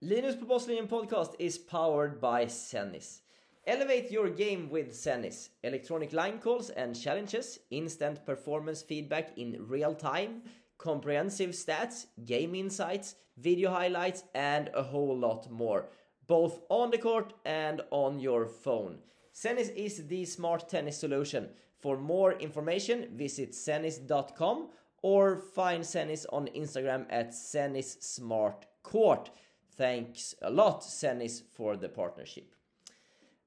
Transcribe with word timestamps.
Linus 0.00 0.36
på 0.36 0.46
Baslinjen 0.46 0.88
podcast 0.88 1.34
is 1.38 1.58
powered 1.58 2.20
by 2.20 2.46
Zenniz. 2.46 3.20
Elevate 3.66 4.12
your 4.12 4.28
game 4.28 4.68
with 4.70 4.92
Zenniz. 4.92 5.50
Electronic 5.62 6.12
line 6.12 6.38
calls 6.38 6.70
and 6.70 6.94
challenges, 6.94 7.58
instant 7.70 8.24
performance 8.24 8.80
feedback 8.80 9.36
in 9.36 9.66
real 9.68 9.94
time, 9.94 10.42
comprehensive 10.76 11.50
stats, 11.50 12.06
game 12.24 12.54
insights, 12.54 13.16
video 13.38 13.70
highlights, 13.70 14.22
and 14.36 14.70
a 14.72 14.82
whole 14.84 15.18
lot 15.18 15.50
more, 15.50 15.86
both 16.28 16.60
on 16.68 16.92
the 16.92 16.98
court 16.98 17.32
and 17.44 17.80
on 17.90 18.20
your 18.20 18.46
phone. 18.46 18.98
Zenniz 19.34 19.74
is 19.74 20.06
the 20.06 20.24
smart 20.24 20.68
tennis 20.68 20.96
solution. 20.96 21.48
For 21.76 21.96
more 21.96 22.34
information, 22.34 23.08
visit 23.16 23.50
zenniz.com 23.50 24.68
or 25.02 25.36
find 25.36 25.82
Zenniz 25.82 26.24
on 26.32 26.46
Instagram 26.56 27.06
at 27.10 27.30
Zenniz 27.32 28.00
Smart 28.00 28.66
Court. 28.84 29.30
Thanks 29.78 30.34
a 30.42 30.50
lot, 30.50 30.82
Zenniz, 30.82 31.40
for 31.52 31.76
the 31.76 31.88
partnership. 31.88 32.52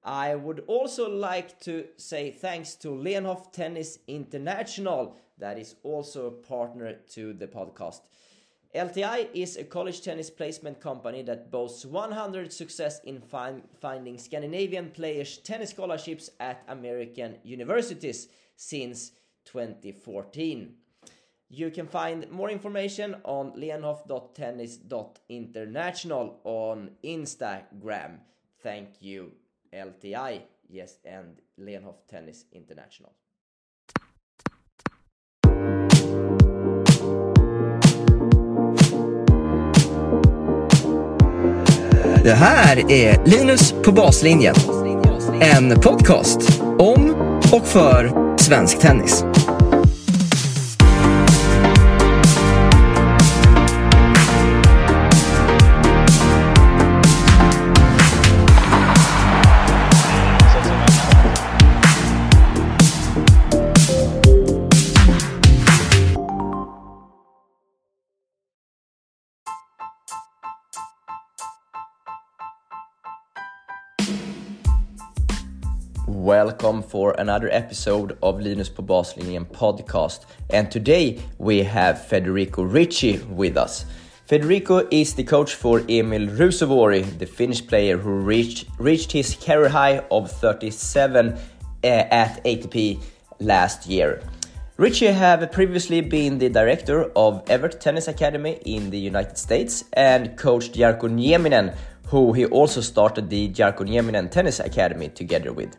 I 0.02 0.34
would 0.34 0.63
also 0.66 1.09
like 1.09 1.59
to 1.59 1.88
say 1.98 2.31
thanks 2.31 2.73
to 2.76 2.88
Lehnhoff 2.88 3.52
Tennis 3.52 3.99
International, 4.08 5.17
that 5.38 5.59
is 5.59 5.75
also 5.84 6.27
a 6.27 6.31
partner 6.31 6.94
to 7.09 7.34
the 7.34 7.48
podcast. 7.48 7.99
LTI 8.73 9.27
is 9.34 9.58
a 9.58 9.66
college 9.66 10.02
tennis 10.02 10.30
placement 10.30 10.80
company 10.80 11.22
that 11.23 11.52
boasts 11.52 11.86
100 11.86 12.53
success 12.53 13.02
in 13.03 13.20
find, 13.20 13.63
finding 13.81 14.17
Scandinavian 14.17 14.91
players 14.91 15.38
tennis 15.39 15.72
scholarships 15.72 16.30
at 16.39 16.63
American 16.70 17.36
universities 17.44 18.30
since 18.55 19.11
2014. 19.44 20.75
You 21.54 21.70
can 21.70 21.88
find 21.88 22.32
more 22.32 22.50
information 22.50 23.18
on 23.26 23.52
leonhoff.tennis.international 23.58 26.40
on 26.46 26.92
Instagram. 27.04 28.20
Thank 28.64 29.02
you, 29.02 29.32
LTI, 29.73 30.44
yes, 30.70 31.00
and 31.06 31.42
Leonhoff 31.58 32.08
Tennis 32.09 32.45
International. 32.53 33.12
Det 42.23 42.34
här 42.34 42.92
är 42.92 43.25
Linus 43.25 43.73
på 43.86 43.92
baslinjen. 43.92 44.56
En 45.42 45.81
podcast 45.81 46.62
om 46.80 47.16
och 47.53 47.68
för 47.68 48.12
svensk 48.38 48.80
tennis. 48.80 49.25
Welcome 76.45 76.81
for 76.81 77.14
another 77.20 77.50
episode 77.52 78.17
of 78.22 78.39
Linus 78.39 78.70
på 78.70 78.81
Baslinjen 78.81 79.45
podcast. 79.45 80.25
And 80.50 80.72
today 80.72 81.20
we 81.38 81.64
have 81.64 82.08
Federico 82.08 82.64
Ricci 82.64 83.20
with 83.38 83.58
us. 83.58 83.86
Federico 84.25 84.88
is 84.92 85.14
the 85.14 85.23
coach 85.23 85.53
for 85.56 85.81
Emil 85.88 86.28
Ruusuvuori, 86.28 87.03
the 87.19 87.25
Finnish 87.25 87.67
player 87.67 87.97
who 87.97 88.09
reached, 88.09 88.66
reached 88.80 89.12
his 89.12 89.36
career 89.36 89.69
high 89.69 90.02
of 90.09 90.31
37 90.31 91.28
uh, 91.28 91.88
at 92.12 92.44
ATP 92.44 93.00
last 93.39 93.86
year. 93.86 94.23
Ricci 94.78 95.08
have 95.08 95.52
previously 95.52 96.02
been 96.02 96.40
the 96.40 96.50
director 96.50 97.12
of 97.16 97.44
Evert 97.52 97.79
Tennis 97.79 98.08
Academy 98.08 98.59
in 98.66 98.90
the 98.90 99.00
United 99.00 99.38
States 99.38 99.84
and 99.94 100.35
coached 100.38 100.73
Jarkko 100.73 101.08
Nieminen, 101.08 101.75
who 102.08 102.34
he 102.34 102.46
also 102.46 102.81
started 102.81 103.29
the 103.29 103.50
Jarkko 103.50 103.85
Nieminen 103.85 104.31
Tennis 104.31 104.59
Academy 104.59 105.09
together 105.09 105.53
with. 105.53 105.78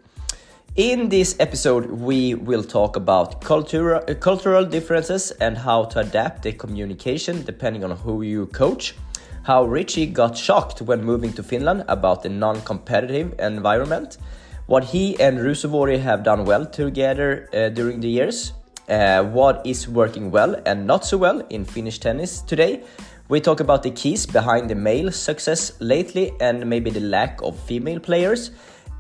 In 0.76 1.10
this 1.10 1.36
episode, 1.38 1.90
we 1.90 2.32
will 2.32 2.64
talk 2.64 2.96
about 2.96 3.42
cultural, 3.42 4.02
uh, 4.08 4.14
cultural 4.14 4.64
differences 4.64 5.30
and 5.32 5.58
how 5.58 5.84
to 5.84 5.98
adapt 5.98 6.44
the 6.44 6.54
communication 6.54 7.42
depending 7.44 7.84
on 7.84 7.90
who 7.90 8.22
you 8.22 8.46
coach. 8.46 8.94
How 9.42 9.64
Ricci 9.64 10.06
got 10.06 10.34
shocked 10.34 10.80
when 10.80 11.04
moving 11.04 11.34
to 11.34 11.42
Finland 11.42 11.84
about 11.88 12.22
the 12.22 12.30
non 12.30 12.62
competitive 12.62 13.34
environment. 13.38 14.16
What 14.66 14.84
he 14.84 15.20
and 15.20 15.40
Ruusuvuori 15.40 16.00
have 16.00 16.22
done 16.22 16.46
well 16.46 16.64
together 16.64 17.50
uh, 17.52 17.68
during 17.68 18.00
the 18.00 18.08
years. 18.08 18.54
Uh, 18.88 19.24
what 19.24 19.60
is 19.66 19.86
working 19.86 20.30
well 20.30 20.56
and 20.64 20.86
not 20.86 21.04
so 21.04 21.18
well 21.18 21.42
in 21.50 21.66
Finnish 21.66 21.98
tennis 21.98 22.40
today. 22.40 22.82
We 23.28 23.42
talk 23.42 23.60
about 23.60 23.82
the 23.82 23.90
keys 23.90 24.24
behind 24.24 24.70
the 24.70 24.74
male 24.74 25.12
success 25.12 25.72
lately 25.80 26.32
and 26.40 26.64
maybe 26.66 26.88
the 26.88 27.00
lack 27.00 27.42
of 27.42 27.58
female 27.58 28.00
players 28.00 28.52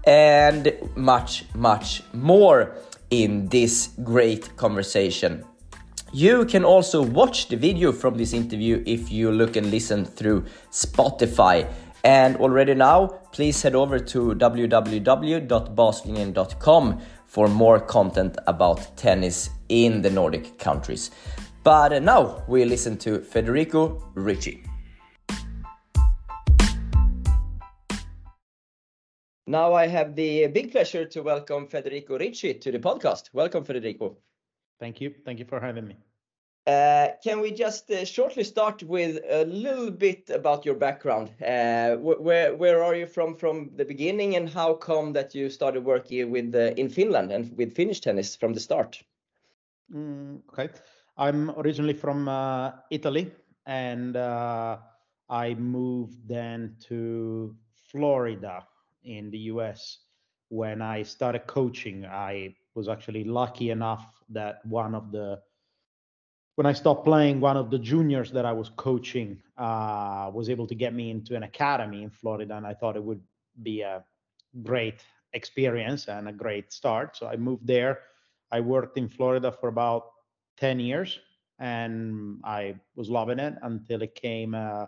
and 0.04 0.72
much, 0.96 1.44
much 1.54 2.02
more 2.12 2.74
in 3.10 3.46
this 3.48 3.90
great 4.02 4.56
conversation. 4.56 5.44
You 6.12 6.44
can 6.44 6.64
also 6.64 7.00
watch 7.02 7.48
the 7.48 7.56
video 7.56 7.92
from 7.92 8.18
this 8.18 8.34
interview 8.34 8.84
if 8.86 9.10
you 9.10 9.32
look 9.32 9.56
and 9.56 9.70
listen 9.70 10.04
through 10.04 10.44
Spotify. 10.70 11.72
And 12.04 12.36
already 12.36 12.74
now, 12.74 13.06
please 13.32 13.62
head 13.62 13.74
over 13.74 13.98
to 13.98 14.34
www.baslinjen.com 14.34 17.00
for 17.26 17.48
more 17.48 17.80
content 17.80 18.36
about 18.46 18.96
tennis 18.96 19.50
in 19.68 20.02
the 20.02 20.10
Nordic 20.10 20.58
countries. 20.58 21.10
But 21.62 22.02
now 22.02 22.42
we 22.48 22.64
listen 22.64 22.96
to 22.98 23.20
Federico 23.20 24.02
Ricci. 24.14 24.71
Now 29.52 29.74
I 29.74 29.86
have 29.86 30.14
the 30.16 30.46
big 30.46 30.72
pleasure 30.72 31.04
to 31.04 31.22
welcome 31.22 31.66
Federico 31.66 32.18
Ricci 32.18 32.54
to 32.54 32.72
the 32.72 32.78
podcast. 32.78 33.34
Welcome, 33.34 33.64
Federico. 33.64 34.16
Thank 34.80 34.98
you. 35.02 35.14
Thank 35.26 35.40
you 35.40 35.44
for 35.44 35.60
having 35.60 35.86
me. 35.88 35.96
Uh, 36.66 37.08
can 37.22 37.38
we 37.42 37.50
just 37.50 37.90
uh, 37.90 38.06
shortly 38.06 38.44
start 38.44 38.82
with 38.82 39.22
a 39.28 39.44
little 39.44 39.90
bit 39.90 40.30
about 40.30 40.64
your 40.64 40.74
background? 40.74 41.32
Uh, 41.46 41.96
wh 41.96 42.18
where 42.22 42.56
where 42.56 42.82
are 42.82 42.94
you 42.94 43.06
from 43.06 43.34
from 43.34 43.70
the 43.76 43.84
beginning, 43.84 44.36
and 44.36 44.48
how 44.48 44.72
come 44.72 45.12
that 45.12 45.34
you 45.34 45.50
started 45.50 45.84
working 45.84 46.30
with 46.30 46.54
uh, 46.54 46.72
in 46.80 46.88
Finland 46.88 47.30
and 47.30 47.54
with 47.58 47.74
Finnish 47.74 48.00
tennis 48.00 48.34
from 48.34 48.54
the 48.54 48.60
start? 48.60 49.02
Mm, 49.94 50.40
okay, 50.48 50.70
I'm 51.18 51.50
originally 51.60 51.98
from 52.04 52.26
uh, 52.26 52.70
Italy, 52.90 53.30
and 53.66 54.16
uh, 54.16 54.78
I 55.28 55.52
moved 55.52 56.26
then 56.26 56.76
to 56.88 57.54
Florida 57.90 58.66
in 59.04 59.30
the 59.30 59.38
US 59.38 59.98
when 60.48 60.82
I 60.82 61.02
started 61.02 61.46
coaching. 61.46 62.04
I 62.06 62.54
was 62.74 62.88
actually 62.88 63.24
lucky 63.24 63.70
enough 63.70 64.06
that 64.30 64.64
one 64.66 64.94
of 64.94 65.12
the 65.12 65.40
when 66.56 66.66
I 66.66 66.74
stopped 66.74 67.04
playing, 67.04 67.40
one 67.40 67.56
of 67.56 67.70
the 67.70 67.78
juniors 67.78 68.30
that 68.32 68.44
I 68.44 68.52
was 68.52 68.70
coaching 68.76 69.40
uh, 69.56 70.30
was 70.32 70.50
able 70.50 70.66
to 70.66 70.74
get 70.74 70.92
me 70.92 71.10
into 71.10 71.34
an 71.34 71.44
academy 71.44 72.02
in 72.02 72.10
Florida, 72.10 72.54
and 72.54 72.66
I 72.66 72.74
thought 72.74 72.96
it 72.96 73.02
would 73.02 73.22
be 73.62 73.80
a 73.80 74.04
great 74.62 75.02
experience 75.32 76.08
and 76.08 76.28
a 76.28 76.32
great 76.32 76.70
start. 76.72 77.16
So 77.16 77.26
I 77.26 77.36
moved 77.36 77.66
there. 77.66 78.00
I 78.50 78.60
worked 78.60 78.98
in 78.98 79.08
Florida 79.08 79.50
for 79.50 79.68
about 79.68 80.10
10 80.58 80.78
years, 80.78 81.18
and 81.58 82.38
I 82.44 82.74
was 82.96 83.08
loving 83.08 83.38
it 83.38 83.54
until 83.62 84.02
it 84.02 84.14
came 84.14 84.54
uh, 84.54 84.86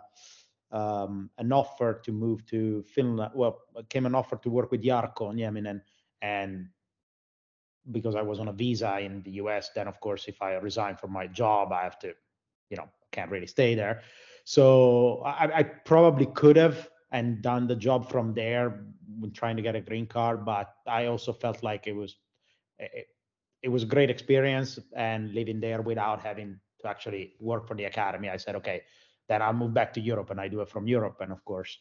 um, 0.75 1.29
an 1.37 1.53
offer 1.53 2.01
to 2.03 2.11
move 2.11 2.45
to 2.47 2.83
Finland. 2.83 3.31
Well, 3.33 3.61
came 3.89 4.05
an 4.05 4.13
offer 4.13 4.35
to 4.35 4.49
work 4.49 4.71
with 4.71 4.83
Jarkko 4.83 5.33
Nieminen, 5.33 5.81
and 6.21 6.67
because 7.91 8.15
I 8.15 8.21
was 8.21 8.39
on 8.39 8.49
a 8.49 8.53
visa 8.53 8.99
in 8.99 9.21
the 9.23 9.31
US, 9.43 9.69
then 9.73 9.87
of 9.87 9.99
course, 9.99 10.27
if 10.27 10.41
I 10.41 10.55
resign 10.55 10.97
from 10.97 11.11
my 11.13 11.27
job, 11.27 11.71
I 11.71 11.83
have 11.83 11.97
to, 11.99 12.13
you 12.69 12.77
know, 12.77 12.89
can't 13.11 13.31
really 13.31 13.47
stay 13.47 13.73
there. 13.75 14.01
So 14.43 15.21
I, 15.25 15.59
I 15.59 15.63
probably 15.63 16.25
could 16.27 16.57
have 16.57 16.89
and 17.11 17.41
done 17.41 17.67
the 17.67 17.75
job 17.75 18.09
from 18.09 18.33
there 18.33 18.83
when 19.19 19.31
trying 19.31 19.55
to 19.55 19.61
get 19.61 19.75
a 19.75 19.81
green 19.81 20.07
card, 20.07 20.43
but 20.43 20.73
I 20.85 21.05
also 21.05 21.31
felt 21.31 21.63
like 21.63 21.87
it 21.87 21.95
was 21.95 22.17
it, 22.79 23.07
it 23.63 23.69
was 23.69 23.83
a 23.83 23.85
great 23.85 24.09
experience 24.09 24.77
and 24.95 25.33
living 25.33 25.61
there 25.61 25.81
without 25.81 26.21
having 26.21 26.59
to 26.81 26.87
actually 26.89 27.33
work 27.39 27.65
for 27.67 27.75
the 27.75 27.85
academy. 27.85 28.29
I 28.29 28.37
said, 28.37 28.55
okay, 28.57 28.81
then 29.27 29.41
I'll 29.41 29.53
move 29.53 29.73
back 29.73 29.93
to 29.93 30.01
Europe 30.01 30.29
and 30.31 30.39
I 30.39 30.47
do 30.47 30.61
it 30.61 30.69
from 30.69 30.87
Europe. 30.87 31.17
And 31.21 31.31
of 31.31 31.43
course, 31.45 31.77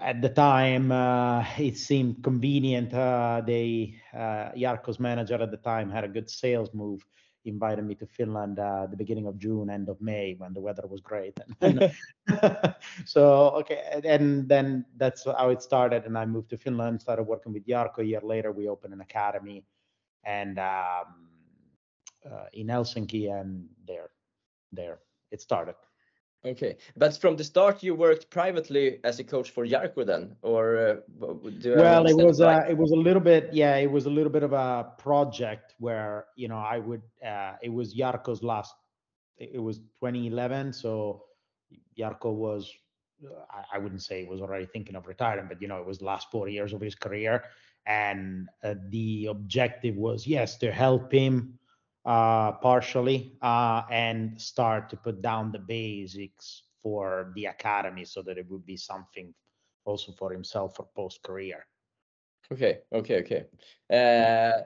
at 0.00 0.20
the 0.20 0.28
time, 0.28 0.92
uh, 0.92 1.44
it 1.58 1.76
seemed 1.76 2.22
convenient. 2.22 2.92
Uh, 2.92 3.42
they, 3.46 3.94
uh, 4.12 4.50
manager 4.98 5.40
at 5.40 5.50
the 5.50 5.56
time 5.56 5.90
had 5.90 6.04
a 6.04 6.08
good 6.08 6.28
sales 6.28 6.70
move. 6.74 7.04
invited 7.46 7.84
me 7.84 7.94
to 7.94 8.06
Finland 8.06 8.58
uh, 8.58 8.86
the 8.86 8.96
beginning 8.96 9.26
of 9.26 9.36
June, 9.38 9.68
end 9.68 9.88
of 9.88 10.00
May, 10.00 10.34
when 10.38 10.54
the 10.54 10.60
weather 10.60 10.86
was 10.86 11.00
great. 11.00 11.38
so 13.04 13.50
okay, 13.60 14.00
and 14.02 14.48
then 14.48 14.84
that's 14.96 15.24
how 15.24 15.50
it 15.50 15.60
started. 15.62 16.04
And 16.06 16.16
I 16.16 16.24
moved 16.24 16.50
to 16.50 16.56
Finland, 16.56 17.02
started 17.02 17.24
working 17.24 17.52
with 17.52 17.66
Jarkko. 17.66 17.98
A 17.98 18.04
year 18.04 18.22
later, 18.22 18.50
we 18.52 18.68
opened 18.68 18.94
an 18.94 19.02
academy, 19.02 19.64
and 20.24 20.58
um, 20.58 21.08
uh, 22.24 22.46
in 22.52 22.68
Helsinki, 22.68 23.30
and 23.30 23.68
there, 23.86 24.10
there 24.72 25.00
it 25.30 25.40
started. 25.40 25.74
Okay, 26.46 26.76
but 26.96 27.16
from 27.16 27.36
the 27.36 27.44
start, 27.44 27.82
you 27.82 27.94
worked 27.94 28.28
privately 28.28 29.00
as 29.02 29.18
a 29.18 29.24
coach 29.24 29.50
for 29.50 29.66
Jarkko 29.66 30.04
then, 30.04 30.36
or 30.42 30.76
uh, 30.76 30.96
well, 31.18 32.06
it 32.06 32.14
was 32.14 32.40
right? 32.40 32.66
uh, 32.66 32.70
it 32.70 32.76
was 32.76 32.90
a 32.90 32.96
little 32.96 33.22
bit, 33.22 33.48
yeah, 33.52 33.76
it 33.76 33.90
was 33.90 34.04
a 34.04 34.10
little 34.10 34.30
bit 34.30 34.42
of 34.42 34.52
a 34.52 34.92
project 34.98 35.74
where 35.78 36.26
you 36.36 36.48
know 36.48 36.58
I 36.58 36.78
would 36.78 37.00
uh, 37.26 37.52
it 37.62 37.72
was 37.72 37.94
Jarkko's 37.94 38.42
last, 38.42 38.74
it 39.38 39.62
was 39.62 39.78
2011, 39.78 40.74
so 40.74 41.24
Jarkko 41.98 42.34
was 42.34 42.70
I, 43.50 43.76
I 43.76 43.78
wouldn't 43.78 44.02
say 44.02 44.24
he 44.24 44.28
was 44.28 44.42
already 44.42 44.66
thinking 44.66 44.96
of 44.96 45.06
retiring, 45.06 45.46
but 45.48 45.62
you 45.62 45.68
know 45.68 45.78
it 45.78 45.86
was 45.86 45.98
the 45.98 46.04
last 46.04 46.30
four 46.30 46.48
years 46.48 46.74
of 46.74 46.80
his 46.82 46.94
career, 46.94 47.44
and 47.86 48.50
uh, 48.62 48.74
the 48.90 49.26
objective 49.30 49.96
was 49.96 50.26
yes 50.26 50.58
to 50.58 50.70
help 50.70 51.10
him 51.10 51.58
uh, 52.04 52.52
partially 52.52 53.36
uh, 53.42 53.82
and 53.90 54.40
start 54.40 54.88
to 54.90 54.96
put 54.96 55.22
down 55.22 55.52
the 55.52 55.58
basics 55.58 56.62
for 56.82 57.32
the 57.34 57.46
academy 57.46 58.04
so 58.04 58.22
that 58.22 58.38
it 58.38 58.46
would 58.50 58.66
be 58.66 58.76
something 58.76 59.34
also 59.84 60.12
for 60.12 60.32
himself 60.32 60.76
for 60.76 60.86
post 60.94 61.22
career. 61.22 61.66
Okay, 62.52 62.80
okay, 62.92 63.20
okay. 63.20 63.46
Uh, 63.90 64.62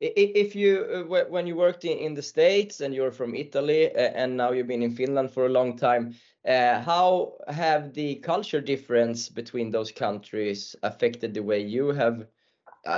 if 0.00 0.54
you 0.54 1.06
uh, 1.10 1.24
when 1.30 1.46
you 1.46 1.56
worked 1.56 1.84
in, 1.84 2.14
the 2.14 2.22
states 2.22 2.80
and 2.80 2.94
you're 2.94 3.12
from 3.12 3.34
Italy 3.34 3.94
uh, 3.94 3.98
and 3.98 4.36
now 4.36 4.50
you've 4.50 4.66
been 4.66 4.82
in 4.82 4.94
Finland 4.94 5.30
for 5.30 5.46
a 5.46 5.48
long 5.48 5.76
time, 5.76 6.14
uh, 6.46 6.80
how 6.80 7.38
have 7.48 7.94
the 7.94 8.16
culture 8.16 8.60
difference 8.60 9.28
between 9.28 9.70
those 9.70 9.92
countries 9.92 10.76
affected 10.82 11.32
the 11.32 11.42
way 11.42 11.60
you 11.60 11.92
have 11.92 12.26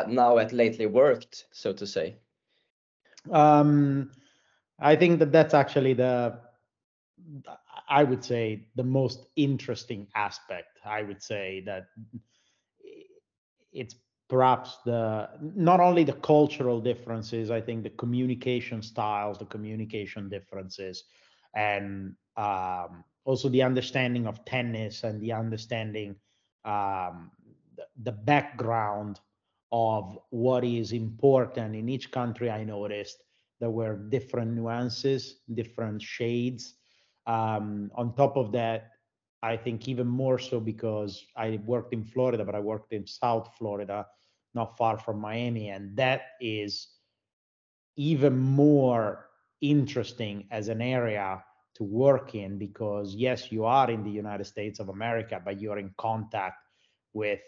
now 0.09 0.39
at 0.39 0.53
lately 0.53 0.87
worked, 0.87 1.47
so 1.53 1.73
to 1.73 1.87
say? 1.87 2.17
Um, 3.31 4.11
I 4.81 4.97
think 4.97 5.19
that 5.21 5.33
that's 5.33 5.55
actually 5.55 5.95
the, 5.95 6.39
I 7.89 8.05
would 8.05 8.25
say, 8.25 8.67
the 8.75 8.83
most 8.85 9.27
interesting 9.37 10.09
aspect. 10.15 10.79
I 10.85 11.03
would 11.03 11.23
say 11.23 11.63
that 11.67 11.87
it's 13.73 13.97
perhaps 14.29 14.79
the 14.85 15.29
not 15.41 15.81
only 15.81 16.05
the 16.05 16.15
cultural 16.15 16.81
differences. 16.81 17.51
I 17.51 17.61
think 17.61 17.83
the 17.83 17.91
communication 17.91 18.83
styles, 18.83 19.39
the 19.39 19.45
communication 19.47 20.29
differences, 20.29 21.05
and 21.55 22.15
um, 22.37 23.05
also 23.25 23.49
the 23.49 23.63
understanding 23.63 24.27
of 24.27 24.45
tennis 24.45 25.05
and 25.05 25.21
the 25.21 25.33
understanding 25.33 26.17
um, 26.65 27.31
the, 27.77 27.87
the 28.03 28.13
background 28.13 29.21
of 29.75 30.17
what 30.31 30.63
is 30.65 30.93
important 30.93 31.75
in 31.75 31.89
each 31.89 32.13
country, 32.13 32.49
I 32.49 32.63
noticed 32.63 33.17
there 33.59 33.71
were 33.71 33.97
different 33.97 34.53
nuances, 34.53 35.41
different 35.53 36.01
shades. 36.01 36.75
Um, 37.27 37.91
on 37.97 38.15
top 38.15 38.37
of 38.37 38.53
that, 38.53 38.93
I 39.43 39.57
think 39.57 39.89
even 39.89 40.07
more 40.07 40.39
so 40.39 40.61
because 40.61 41.27
I 41.37 41.59
worked 41.67 41.93
in 41.93 42.05
Florida, 42.05 42.45
but 42.45 42.55
I 42.55 42.61
worked 42.61 42.93
in 42.93 43.05
South 43.05 43.51
Florida, 43.59 44.07
not 44.55 44.79
far 44.79 44.97
from 44.97 45.19
Miami, 45.19 45.71
and 45.71 45.97
that 45.97 46.21
is 46.41 46.87
even 47.97 48.39
more 48.39 49.27
interesting 49.61 50.47
as 50.53 50.69
an 50.69 50.83
area 50.83 51.43
to 51.75 51.83
work 51.83 52.37
in 52.37 52.59
because 52.59 53.17
yes, 53.17 53.51
you 53.51 53.65
are 53.65 53.91
in 53.91 54.05
the 54.05 54.11
United 54.11 54.45
States 54.45 54.79
of 54.79 54.89
America, 54.89 55.43
but 55.45 55.61
you're 55.61 55.79
in 55.79 55.93
contact 55.99 56.59
with 57.13 57.41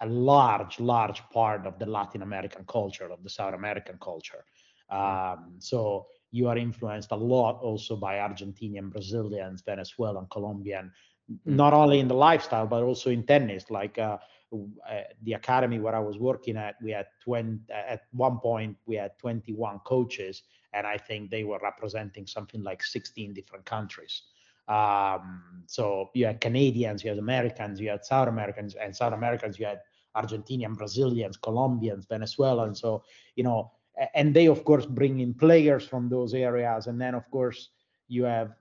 a 0.00 0.06
large, 0.06 0.80
large 0.80 1.22
part 1.30 1.66
of 1.66 1.78
the 1.78 1.86
Latin 1.86 2.22
American 2.22 2.64
culture, 2.66 3.10
of 3.10 3.22
the 3.22 3.30
South 3.30 3.54
American 3.54 3.98
culture. 4.00 4.44
Um, 4.90 5.56
so 5.58 6.06
you 6.30 6.48
are 6.48 6.58
influenced 6.58 7.12
a 7.12 7.16
lot 7.16 7.60
also 7.62 7.96
by 7.96 8.16
Argentinian, 8.16 8.90
Brazilians, 8.90 9.62
Venezuelan, 9.62 10.26
Colombian, 10.30 10.92
mm-hmm. 11.30 11.56
not 11.56 11.72
only 11.72 12.00
in 12.00 12.08
the 12.08 12.14
lifestyle 12.14 12.66
but 12.66 12.82
also 12.82 13.10
in 13.10 13.24
tennis. 13.24 13.70
Like 13.70 13.98
uh, 13.98 14.18
uh, 14.52 15.00
the 15.22 15.34
academy 15.34 15.78
where 15.78 15.94
I 15.94 16.00
was 16.00 16.18
working 16.18 16.56
at, 16.56 16.74
we 16.82 16.90
had 16.90 17.06
20 17.22 17.72
at 17.72 18.02
one 18.12 18.38
point 18.38 18.76
we 18.86 18.96
had 18.96 19.18
21 19.18 19.80
coaches, 19.84 20.42
and 20.72 20.86
I 20.86 20.98
think 20.98 21.30
they 21.30 21.44
were 21.44 21.60
representing 21.62 22.26
something 22.26 22.62
like 22.62 22.82
16 22.82 23.32
different 23.32 23.64
countries. 23.64 24.22
Um, 24.68 25.64
so 25.66 26.10
you 26.14 26.26
had 26.26 26.40
Canadians, 26.40 27.04
you 27.04 27.10
had 27.10 27.18
Americans, 27.18 27.80
you 27.80 27.90
had 27.90 28.04
South 28.04 28.28
Americans, 28.28 28.74
and 28.74 28.94
South 28.94 29.12
Americans, 29.12 29.58
you 29.58 29.66
had 29.66 29.80
Argentinian, 30.16 30.76
Brazilians, 30.76 31.36
Colombians, 31.36 32.06
Venezuelans. 32.06 32.80
So, 32.80 33.02
you 33.36 33.44
know, 33.44 33.72
and 34.14 34.34
they, 34.34 34.46
of 34.46 34.64
course, 34.64 34.86
bring 34.86 35.20
in 35.20 35.34
players 35.34 35.86
from 35.86 36.08
those 36.08 36.34
areas. 36.34 36.86
And 36.86 37.00
then, 37.00 37.14
of 37.14 37.30
course, 37.30 37.70
you 38.08 38.24
have, 38.24 38.54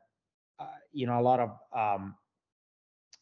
uh, 0.59 0.67
you 0.91 1.07
know, 1.07 1.19
a 1.19 1.21
lot 1.21 1.39
of 1.39 1.57
um, 1.75 2.15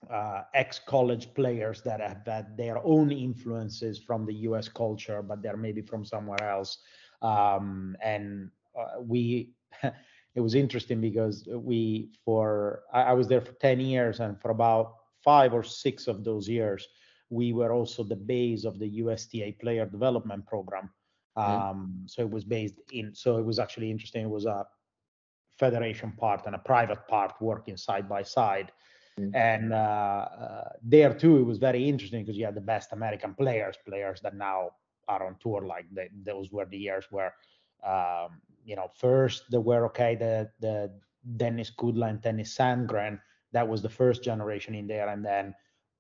uh, 0.10 0.44
ex-college 0.54 1.34
players 1.34 1.82
that 1.84 2.00
have 2.00 2.26
had 2.26 2.58
their 2.58 2.86
own 2.86 3.12
influences 3.12 4.00
from 4.00 4.26
the 4.26 4.34
U.S. 4.50 4.68
culture, 4.68 5.22
but 5.22 5.42
they're 5.42 5.58
maybe 5.58 5.82
from 5.82 6.04
somewhere 6.04 6.44
else. 6.44 6.80
Um, 7.22 7.96
and 8.04 8.50
uh, 8.78 9.02
we 9.02 9.52
it 10.36 10.42
was 10.42 10.56
interesting 10.56 11.02
because 11.02 11.48
we 11.52 12.10
for 12.24 12.84
I, 12.94 13.02
I 13.04 13.14
was 13.14 13.28
there 13.28 13.42
for 13.42 13.54
10 13.54 13.80
years 13.80 14.20
and 14.20 14.40
for 14.40 14.52
about 14.52 14.96
five 15.24 15.54
or 15.54 15.64
six 15.64 16.08
of 16.08 16.24
those 16.24 16.48
years 16.48 16.88
we 17.30 17.54
were 17.54 17.72
also 17.72 18.04
the 18.04 18.16
base 18.16 18.66
of 18.66 18.80
the 18.80 18.88
USTA 18.88 19.54
player 19.60 19.86
development 19.86 20.46
program 20.46 20.90
mm-hmm. 21.38 21.52
um, 21.52 22.04
so 22.06 22.22
it 22.22 22.30
was 22.30 22.44
based 22.44 22.80
in 22.92 23.14
so 23.14 23.38
it 23.38 23.46
was 23.46 23.60
actually 23.60 23.92
interesting 23.92 24.24
it 24.24 24.30
was 24.30 24.46
a 24.46 24.66
federation 25.60 26.12
part 26.14 26.46
and 26.46 26.56
a 26.56 26.60
private 26.60 27.08
part 27.08 27.34
working 27.40 27.78
side 27.78 28.08
by 28.10 28.24
side 28.24 28.72
mm-hmm. 29.20 29.36
and 29.36 29.74
uh, 29.74 29.76
uh, 29.76 30.70
there 30.82 31.14
too 31.14 31.38
it 31.38 31.46
was 31.46 31.58
very 31.58 31.88
interesting 31.88 32.24
because 32.24 32.38
you 32.38 32.46
had 32.46 32.56
the 32.56 32.62
best 32.62 32.94
american 32.94 33.34
players 33.36 33.76
players 33.86 34.22
that 34.22 34.36
now 34.36 34.70
are 35.08 35.26
on 35.28 35.36
tour 35.40 35.62
like 35.66 35.86
they, 35.92 36.10
those 36.24 36.52
were 36.52 36.66
the 36.66 36.78
years 36.78 37.06
where 37.12 37.36
um, 37.86 38.42
you 38.66 38.76
know, 38.76 38.90
first 38.96 39.46
there 39.50 39.62
were 39.62 39.86
okay 39.88 40.16
the 40.16 40.50
the 40.60 40.92
Denis 41.38 41.72
Kudla 41.72 42.10
and 42.10 42.22
Tennys 42.22 42.56
Sandgren. 42.58 43.20
That 43.52 43.68
was 43.68 43.82
the 43.82 43.90
first 43.90 44.24
generation 44.24 44.76
in 44.76 44.88
there, 44.88 45.10
and 45.10 45.26
then 45.26 45.54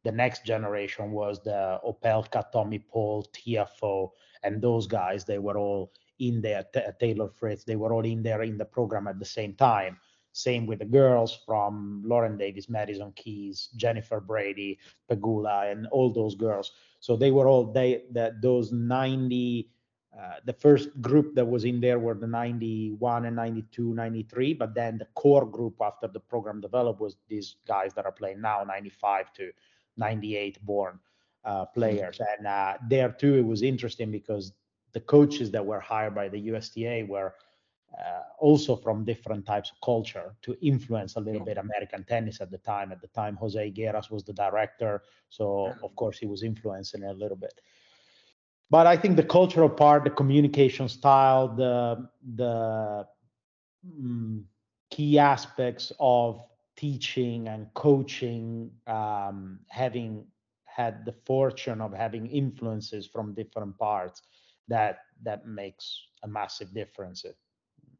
the 0.03 0.11
next 0.11 0.45
generation 0.45 1.11
was 1.11 1.41
the 1.43 1.79
Opelka, 1.85 2.51
Tommy 2.51 2.79
Paul, 2.79 3.27
Tiafoe, 3.33 4.09
and 4.43 4.61
those 4.61 4.87
guys. 4.87 5.25
They 5.25 5.37
were 5.39 5.57
all 5.57 5.91
in 6.19 6.41
there. 6.41 6.65
T- 6.73 6.81
Taylor 6.99 7.29
Fritz. 7.29 7.63
They 7.63 7.75
were 7.75 7.93
all 7.93 8.05
in 8.05 8.23
there 8.23 8.41
in 8.43 8.57
the 8.57 8.65
program 8.65 9.07
at 9.07 9.19
the 9.19 9.25
same 9.25 9.53
time. 9.53 9.97
Same 10.33 10.65
with 10.65 10.79
the 10.79 10.85
girls 10.85 11.37
from 11.45 12.03
Lauren 12.05 12.37
Davis, 12.37 12.69
Madison 12.69 13.11
Keys, 13.15 13.69
Jennifer 13.75 14.21
Brady, 14.21 14.79
Pegula, 15.09 15.71
and 15.71 15.87
all 15.87 16.11
those 16.11 16.35
girls. 16.35 16.71
So 17.01 17.17
they 17.17 17.31
were 17.31 17.47
all 17.47 17.71
they 17.71 18.03
that 18.11 18.41
those 18.41 18.71
90 18.71 19.69
uh, 20.19 20.35
the 20.45 20.53
first 20.53 20.89
group 21.01 21.33
that 21.35 21.45
was 21.45 21.63
in 21.63 21.79
there 21.79 21.97
were 21.97 22.13
the 22.13 22.27
91 22.27 23.25
and 23.25 23.35
92 23.35 23.93
93 23.93 24.53
but 24.53 24.73
then 24.73 24.97
the 24.97 25.07
core 25.15 25.45
group 25.45 25.75
after 25.81 26.07
the 26.07 26.19
program 26.19 26.59
developed 26.59 26.99
was 26.99 27.17
these 27.29 27.55
guys 27.65 27.93
that 27.93 28.05
are 28.05 28.11
playing 28.11 28.41
now 28.41 28.63
95 28.63 29.31
to 29.33 29.51
98 29.97 30.63
born 30.65 30.99
uh, 31.45 31.65
players 31.65 32.17
mm-hmm. 32.17 32.39
and 32.39 32.47
uh, 32.47 32.77
there 32.89 33.09
too 33.09 33.35
it 33.35 33.45
was 33.45 33.61
interesting 33.61 34.11
because 34.11 34.53
the 34.93 34.99
coaches 34.99 35.51
that 35.51 35.65
were 35.65 35.79
hired 35.79 36.13
by 36.13 36.27
the 36.27 36.39
USTA 36.39 37.05
were 37.07 37.33
uh, 37.97 38.21
also 38.39 38.75
from 38.75 39.03
different 39.03 39.45
types 39.45 39.69
of 39.71 39.79
culture 39.81 40.33
to 40.41 40.57
influence 40.61 41.15
a 41.15 41.19
little 41.19 41.43
bit 41.43 41.57
American 41.57 42.03
tennis 42.05 42.39
at 42.39 42.49
the 42.49 42.57
time. 42.59 42.91
At 42.91 43.01
the 43.01 43.07
time, 43.07 43.35
Jose 43.35 43.59
Higueras 43.59 44.09
was 44.09 44.23
the 44.23 44.33
director, 44.33 45.03
so 45.29 45.73
of 45.83 45.95
course 45.95 46.17
he 46.17 46.25
was 46.25 46.43
influencing 46.43 47.03
a 47.03 47.13
little 47.13 47.37
bit 47.37 47.59
but 48.71 48.87
I 48.87 48.97
think 48.97 49.17
the 49.17 49.23
cultural 49.23 49.69
part, 49.69 50.05
the 50.05 50.11
communication 50.11 50.89
style, 50.89 51.49
the 51.49 52.09
the 52.35 53.07
mm, 53.85 54.43
key 54.91 55.19
aspects 55.19 55.93
of 55.99 56.41
teaching 56.77 57.47
and 57.49 57.67
coaching, 57.75 58.71
um, 58.87 59.59
having 59.69 60.25
had 60.65 61.05
the 61.05 61.13
fortune 61.25 61.81
of 61.81 61.93
having 61.93 62.27
influences 62.27 63.07
from 63.07 63.35
different 63.35 63.77
parts, 63.77 64.23
that 64.69 64.99
that 65.23 65.45
makes 65.47 66.07
a 66.23 66.27
massive 66.27 66.73
difference 66.73 67.25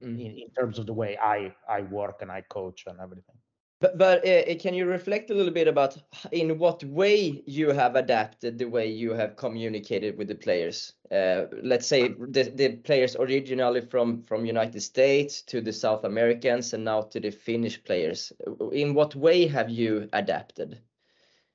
in, 0.01 0.19
in 0.19 0.51
terms 0.57 0.79
of 0.79 0.87
the 0.87 0.93
way 0.93 1.17
I 1.17 1.55
I 1.69 1.81
work 1.83 2.21
and 2.21 2.31
I 2.31 2.41
coach 2.43 2.85
and 2.87 2.99
everything. 3.01 3.40
But, 3.81 3.97
but 3.97 4.27
uh, 4.27 4.55
can 4.59 4.75
you 4.75 4.85
reflect 4.85 5.31
a 5.31 5.33
little 5.33 5.51
bit 5.51 5.67
about 5.67 5.97
in 6.31 6.59
what 6.59 6.83
way 6.83 7.41
you 7.47 7.71
have 7.71 7.95
adapted 7.95 8.59
the 8.59 8.65
way 8.65 8.87
you 8.87 9.11
have 9.13 9.35
communicated 9.35 10.19
with 10.19 10.27
the 10.27 10.35
players? 10.35 10.93
Uh, 11.11 11.45
let's 11.63 11.87
say 11.87 12.09
the, 12.09 12.43
the 12.53 12.75
players 12.83 13.15
originally 13.15 13.81
from 13.81 14.21
from 14.21 14.45
United 14.45 14.81
States 14.81 15.41
to 15.41 15.61
the 15.61 15.73
South 15.73 16.03
Americans 16.03 16.73
and 16.73 16.85
now 16.85 17.01
to 17.01 17.19
the 17.19 17.31
Finnish 17.31 17.83
players. 17.83 18.31
In 18.71 18.93
what 18.93 19.15
way 19.15 19.47
have 19.47 19.71
you 19.71 20.07
adapted? 20.13 20.79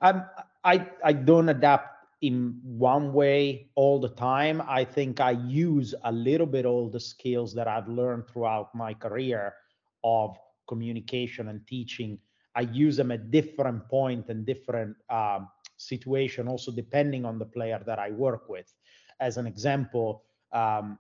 Um, 0.01 0.25
I 0.65 0.85
I 1.05 1.13
don't 1.13 1.49
adapt 1.49 2.07
in 2.23 2.59
one 2.65 3.13
way 3.13 3.69
all 3.77 4.01
the 4.01 4.09
time. 4.09 4.61
I 4.67 4.85
think 4.85 5.21
I 5.21 5.31
use 5.31 5.95
a 6.03 6.11
little 6.11 6.47
bit 6.47 6.67
all 6.67 6.89
the 6.91 6.99
skills 6.99 7.55
that 7.55 7.69
I've 7.69 7.89
learned 7.89 8.27
throughout 8.27 8.75
my 8.75 8.95
career 8.95 9.55
of 10.03 10.37
communication 10.67 11.49
and 11.49 11.67
teaching 11.67 12.19
i 12.55 12.61
use 12.61 12.97
them 12.97 13.11
at 13.11 13.31
different 13.31 13.89
point 13.89 14.29
and 14.29 14.47
different 14.47 14.97
um, 15.11 15.49
situation 15.77 16.49
also 16.49 16.73
depending 16.73 17.25
on 17.25 17.39
the 17.39 17.45
player 17.45 17.81
that 17.87 17.99
i 17.99 18.11
work 18.11 18.49
with. 18.49 18.73
As 19.21 19.37
an 19.37 19.47
example 19.47 20.25
um, 20.53 20.99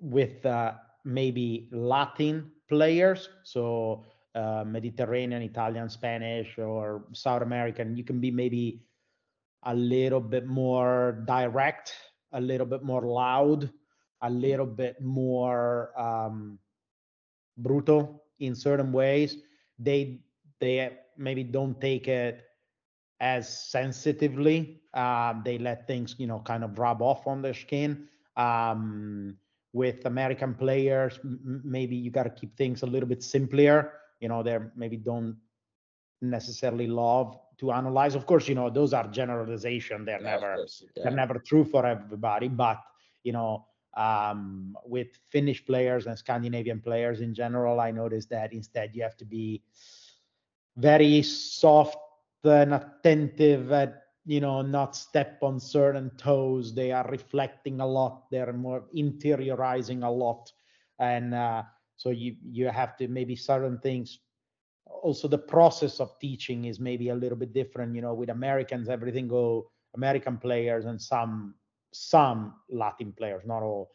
with 0.00 0.44
uh, 0.44 0.74
maybe 1.04 1.68
latin 1.72 2.50
players 2.68 3.28
so 3.42 4.04
uh, 4.34 4.64
mediterranean 4.66 5.42
italian 5.42 5.88
spanish 5.88 6.58
or 6.58 7.04
south 7.12 7.42
american 7.42 7.96
you 7.96 8.04
can 8.04 8.20
be 8.20 8.30
maybe 8.30 8.82
a 9.64 9.74
little 9.74 10.20
bit 10.20 10.46
more 10.46 11.22
direct 11.26 11.94
a 12.32 12.40
little 12.40 12.66
bit 12.66 12.82
more 12.82 13.02
loud 13.02 13.70
a 14.22 14.30
little 14.30 14.66
bit 14.66 15.00
more 15.00 15.92
um, 16.00 16.58
brutal 17.56 18.24
in 18.38 18.54
certain 18.54 18.92
ways. 18.92 19.36
They 19.78 20.20
they 20.60 20.96
maybe 21.16 21.44
don't 21.44 21.80
take 21.80 22.08
it 22.08 22.44
as 23.20 23.48
sensitively. 23.70 24.82
Um, 24.94 25.42
they 25.44 25.58
let 25.58 25.86
things 25.86 26.14
you 26.18 26.26
know 26.26 26.40
kind 26.40 26.64
of 26.64 26.78
rub 26.78 27.02
off 27.02 27.26
on 27.26 27.42
their 27.42 27.54
skin. 27.54 28.08
Um, 28.36 29.36
with 29.72 30.06
american 30.06 30.54
players 30.54 31.18
m- 31.24 31.60
maybe 31.64 31.96
you 31.96 32.10
got 32.10 32.22
to 32.22 32.30
keep 32.30 32.56
things 32.56 32.82
a 32.82 32.86
little 32.86 33.08
bit 33.08 33.22
simpler. 33.22 33.92
You 34.20 34.28
know 34.28 34.42
they 34.42 34.58
maybe 34.76 34.96
don't 34.96 35.36
necessarily 36.20 36.86
love 36.86 37.38
to 37.58 37.72
analyze. 37.72 38.14
Of 38.14 38.26
course 38.26 38.48
you 38.48 38.54
know 38.54 38.70
those 38.70 38.92
are 38.92 39.06
generalization 39.08 40.04
they're 40.04 40.22
yeah, 40.22 40.30
never 40.32 40.66
yeah. 40.96 41.02
they're 41.02 41.12
never 41.12 41.38
true 41.38 41.64
for 41.64 41.84
everybody 41.86 42.48
but 42.48 42.78
you 43.24 43.32
know 43.32 43.66
um, 43.96 44.76
with 44.84 45.08
Finnish 45.30 45.64
players 45.64 46.06
and 46.06 46.18
Scandinavian 46.18 46.80
players 46.80 47.20
in 47.20 47.34
general, 47.34 47.80
I 47.80 47.90
noticed 47.90 48.30
that 48.30 48.52
instead 48.52 48.94
you 48.94 49.02
have 49.02 49.16
to 49.18 49.24
be 49.24 49.62
very 50.76 51.22
soft 51.22 51.98
and 52.44 52.74
attentive 52.74 53.72
at 53.72 54.02
you 54.26 54.40
know 54.40 54.62
not 54.62 54.96
step 54.96 55.38
on 55.42 55.60
certain 55.60 56.10
toes. 56.16 56.74
They 56.74 56.92
are 56.92 57.06
reflecting 57.08 57.80
a 57.80 57.86
lot. 57.86 58.30
They're 58.30 58.52
more 58.52 58.84
interiorizing 58.96 60.04
a 60.04 60.10
lot. 60.10 60.50
And 60.98 61.34
uh, 61.34 61.62
so 61.96 62.10
you 62.10 62.36
you 62.42 62.68
have 62.68 62.96
to 62.98 63.08
maybe 63.08 63.36
certain 63.36 63.78
things. 63.78 64.18
Also 64.86 65.28
the 65.28 65.38
process 65.38 66.00
of 66.00 66.18
teaching 66.18 66.64
is 66.64 66.80
maybe 66.80 67.08
a 67.08 67.14
little 67.14 67.38
bit 67.38 67.52
different. 67.52 67.94
You 67.94 68.02
know 68.02 68.14
with 68.14 68.30
americans 68.30 68.88
everything 68.88 69.28
go 69.28 69.70
american 69.94 70.38
players 70.38 70.84
and 70.84 71.00
some 71.00 71.54
some 71.94 72.54
Latin 72.68 73.12
players, 73.12 73.42
not 73.46 73.62
all. 73.62 73.92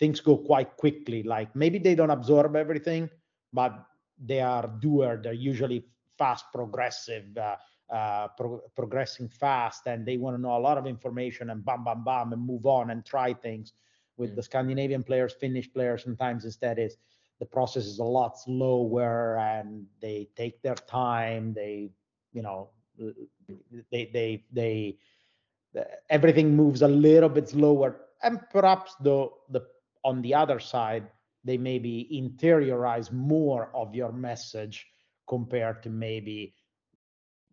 Things 0.00 0.20
go 0.20 0.36
quite 0.36 0.76
quickly. 0.76 1.22
Like 1.22 1.54
maybe 1.54 1.78
they 1.78 1.94
don't 1.94 2.10
absorb 2.10 2.56
everything, 2.56 3.08
but 3.52 3.86
they 4.18 4.40
are 4.40 4.66
doer. 4.80 5.20
They're 5.22 5.32
usually 5.32 5.84
fast, 6.18 6.46
progressive, 6.52 7.24
uh, 7.36 7.56
uh, 7.92 8.28
pro- 8.36 8.62
progressing 8.74 9.28
fast, 9.28 9.86
and 9.86 10.04
they 10.04 10.16
want 10.16 10.36
to 10.36 10.42
know 10.42 10.56
a 10.56 10.58
lot 10.58 10.76
of 10.76 10.86
information 10.86 11.50
and 11.50 11.64
bam, 11.64 11.84
bam, 11.84 12.02
bam, 12.02 12.32
and 12.32 12.44
move 12.44 12.66
on 12.66 12.90
and 12.90 13.06
try 13.06 13.32
things. 13.32 13.72
With 14.16 14.32
mm. 14.32 14.36
the 14.36 14.42
Scandinavian 14.42 15.04
players, 15.04 15.32
Finnish 15.32 15.72
players, 15.72 16.02
sometimes 16.02 16.44
instead 16.44 16.78
is 16.78 16.96
the 17.38 17.46
process 17.46 17.86
is 17.86 18.00
a 18.00 18.04
lot 18.04 18.38
slower 18.38 19.38
and 19.38 19.86
they 20.02 20.28
take 20.34 20.60
their 20.62 20.74
time. 20.74 21.54
They, 21.54 21.90
you 22.32 22.42
know, 22.42 22.70
they 23.90 24.10
they 24.12 24.44
they 24.52 24.98
everything 26.08 26.56
moves 26.56 26.82
a 26.82 26.88
little 26.88 27.28
bit 27.28 27.48
slower. 27.48 27.96
And 28.22 28.40
perhaps 28.50 28.94
though 29.00 29.38
the 29.50 29.62
on 30.04 30.22
the 30.22 30.34
other 30.34 30.58
side 30.58 31.08
they 31.44 31.56
maybe 31.56 32.08
interiorize 32.12 33.10
more 33.12 33.70
of 33.74 33.94
your 33.94 34.12
message 34.12 34.86
compared 35.28 35.82
to 35.82 35.88
maybe 35.88 36.54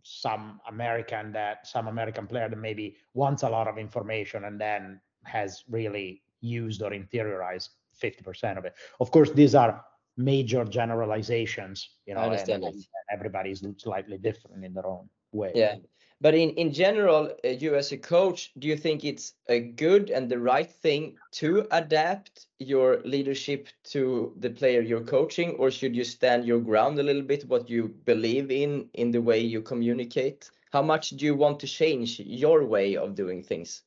some 0.03 0.59
american 0.69 1.31
that 1.33 1.67
some 1.67 1.87
american 1.87 2.27
player 2.27 2.47
that 2.49 2.57
maybe 2.57 2.95
wants 3.13 3.43
a 3.43 3.49
lot 3.49 3.67
of 3.67 3.77
information 3.77 4.45
and 4.45 4.59
then 4.59 4.99
has 5.23 5.63
really 5.69 6.21
used 6.39 6.81
or 6.81 6.91
interiorized 6.91 7.69
50% 8.01 8.57
of 8.57 8.65
it. 8.65 8.75
Of 8.99 9.11
course 9.11 9.31
these 9.31 9.55
are 9.55 9.83
major 10.15 10.63
generalizations 10.65 11.89
you 12.05 12.13
know 12.15 12.31
and, 12.31 12.49
and 12.49 12.73
everybody's 13.11 13.63
slightly 13.77 14.17
different 14.17 14.63
in 14.63 14.73
their 14.73 14.85
own 14.85 15.09
way. 15.31 15.51
Yeah 15.55 15.75
but 16.19 16.33
in, 16.33 16.49
in 16.51 16.73
general, 16.73 17.31
uh, 17.45 17.49
you 17.49 17.75
as 17.75 17.91
a 17.91 17.97
coach, 17.97 18.51
do 18.57 18.67
you 18.67 18.75
think 18.75 19.03
it's 19.03 19.33
a 19.47 19.59
good 19.59 20.09
and 20.09 20.29
the 20.29 20.39
right 20.39 20.71
thing 20.71 21.15
to 21.33 21.67
adapt 21.71 22.47
your 22.59 23.01
leadership 23.05 23.67
to 23.85 24.33
the 24.39 24.49
player 24.49 24.81
you're 24.81 25.01
coaching, 25.01 25.51
or 25.51 25.69
should 25.69 25.95
you 25.95 26.03
stand 26.03 26.45
your 26.45 26.59
ground 26.59 26.97
a 26.97 27.03
little 27.03 27.21
bit, 27.21 27.47
what 27.47 27.69
you 27.69 27.89
believe 28.05 28.49
in, 28.49 28.89
in 28.93 29.11
the 29.11 29.21
way 29.21 29.39
you 29.39 29.61
communicate? 29.61 30.49
How 30.71 30.81
much 30.81 31.11
do 31.11 31.25
you 31.25 31.35
want 31.35 31.59
to 31.59 31.67
change 31.67 32.19
your 32.19 32.65
way 32.65 32.97
of 32.97 33.15
doing 33.15 33.43
things? 33.43 33.83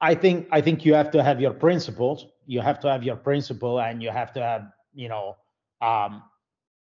I 0.00 0.14
think 0.14 0.48
I 0.50 0.60
think 0.60 0.84
you 0.84 0.94
have 0.94 1.10
to 1.12 1.22
have 1.22 1.40
your 1.40 1.52
principles. 1.52 2.26
You 2.46 2.60
have 2.60 2.80
to 2.80 2.90
have 2.90 3.02
your 3.04 3.16
principle, 3.16 3.80
and 3.80 4.02
you 4.02 4.10
have 4.10 4.32
to 4.34 4.42
have 4.42 4.72
you 4.92 5.08
know 5.08 5.36
um, 5.80 6.22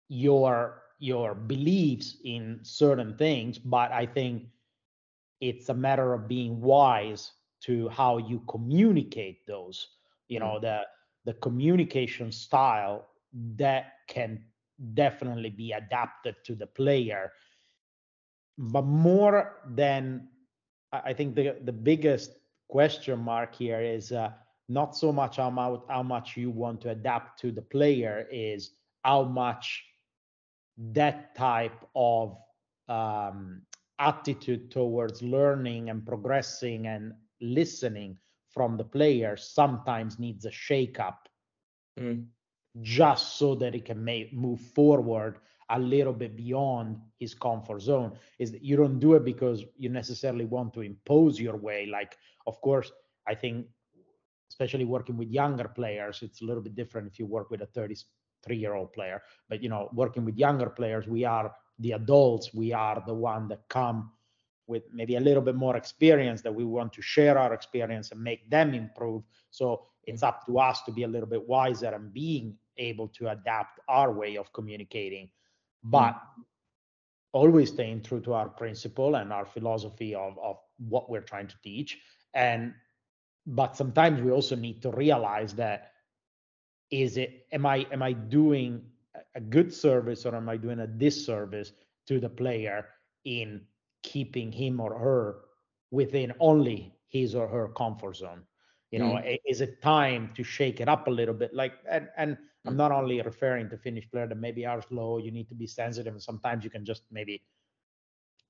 your 0.09 0.83
your 0.99 1.35
beliefs 1.35 2.17
in 2.25 2.61
certain 2.63 3.17
things, 3.17 3.59
but 3.59 3.93
I 3.93 4.07
think 4.07 4.45
it's 5.41 5.69
a 5.69 5.75
matter 5.75 6.15
of 6.15 6.29
being 6.29 6.61
wise 6.61 7.33
to 7.63 7.89
how 7.89 8.19
you 8.19 8.43
communicate 8.49 9.47
those. 9.47 9.89
You 10.29 10.41
know, 10.41 10.59
mm. 10.59 10.63
the 10.63 10.83
the 11.25 11.35
communication 11.35 12.33
style 12.33 13.07
that 13.57 13.93
can 14.09 14.43
definitely 14.95 15.51
be 15.51 15.73
adapted 15.73 16.37
to 16.45 16.55
the 16.55 16.67
player. 16.67 17.33
But 18.57 18.85
more 18.85 19.61
than 19.69 20.29
I 20.93 21.13
think 21.13 21.35
the 21.35 21.57
the 21.65 21.73
biggest 21.73 22.33
question 22.69 23.19
mark 23.19 23.55
here 23.55 23.81
is 23.81 24.13
uh, 24.13 24.31
not 24.69 24.97
so 24.97 25.13
much 25.13 25.37
how 25.37 25.51
much 25.51 25.81
how 25.89 26.03
much 26.03 26.37
you 26.37 26.51
want 26.51 26.81
to 26.83 26.91
adapt 26.91 27.41
to 27.41 27.53
the 27.53 27.63
player 27.63 28.27
is 28.31 28.73
how 29.05 29.25
much 29.25 29.85
that 30.79 31.35
type 31.35 31.85
of 31.95 32.37
um, 32.89 33.63
attitude 33.99 34.71
towards 34.71 35.23
learning 35.23 35.91
and 35.91 36.07
progressing 36.07 36.87
and 36.87 37.13
listening 37.41 38.17
from 38.49 38.77
the 38.77 38.85
player 38.85 39.37
sometimes 39.37 40.19
needs 40.19 40.45
a 40.45 40.51
shake 40.51 40.99
up 40.99 41.29
mm. 41.99 42.25
just 42.81 43.37
so 43.37 43.55
that 43.55 43.75
he 43.75 43.81
can 43.81 44.03
make, 44.03 44.33
move 44.33 44.61
forward 44.61 45.39
a 45.71 45.79
little 45.79 46.15
bit 46.15 46.35
beyond 46.35 46.97
his 47.19 47.35
comfort 47.35 47.83
zone. 47.83 48.13
Is 48.39 48.53
that 48.53 48.65
you 48.65 48.77
don't 48.77 48.99
do 48.99 49.15
it 49.15 49.25
because 49.25 49.65
you 49.77 49.91
necessarily 49.91 50.47
want 50.47 50.73
to 50.75 50.81
impose 50.81 51.39
your 51.39 51.57
way. 51.57 51.87
Like 51.87 52.17
of 52.49 52.61
course 52.63 52.91
i 53.29 53.35
think 53.35 53.67
especially 54.51 54.85
working 54.85 55.17
with 55.17 55.29
younger 55.29 55.69
players 55.69 56.21
it's 56.23 56.41
a 56.41 56.45
little 56.45 56.63
bit 56.63 56.75
different 56.75 57.07
if 57.07 57.19
you 57.19 57.27
work 57.27 57.51
with 57.51 57.61
a 57.63 57.67
30 57.67 57.95
three 58.43 58.57
year 58.57 58.75
old 58.75 58.93
player. 58.93 59.23
But 59.49 59.63
you 59.63 59.69
know 59.69 59.89
working 59.93 60.25
with 60.25 60.37
younger 60.37 60.71
players 60.71 61.07
we 61.07 61.25
are 61.25 61.53
the 61.79 61.93
adults. 61.93 62.53
We 62.53 62.73
are 62.73 63.03
the 63.07 63.15
one 63.15 63.49
that 63.49 63.69
come 63.69 64.11
with 64.67 64.83
maybe 64.93 65.17
a 65.17 65.21
little 65.21 65.43
bit 65.43 65.55
more 65.55 65.77
experience 65.77 66.43
that 66.43 66.55
we 66.55 66.65
want 66.65 66.93
to 66.93 67.03
share 67.03 67.39
our 67.39 67.55
experience 67.55 68.11
and 68.13 68.23
make 68.23 68.49
them 68.51 68.75
improve. 68.75 69.23
So 69.51 69.87
it's 70.05 70.23
up 70.23 70.45
to 70.47 70.59
us 70.59 70.83
to 70.83 70.93
be 70.93 71.05
a 71.05 71.09
little 71.09 71.29
bit 71.29 71.47
wiser 71.49 71.89
and 71.89 72.13
being 72.13 72.57
able 72.77 73.09
to 73.09 73.31
adapt 73.31 73.81
our 73.89 74.13
way 74.13 74.37
of 74.37 74.53
communicating. 74.53 75.31
But 75.83 76.21
always 77.33 77.71
staying 77.71 78.03
true 78.03 78.21
to 78.21 78.35
our 78.35 78.49
principle 78.49 79.17
and 79.17 79.33
our 79.33 79.47
philosophy 79.47 80.15
of, 80.15 80.39
of 80.43 80.59
what 80.79 81.09
we're 81.09 81.23
trying 81.23 81.49
to 81.49 81.57
teach. 81.63 81.99
And 82.35 82.75
but 83.47 83.77
sometimes 83.77 84.21
we 84.21 84.31
also 84.31 84.57
need 84.57 84.83
to 84.83 84.91
realize 84.91 85.55
that 85.55 85.93
is 86.91 87.17
it 87.17 87.47
am 87.53 87.67
i 87.67 87.87
am 87.93 88.03
i 88.03 88.13
doing 88.13 88.83
a 89.35 89.41
good 89.41 89.73
service 89.73 90.25
or 90.27 90.35
am 90.35 90.49
i 90.49 90.57
doing 90.57 90.81
a 90.81 90.87
disservice 90.87 91.73
to 92.07 92.19
the 92.21 92.29
player 92.29 92.87
in 93.25 93.61
keeping 94.03 94.51
him 94.51 94.81
or 94.81 94.99
her 94.99 95.41
within 95.91 96.33
only 96.41 96.95
his 97.09 97.35
or 97.35 97.47
her 97.49 97.69
comfort 97.69 98.17
zone 98.17 98.43
you 98.91 98.99
know 98.99 99.15
mm. 99.15 99.39
is 99.47 99.61
it 99.61 99.83
time 99.83 100.31
to 100.35 100.43
shake 100.43 100.81
it 100.81 100.89
up 100.89 101.09
a 101.09 101.11
little 101.11 101.35
bit 101.35 101.53
like 101.55 101.75
and 101.91 102.09
and 102.17 102.39
I'm 102.69 102.77
not 102.77 102.93
only 102.93 103.21
referring 103.23 103.71
to 103.71 103.79
Finnish 103.79 104.11
player 104.11 104.27
that 104.27 104.37
maybe 104.37 104.67
are 104.67 104.83
slow. 104.83 105.19
You 105.19 105.31
need 105.31 105.49
to 105.49 105.55
be 105.55 105.67
sensitive, 105.67 106.13
and 106.13 106.23
sometimes 106.23 106.65
you 106.65 106.71
can 106.71 106.85
just 106.85 107.03
maybe 107.11 107.43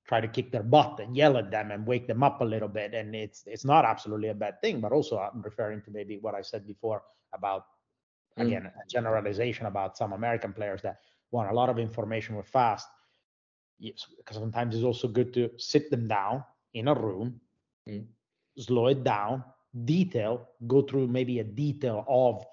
try 0.07 0.21
to 0.21 0.29
kick 0.29 0.51
their 0.51 0.63
butt 0.63 1.01
and 1.01 1.17
yell 1.17 1.37
at 1.37 1.51
them 1.51 1.71
and 1.71 1.87
wake 1.87 2.07
them 2.07 2.23
up 2.23 2.41
a 2.41 2.45
little 2.45 2.69
bit. 2.69 2.95
And 2.95 3.15
it's 3.15 3.45
it's 3.47 3.65
not 3.65 3.85
absolutely 3.85 4.29
a 4.29 4.35
bad 4.35 4.61
thing, 4.61 4.81
but 4.81 4.93
also 4.93 5.19
I'm 5.19 5.43
referring 5.43 5.83
to 5.83 5.91
maybe 5.91 6.19
what 6.19 6.35
I 6.35 6.43
said 6.43 6.67
before 6.67 7.03
about 7.33 7.67
Mm. 8.39 8.47
again 8.47 8.67
a 8.67 8.87
generalization 8.89 9.67
about 9.67 9.97
some 9.97 10.13
American 10.13 10.53
players 10.53 10.83
that 10.83 10.99
want 11.31 11.51
a 11.51 11.55
lot 11.55 11.69
of 11.69 11.79
information 11.79 12.37
with 12.37 12.47
fast. 12.49 12.89
Yes, 13.79 14.07
because 14.17 14.37
sometimes 14.37 14.75
it's 14.75 14.85
also 14.85 15.09
good 15.09 15.33
to 15.35 15.51
sit 15.59 15.91
them 15.91 16.09
down 16.09 16.45
in 16.75 16.89
a 16.89 16.95
room, 16.95 17.41
Mm. 17.89 18.07
slow 18.59 18.87
it 18.89 19.05
down, 19.05 19.45
detail, 19.85 20.49
go 20.67 20.83
through 20.83 21.09
maybe 21.09 21.39
a 21.41 21.45
detail 21.45 22.05
of 22.09 22.45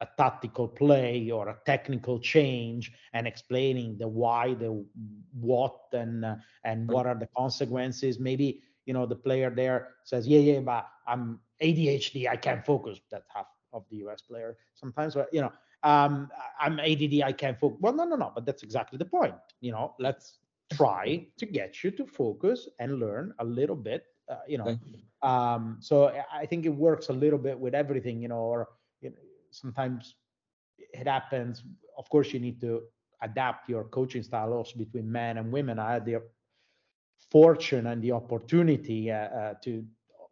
a 0.00 0.08
tactical 0.16 0.68
play 0.68 1.30
or 1.30 1.48
a 1.48 1.58
technical 1.66 2.18
change 2.18 2.92
and 3.12 3.26
explaining 3.26 3.96
the 3.98 4.08
why, 4.08 4.54
the 4.54 4.84
what, 5.32 5.78
and 5.92 6.24
uh, 6.24 6.36
and 6.64 6.88
what 6.88 7.06
are 7.06 7.14
the 7.18 7.28
consequences. 7.36 8.18
Maybe 8.18 8.62
you 8.86 8.94
know 8.94 9.06
the 9.06 9.16
player 9.16 9.50
there 9.50 9.88
says, 10.04 10.26
"Yeah, 10.26 10.40
yeah, 10.40 10.60
but 10.60 10.86
I'm 11.06 11.40
ADHD, 11.60 12.28
I 12.28 12.36
can't 12.36 12.64
focus." 12.64 13.00
that 13.10 13.24
half 13.34 13.46
of 13.72 13.84
the 13.90 13.96
US 13.96 14.22
player. 14.22 14.56
Sometimes, 14.74 15.14
But 15.14 15.28
you 15.32 15.40
know, 15.40 15.52
um, 15.82 16.28
I'm 16.60 16.78
ADD, 16.80 17.22
I 17.22 17.32
can't 17.32 17.58
focus. 17.58 17.78
Well, 17.80 17.92
no, 17.94 18.04
no, 18.04 18.16
no, 18.16 18.32
but 18.34 18.44
that's 18.46 18.62
exactly 18.62 18.98
the 18.98 19.04
point. 19.04 19.34
You 19.60 19.72
know, 19.72 19.94
let's 19.98 20.38
try 20.72 21.26
to 21.38 21.46
get 21.46 21.82
you 21.82 21.90
to 21.92 22.06
focus 22.06 22.68
and 22.78 22.98
learn 22.98 23.34
a 23.38 23.44
little 23.44 23.76
bit. 23.76 24.04
Uh, 24.28 24.36
you 24.46 24.58
know, 24.58 24.74
um, 25.22 25.78
so 25.80 26.08
I- 26.32 26.46
think 26.46 26.64
it 26.66 26.70
works 26.74 27.08
a 27.08 27.12
little 27.12 27.38
bit 27.38 27.58
with 27.58 27.74
everything. 27.74 28.20
You 28.22 28.28
know, 28.28 28.40
or 28.54 28.68
you 29.00 29.10
know, 29.10 29.16
sometimes 29.50 30.14
it 30.78 31.06
happens. 31.06 31.62
Of 31.96 32.08
course, 32.10 32.32
you 32.32 32.40
need 32.40 32.60
to 32.60 32.82
adapt 33.22 33.68
your 33.68 33.84
coaching 33.84 34.22
style 34.22 34.52
also 34.52 34.78
between 34.78 35.10
men 35.10 35.38
and 35.38 35.52
women. 35.52 35.78
I 35.78 35.92
had 35.94 36.04
the 36.04 36.20
fortune 37.30 37.86
and 37.86 38.02
the 38.02 38.12
opportunity 38.12 39.10
uh, 39.10 39.14
uh, 39.14 39.54
to 39.62 39.84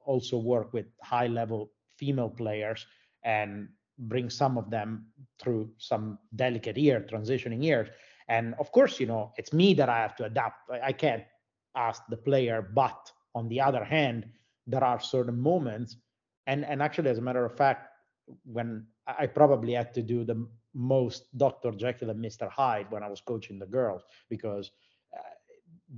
also 0.04 0.38
work 0.38 0.73
with 0.73 0.87
high 1.02 1.26
level 1.26 1.73
female 1.97 2.30
players 2.30 2.87
and 3.28 3.68
bring 3.99 4.30
some 4.30 4.56
of 4.56 4.70
them 4.70 5.06
through 5.38 5.70
some 5.76 6.18
delicate 6.35 6.78
year 6.78 7.06
transitioning 7.12 7.62
years. 7.62 7.88
And 8.28 8.54
of 8.58 8.73
course 8.73 8.99
you 9.00 9.06
know 9.06 9.32
it's 9.37 9.52
me 9.52 9.75
that 9.75 9.88
i 9.88 9.99
have 9.99 10.16
to 10.16 10.25
adapt. 10.25 10.58
I, 10.70 10.92
can't 10.92 11.25
ask 11.76 12.02
the 12.08 12.16
player 12.16 12.58
but 12.82 13.00
on 13.35 13.49
the 13.49 13.61
other 13.61 13.85
hand 13.85 14.26
there 14.66 14.85
are 14.85 15.00
certain 15.00 15.38
moments. 15.38 15.97
And 16.47 16.64
and 16.64 16.82
actually 16.82 17.11
as 17.11 17.18
a 17.18 17.26
matter 17.28 17.44
of 17.44 17.56
fact 17.56 17.82
when 18.44 18.87
i 19.06 19.26
probably 19.26 19.73
had 19.73 19.94
to 19.94 20.02
do 20.02 20.25
the 20.25 20.38
most 20.75 21.20
dr 21.38 21.70
jekyll 21.82 22.11
and 22.11 22.23
mr 22.23 22.47
hyde 22.50 22.87
when 22.90 23.02
i 23.02 23.08
was 23.08 23.23
coaching 23.23 23.58
the 23.58 23.66
girls 23.78 24.02
because 24.28 24.70
uh, 25.16 25.35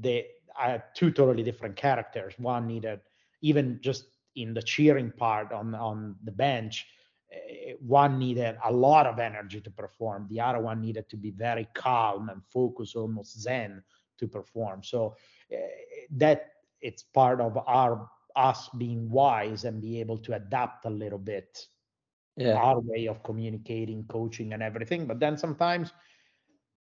they 0.05 0.19
i 0.57 0.71
had 0.71 0.85
two 0.95 1.11
totally 1.11 1.43
different 1.43 1.77
characters. 1.77 2.35
One 2.39 2.67
needed 2.67 3.01
even 3.43 3.81
just 3.83 4.03
in 4.37 4.55
the 4.55 4.63
cheering 4.63 5.13
part 5.25 5.53
on 5.53 5.75
on 5.75 6.17
the 6.25 6.33
bench 6.47 6.87
one 7.81 8.19
needed 8.19 8.57
a 8.65 8.73
lot 8.73 9.07
of 9.07 9.19
energy 9.19 9.61
to 9.61 9.71
perform. 9.71 10.27
The 10.29 10.41
other 10.41 10.61
one 10.61 10.81
needed 10.81 11.09
to 11.11 11.17
be 11.17 11.31
very 11.31 11.67
calm 11.75 12.29
and 12.29 12.45
focus 12.45 12.95
almost 12.97 13.41
zen 13.41 13.83
to 14.19 14.29
perform. 14.29 14.83
So 14.83 15.15
uh, 15.53 15.57
that 16.17 16.53
it's 16.81 17.03
part 17.03 17.41
of 17.41 17.57
our 17.67 18.09
us 18.37 18.69
being 18.79 19.11
wise 19.11 19.65
and 19.65 19.81
be 19.81 20.01
able 20.01 20.19
to 20.19 20.35
adapt 20.35 20.85
a 20.87 20.91
little 20.91 21.19
bit. 21.19 21.67
Yeah. 22.37 22.57
our 22.57 22.81
way 22.81 23.07
of 23.09 23.23
communicating 23.23 24.05
coaching 24.07 24.53
and 24.53 24.63
everything. 24.63 25.07
But 25.07 25.19
then 25.21 25.37
sometimes 25.37 25.93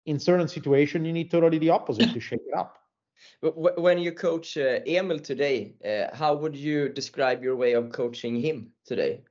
in 0.06 0.18
certain 0.18 0.48
situation 0.48 1.04
you 1.04 1.12
need 1.12 1.30
totally 1.30 1.58
the 1.58 1.70
opposite 1.70 2.12
to 2.12 2.20
shake 2.20 2.40
it 2.46 2.54
up. 2.56 2.78
Wh- 3.40 3.78
When 3.78 3.98
you 3.98 4.12
coach 4.12 4.56
uh, 4.56 4.80
Emil 4.86 5.18
today, 5.20 5.76
uh, 5.84 6.14
how 6.16 6.34
would 6.36 6.56
you 6.56 6.88
describe 6.88 7.42
your 7.42 7.56
way 7.56 7.72
of 7.74 7.90
coaching 7.92 8.36
him 8.36 8.72
today? 8.84 9.24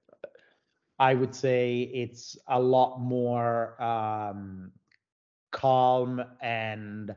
I 1.03 1.15
would 1.15 1.35
say 1.35 1.91
it's 1.93 2.37
a 2.47 2.57
lot 2.57 3.01
more 3.01 3.81
um, 3.83 4.71
calm 5.51 6.23
and 6.41 7.13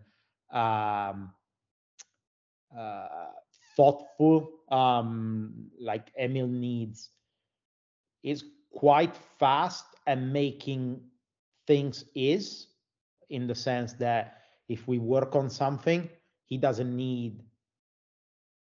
um, 0.51 1.31
uh, 2.77 3.07
thoughtful. 3.77 4.51
Um, 4.73 5.71
like 5.81 6.11
Emil 6.19 6.49
needs 6.49 7.11
is 8.25 8.43
quite 8.73 9.15
fast 9.39 9.85
and 10.09 10.33
making 10.33 11.01
things 11.69 12.07
is 12.17 12.67
in 13.31 13.47
the 13.47 13.55
sense 13.55 13.93
that 13.93 14.43
if 14.69 14.89
we 14.89 14.99
work 14.99 15.37
on 15.37 15.49
something, 15.49 16.11
he 16.45 16.59
doesn't 16.59 16.97
need 16.97 17.41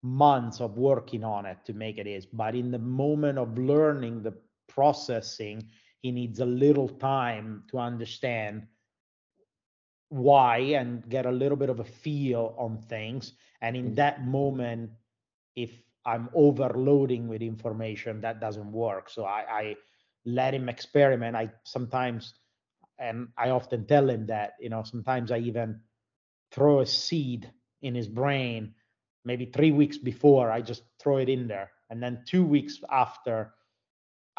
months 0.02 0.60
of 0.62 0.80
working 0.80 1.24
on 1.24 1.46
it 1.46 1.60
to 1.66 1.74
make 1.74 2.00
it 2.00 2.08
is. 2.08 2.26
But 2.26 2.56
in 2.56 2.72
the 2.72 2.80
moment 2.80 3.38
of 3.38 3.56
learning 3.56 4.24
the 4.24 4.34
processing, 4.72 5.70
he 6.02 6.12
needs 6.12 6.42
a 6.42 6.48
little 6.48 6.90
time 6.90 7.66
to 7.72 7.80
understand 7.80 8.68
why 10.10 10.58
and 10.78 11.08
get 11.10 11.26
a 11.26 11.32
little 11.32 11.58
bit 11.58 11.70
of 11.70 11.80
a 11.80 11.86
feel 11.86 12.56
on 12.58 12.78
things. 12.78 13.34
And 13.62 13.78
in 13.78 13.96
Mhm. 13.96 13.96
that 13.96 14.26
moment, 14.26 14.92
if 15.56 15.72
I'm 16.06 16.30
overloading 16.34 17.28
with 17.28 17.42
information, 17.42 18.22
that 18.22 18.42
doesn't 18.42 18.72
work. 18.72 19.10
So 19.10 19.26
I, 19.26 19.46
I 19.62 19.78
let 20.26 20.54
him 20.54 20.70
experiment. 20.70 21.36
I 21.36 21.52
sometimes, 21.64 22.34
and 23.00 23.30
I 23.38 23.50
often 23.50 23.86
tell 23.86 24.10
him 24.10 24.28
that, 24.28 24.54
you 24.60 24.70
know, 24.70 24.84
sometimes 24.84 25.32
I 25.32 25.40
even 25.40 25.82
throw 26.52 26.82
a 26.82 26.88
seed 26.88 27.52
in 27.82 27.96
his 27.96 28.08
brain 28.08 28.76
maybe 29.26 29.46
three 29.46 29.72
weeks 29.72 29.98
before 29.98 30.52
i 30.52 30.62
just 30.62 30.84
throw 31.00 31.18
it 31.18 31.30
in 31.30 31.48
there 31.48 31.72
and 31.90 32.02
then 32.02 32.24
two 32.28 32.46
weeks 32.46 32.80
after 32.92 33.54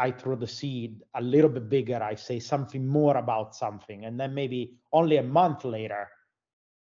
i 0.06 0.10
throw 0.10 0.36
the 0.36 0.52
seed 0.58 1.02
a 1.20 1.22
little 1.34 1.52
bit 1.56 1.68
bigger 1.68 2.00
i 2.02 2.14
say 2.14 2.38
something 2.38 2.86
more 2.86 3.16
about 3.16 3.54
something. 3.54 4.04
And 4.06 4.18
then 4.20 4.34
maybe 4.34 4.60
only 4.92 5.16
a 5.18 5.22
month 5.40 5.64
later 5.64 6.08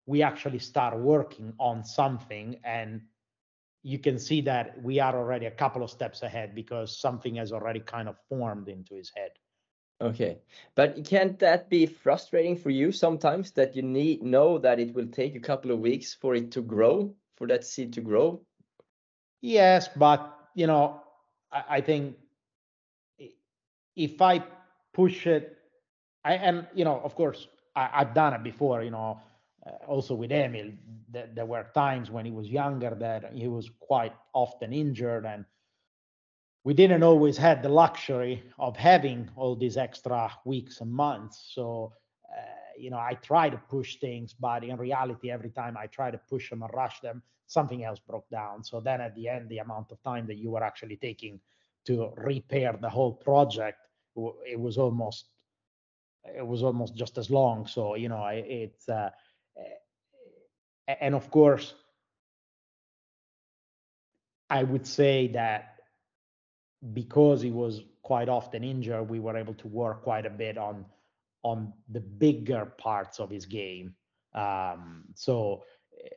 we 0.07 0.23
actually 0.23 0.61
start 0.61 0.99
working 0.99 1.53
on 1.59 1.85
something. 1.85 2.61
And 2.64 3.03
you 3.83 3.99
can 3.99 4.19
see 4.19 4.40
that 4.42 4.83
we 4.83 5.01
are 5.01 5.16
already 5.16 5.47
a 5.47 5.51
couple 5.51 5.83
of 5.83 5.90
steps 5.90 6.23
ahead 6.23 6.55
because 6.55 7.01
something 7.01 7.35
has 7.37 7.53
already 7.53 7.81
kind 7.81 8.09
of 8.09 8.16
formed 8.29 8.69
into 8.69 8.95
his 8.95 9.12
head. 9.14 9.31
Okay, 10.01 10.38
but 10.75 11.05
can't 11.05 11.38
that 11.38 11.71
be 11.71 11.87
frustrating 11.87 12.57
for 12.57 12.71
you 12.71 12.92
sometimes 12.92 13.53
that 13.53 13.75
you 13.75 13.83
need 13.83 14.23
know 14.23 14.59
that 14.59 14.79
it 14.79 14.95
will 14.95 15.07
take 15.07 15.35
a 15.35 15.40
couple 15.40 15.71
of 15.71 15.79
weeks 15.79 16.14
for 16.14 16.35
it 16.35 16.53
to 16.53 16.61
grow, 16.61 17.14
for 17.37 17.47
that 17.47 17.64
seed 17.64 17.95
to 17.95 18.03
grow? 18.03 18.42
Yes, 19.40 19.88
but 19.97 20.21
you 20.55 20.66
know, 20.66 21.01
I, 21.51 21.64
I 21.77 21.81
think 21.81 22.16
if 23.96 24.20
I 24.20 24.44
push 24.92 25.26
it, 25.26 25.56
I 26.24 26.35
and 26.35 26.66
you 26.74 26.85
know, 26.85 27.00
of 27.02 27.14
course, 27.14 27.48
I, 27.74 27.90
I've 27.92 28.14
done 28.14 28.35
it 28.35 28.44
before. 28.44 28.82
You 28.82 28.90
know, 28.90 29.20
uh, 29.66 29.70
also 29.87 30.14
with 30.14 30.30
Emil, 30.30 30.72
th- 31.12 31.30
there 31.35 31.46
were 31.46 31.66
times 31.74 32.11
when 32.11 32.24
he 32.24 32.32
was 32.32 32.48
younger 32.48 32.94
that 33.00 33.32
he 33.35 33.48
was 33.48 33.70
quite 33.80 34.12
often 34.32 34.72
injured, 34.72 35.24
and 35.24 35.44
we 36.64 36.74
didn't 36.74 37.02
always 37.02 37.37
had 37.37 37.62
the 37.62 37.68
luxury 37.68 38.42
of 38.59 38.76
having 38.76 39.28
all 39.37 39.56
these 39.56 39.76
extra 39.76 40.30
weeks 40.44 40.80
and 40.80 40.92
months. 40.92 41.50
So. 41.54 41.92
Uh, 42.28 42.42
you 42.76 42.90
know, 42.90 42.98
I 42.98 43.14
try 43.22 43.48
to 43.48 43.56
push 43.56 43.96
things, 43.96 44.35
but 44.35 44.62
in 44.62 44.76
reality, 44.76 45.30
every 45.30 45.48
time 45.48 45.78
I 45.78 45.87
try 45.87 46.11
to 46.11 46.18
push 46.18 46.50
them 46.50 46.62
and 46.62 46.70
rush 46.74 47.00
them, 47.00 47.22
something 47.46 47.85
else 47.85 48.00
broke 48.00 48.28
down. 48.30 48.64
So 48.64 48.80
then 48.80 49.00
at 49.00 49.14
the 49.14 49.28
end, 49.28 49.48
the 49.48 49.59
amount 49.59 49.92
of 49.92 50.02
time 50.02 50.26
that 50.26 50.37
you 50.37 50.50
were 50.50 50.62
actually 50.62 50.96
taking 50.96 51.40
to 51.87 52.11
repair 52.16 52.76
the 52.80 52.90
whole 52.90 53.12
project, 53.12 53.78
it 54.46 54.59
was 54.59 54.79
almost 54.79 55.26
it 56.24 56.46
was 56.46 56.62
almost 56.62 56.96
just 56.96 57.18
as 57.18 57.31
long. 57.31 57.66
So 57.66 57.94
you 57.94 58.09
know, 58.09 58.26
it's 58.33 58.88
uh, 58.88 59.11
and 60.87 61.14
of 61.14 61.31
course, 61.31 61.74
I 64.50 64.62
would 64.62 64.87
say 64.87 65.29
that 65.29 65.76
because 66.92 67.42
he 67.42 67.50
was 67.50 67.83
quite 68.02 68.29
often 68.29 68.62
injured, 68.62 69.09
we 69.09 69.18
were 69.18 69.37
able 69.37 69.55
to 69.55 69.68
work 69.68 70.02
quite 70.02 70.26
a 70.26 70.31
bit 70.31 70.57
on 70.59 70.85
on 71.42 71.72
the 71.90 72.00
bigger 72.00 72.66
parts 72.79 73.20
of 73.20 73.31
his 73.31 73.46
game. 73.46 73.94
Um, 74.35 75.05
so 75.14 75.62
eh, 76.05 76.09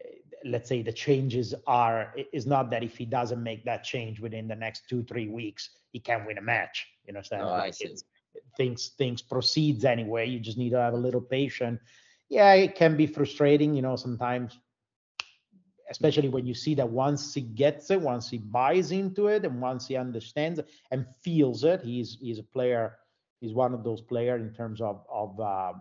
let's 0.43 0.67
say 0.69 0.81
the 0.81 0.93
changes 0.93 1.53
are 1.67 2.13
is 2.33 2.45
not 2.45 2.69
that 2.71 2.83
if 2.83 2.97
he 2.97 3.05
doesn't 3.05 3.41
make 3.41 3.63
that 3.65 3.83
change 3.83 4.19
within 4.19 4.47
the 4.47 4.55
next 4.55 4.87
two 4.89 5.03
three 5.03 5.27
weeks 5.27 5.69
he 5.91 5.99
can 5.99 6.25
win 6.25 6.37
a 6.37 6.41
match. 6.41 6.87
You 7.09 7.15
understand? 7.15 7.49
Oh, 7.49 7.53
I 7.53 7.71
Like 7.71 7.81
it's 7.81 8.03
things 8.57 8.89
things 8.97 9.21
proceeds 9.23 9.83
anyway. 9.83 10.27
You 10.29 10.39
just 10.39 10.57
need 10.57 10.71
to 10.71 10.79
have 10.79 10.93
a 10.93 10.97
little 10.97 11.21
patience. 11.21 11.81
Yeah, 12.29 12.53
it 12.53 12.75
can 12.75 12.95
be 12.95 13.07
frustrating, 13.07 13.73
you 13.73 13.81
know, 13.81 13.95
sometimes 13.95 14.59
especially 15.89 16.29
when 16.29 16.45
you 16.45 16.53
see 16.53 16.75
that 16.75 16.87
once 16.87 17.33
he 17.33 17.41
gets 17.41 17.89
it, 17.89 17.99
once 17.99 18.29
he 18.29 18.37
buys 18.37 18.91
into 18.91 19.27
it, 19.27 19.43
and 19.43 19.59
once 19.59 19.87
he 19.87 19.97
understands 19.97 20.59
and 20.91 21.05
feels 21.23 21.63
it, 21.63 21.81
he's 21.81 22.17
he's 22.21 22.39
a 22.39 22.43
player. 22.43 22.97
he's 23.41 23.53
one 23.53 23.73
of 23.73 23.83
those 23.83 24.01
players 24.01 24.41
in 24.41 24.53
terms 24.53 24.81
of 24.81 25.03
of 25.11 25.39
uh, 25.39 25.73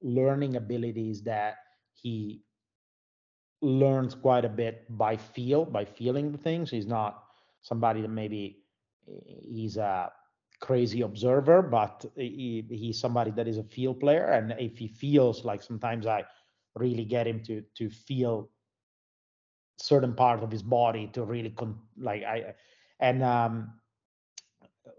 learning 0.00 0.56
abilities 0.56 1.22
that 1.22 1.56
he 1.92 2.42
learns 3.60 4.14
quite 4.14 4.44
a 4.44 4.48
bit 4.48 4.84
by 4.96 5.16
feel 5.16 5.64
by 5.64 5.84
feeling 5.84 6.32
the 6.32 6.38
things 6.38 6.70
he's 6.70 6.86
not 6.86 7.24
somebody 7.62 8.00
that 8.00 8.10
maybe 8.10 8.62
he's 9.42 9.76
a 9.76 10.12
crazy 10.60 11.02
observer 11.02 11.60
but 11.62 12.04
he, 12.16 12.64
he's 12.70 12.98
somebody 12.98 13.30
that 13.30 13.46
is 13.46 13.58
a 13.58 13.62
feel 13.64 13.94
player. 13.94 14.26
And 14.30 14.54
if 14.58 14.78
he 14.78 14.88
feels 14.88 15.44
like 15.44 15.62
sometimes 15.62 16.06
i 16.06 16.24
really 16.74 17.04
get 17.04 17.26
him 17.26 17.42
to 17.44 17.62
to 17.74 17.88
feel 17.88 18.50
certain 19.78 20.14
part 20.14 20.42
of 20.42 20.50
his 20.50 20.62
body 20.62 21.06
to 21.12 21.24
really 21.24 21.50
con- 21.50 21.78
like 21.98 22.22
i 22.24 22.54
and 23.00 23.22
um 23.22 23.72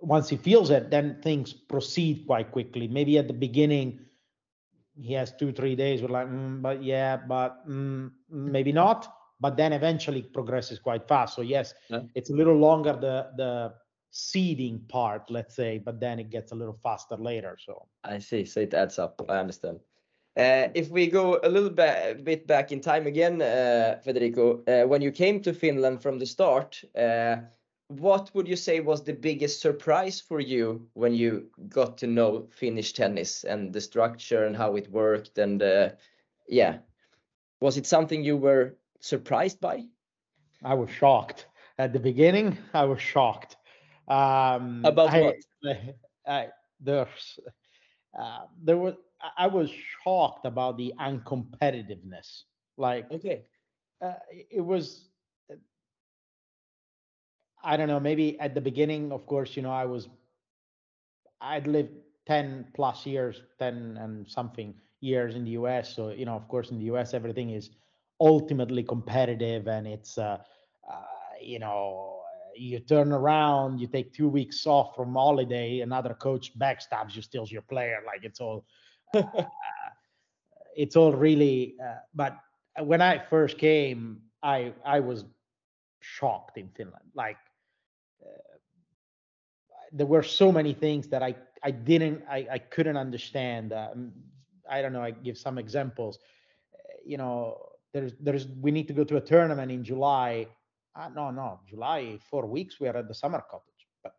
once 0.02 0.30
he 0.30 0.38
feels 0.38 0.70
it 0.70 0.90
then 0.92 1.20
things 1.22 1.54
proceed 1.54 2.26
quite 2.28 2.52
quickly. 2.52 2.88
Maybe 2.88 3.18
at 3.18 3.28
the 3.28 3.34
beginning 3.34 4.00
he 5.00 5.14
has 5.14 5.32
two 5.32 5.52
three 5.52 5.76
days 5.76 6.02
we're 6.02 6.10
like 6.10 6.28
mm, 6.28 6.62
but 6.62 6.84
yeah 6.84 7.18
but 7.18 7.68
mm, 7.68 8.12
maybe 8.30 8.72
not. 8.72 9.14
But 9.40 9.56
then 9.56 9.72
eventually 9.72 10.24
progresses 10.24 10.80
quite 10.80 11.08
fast. 11.08 11.36
So 11.36 11.42
yes 11.42 11.74
yeah. 11.90 12.02
it's 12.16 12.30
a 12.30 12.34
little 12.34 12.58
longer 12.58 12.94
the 12.94 13.30
the 13.38 13.74
seeding 14.18 14.80
part 14.88 15.30
let's 15.30 15.56
say 15.56 15.78
but 15.78 16.00
then 16.00 16.20
it 16.20 16.30
gets 16.30 16.52
a 16.52 16.56
little 16.56 16.78
faster 16.82 17.16
later 17.18 17.56
so 17.64 17.86
i 18.04 18.18
see 18.18 18.44
so 18.44 18.60
it 18.60 18.74
adds 18.74 18.98
up 18.98 19.22
i 19.30 19.38
understand 19.38 19.80
uh, 20.38 20.70
if 20.76 20.92
we 20.92 21.08
go 21.08 21.40
a 21.44 21.50
little 21.50 21.70
bit, 21.70 22.24
bit 22.24 22.46
back 22.46 22.72
in 22.72 22.80
time 22.80 23.08
again, 23.08 23.42
uh, 23.42 24.00
Federico, 24.04 24.62
uh, 24.68 24.88
when 24.88 25.02
you 25.02 25.12
came 25.12 25.42
to 25.42 25.52
Finland 25.52 26.00
from 26.00 26.20
the 26.20 26.28
start, 26.28 26.80
uh, 26.96 27.38
what 27.88 28.30
would 28.36 28.48
you 28.48 28.56
say 28.56 28.80
was 28.80 29.04
the 29.04 29.14
biggest 29.14 29.62
surprise 29.62 30.22
for 30.22 30.40
you 30.40 30.88
when 30.94 31.16
you 31.16 31.48
got 31.70 31.98
to 31.98 32.06
know 32.06 32.48
Finnish 32.52 32.94
tennis 32.94 33.46
and 33.46 33.74
the 33.74 33.82
structure 33.82 34.46
and 34.46 34.56
how 34.56 34.76
it 34.76 34.92
worked? 34.92 35.40
And 35.40 35.64
uh, 35.64 35.90
yeah, 36.48 36.78
was 37.60 37.78
it 37.78 37.88
something 37.88 38.24
you 38.24 38.38
were 38.38 38.76
surprised 39.00 39.60
by? 39.60 39.86
I 40.64 40.76
was 40.76 40.92
shocked 40.92 41.48
at 41.80 41.94
the 41.94 42.00
beginning. 42.00 42.58
I 42.74 42.86
was 42.86 43.02
shocked. 43.02 43.57
Um, 44.08 44.82
About 44.86 45.10
I, 45.10 45.22
what? 45.22 45.36
I, 46.28 46.48
there's, 46.80 47.40
uh, 48.18 48.46
there 48.64 48.78
was. 48.78 48.96
I 49.36 49.48
was 49.48 49.72
shocked 50.04 50.46
about 50.46 50.78
the 50.78 50.94
uncompetitiveness. 51.00 52.44
Like, 52.78 53.12
okay, 53.12 53.46
uh, 54.00 54.14
it 54.52 54.62
was 54.62 55.10
I 57.64 57.76
don't 57.76 57.88
know, 57.88 58.00
maybe 58.00 58.40
at 58.40 58.54
the 58.54 58.62
beginning, 58.62 59.12
of 59.12 59.26
course, 59.26 59.56
you 59.56 59.62
know, 59.62 59.72
I 59.72 59.86
was, 59.86 60.08
I'd 61.42 61.68
lived 61.68 61.92
10 62.26 62.68
plus 62.74 63.06
years, 63.06 63.42
10 63.60 63.98
and 64.00 64.28
something 64.30 64.74
years 65.02 65.36
in 65.36 65.44
the 65.44 65.52
US. 65.52 65.96
So, 65.96 66.10
you 66.10 66.26
know, 66.26 66.36
of 66.36 66.48
course, 66.48 66.72
in 66.72 66.78
the 66.78 66.86
US, 66.86 67.14
everything 67.14 67.50
is 67.52 67.72
ultimately 68.20 68.84
competitive 68.84 69.68
and 69.68 69.88
it's, 69.88 70.18
uh, 70.18 70.38
uh, 70.90 71.04
you 71.42 71.60
know, 71.60 72.17
you 72.60 72.80
turn 72.80 73.12
around, 73.12 73.80
you 73.80 73.88
take 73.88 74.14
two 74.14 74.28
weeks 74.28 74.66
off 74.66 74.96
from 74.96 75.14
holiday, 75.14 75.80
another 75.80 76.14
coach 76.14 76.58
backstabs 76.58 77.16
you, 77.16 77.22
steals 77.22 77.52
your 77.52 77.62
player. 77.64 78.00
Like 78.06 78.24
it's 78.24 78.40
all, 78.40 78.66
uh, 79.14 79.24
it's 80.76 80.96
all 80.96 81.14
really, 81.14 81.76
uh, 81.84 82.00
but 82.14 82.38
when 82.80 83.02
I 83.02 83.18
first 83.18 83.58
came, 83.58 84.22
I, 84.44 84.74
I 84.86 85.00
was 85.00 85.26
shocked 86.00 86.58
in 86.58 86.70
Finland. 86.70 87.12
Like 87.16 87.38
there 89.92 90.06
were 90.06 90.24
so 90.24 90.52
many 90.52 90.74
things 90.74 91.08
that 91.10 91.24
I 91.24 91.36
I 91.64 91.72
didn't 91.72 92.24
I 92.30 92.48
I 92.52 92.58
couldn't 92.60 92.98
understand. 92.98 93.74
Um, 93.74 94.12
I 94.70 94.82
don't 94.82 94.94
know. 94.94 95.02
I 95.02 95.12
give 95.12 95.38
some 95.38 95.58
examples. 95.58 96.20
You 97.06 97.18
know, 97.18 97.58
there's 97.94 98.14
there's 98.20 98.48
we 98.48 98.72
need 98.72 98.88
to 98.88 98.94
go 98.94 99.04
to 99.04 99.18
a 99.18 99.22
tournament 99.22 99.72
in 99.72 99.84
July. 99.84 100.48
Uh, 100.98 101.10
no, 101.10 101.30
no, 101.32 101.60
July 101.68 102.18
four 102.30 102.46
weeks. 102.48 102.80
We 102.80 102.88
are 102.88 102.98
at 102.98 103.08
the 103.08 103.14
summer 103.14 103.44
cottage. 103.50 103.88
But 104.04 104.14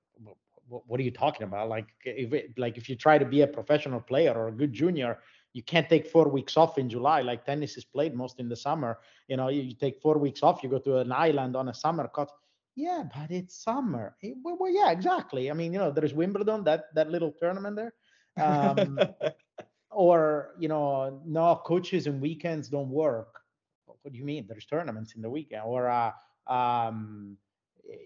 what 0.86 1.00
are 1.00 1.02
you 1.02 1.10
talking 1.10 1.44
about? 1.44 1.68
Like 1.68 1.86
if 2.04 2.32
it, 2.32 2.58
like 2.58 2.76
if 2.76 2.88
you 2.88 2.94
try 2.94 3.18
to 3.18 3.24
be 3.24 3.40
a 3.40 3.46
professional 3.46 4.00
player 4.00 4.32
or 4.32 4.48
a 4.48 4.52
good 4.52 4.72
junior, 4.72 5.18
you 5.54 5.62
can't 5.62 5.88
take 5.88 6.06
four 6.06 6.28
weeks 6.28 6.56
off 6.56 6.78
in 6.78 6.88
July. 6.88 7.22
Like 7.22 7.44
tennis 7.44 7.76
is 7.76 7.84
played 7.84 8.14
most 8.14 8.38
in 8.38 8.48
the 8.48 8.56
summer. 8.56 8.98
You 9.28 9.38
know, 9.38 9.48
you, 9.48 9.62
you 9.62 9.74
take 9.74 10.00
four 10.00 10.18
weeks 10.18 10.42
off. 10.42 10.62
You 10.62 10.68
go 10.68 10.78
to 10.78 10.98
an 10.98 11.10
island 11.10 11.56
on 11.56 11.68
a 11.68 11.74
summer 11.74 12.06
cottage 12.06 12.34
yeah, 12.78 13.02
but 13.12 13.32
it's 13.32 13.56
summer. 13.64 14.14
It, 14.22 14.36
well, 14.40 14.56
well, 14.60 14.70
yeah, 14.70 14.92
exactly. 14.92 15.50
I 15.50 15.54
mean, 15.54 15.72
you 15.72 15.80
know, 15.80 15.90
there's 15.90 16.14
Wimbledon, 16.14 16.62
that 16.62 16.94
that 16.94 17.10
little 17.10 17.32
tournament 17.32 17.74
there. 17.74 17.92
Um, 18.40 19.00
or 19.90 20.54
you 20.60 20.68
know, 20.68 21.20
no 21.26 21.60
coaches 21.66 22.06
and 22.06 22.20
weekends 22.20 22.68
don't 22.68 22.88
work. 22.88 23.40
What 23.86 24.12
do 24.12 24.16
you 24.16 24.24
mean? 24.24 24.46
There's 24.48 24.64
tournaments 24.64 25.16
in 25.16 25.22
the 25.22 25.28
weekend. 25.28 25.62
Or 25.66 25.88
uh, 25.88 26.12
um, 26.48 27.36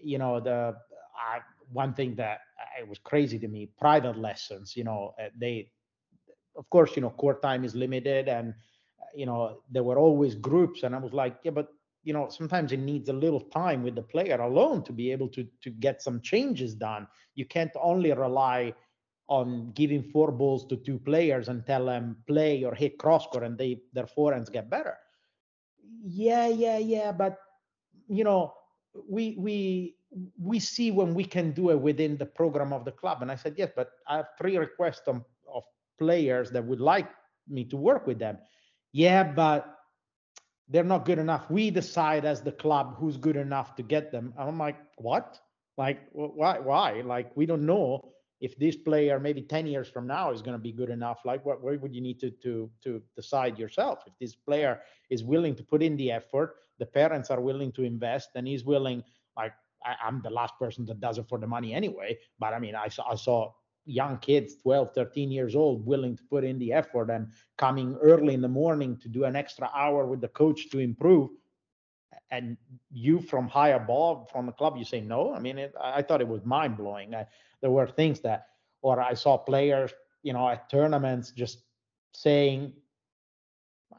you 0.03 0.17
know, 0.17 0.39
the 0.39 0.75
uh, 0.75 1.39
one 1.71 1.93
thing 1.93 2.15
that 2.15 2.39
uh, 2.59 2.81
it 2.81 2.87
was 2.87 2.99
crazy 2.99 3.39
to 3.39 3.47
me, 3.47 3.69
private 3.79 4.17
lessons. 4.17 4.75
You 4.75 4.83
know, 4.83 5.13
uh, 5.21 5.29
they, 5.39 5.69
of 6.55 6.69
course, 6.69 6.95
you 6.95 7.01
know, 7.01 7.09
court 7.09 7.41
time 7.41 7.63
is 7.63 7.75
limited, 7.75 8.27
and 8.27 8.49
uh, 8.49 9.05
you 9.15 9.25
know, 9.25 9.59
there 9.71 9.83
were 9.83 9.97
always 9.97 10.35
groups, 10.35 10.83
and 10.83 10.95
I 10.95 10.99
was 10.99 11.13
like, 11.13 11.37
yeah, 11.43 11.51
but 11.51 11.69
you 12.03 12.13
know 12.13 12.27
sometimes 12.29 12.71
it 12.71 12.79
needs 12.79 13.09
a 13.09 13.13
little 13.13 13.39
time 13.39 13.83
with 13.83 13.95
the 13.95 14.01
player 14.01 14.39
alone 14.41 14.83
to 14.83 14.91
be 14.91 15.11
able 15.11 15.27
to 15.29 15.47
to 15.61 15.69
get 15.69 16.01
some 16.01 16.21
changes 16.21 16.75
done 16.75 17.07
you 17.35 17.45
can't 17.45 17.71
only 17.81 18.11
rely 18.11 18.73
on 19.27 19.71
giving 19.73 20.03
four 20.03 20.31
balls 20.31 20.65
to 20.67 20.75
two 20.77 20.99
players 20.99 21.47
and 21.47 21.65
tell 21.65 21.85
them 21.85 22.17
play 22.27 22.63
or 22.63 22.75
hit 22.75 22.97
cross 22.97 23.25
court 23.27 23.43
and 23.43 23.57
they 23.57 23.81
their 23.93 24.05
forehands 24.05 24.51
get 24.51 24.69
better 24.69 24.97
yeah 26.05 26.47
yeah 26.47 26.77
yeah 26.77 27.11
but 27.11 27.37
you 28.15 28.23
know 28.23 28.53
we 29.09 29.35
we 29.39 29.95
we 30.39 30.59
see 30.59 30.91
when 30.91 31.13
we 31.13 31.23
can 31.23 31.51
do 31.51 31.71
it 31.71 31.79
within 31.79 32.17
the 32.17 32.25
program 32.25 32.71
of 32.71 32.85
the 32.85 32.91
club 32.91 33.21
and 33.21 33.31
i 33.31 33.35
said 33.35 33.55
yes 33.57 33.69
but 33.75 33.89
i 34.07 34.17
have 34.17 34.27
three 34.37 34.57
requests 34.57 35.07
of, 35.07 35.23
of 35.53 35.63
players 35.97 36.51
that 36.51 36.63
would 36.63 36.79
like 36.79 37.09
me 37.47 37.63
to 37.63 37.77
work 37.77 38.05
with 38.05 38.19
them 38.19 38.37
yeah 38.91 39.23
but 39.23 39.73
they're 40.69 40.83
not 40.83 41.05
good 41.05 41.19
enough. 41.19 41.49
We 41.49 41.69
decide 41.69 42.25
as 42.25 42.41
the 42.41 42.51
club 42.51 42.95
who's 42.97 43.17
good 43.17 43.35
enough 43.35 43.75
to 43.75 43.83
get 43.83 44.11
them. 44.11 44.33
And 44.37 44.49
I'm 44.49 44.57
like, 44.57 44.77
what? 44.97 45.39
Like, 45.77 46.01
why? 46.11 46.59
Why? 46.59 47.01
Like, 47.01 47.35
we 47.35 47.45
don't 47.45 47.65
know 47.65 48.13
if 48.43 48.59
this 48.59 48.75
player 48.75 49.21
maybe 49.21 49.41
10 49.41 49.65
years 49.65 49.87
from 49.87 50.05
now 50.05 50.29
is 50.29 50.41
going 50.41 50.57
to 50.57 50.61
be 50.61 50.73
good 50.73 50.89
enough. 50.89 51.19
Like, 51.23 51.45
what? 51.45 51.63
Where 51.63 51.79
would 51.79 51.95
you 51.95 52.01
need 52.01 52.19
to 52.19 52.29
to 52.45 52.69
to 52.83 53.01
decide 53.15 53.57
yourself? 53.57 53.99
If 54.05 54.13
this 54.19 54.35
player 54.35 54.81
is 55.09 55.23
willing 55.23 55.55
to 55.55 55.63
put 55.63 55.81
in 55.81 55.95
the 55.95 56.11
effort, 56.11 56.57
the 56.77 56.85
parents 56.85 57.31
are 57.31 57.39
willing 57.39 57.71
to 57.71 57.83
invest, 57.83 58.31
and 58.35 58.45
he's 58.45 58.65
willing. 58.65 59.01
Like, 59.37 59.53
I, 59.85 59.95
am 60.05 60.21
the 60.21 60.29
last 60.29 60.55
person 60.59 60.85
that 60.87 60.99
does 60.99 61.17
it 61.17 61.29
for 61.29 61.39
the 61.39 61.47
money 61.47 61.73
anyway. 61.73 62.19
But 62.37 62.53
I 62.53 62.59
mean, 62.59 62.75
I 62.75 62.89
saw 62.89 63.09
I 63.09 63.15
saw 63.15 63.53
young 63.85 64.17
kids 64.17 64.55
12 64.63 64.93
13 64.93 65.31
years 65.31 65.55
old 65.55 65.85
willing 65.85 66.17
to 66.17 66.23
put 66.29 66.43
in 66.43 66.59
the 66.59 66.73
effort 66.73 67.09
and 67.09 67.27
coming 67.57 67.95
early 68.01 68.33
in 68.33 68.41
the 68.41 68.55
morning 68.61 68.97
to 69.03 69.07
do 69.07 69.23
an 69.23 69.37
extra 69.37 69.69
hour 69.73 70.05
with 70.05 70.19
the 70.19 70.33
coach 70.41 70.69
to 70.71 70.79
improve 70.79 71.29
and 72.31 72.57
you 72.91 73.19
from 73.19 73.47
high 73.47 73.69
above 73.69 74.29
from 74.31 74.45
the 74.45 74.51
club 74.51 74.75
you 74.77 74.85
say 74.85 75.01
no 75.01 75.33
i 75.33 75.39
mean 75.39 75.57
it, 75.57 75.73
i 75.81 76.01
thought 76.01 76.21
it 76.21 76.27
was 76.27 76.43
mind 76.45 76.77
blowing 76.77 77.13
there 77.61 77.71
were 77.71 77.87
things 77.87 78.19
that 78.21 78.47
or 78.81 78.99
i 79.01 79.13
saw 79.13 79.37
players 79.37 79.91
you 80.23 80.33
know 80.33 80.47
at 80.47 80.69
tournaments 80.69 81.31
just 81.31 81.63
saying 82.13 82.73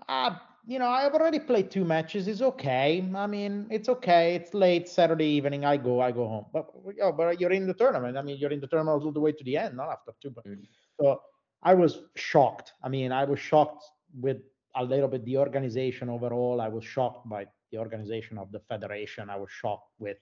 ah 0.09 0.41
you 0.67 0.79
know, 0.79 0.87
I've 0.87 1.13
already 1.13 1.39
played 1.39 1.71
two 1.71 1.85
matches. 1.85 2.27
It's 2.27 2.41
okay. 2.41 3.07
I 3.15 3.27
mean, 3.27 3.67
it's 3.71 3.89
okay. 3.89 4.35
It's 4.35 4.55
late 4.55 4.89
Saturday 4.89 5.27
evening. 5.27 5.65
I 5.65 5.77
go, 5.77 6.01
I 6.01 6.11
go 6.11 6.27
home. 6.27 6.47
But 6.53 6.67
oh, 7.03 7.13
but 7.13 7.41
you're 7.41 7.53
in 7.53 7.67
the 7.67 7.75
tournament. 7.75 8.17
I 8.17 8.23
mean, 8.23 8.39
you're 8.39 8.53
in 8.53 8.61
the 8.61 8.67
tournament 8.67 9.03
all 9.05 9.13
the 9.13 9.21
way 9.21 9.33
to 9.33 9.45
the 9.45 9.57
end, 9.59 9.77
not 9.77 9.91
after 9.91 10.13
two. 10.23 10.31
But, 10.31 10.47
mm. 10.47 10.67
So 11.01 11.21
I 11.63 11.75
was 11.75 12.01
shocked. 12.17 12.73
I 12.83 12.89
mean, 12.89 13.13
I 13.13 13.25
was 13.25 13.39
shocked 13.39 13.85
with 14.19 14.39
a 14.75 14.85
little 14.85 15.09
bit 15.09 15.25
the 15.25 15.37
organization 15.37 16.09
overall. 16.09 16.61
I 16.61 16.69
was 16.69 16.85
shocked 16.85 17.29
by 17.29 17.47
the 17.75 17.81
organization 17.81 18.39
of 18.39 18.53
the 18.53 18.61
federation. 18.61 19.29
I 19.29 19.37
was 19.37 19.51
shocked 19.51 19.91
with 19.99 20.19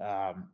um, 0.00 0.48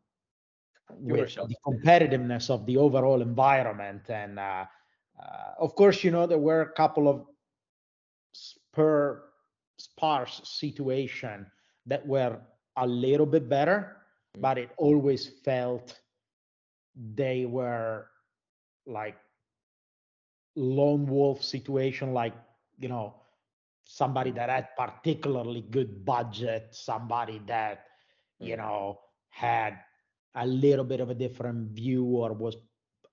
with 0.91 1.35
the 1.35 1.57
competitiveness 1.67 2.51
of 2.51 2.65
the 2.67 2.77
overall 2.77 3.21
environment. 3.23 4.09
And 4.09 4.39
uh, 4.39 4.65
uh, 5.21 5.51
of 5.59 5.75
course, 5.75 6.03
you 6.05 6.11
know, 6.11 6.27
there 6.27 6.39
were 6.39 6.63
a 6.63 6.73
couple 6.73 7.09
of 7.09 7.27
per 8.73 9.23
sparse 9.79 10.41
situation 10.45 11.47
that 11.87 12.07
were 12.07 12.39
a 12.77 12.87
little 12.87 13.27
bit 13.27 13.49
better, 13.49 13.97
mm. 14.37 14.41
but 14.41 14.59
it 14.59 14.71
always 14.79 15.29
felt 15.45 16.01
they 17.15 17.45
were 17.45 18.07
like 18.87 19.17
lone 20.57 21.07
wolf 21.07 21.43
situation, 21.43 22.13
like, 22.15 22.35
you 22.79 22.89
know, 22.89 23.15
somebody 23.85 24.31
that 24.33 24.49
had 24.49 24.69
particularly 24.77 25.63
good 25.71 26.05
budget, 26.05 26.69
somebody 26.73 27.41
that, 27.47 27.85
you 28.39 28.55
mm. 28.55 28.59
know, 28.59 29.01
had 29.29 29.79
a 30.35 30.47
little 30.47 30.85
bit 30.85 31.01
of 31.01 31.11
a 31.11 31.15
different 31.15 31.71
view 31.71 32.05
or 32.05 32.33
was 32.33 32.57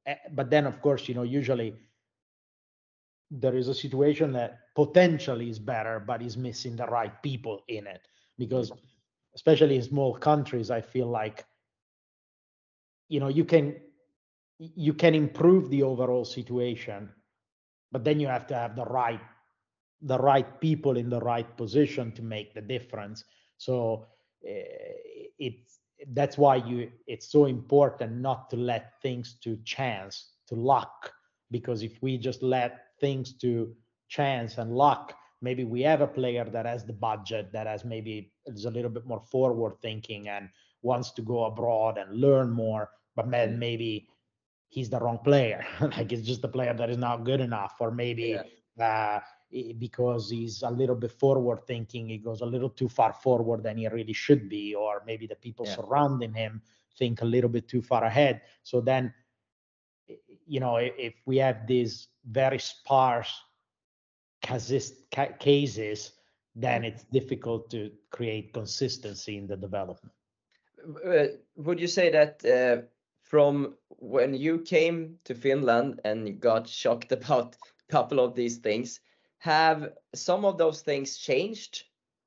eh, 0.06 0.16
but 0.32 0.50
then 0.50 0.66
of 0.66 0.82
course, 0.82 1.08
you 1.08 1.16
know, 1.16 1.24
usually 1.24 1.76
there 3.30 3.56
is 3.56 3.68
a 3.68 3.74
situation 3.74 4.34
that 4.34 4.60
potentially 4.76 5.50
is 5.50 5.60
better, 5.60 6.00
but 6.00 6.22
is 6.22 6.38
missing 6.38 6.76
the 6.76 6.86
right 6.88 7.22
people 7.24 7.64
in 7.68 7.88
it. 7.88 8.08
Because 8.38 8.72
especially 9.36 9.76
in 9.76 9.84
small 9.84 10.16
countries, 10.16 10.72
I 10.72 10.82
feel 10.82 11.08
like 11.08 11.46
you 13.08 13.20
know 13.20 13.28
you 13.28 13.46
can 13.46 13.76
you 14.58 14.94
can 14.94 15.16
improve 15.16 15.70
the 15.70 15.84
overall 15.84 16.26
situation, 16.26 17.10
but 17.92 18.04
then 18.04 18.20
you 18.20 18.28
have 18.28 18.48
to 18.48 18.56
have 18.56 18.76
the 18.76 18.86
right 18.86 19.22
the 20.02 20.18
right 20.18 20.60
people 20.60 20.98
in 20.98 21.10
the 21.10 21.20
right 21.20 21.56
position 21.58 22.12
to 22.14 22.22
make 22.22 22.54
the 22.54 22.62
difference. 22.62 23.24
So 23.58 24.08
uh, 24.48 24.52
it's 25.38 25.80
that's 26.14 26.38
why 26.38 26.56
you 26.56 26.92
it's 27.08 27.32
so 27.32 27.46
important 27.46 28.14
not 28.14 28.50
to 28.50 28.56
let 28.56 28.94
things 29.02 29.36
to 29.44 29.58
chance 29.64 30.32
to 30.48 30.56
luck 30.56 31.12
because 31.52 31.84
if 31.84 32.02
we 32.02 32.18
just 32.18 32.42
let 32.42 32.86
things 33.00 33.34
to 33.34 33.72
chance 34.10 34.58
and 34.58 34.74
luck 34.74 35.14
maybe 35.42 35.64
we 35.64 35.82
have 35.82 36.02
a 36.02 36.08
player 36.08 36.44
that 36.46 36.66
has 36.66 36.86
the 36.86 36.94
budget 36.94 37.52
that 37.54 37.68
has 37.68 37.86
maybe 37.86 38.32
is 38.48 38.66
a 38.66 38.72
little 38.72 38.90
bit 38.90 39.06
more 39.06 39.22
forward 39.22 39.74
thinking 39.82 40.28
and 40.30 40.50
wants 40.82 41.12
to 41.12 41.22
go 41.22 41.46
abroad 41.46 41.98
and 41.98 42.20
learn 42.20 42.50
more 42.50 42.90
but 43.16 43.30
then 43.30 43.56
mm. 43.56 43.60
maybe 43.60 44.08
he's 44.70 44.90
the 44.90 45.00
wrong 45.00 45.20
player 45.24 45.64
like 45.82 46.12
it's 46.12 46.26
just 46.26 46.44
a 46.44 46.48
player 46.48 46.74
that 46.74 46.90
is 46.90 46.98
not 46.98 47.24
good 47.24 47.42
enough 47.42 47.76
or 47.80 47.92
maybe 47.92 48.40
yeah. 48.78 48.84
uh, 48.84 49.20
because 49.78 50.30
he's 50.30 50.62
a 50.62 50.70
little 50.70 50.96
bit 50.96 51.12
forward 51.12 51.66
thinking 51.68 52.08
he 52.08 52.18
goes 52.18 52.42
a 52.42 52.46
little 52.46 52.70
too 52.70 52.88
far 52.88 53.14
forward 53.14 53.64
than 53.64 53.78
he 53.78 53.88
really 53.88 54.14
should 54.14 54.48
be 54.48 54.74
or 54.74 55.04
maybe 55.06 55.28
the 55.28 55.36
people 55.36 55.66
yeah. 55.66 55.76
surrounding 55.76 56.34
him 56.34 56.62
think 56.98 57.22
a 57.22 57.26
little 57.26 57.50
bit 57.50 57.68
too 57.68 57.82
far 57.82 58.04
ahead 58.06 58.42
so 58.64 58.80
then 58.80 59.14
you 60.46 60.60
know 60.60 60.78
if 60.78 61.14
we 61.26 61.38
have 61.38 61.68
these 61.68 62.08
very 62.26 62.60
sparse 62.60 63.42
cases 64.42 66.14
then 66.56 66.84
it's 66.84 67.04
difficult 67.06 67.70
to 67.70 67.92
create 68.10 68.54
consistency 68.54 69.38
in 69.38 69.48
the 69.48 69.58
development 69.58 70.14
uh, 71.06 71.26
would 71.56 71.80
you 71.80 71.88
say 71.88 72.10
that 72.10 72.44
uh, 72.46 72.82
from 73.22 73.76
when 74.00 74.34
you 74.34 74.60
came 74.60 75.18
to 75.24 75.36
finland 75.36 76.00
and 76.06 76.40
got 76.40 76.68
shocked 76.68 77.12
about 77.20 77.56
a 77.56 77.92
couple 77.92 78.20
of 78.20 78.34
these 78.34 78.58
things 78.58 79.02
have 79.41 79.93
some 80.13 80.45
of 80.45 80.58
those 80.58 80.82
things 80.82 81.17
changed 81.17 81.84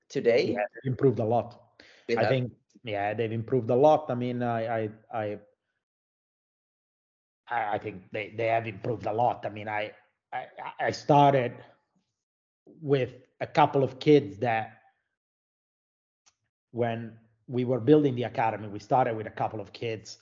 today? 0.08 0.52
Yeah, 0.52 0.66
improved 0.84 1.20
a 1.20 1.24
lot. 1.24 1.60
I 2.10 2.24
think 2.26 2.52
yeah, 2.82 3.14
they've 3.14 3.32
improved 3.32 3.70
a 3.70 3.74
lot. 3.76 4.10
I 4.10 4.14
mean, 4.14 4.42
I 4.42 4.66
I 4.66 4.90
I 5.12 5.38
I 7.48 7.78
think 7.78 8.02
they, 8.10 8.34
they 8.36 8.46
have 8.48 8.66
improved 8.66 9.06
a 9.06 9.12
lot. 9.12 9.46
I 9.46 9.48
mean, 9.48 9.68
I, 9.68 9.92
I 10.32 10.46
I 10.80 10.90
started 10.90 11.52
with 12.82 13.14
a 13.40 13.46
couple 13.46 13.84
of 13.84 14.00
kids 14.00 14.38
that 14.38 14.80
when 16.72 17.16
we 17.46 17.64
were 17.64 17.78
building 17.78 18.16
the 18.16 18.24
academy, 18.24 18.66
we 18.66 18.80
started 18.80 19.16
with 19.16 19.28
a 19.28 19.36
couple 19.42 19.60
of 19.60 19.72
kids 19.72 20.18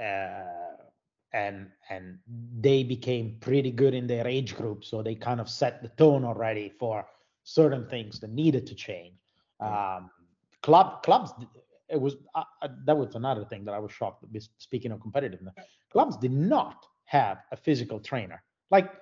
uh, 0.00 0.77
and 1.32 1.68
and 1.90 2.18
they 2.60 2.82
became 2.82 3.36
pretty 3.40 3.70
good 3.70 3.94
in 3.94 4.06
their 4.06 4.26
age 4.26 4.56
group 4.56 4.84
so 4.84 5.02
they 5.02 5.14
kind 5.14 5.40
of 5.40 5.48
set 5.48 5.82
the 5.82 5.88
tone 5.90 6.24
already 6.24 6.72
for 6.78 7.06
certain 7.44 7.86
things 7.88 8.20
that 8.20 8.30
needed 8.30 8.66
to 8.66 8.74
change. 8.74 9.14
Um, 9.60 10.10
club 10.62 11.02
clubs 11.02 11.32
it 11.88 12.00
was 12.00 12.16
uh, 12.34 12.44
uh, 12.62 12.68
that 12.84 12.96
was 12.96 13.14
another 13.14 13.44
thing 13.44 13.64
that 13.64 13.72
i 13.74 13.78
was 13.78 13.92
shocked 13.92 14.24
speaking 14.58 14.92
of 14.92 15.00
competitiveness. 15.00 15.52
Clubs 15.90 16.16
did 16.16 16.32
not 16.32 16.86
have 17.04 17.38
a 17.52 17.56
physical 17.56 17.98
trainer. 17.98 18.42
Like 18.70 18.92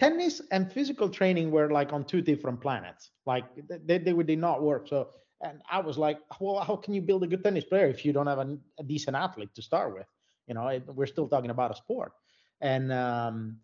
tennis 0.00 0.40
and 0.50 0.72
physical 0.72 1.08
training 1.08 1.50
were 1.50 1.70
like 1.70 1.92
on 1.92 2.04
two 2.04 2.22
different 2.22 2.60
planets. 2.60 3.10
Like 3.26 3.44
they, 3.86 3.98
they 3.98 4.12
did 4.12 4.38
not 4.38 4.62
work. 4.62 4.88
So 4.88 5.08
and 5.44 5.60
i 5.70 5.78
was 5.80 5.96
like 5.98 6.18
well 6.40 6.60
how 6.60 6.76
can 6.76 6.94
you 6.94 7.00
build 7.00 7.22
a 7.22 7.26
good 7.26 7.42
tennis 7.44 7.64
player 7.64 7.86
if 7.86 8.04
you 8.04 8.12
don't 8.12 8.26
have 8.26 8.38
a, 8.38 8.56
a 8.78 8.82
decent 8.82 9.16
athlete 9.16 9.54
to 9.54 9.62
start 9.62 9.94
with 9.94 10.06
you 10.46 10.54
know, 10.54 10.68
it, 10.68 10.82
we're 10.86 11.06
still 11.06 11.28
talking 11.28 11.50
about 11.50 11.70
a 11.70 11.76
sport, 11.76 12.12
and 12.60 12.92
um, 12.92 13.58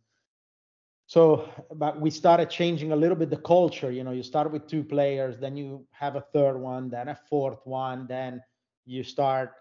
so 1.06 1.48
but 1.74 2.00
we 2.00 2.10
started 2.10 2.50
changing 2.50 2.92
a 2.92 2.96
little 2.96 3.16
bit 3.16 3.30
the 3.30 3.36
culture. 3.36 3.90
You 3.90 4.04
know, 4.04 4.12
you 4.12 4.22
start 4.22 4.50
with 4.52 4.66
two 4.66 4.84
players, 4.84 5.38
then 5.38 5.56
you 5.56 5.86
have 5.90 6.16
a 6.16 6.24
third 6.32 6.56
one, 6.56 6.90
then 6.90 7.08
a 7.08 7.18
fourth 7.28 7.60
one, 7.64 8.06
then 8.06 8.42
you 8.86 9.02
start 9.02 9.52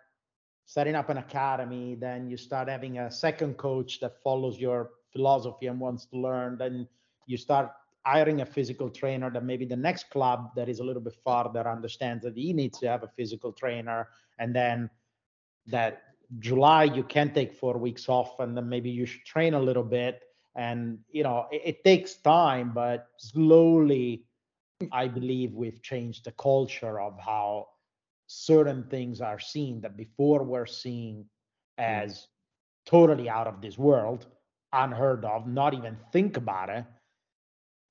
setting 0.65 0.93
up 0.93 1.09
an 1.09 1.17
academy, 1.17 1.95
then 1.95 2.29
you 2.29 2.37
start 2.37 2.69
having 2.69 2.99
a 2.99 3.11
second 3.11 3.57
coach 3.57 3.99
that 3.99 4.21
follows 4.23 4.59
your 4.59 4.91
philosophy 5.11 5.65
and 5.65 5.79
wants 5.79 6.05
to 6.05 6.17
learn, 6.17 6.57
then 6.57 6.87
you 7.25 7.37
start 7.37 7.71
hiring 8.05 8.41
a 8.41 8.45
physical 8.45 8.89
trainer 8.89 9.29
that 9.29 9.43
maybe 9.43 9.65
the 9.65 9.75
next 9.75 10.09
club 10.09 10.51
that 10.55 10.69
is 10.69 10.79
a 10.79 10.83
little 10.83 11.01
bit 11.01 11.15
farther 11.23 11.67
understands 11.67 12.23
that 12.23 12.35
he 12.35 12.53
needs 12.53 12.79
to 12.79 12.87
have 12.87 13.03
a 13.03 13.07
physical 13.07 13.51
trainer 13.51 14.07
and 14.37 14.55
then 14.55 14.89
that 15.67 16.03
July 16.37 16.83
you 16.83 17.03
can 17.03 17.33
take 17.33 17.53
four 17.53 17.77
weeks 17.77 18.07
off 18.07 18.39
and 18.39 18.55
then 18.55 18.69
maybe 18.69 18.89
you 18.89 19.05
should 19.05 19.25
train 19.25 19.55
a 19.55 19.59
little 19.59 19.83
bit. 19.83 20.21
And 20.55 20.99
you 21.09 21.23
know, 21.23 21.47
it, 21.51 21.61
it 21.65 21.83
takes 21.83 22.15
time, 22.15 22.71
but 22.73 23.07
slowly 23.17 24.25
I 24.91 25.07
believe 25.07 25.53
we've 25.53 25.81
changed 25.81 26.25
the 26.25 26.31
culture 26.33 26.99
of 26.99 27.19
how 27.19 27.67
certain 28.27 28.83
things 28.89 29.21
are 29.21 29.39
seen 29.39 29.81
that 29.81 29.97
before 29.97 30.43
were 30.43 30.67
seen 30.67 31.25
mm-hmm. 31.79 32.03
as 32.03 32.27
totally 32.85 33.27
out 33.29 33.47
of 33.47 33.61
this 33.61 33.77
world, 33.77 34.27
unheard 34.71 35.25
of, 35.25 35.47
not 35.47 35.73
even 35.73 35.97
think 36.11 36.37
about 36.37 36.69
it. 36.69 36.85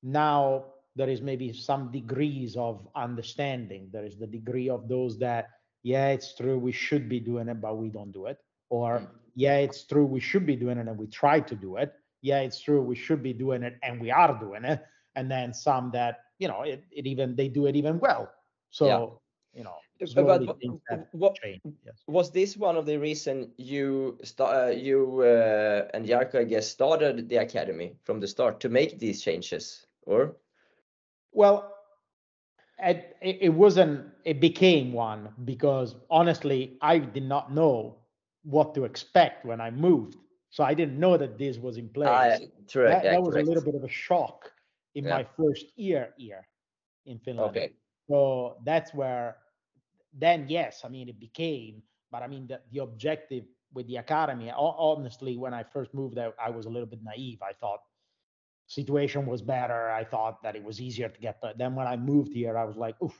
Now 0.02 0.64
there 0.96 1.08
is 1.08 1.20
maybe 1.20 1.52
some 1.52 1.90
degrees 1.92 2.56
of 2.56 2.86
understanding. 2.94 3.88
There 3.92 4.04
is 4.04 4.16
the 4.16 4.26
degree 4.26 4.68
of 4.68 4.88
those 4.88 5.18
that 5.18 5.50
yeah, 5.82 6.08
it's 6.08 6.34
true, 6.34 6.58
we 6.58 6.72
should 6.72 7.08
be 7.08 7.20
doing 7.20 7.48
it, 7.48 7.60
but 7.60 7.76
we 7.76 7.88
don't 7.88 8.12
do 8.12 8.26
it. 8.26 8.38
Or, 8.70 8.98
mm. 8.98 9.08
yeah, 9.34 9.58
it's 9.58 9.84
true, 9.84 10.04
we 10.04 10.20
should 10.20 10.46
be 10.46 10.56
doing 10.56 10.78
it 10.78 10.88
and 10.88 10.98
we 10.98 11.06
try 11.06 11.40
to 11.40 11.54
do 11.54 11.76
it. 11.76 11.92
Yeah, 12.22 12.40
it's 12.40 12.60
true, 12.60 12.82
we 12.82 12.96
should 12.96 13.22
be 13.22 13.32
doing 13.32 13.62
it 13.62 13.78
and 13.82 14.00
we 14.00 14.10
are 14.10 14.38
doing 14.38 14.64
it. 14.64 14.84
And 15.14 15.30
then 15.30 15.52
some 15.52 15.90
that, 15.92 16.20
you 16.38 16.48
know, 16.48 16.62
it, 16.62 16.84
it 16.90 17.06
even, 17.06 17.36
they 17.36 17.48
do 17.48 17.66
it 17.66 17.76
even 17.76 17.98
well. 17.98 18.30
So, 18.70 18.86
yeah. 18.86 19.58
you 19.58 19.64
know, 19.64 19.76
but, 20.14 20.46
but 20.46 21.08
what, 21.12 21.36
yes. 21.44 22.02
was 22.06 22.30
this 22.30 22.56
one 22.56 22.76
of 22.76 22.86
the 22.86 22.96
reason 22.96 23.50
you 23.56 24.18
start 24.22 24.54
uh, 24.54 24.70
you 24.70 25.22
uh, 25.22 25.88
and 25.92 26.06
Jarkko 26.06 26.36
I 26.36 26.44
guess 26.44 26.68
started 26.68 27.28
the 27.28 27.38
academy 27.38 27.96
from 28.04 28.20
the 28.20 28.28
start 28.28 28.60
to 28.60 28.68
make 28.68 28.98
these 28.98 29.22
changes 29.22 29.86
or 30.06 30.36
well 31.32 31.74
it, 32.80 33.16
it 33.20 33.52
wasn't 33.52 34.06
it 34.28 34.40
became 34.40 34.92
one 34.92 35.22
because 35.44 35.94
honestly 36.10 36.76
i 36.82 36.98
did 36.98 37.26
not 37.34 37.44
know 37.58 37.96
what 38.44 38.74
to 38.74 38.84
expect 38.84 39.44
when 39.44 39.60
i 39.60 39.70
moved. 39.70 40.16
So 40.50 40.64
i 40.70 40.74
didn't 40.74 40.98
know 41.04 41.14
that 41.22 41.38
this 41.38 41.56
was 41.66 41.76
in 41.82 41.88
place. 41.88 42.08
Uh, 42.08 42.38
true, 42.72 42.88
that, 42.88 43.04
yeah, 43.04 43.12
that 43.12 43.22
was 43.22 43.36
a 43.36 43.42
little 43.50 43.64
bit 43.68 43.74
of 43.74 43.84
a 43.84 43.94
shock 44.06 44.38
in 44.94 45.04
yeah. 45.04 45.16
my 45.16 45.24
first 45.38 45.66
year 45.76 46.04
here 46.18 46.46
in 47.06 47.18
finland. 47.18 47.50
Okay. 47.50 47.72
So 48.10 48.18
that's 48.64 48.90
where 49.00 49.36
then 50.24 50.38
yes 50.48 50.82
i 50.86 50.88
mean 50.94 51.06
it 51.08 51.18
became 51.28 51.82
but 52.12 52.20
i 52.22 52.26
mean 52.32 52.46
the, 52.50 52.58
the 52.72 52.80
objective 52.88 53.44
with 53.76 53.86
the 53.90 53.96
academy 53.96 54.50
honestly 54.54 55.36
when 55.36 55.52
i 55.60 55.62
first 55.62 55.90
moved 56.00 56.18
out 56.24 56.34
i 56.48 56.50
was 56.50 56.64
a 56.66 56.72
little 56.74 56.90
bit 56.94 57.00
naive. 57.02 57.40
I 57.50 57.52
thought 57.60 57.80
situation 58.68 59.24
was 59.26 59.40
better. 59.42 59.90
I 60.00 60.04
thought 60.04 60.42
that 60.42 60.54
it 60.54 60.62
was 60.62 60.76
easier 60.86 61.08
to 61.08 61.20
get, 61.26 61.40
but 61.40 61.58
then 61.58 61.74
when 61.74 61.86
I 61.86 61.96
moved 61.96 62.32
here, 62.34 62.56
I 62.56 62.64
was 62.64 62.76
like, 62.76 62.96
oof, 63.02 63.18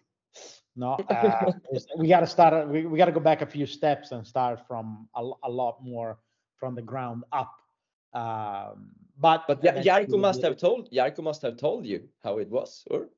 no, 0.79 0.93
uh, 1.11 1.53
we 1.99 2.07
got 2.07 2.21
to 2.21 2.27
start. 2.27 2.69
We, 2.69 2.87
we 2.87 2.97
got 2.97 3.07
to 3.07 3.13
go 3.13 3.21
back 3.21 3.43
a 3.43 3.47
few 3.47 3.67
steps 3.67 4.13
and 4.13 4.25
start 4.25 4.61
from 4.67 5.09
a, 5.17 5.29
a 5.43 5.51
lot 5.51 5.83
more 5.83 6.19
from 6.57 6.77
the 6.77 6.83
ground 6.83 7.25
up. 7.33 7.53
Um, 8.15 8.91
but 9.19 9.45
but 9.49 9.61
Jarkko 9.61 10.19
must 10.19 10.41
have 10.43 10.57
told 10.57 10.91
Jarkko 10.93 11.23
must 11.25 11.43
have 11.43 11.57
told 11.57 11.85
you 11.85 12.09
how 12.23 12.39
it 12.39 12.49
was, 12.49 12.85
or 12.91 13.09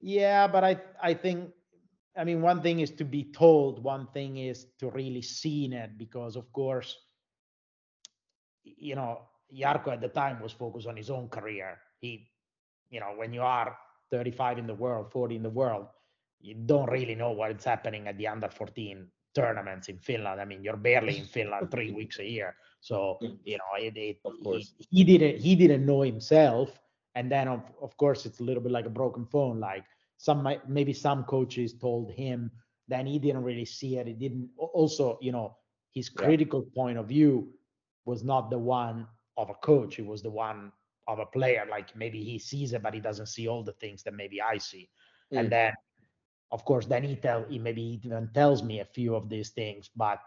yeah, 0.00 0.46
but 0.46 0.62
I 0.62 0.76
I 1.02 1.14
think 1.14 1.50
I 2.16 2.24
mean 2.24 2.42
one 2.42 2.60
thing 2.60 2.80
is 2.80 2.90
to 2.92 3.04
be 3.04 3.24
told, 3.24 3.82
one 3.82 4.06
thing 4.12 4.36
is 4.36 4.66
to 4.78 4.90
really 4.90 5.22
seen 5.22 5.72
it 5.72 5.96
because 5.96 6.36
of 6.36 6.52
course, 6.52 6.98
you 8.62 8.94
know, 8.94 9.22
Jarkko 9.54 9.94
at 9.94 10.02
the 10.02 10.08
time 10.08 10.40
was 10.42 10.52
focused 10.52 10.86
on 10.86 10.96
his 10.96 11.08
own 11.08 11.28
career. 11.28 11.78
He, 11.98 12.28
you 12.90 13.00
know, 13.00 13.14
when 13.16 13.32
you 13.32 13.40
are 13.40 13.76
35 14.10 14.58
in 14.58 14.66
the 14.66 14.74
world, 14.74 15.10
40 15.10 15.36
in 15.36 15.42
the 15.42 15.50
world, 15.50 15.86
you 16.40 16.54
don't 16.54 16.90
really 16.90 17.14
know 17.14 17.32
what's 17.32 17.64
happening 17.64 18.08
at 18.08 18.16
the 18.18 18.28
under 18.28 18.48
14 18.48 19.06
tournaments 19.34 19.88
in 19.88 19.98
Finland. 19.98 20.40
I 20.40 20.44
mean, 20.44 20.62
you're 20.62 20.76
barely 20.76 21.18
in 21.18 21.24
Finland 21.24 21.70
three 21.74 21.92
weeks 21.92 22.18
a 22.18 22.24
year. 22.24 22.54
So, 22.80 23.18
you 23.44 23.58
know, 23.58 23.72
it, 23.78 23.96
it 23.96 24.18
of 24.24 24.34
course. 24.42 24.74
He, 24.78 24.86
he, 24.98 25.04
didn't 25.04 25.40
he 25.40 25.54
didn't 25.54 25.84
know 25.84 26.02
himself. 26.02 26.70
And 27.14 27.30
then 27.30 27.48
of, 27.48 27.62
of 27.80 27.96
course 27.96 28.26
it's 28.26 28.40
a 28.40 28.44
little 28.44 28.62
bit 28.62 28.72
like 28.72 28.86
a 28.86 28.90
broken 28.90 29.26
phone. 29.26 29.60
Like 29.60 29.84
some 30.16 30.46
maybe 30.68 30.92
some 30.92 31.24
coaches 31.24 31.74
told 31.74 32.12
him, 32.12 32.50
then 32.88 33.06
he 33.06 33.18
didn't 33.18 33.42
really 33.42 33.64
see 33.64 33.98
it. 33.98 34.06
He 34.06 34.12
didn't 34.12 34.50
also, 34.56 35.18
you 35.20 35.32
know, 35.32 35.56
his 35.92 36.08
critical 36.08 36.64
yeah. 36.66 36.82
point 36.82 36.98
of 36.98 37.08
view 37.08 37.52
was 38.04 38.22
not 38.22 38.50
the 38.50 38.58
one 38.58 39.06
of 39.36 39.50
a 39.50 39.54
coach. 39.54 39.98
It 39.98 40.06
was 40.06 40.22
the 40.22 40.30
one 40.30 40.72
of 41.08 41.18
a 41.18 41.26
player. 41.26 41.66
Like 41.68 41.94
maybe 41.96 42.22
he 42.22 42.38
sees 42.38 42.72
it, 42.72 42.82
but 42.82 42.94
he 42.94 43.00
doesn't 43.00 43.26
see 43.26 43.48
all 43.48 43.62
the 43.62 43.72
things 43.72 44.02
that 44.04 44.14
maybe 44.14 44.40
I 44.40 44.58
see. 44.58 44.88
Mm. 45.32 45.40
And 45.40 45.52
then, 45.52 45.72
of 46.52 46.64
course, 46.64 46.86
then 46.86 47.02
he 47.02 47.16
tell 47.16 47.44
he 47.48 47.58
maybe 47.58 47.82
even 47.82 48.30
tells 48.34 48.62
me 48.62 48.80
a 48.80 48.84
few 48.84 49.14
of 49.14 49.28
these 49.28 49.50
things, 49.50 49.90
but 49.96 50.18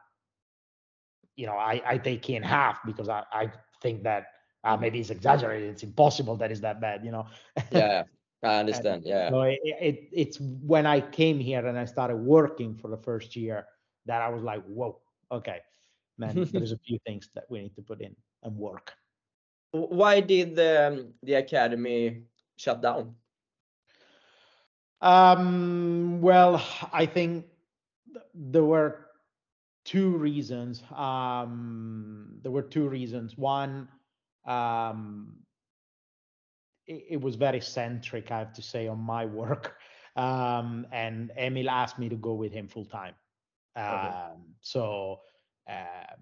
you 1.36 1.46
know, 1.46 1.56
I 1.56 1.82
I 1.86 1.98
take 1.98 2.30
in 2.30 2.44
half 2.44 2.80
because 2.86 3.10
I 3.10 3.24
I 3.32 3.52
think 3.82 4.04
that 4.04 4.28
uh, 4.64 4.76
maybe 4.78 5.00
it's 5.00 5.10
exaggerated. 5.10 5.70
It's 5.70 5.84
impossible 5.84 6.36
that 6.38 6.52
is 6.52 6.62
that 6.62 6.82
bad. 6.82 7.06
You 7.06 7.12
know. 7.12 7.26
yeah. 7.72 8.04
I 8.44 8.56
understand. 8.60 9.04
Yeah. 9.06 9.30
So 9.30 9.42
it, 9.42 9.60
it, 9.64 10.10
it's 10.12 10.40
when 10.40 10.86
I 10.86 11.02
came 11.02 11.40
here 11.40 11.66
and 11.66 11.78
I 11.78 11.86
started 11.86 12.18
working 12.18 12.76
for 12.76 12.90
the 12.90 12.98
first 12.98 13.36
year 13.36 13.66
that 14.06 14.22
I 14.22 14.30
was 14.30 14.44
like, 14.44 14.64
whoa, 14.66 15.00
okay, 15.32 15.60
man, 16.18 16.48
there's 16.54 16.72
a 16.72 16.78
few 16.78 17.00
things 17.06 17.30
that 17.36 17.46
we 17.50 17.62
need 17.62 17.76
to 17.76 17.82
put 17.82 18.02
in 18.02 18.16
and 18.44 18.56
work. 18.56 18.94
Why 19.72 20.20
did 20.20 20.56
the, 20.56 20.88
um, 20.88 21.14
the 21.22 21.34
academy 21.36 22.24
shut 22.58 22.82
down? 22.82 23.16
Um, 25.02 26.20
well, 26.22 26.64
I 26.92 27.06
think 27.06 27.46
there 28.34 28.64
were 28.64 29.06
two 29.86 30.18
reasons. 30.18 30.84
Um, 30.96 32.40
there 32.42 32.52
were 32.52 32.62
two 32.62 32.88
reasons. 32.88 33.38
One, 33.38 33.88
um, 34.46 35.38
it, 36.86 37.06
it, 37.12 37.22
was 37.22 37.36
very 37.36 37.62
centric, 37.62 38.32
I 38.32 38.40
have 38.40 38.54
to 38.54 38.62
say, 38.62 38.88
on 38.88 39.00
my 39.00 39.26
work. 39.26 39.78
Um, 40.16 40.86
and 40.92 41.32
Emil 41.38 41.70
asked 41.70 41.98
me 41.98 42.10
to 42.10 42.16
go 42.16 42.34
with 42.34 42.52
him 42.52 42.68
full 42.68 42.86
time. 42.86 43.14
Um, 43.76 44.44
so 44.60 45.22
uh, 45.70 46.14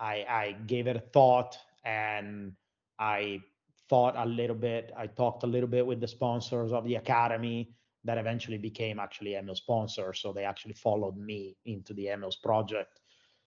I, 0.00 0.24
I 0.28 0.56
gave 0.66 0.86
it 0.86 0.96
a 0.96 1.00
thought 1.00 1.58
and 1.84 2.52
I 2.98 3.42
thought 3.90 4.14
a 4.16 4.24
little 4.24 4.56
bit. 4.56 4.92
I 4.96 5.06
talked 5.06 5.42
a 5.42 5.46
little 5.46 5.68
bit 5.68 5.86
with 5.86 6.00
the 6.00 6.08
sponsors 6.08 6.72
of 6.72 6.84
the 6.84 6.94
academy 6.94 7.74
that 8.04 8.18
eventually 8.18 8.58
became 8.58 8.98
actually 8.98 9.34
Emil's 9.34 9.58
sponsor. 9.58 10.12
So 10.12 10.32
they 10.32 10.44
actually 10.44 10.74
followed 10.74 11.16
me 11.16 11.56
into 11.64 11.94
the 11.94 12.08
Emil's 12.08 12.36
project. 12.36 13.00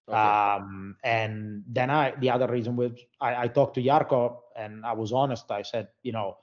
Okay. 0.08 0.18
Um, 0.18 0.96
and 1.04 1.64
then 1.68 1.90
I, 1.90 2.14
the 2.20 2.30
other 2.30 2.48
reason 2.48 2.76
was 2.76 2.92
I, 3.20 3.44
I 3.44 3.48
talked 3.48 3.76
to 3.76 3.82
Jarkko 3.84 4.38
and 4.56 4.86
I 4.86 4.94
was 4.94 5.12
honest. 5.12 5.52
I 5.52 5.64
said, 5.64 5.88
you 6.04 6.12
know, 6.12 6.38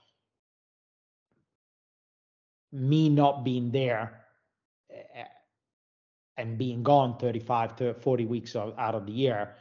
me 2.72 3.08
not 3.08 3.44
being 3.44 3.70
there 3.70 4.24
uh, 4.92 5.24
and 6.36 6.58
being 6.58 6.82
gone 6.82 7.18
35 7.18 7.76
to 7.76 7.94
40 7.94 8.26
weeks 8.26 8.56
out 8.56 8.94
of 8.94 9.06
the 9.06 9.12
year 9.12 9.54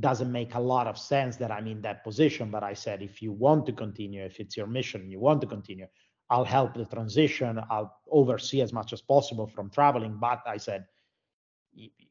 doesn't 0.00 0.30
make 0.30 0.54
a 0.54 0.60
lot 0.60 0.86
of 0.86 0.98
sense 0.98 1.36
that 1.36 1.50
I'm 1.50 1.66
in 1.66 1.80
that 1.82 2.04
position. 2.04 2.50
But 2.50 2.62
I 2.62 2.74
said, 2.74 3.02
if 3.02 3.22
you 3.22 3.32
want 3.32 3.64
to 3.66 3.72
continue, 3.72 4.22
if 4.22 4.38
it's 4.38 4.56
your 4.56 4.66
mission, 4.66 5.10
you 5.10 5.18
want 5.18 5.40
to 5.40 5.46
continue, 5.46 5.86
I'll 6.30 6.44
help 6.44 6.74
the 6.74 6.84
transition. 6.84 7.60
I'll 7.70 7.94
oversee 8.10 8.60
as 8.60 8.72
much 8.72 8.92
as 8.92 9.00
possible 9.00 9.46
from 9.46 9.70
traveling. 9.70 10.18
But 10.20 10.42
I 10.46 10.58
said, 10.58 10.86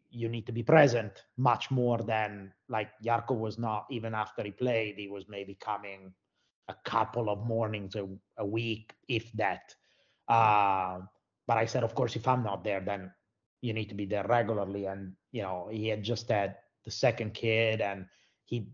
you 0.09 0.29
need 0.29 0.45
to 0.45 0.51
be 0.51 0.63
present 0.63 1.25
much 1.37 1.69
more 1.69 1.99
than 1.99 2.51
like 2.69 2.89
Jarkko 3.03 3.37
was 3.37 3.57
not 3.57 3.85
even 3.91 4.15
after 4.15 4.43
he 4.43 4.51
played. 4.51 4.95
He 4.97 5.07
was 5.07 5.25
maybe 5.27 5.55
coming 5.55 6.13
a 6.67 6.75
couple 6.85 7.29
of 7.29 7.45
mornings 7.45 7.95
a, 7.95 8.07
a 8.37 8.45
week, 8.45 8.93
if 9.07 9.31
that. 9.33 9.75
Uh, 10.27 10.99
but 11.45 11.57
I 11.57 11.65
said, 11.65 11.83
of 11.83 11.95
course, 11.95 12.15
if 12.15 12.27
I'm 12.27 12.43
not 12.43 12.63
there, 12.63 12.81
then 12.81 13.11
you 13.61 13.73
need 13.73 13.89
to 13.89 13.95
be 13.95 14.05
there 14.05 14.25
regularly. 14.27 14.85
And 14.85 15.13
you 15.31 15.43
know, 15.43 15.69
he 15.71 15.87
had 15.87 16.03
just 16.03 16.29
had 16.29 16.55
the 16.85 16.91
second 16.91 17.33
kid, 17.33 17.81
and 17.81 18.05
he, 18.45 18.67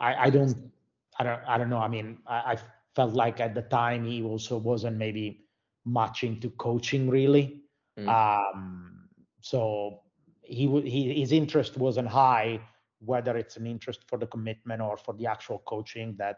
I, 0.00 0.26
I 0.26 0.30
don't, 0.30 0.70
I 1.18 1.24
don't, 1.24 1.40
I 1.46 1.58
don't 1.58 1.70
know. 1.70 1.78
I 1.78 1.88
mean, 1.88 2.18
I, 2.26 2.52
I 2.52 2.56
felt 2.94 3.14
like 3.14 3.40
at 3.40 3.54
the 3.54 3.62
time 3.62 4.04
he 4.04 4.22
also 4.22 4.56
wasn't 4.56 4.96
maybe 4.96 5.46
much 5.84 6.24
into 6.24 6.50
coaching 6.50 7.08
really. 7.08 7.62
Mm. 7.98 8.08
Um, 8.08 9.08
so 9.40 10.00
he, 10.42 10.66
he 10.82 11.20
his 11.20 11.32
interest 11.32 11.76
wasn't 11.76 12.08
high. 12.08 12.60
Whether 13.04 13.36
it's 13.36 13.56
an 13.56 13.66
interest 13.66 14.04
for 14.06 14.16
the 14.16 14.26
commitment 14.26 14.80
or 14.80 14.96
for 14.96 15.12
the 15.14 15.26
actual 15.26 15.58
coaching, 15.66 16.14
that 16.18 16.36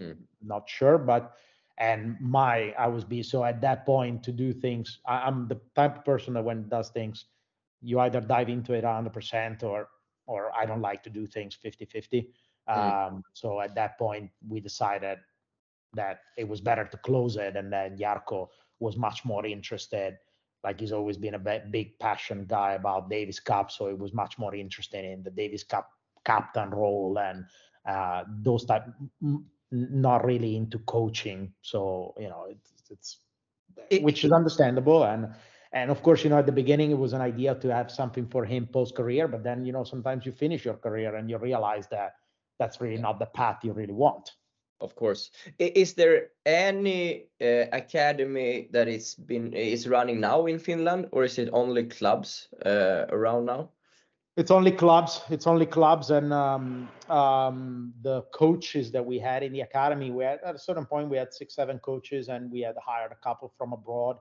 mm. 0.00 0.16
not 0.42 0.68
sure. 0.68 0.96
But 0.96 1.34
and 1.78 2.16
my 2.20 2.74
I 2.78 2.86
was 2.88 3.04
be 3.04 3.22
so 3.22 3.44
at 3.44 3.60
that 3.62 3.84
point 3.84 4.22
to 4.24 4.32
do 4.32 4.52
things. 4.52 5.00
I, 5.06 5.28
am 5.28 5.48
the 5.48 5.60
type 5.74 5.98
of 5.98 6.04
person 6.04 6.34
that 6.34 6.44
when 6.44 6.68
does 6.68 6.90
things, 6.90 7.26
you 7.82 8.00
either 8.00 8.20
dive 8.20 8.48
into 8.48 8.72
it 8.72 8.84
100% 8.84 9.62
or 9.62 9.88
or 10.26 10.52
I 10.56 10.64
don't 10.64 10.80
like 10.80 11.02
to 11.02 11.10
do 11.10 11.26
things 11.26 11.54
50 11.54 11.84
50. 11.84 12.28
Mm. 12.68 13.08
Um, 13.08 13.24
so 13.32 13.60
at 13.60 13.74
that 13.74 13.98
point, 13.98 14.30
we 14.48 14.60
decided 14.60 15.18
that 15.94 16.20
it 16.36 16.48
was 16.48 16.60
better 16.60 16.84
to 16.84 16.96
close 16.98 17.36
it. 17.36 17.56
And 17.56 17.72
then 17.72 17.96
Jarkko 17.96 18.48
was 18.78 18.96
much 18.96 19.24
more 19.24 19.44
interested. 19.46 20.16
Like 20.62 20.80
he's 20.80 20.92
always 20.92 21.16
been 21.16 21.34
a 21.34 21.60
big 21.70 21.98
passion 21.98 22.44
guy 22.46 22.72
about 22.74 23.08
Davis 23.10 23.40
Cup. 23.40 23.70
So 23.70 23.88
he 23.88 23.94
was 23.94 24.12
much 24.12 24.38
more 24.38 24.54
interested 24.54 25.04
in 25.04 25.22
the 25.22 25.30
Davis 25.30 25.64
Cup 25.64 25.88
captain 26.24 26.70
role 26.70 27.18
and 27.18 27.44
uh, 27.88 28.24
those 28.42 28.64
type, 28.64 28.84
not 29.70 30.24
really 30.24 30.56
into 30.56 30.78
coaching. 30.80 31.52
So, 31.62 32.14
you 32.18 32.28
know, 32.28 32.46
it's, 32.50 32.90
it's 32.90 33.18
it, 33.88 34.02
which 34.02 34.24
is 34.24 34.32
understandable. 34.32 35.04
And 35.04 35.28
and 35.72 35.90
of 35.90 36.02
course, 36.02 36.24
you 36.24 36.30
know, 36.30 36.38
at 36.38 36.46
the 36.46 36.52
beginning, 36.52 36.90
it 36.90 36.98
was 36.98 37.12
an 37.12 37.20
idea 37.20 37.54
to 37.54 37.72
have 37.72 37.90
something 37.90 38.26
for 38.26 38.44
him 38.44 38.66
post 38.66 38.96
career, 38.96 39.28
but 39.28 39.44
then, 39.44 39.64
you 39.64 39.72
know, 39.72 39.84
sometimes 39.84 40.26
you 40.26 40.32
finish 40.32 40.64
your 40.64 40.74
career 40.74 41.14
and 41.14 41.30
you 41.30 41.38
realize 41.38 41.86
that 41.88 42.14
that's 42.58 42.80
really 42.80 43.00
not 43.00 43.20
the 43.20 43.26
path 43.26 43.58
you 43.62 43.72
really 43.72 43.92
want. 43.92 44.32
Of 44.80 44.94
course. 44.94 45.30
Is 45.58 45.94
there 45.94 46.28
any 46.46 47.26
uh, 47.40 47.66
academy 47.72 48.68
that 48.72 48.88
is 48.88 49.14
been 49.14 49.52
is 49.52 49.86
running 49.86 50.20
now 50.20 50.46
in 50.46 50.58
Finland, 50.58 51.08
or 51.12 51.24
is 51.24 51.38
it 51.38 51.50
only 51.52 51.84
clubs 51.84 52.48
uh, 52.64 53.04
around 53.10 53.44
now? 53.44 53.70
It's 54.36 54.50
only 54.50 54.72
clubs. 54.72 55.20
It's 55.28 55.46
only 55.46 55.66
clubs, 55.66 56.10
and 56.10 56.32
um, 56.32 56.88
um, 57.10 57.92
the 58.00 58.22
coaches 58.32 58.90
that 58.92 59.04
we 59.04 59.18
had 59.18 59.42
in 59.42 59.52
the 59.52 59.60
academy. 59.60 60.10
We 60.10 60.24
had 60.24 60.40
at 60.42 60.54
a 60.54 60.58
certain 60.58 60.86
point 60.86 61.10
we 61.10 61.18
had 61.18 61.34
six, 61.34 61.54
seven 61.54 61.78
coaches, 61.80 62.28
and 62.28 62.50
we 62.50 62.60
had 62.60 62.76
hired 62.82 63.12
a 63.12 63.16
couple 63.16 63.52
from 63.58 63.74
abroad 63.74 64.16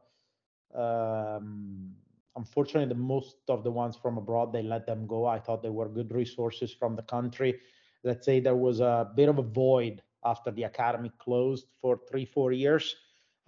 um, 0.76 1.96
unfortunately, 2.36 2.90
the 2.90 3.00
most 3.00 3.38
of 3.48 3.64
the 3.64 3.72
ones 3.72 3.96
from 3.96 4.18
abroad, 4.18 4.54
they 4.54 4.64
let 4.64 4.86
them 4.86 5.08
go. 5.08 5.26
I 5.26 5.40
thought 5.40 5.64
they 5.64 5.70
were 5.70 5.90
good 5.90 6.12
resources 6.12 6.74
from 6.74 6.96
the 6.96 7.02
country. 7.04 7.60
Let's 8.04 8.26
say 8.26 8.40
there 8.40 8.56
was 8.56 8.80
a 8.80 9.12
bit 9.16 9.30
of 9.30 9.40
a 9.40 9.44
void 9.44 10.02
after 10.24 10.52
the 10.52 10.64
academy 10.64 11.12
closed 11.20 11.68
for 11.82 12.00
three, 12.10 12.26
four 12.26 12.52
years. 12.52 12.96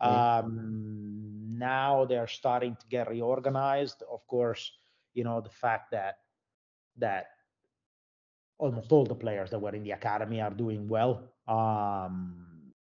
Mm-hmm. 0.02 0.46
Um, 0.46 1.58
now 1.58 2.06
they're 2.06 2.28
starting 2.28 2.76
to 2.80 2.88
get 2.88 3.10
reorganized. 3.10 4.04
Of 4.12 4.26
course, 4.28 4.72
you 5.14 5.24
know 5.24 5.42
the 5.42 5.50
fact 5.50 5.92
that 5.92 6.20
that 6.98 7.28
almost 8.58 8.92
all 8.92 9.06
the 9.06 9.16
players 9.16 9.50
that 9.50 9.60
were 9.60 9.76
in 9.76 9.84
the 9.84 9.92
academy 9.92 10.42
are 10.42 10.52
doing 10.52 10.88
well. 10.88 11.24
Um, 11.48 12.74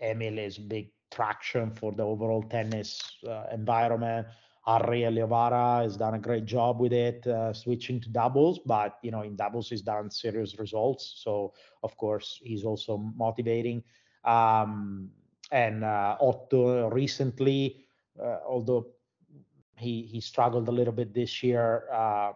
Emil 0.00 0.38
is 0.38 0.58
big 0.58 0.90
traction 1.10 1.70
for 1.70 1.92
the 1.92 2.02
overall 2.02 2.42
tennis 2.42 3.00
uh, 3.28 3.44
environment. 3.52 4.26
Harry 4.66 5.00
Eliovara 5.00 5.82
has 5.82 5.96
done 5.96 6.14
a 6.14 6.18
great 6.18 6.46
job 6.46 6.80
with 6.80 6.92
it, 6.92 7.26
uh, 7.26 7.52
switching 7.52 8.00
to 8.00 8.08
doubles, 8.08 8.58
but 8.64 8.98
you 9.02 9.10
know, 9.10 9.22
in 9.22 9.36
doubles 9.36 9.68
he's 9.68 9.82
done 9.82 10.10
serious 10.10 10.58
results. 10.58 11.14
So 11.18 11.52
of 11.82 11.96
course 11.96 12.40
he's 12.42 12.64
also 12.64 12.96
motivating. 12.96 13.82
Um, 14.24 15.10
and 15.52 15.84
uh, 15.84 16.16
Otto 16.20 16.88
recently, 16.90 17.84
uh, 18.20 18.38
although 18.46 18.86
he 19.76 20.02
he 20.02 20.20
struggled 20.20 20.68
a 20.68 20.72
little 20.72 20.94
bit 20.94 21.12
this 21.12 21.42
year 21.42 21.84
uh, 21.92 22.32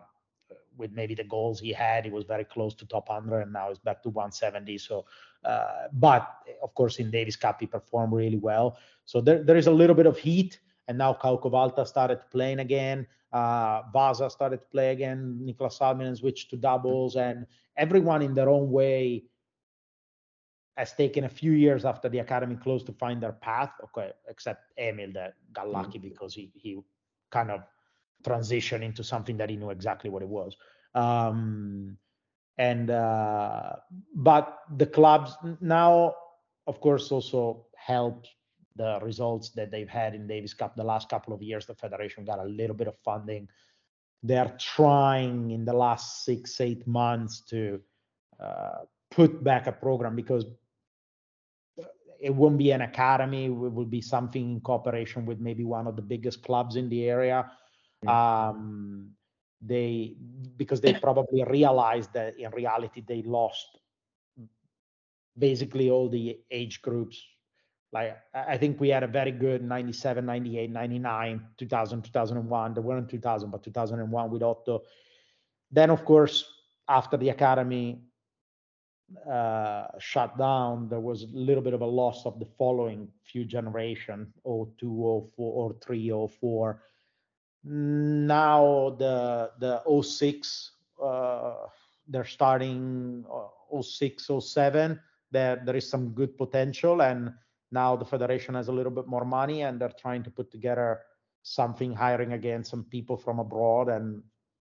with 0.76 0.92
maybe 0.92 1.14
the 1.14 1.24
goals 1.24 1.58
he 1.58 1.72
had, 1.72 2.04
he 2.04 2.10
was 2.10 2.24
very 2.24 2.44
close 2.44 2.74
to 2.74 2.86
top 2.86 3.08
100, 3.08 3.40
and 3.40 3.52
now 3.52 3.68
he's 3.68 3.78
back 3.78 4.02
to 4.02 4.10
170. 4.10 4.76
So 4.76 5.06
uh, 5.44 5.88
but 5.92 6.28
of 6.62 6.74
course, 6.74 6.98
in 6.98 7.10
Davis 7.10 7.36
Cup, 7.36 7.60
he 7.60 7.66
performed 7.66 8.12
really 8.12 8.38
well. 8.38 8.76
So 9.04 9.20
there, 9.20 9.42
there 9.42 9.56
is 9.56 9.66
a 9.66 9.72
little 9.72 9.94
bit 9.94 10.06
of 10.06 10.18
heat. 10.18 10.58
And 10.88 10.98
now 10.98 11.12
Kauko 11.12 11.87
started 11.87 12.20
playing 12.31 12.61
again. 12.61 13.07
Uh, 13.33 13.83
Vasa 13.92 14.31
started 14.31 14.57
to 14.59 14.66
play 14.72 14.90
again. 14.90 15.38
Niklas 15.42 15.79
Salminen 15.79 16.16
switched 16.16 16.51
to 16.51 16.57
doubles, 16.57 17.16
and 17.16 17.46
everyone 17.77 18.22
in 18.22 18.35
their 18.35 18.48
own 18.48 18.70
way 18.70 19.24
has 20.79 20.94
taken 20.94 21.24
a 21.24 21.28
few 21.28 21.53
years 21.53 21.84
after 21.84 22.09
the 22.09 22.20
academy 22.20 22.57
closed 22.57 22.86
to 22.86 22.93
find 22.93 23.22
their 23.22 23.32
path. 23.32 23.72
Okay, 23.84 24.12
except 24.28 24.72
Emil 24.78 25.12
that 25.12 25.34
got 25.53 25.68
lucky 25.68 25.99
mm-hmm. 25.99 26.09
because 26.09 26.34
he 26.34 26.51
he 26.55 26.78
kind 27.30 27.51
of 27.51 27.61
transitioned 28.24 28.82
into 28.82 29.05
something 29.05 29.36
that 29.36 29.51
he 29.51 29.57
knew 29.57 29.70
exactly 29.70 30.09
what 30.09 30.22
it 30.22 30.28
was. 30.28 30.57
Um, 30.95 31.99
and 32.57 32.91
uh, 32.91 33.76
but 34.14 34.59
the 34.76 34.86
clubs 34.86 35.36
now 35.61 36.14
of 36.66 36.80
course 36.80 37.11
also 37.12 37.66
help 37.76 38.26
the 38.79 38.99
results 39.03 39.51
that 39.51 39.70
they've 39.70 39.89
had 39.89 40.14
in 40.14 40.26
davis 40.26 40.55
cup 40.55 40.74
the 40.76 40.85
last 40.93 41.09
couple 41.09 41.35
of 41.35 41.43
years 41.43 41.66
the 41.66 41.74
federation 41.74 42.24
got 42.24 42.39
a 42.39 42.45
little 42.45 42.76
bit 42.76 42.89
of 42.89 42.97
funding 43.05 43.47
they're 44.22 44.57
trying 44.59 45.51
in 45.51 45.64
the 45.64 45.72
last 45.72 46.24
six 46.24 46.61
eight 46.61 46.87
months 46.87 47.41
to 47.41 47.81
uh, 48.41 48.81
put 49.11 49.43
back 49.45 49.66
a 49.66 49.72
program 49.72 50.16
because 50.16 50.45
it 52.20 52.35
won't 52.35 52.59
be 52.59 52.72
an 52.72 52.83
academy. 52.83 53.47
It 53.47 53.49
will 53.49 53.85
be 53.85 54.01
something 54.01 54.53
in 54.55 54.61
cooperation 54.61 55.24
with 55.24 55.39
maybe 55.39 55.64
one 55.64 55.87
of 55.87 55.97
the 55.97 56.03
biggest 56.03 56.43
clubs 56.43 56.76
in 56.76 56.89
the 56.89 57.09
area. 57.09 57.51
Mm. 58.05 58.11
Um, 58.11 59.11
they 59.61 60.14
because 60.57 60.81
they 60.81 60.95
probably 60.95 61.43
realized 61.45 62.12
that 62.12 62.39
in 62.39 62.51
reality 62.53 63.03
they 63.07 63.22
lost 63.22 63.66
basically 65.37 65.91
all 65.91 66.09
the 66.09 66.39
age 66.51 66.81
groups 66.81 67.20
like 67.93 68.16
i 68.34 68.57
think 68.57 68.80
we 68.80 68.89
had 68.89 69.03
a 69.03 69.07
very 69.07 69.30
good 69.30 69.62
97 69.62 70.24
98 70.24 70.70
99 70.70 71.47
2000 71.57 72.03
2001 72.03 72.74
they 72.74 72.80
weren't 72.80 73.09
2000 73.09 73.51
but 73.51 73.62
2001 73.62 74.30
with 74.30 74.43
otto. 74.43 74.82
Then 75.70 75.91
of 75.91 76.05
course 76.05 76.45
after 76.89 77.16
the 77.16 77.30
academy 77.30 78.01
uh, 79.30 79.86
shut 79.99 80.36
down 80.36 80.89
there 80.89 81.01
was 81.01 81.22
a 81.22 81.26
little 81.32 81.62
bit 81.62 81.72
of 81.72 81.80
a 81.80 81.86
loss 81.86 82.26
of 82.26 82.39
the 82.39 82.45
following 82.45 83.09
few 83.24 83.45
generation 83.45 84.32
02 84.45 85.30
04 85.36 85.76
03 85.80 86.28
04 86.41 86.82
now 87.64 88.97
the 88.99 89.51
the 89.61 90.03
06 90.03 90.72
uh, 91.03 91.55
they're 92.07 92.24
starting 92.24 93.24
uh, 93.32 93.82
06 93.82 94.30
07 94.41 95.01
there 95.30 95.62
there 95.64 95.76
is 95.76 95.89
some 95.89 96.11
good 96.11 96.36
potential 96.36 97.03
and 97.03 97.32
now 97.70 97.96
the 97.96 98.04
federation 98.04 98.54
has 98.54 98.68
a 98.68 98.72
little 98.72 98.92
bit 98.92 99.06
more 99.06 99.24
money 99.24 99.62
and 99.62 99.80
they're 99.80 99.92
trying 100.00 100.22
to 100.22 100.30
put 100.30 100.50
together 100.50 101.00
something 101.42 101.92
hiring 101.92 102.32
again 102.32 102.64
some 102.64 102.84
people 102.84 103.16
from 103.16 103.38
abroad 103.38 103.88
and 103.88 104.22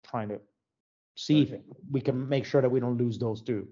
trying 0.06 0.30
to 0.30 0.40
see 1.16 1.44
okay. 1.44 1.56
if 1.56 1.62
we 1.92 2.02
can 2.02 2.28
make 2.28 2.46
sure 2.46 2.62
that 2.62 2.70
we 2.70 2.80
don't 2.80 2.98
lose 2.98 3.18
those 3.18 3.42
two. 3.42 3.68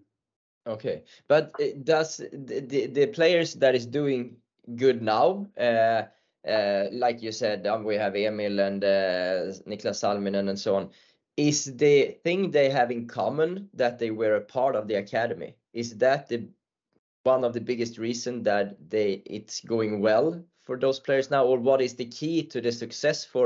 Okay. 0.65 1.03
But 1.27 1.53
does 1.83 2.17
the, 2.17 2.59
the, 2.59 2.87
the 2.87 3.07
players 3.07 3.53
that 3.55 3.75
is 3.75 3.85
doing 3.85 4.37
good 4.75 5.01
now 5.01 5.47
uh, 5.57 6.03
uh, 6.47 6.85
like 6.91 7.21
you 7.21 7.31
said 7.31 7.65
um, 7.67 7.83
we 7.83 7.95
have 7.95 8.15
emil 8.15 8.59
and 8.59 8.83
uh, 8.83 9.51
niklas 9.67 9.99
salminen 10.01 10.49
and 10.49 10.59
so 10.59 10.75
on. 10.75 10.89
Is 11.35 11.65
the 11.65 12.17
thing 12.23 12.49
they 12.49 12.69
have 12.69 12.89
in 12.89 13.07
common 13.07 13.69
that 13.73 13.99
they 13.99 14.11
were 14.11 14.35
a 14.35 14.41
part 14.41 14.75
of 14.75 14.87
the 14.87 14.95
academy? 14.95 15.55
Is 15.73 15.97
that 15.97 16.27
the 16.27 16.47
one 17.33 17.43
of 17.43 17.53
the 17.53 17.65
biggest 17.71 17.97
reason 18.07 18.33
that 18.43 18.65
they 18.89 19.09
it's 19.37 19.59
going 19.73 19.93
well 20.07 20.27
for 20.65 20.75
those 20.83 20.99
players 21.05 21.27
now 21.35 21.43
or 21.51 21.57
what 21.69 21.81
is 21.87 21.93
the 21.95 22.09
key 22.19 22.37
to 22.53 22.61
the 22.61 22.71
success 22.83 23.25
for 23.33 23.45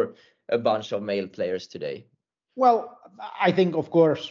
a 0.49 0.59
bunch 0.69 0.87
of 0.91 1.01
male 1.11 1.27
players 1.37 1.63
today 1.75 1.97
well 2.63 2.79
i 3.47 3.51
think 3.57 3.75
of 3.81 3.87
course 3.89 4.23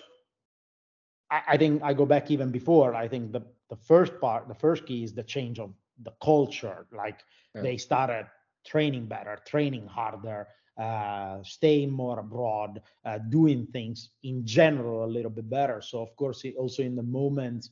i, 1.36 1.40
I 1.52 1.56
think 1.56 1.82
i 1.82 1.92
go 2.00 2.06
back 2.14 2.30
even 2.30 2.50
before 2.60 2.90
i 3.04 3.06
think 3.12 3.32
the 3.32 3.42
the 3.72 3.80
first 3.90 4.12
part 4.24 4.48
the 4.54 4.60
first 4.66 4.82
key 4.88 5.02
is 5.06 5.12
the 5.20 5.26
change 5.34 5.58
of 5.58 5.70
the 6.06 6.14
culture 6.30 6.78
like 7.02 7.18
yeah. 7.54 7.62
they 7.66 7.76
started 7.88 8.26
training 8.72 9.06
better 9.16 9.34
training 9.52 9.86
harder 9.86 10.46
uh, 10.80 11.42
staying 11.42 11.90
more 11.90 12.18
abroad, 12.20 12.80
uh, 13.04 13.18
doing 13.28 13.66
things 13.66 13.98
in 14.22 14.46
general 14.46 15.04
a 15.04 15.10
little 15.16 15.34
bit 15.38 15.50
better. 15.50 15.82
So, 15.82 16.00
of 16.00 16.16
course, 16.16 16.42
also 16.58 16.82
in 16.82 16.96
the 16.96 17.02
moments 17.02 17.68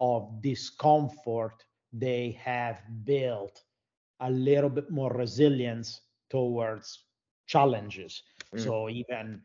of 0.00 0.40
discomfort, 0.42 1.64
they 1.92 2.38
have 2.42 2.82
built 3.04 3.62
a 4.20 4.30
little 4.30 4.70
bit 4.70 4.90
more 4.90 5.12
resilience 5.12 6.02
towards 6.28 7.04
challenges. 7.46 8.22
Mm. 8.54 8.64
So 8.64 8.88
even 8.88 9.42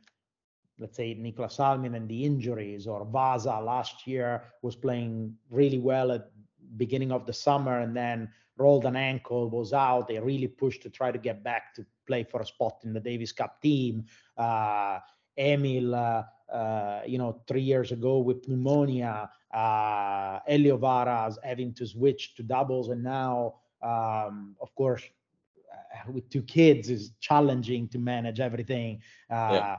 let's 0.79 0.97
say 0.97 1.15
Niklas 1.15 1.59
Almin 1.59 1.95
and 1.95 2.07
the 2.09 2.23
injuries 2.23 2.87
or 2.87 3.05
Vasa 3.05 3.59
last 3.59 4.05
year 4.05 4.43
was 4.61 4.75
playing 4.75 5.33
really 5.49 5.79
well 5.79 6.11
at 6.11 6.29
beginning 6.77 7.11
of 7.11 7.25
the 7.25 7.33
summer 7.33 7.79
and 7.79 7.95
then 7.95 8.29
rolled 8.57 8.85
an 8.85 8.95
ankle, 8.95 9.49
was 9.49 9.73
out. 9.73 10.07
They 10.07 10.19
really 10.19 10.47
pushed 10.47 10.81
to 10.83 10.89
try 10.89 11.11
to 11.11 11.17
get 11.17 11.43
back 11.43 11.73
to 11.75 11.85
play 12.07 12.23
for 12.23 12.41
a 12.41 12.45
spot 12.45 12.79
in 12.83 12.93
the 12.93 12.99
Davis 12.99 13.31
Cup 13.31 13.61
team. 13.61 14.05
Uh, 14.37 14.99
Emil, 15.37 15.95
uh, 15.95 16.23
uh, 16.51 17.01
you 17.05 17.17
know, 17.17 17.41
three 17.47 17.61
years 17.61 17.91
ago 17.91 18.19
with 18.19 18.47
pneumonia, 18.47 19.29
uh, 19.55 20.39
Elio 20.47 20.77
Varas 20.77 21.37
having 21.43 21.73
to 21.73 21.87
switch 21.87 22.35
to 22.35 22.43
doubles, 22.43 22.89
and 22.89 23.01
now, 23.01 23.55
um, 23.81 24.55
of 24.61 24.75
course, 24.75 25.03
uh, 25.73 26.11
with 26.11 26.29
two 26.29 26.41
kids 26.41 26.89
is 26.89 27.11
challenging 27.21 27.87
to 27.87 27.97
manage 27.97 28.39
everything. 28.39 29.01
Uh, 29.31 29.49
yeah. 29.53 29.75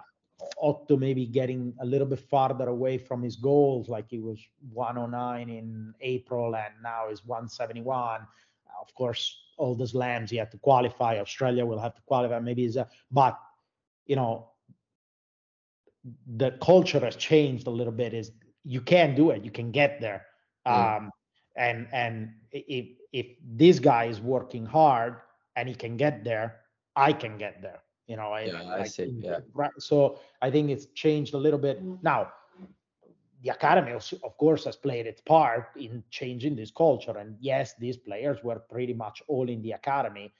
Otto 0.61 0.97
maybe 0.97 1.27
getting 1.27 1.75
a 1.81 1.85
little 1.85 2.07
bit 2.07 2.21
farther 2.21 2.69
away 2.69 2.99
from 2.99 3.23
his 3.23 3.37
goals, 3.37 3.89
like 3.89 4.07
he 4.09 4.19
was 4.19 4.39
109 4.73 5.49
in 5.49 5.95
April 6.01 6.55
and 6.55 6.75
now 6.83 7.09
is 7.09 7.25
171. 7.25 8.21
Of 8.81 8.95
course, 8.95 9.39
all 9.57 9.75
the 9.75 9.87
slams 9.87 10.31
he 10.31 10.37
had 10.37 10.51
to 10.51 10.59
qualify. 10.59 11.19
Australia 11.19 11.65
will 11.65 11.79
have 11.79 11.95
to 11.95 12.03
qualify. 12.03 12.39
Maybe 12.41 12.65
is 12.65 12.77
a, 12.77 12.87
but 13.11 13.39
you 14.07 14.17
know, 14.17 14.51
the 16.37 16.53
culture 16.63 17.01
has 17.01 17.17
changed 17.17 17.67
a 17.67 17.71
little 17.71 17.93
bit. 17.93 18.13
Is 18.13 18.31
you 18.67 18.81
can 18.81 19.15
do 19.15 19.31
it, 19.31 19.45
you 19.45 19.51
can 19.51 19.71
get 19.71 20.01
there. 20.01 20.27
Mm. 20.67 20.97
Um, 20.97 21.11
and 21.57 21.87
and 21.93 22.33
if 22.53 22.87
if 23.13 23.27
this 23.43 23.79
guy 23.79 24.05
is 24.05 24.21
working 24.21 24.67
hard 24.67 25.17
and 25.55 25.69
he 25.69 25.75
can 25.75 25.97
get 25.97 26.25
there, 26.25 26.57
I 26.97 27.13
can 27.13 27.39
get 27.39 27.63
there. 27.63 27.81
You 28.07 28.17
know, 28.17 28.37
yeah, 28.37 28.63
I, 28.63 28.81
I 28.81 28.85
see. 28.85 29.15
Yeah. 29.21 29.39
So 29.79 30.19
I 30.43 30.51
think 30.51 30.71
it's 30.71 30.87
changed 30.95 31.35
a 31.35 31.39
little 31.39 31.59
bit 31.59 31.83
now. 32.03 32.33
The 33.43 33.51
academy, 33.51 33.93
of 33.93 34.37
course, 34.39 34.65
has 34.65 34.77
played 34.77 35.07
its 35.07 35.21
part 35.21 35.69
in 35.77 36.03
changing 36.11 36.57
this 36.57 36.71
culture. 36.71 37.17
And 37.19 37.37
yes, 37.41 37.75
these 37.79 37.97
players 37.97 38.39
were 38.43 38.59
pretty 38.59 38.95
much 38.95 39.23
all 39.29 39.49
in 39.49 39.63
the 39.63 39.73
academy, 39.73 40.33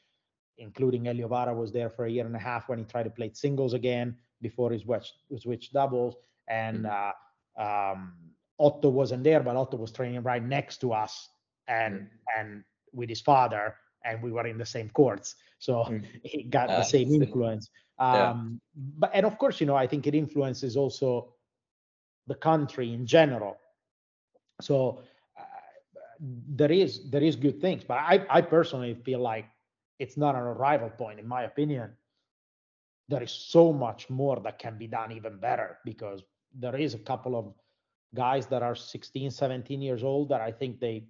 including 0.59 1.07
Elio 1.07 1.29
Vara 1.29 1.55
was 1.55 1.73
there 1.73 1.91
for 1.91 2.07
a 2.07 2.11
year 2.11 2.27
and 2.27 2.35
a 2.35 2.39
half 2.39 2.69
when 2.69 2.79
he 2.79 2.85
tried 2.85 3.05
to 3.05 3.11
play 3.11 3.31
singles 3.33 3.75
again 3.75 4.17
before 4.41 4.73
he 4.73 4.79
switched, 4.79 5.15
switched 5.39 5.73
doubles. 5.73 6.17
And 6.49 6.79
mm-hmm. 6.79 7.09
uh, 7.11 7.13
um, 7.59 8.13
Otto 8.59 8.89
wasn't 8.89 9.25
there, 9.25 9.41
but 9.41 9.57
Otto 9.57 9.77
was 9.77 9.93
training 9.93 10.23
right 10.23 10.43
next 10.43 10.81
to 10.81 10.93
us 10.93 11.29
and 11.69 11.95
mm-hmm. 11.95 12.41
and 12.41 12.65
with 12.93 13.09
his 13.09 13.21
father, 13.21 13.75
and 14.05 14.23
we 14.23 14.33
were 14.33 14.47
in 14.47 14.59
the 14.59 14.67
same 14.67 14.89
courts. 14.91 15.37
So 15.59 15.85
mm-hmm. 15.85 16.05
he 16.23 16.45
got 16.45 16.69
the 16.69 16.83
same 16.83 17.13
influence. 17.13 17.71
Um, 17.99 18.61
yeah. 18.75 18.83
But 18.99 19.11
and 19.15 19.27
of 19.27 19.39
course, 19.39 19.61
you 19.61 19.67
know, 19.67 19.77
I 19.77 19.87
think 19.87 20.07
it 20.07 20.15
influences 20.15 20.77
also 20.77 21.35
the 22.27 22.35
country 22.35 22.93
in 22.93 23.07
general. 23.07 23.59
So 24.61 25.03
uh, 25.39 25.43
there 26.21 26.73
is 26.73 27.11
there 27.11 27.23
is 27.23 27.37
good 27.37 27.61
things, 27.61 27.85
but 27.85 27.99
I 27.99 28.27
I 28.31 28.41
personally 28.43 28.95
feel 28.95 29.21
like 29.21 29.47
it's 29.99 30.17
not 30.17 30.35
an 30.35 30.43
arrival 30.43 30.91
point, 30.91 31.19
in 31.19 31.27
my 31.27 31.43
opinion 31.45 31.91
there 33.09 33.23
is 33.23 33.31
so 33.31 33.73
much 33.73 34.11
more 34.11 34.41
that 34.41 34.59
can 34.59 34.77
be 34.77 34.87
done 34.87 35.13
even 35.13 35.39
better 35.39 35.79
because 35.85 36.23
there 36.59 36.77
is 36.77 36.95
a 36.95 36.99
couple 36.99 37.37
of 37.37 37.53
guys 38.15 38.47
that 38.47 38.63
are 38.63 38.75
16 38.75 39.31
17 39.31 39.83
years 39.83 40.03
old 40.03 40.29
that 40.29 40.41
i 40.41 40.51
think 40.51 40.81
they 40.81 41.05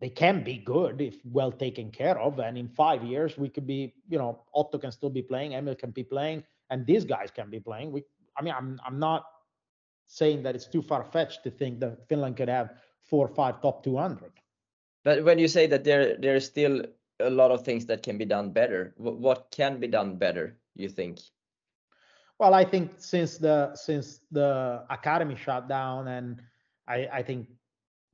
they 0.00 0.08
can 0.08 0.42
be 0.42 0.58
good 0.58 1.00
if 1.00 1.16
well 1.24 1.52
taken 1.52 1.90
care 1.90 2.18
of. 2.18 2.38
And 2.38 2.58
in 2.58 2.68
five 2.68 3.02
years 3.04 3.38
we 3.38 3.48
could 3.48 3.66
be 3.66 3.94
you 4.08 4.18
know 4.18 4.42
otto 4.54 4.78
can 4.78 4.92
still 4.92 5.10
be 5.10 5.22
playing 5.22 5.54
emil 5.54 5.74
can 5.74 5.92
be 5.92 6.04
playing 6.04 6.44
and 6.70 6.84
these 6.84 7.04
guys 7.04 7.30
can 7.30 7.48
be 7.50 7.60
playing. 7.60 7.92
We 7.92 8.02
i 8.36 8.42
mean 8.42 8.54
i'm 8.56 8.80
i'm 8.84 8.98
not 8.98 9.24
saying 10.06 10.42
that 10.42 10.54
it's 10.54 10.66
too 10.66 10.82
far 10.82 11.04
fetched 11.04 11.44
to 11.44 11.50
think 11.50 11.80
that 11.80 12.06
finland 12.08 12.36
could 12.36 12.48
have 12.48 12.74
four 13.08 13.26
or 13.26 13.34
five 13.34 13.62
top 13.62 13.82
200 13.84 14.32
but 15.04 15.24
when 15.24 15.38
you 15.38 15.48
say 15.48 15.66
that 15.66 15.84
there 15.84 16.16
there's 16.18 16.44
still 16.44 16.82
a 17.20 17.30
lot 17.30 17.50
of 17.50 17.64
things 17.64 17.86
that 17.86 18.02
can 18.02 18.18
be 18.18 18.24
done 18.24 18.50
better 18.50 18.92
what 18.98 19.46
can 19.50 19.78
be 19.78 19.86
done 19.86 20.16
better 20.16 20.58
you 20.74 20.88
think? 20.88 21.20
Well, 22.38 22.54
I 22.54 22.64
think 22.64 22.92
since 22.98 23.38
the 23.38 23.74
since 23.74 24.20
the 24.30 24.84
academy 24.90 25.36
shut 25.36 25.68
down, 25.68 26.08
and 26.08 26.42
I, 26.88 27.08
I 27.12 27.22
think 27.22 27.48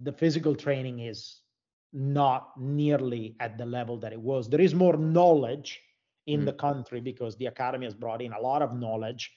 the 0.01 0.13
physical 0.13 0.55
training 0.55 1.01
is 1.01 1.41
not 1.93 2.53
nearly 2.59 3.37
at 3.41 3.59
the 3.59 3.67
level 3.67 3.99
that 3.99 4.13
it 4.13 4.21
was. 4.21 4.49
There 4.49 4.61
is 4.61 4.75
more 4.75 4.97
knowledge 4.97 5.81
in 6.27 6.43
mm. 6.43 6.45
the 6.45 6.53
country 6.53 7.01
because 7.01 7.37
the 7.37 7.47
academy 7.47 7.87
has 7.87 7.95
brought 7.95 8.23
in 8.23 8.33
a 8.33 8.41
lot 8.41 8.63
of 8.63 8.75
knowledge. 8.75 9.33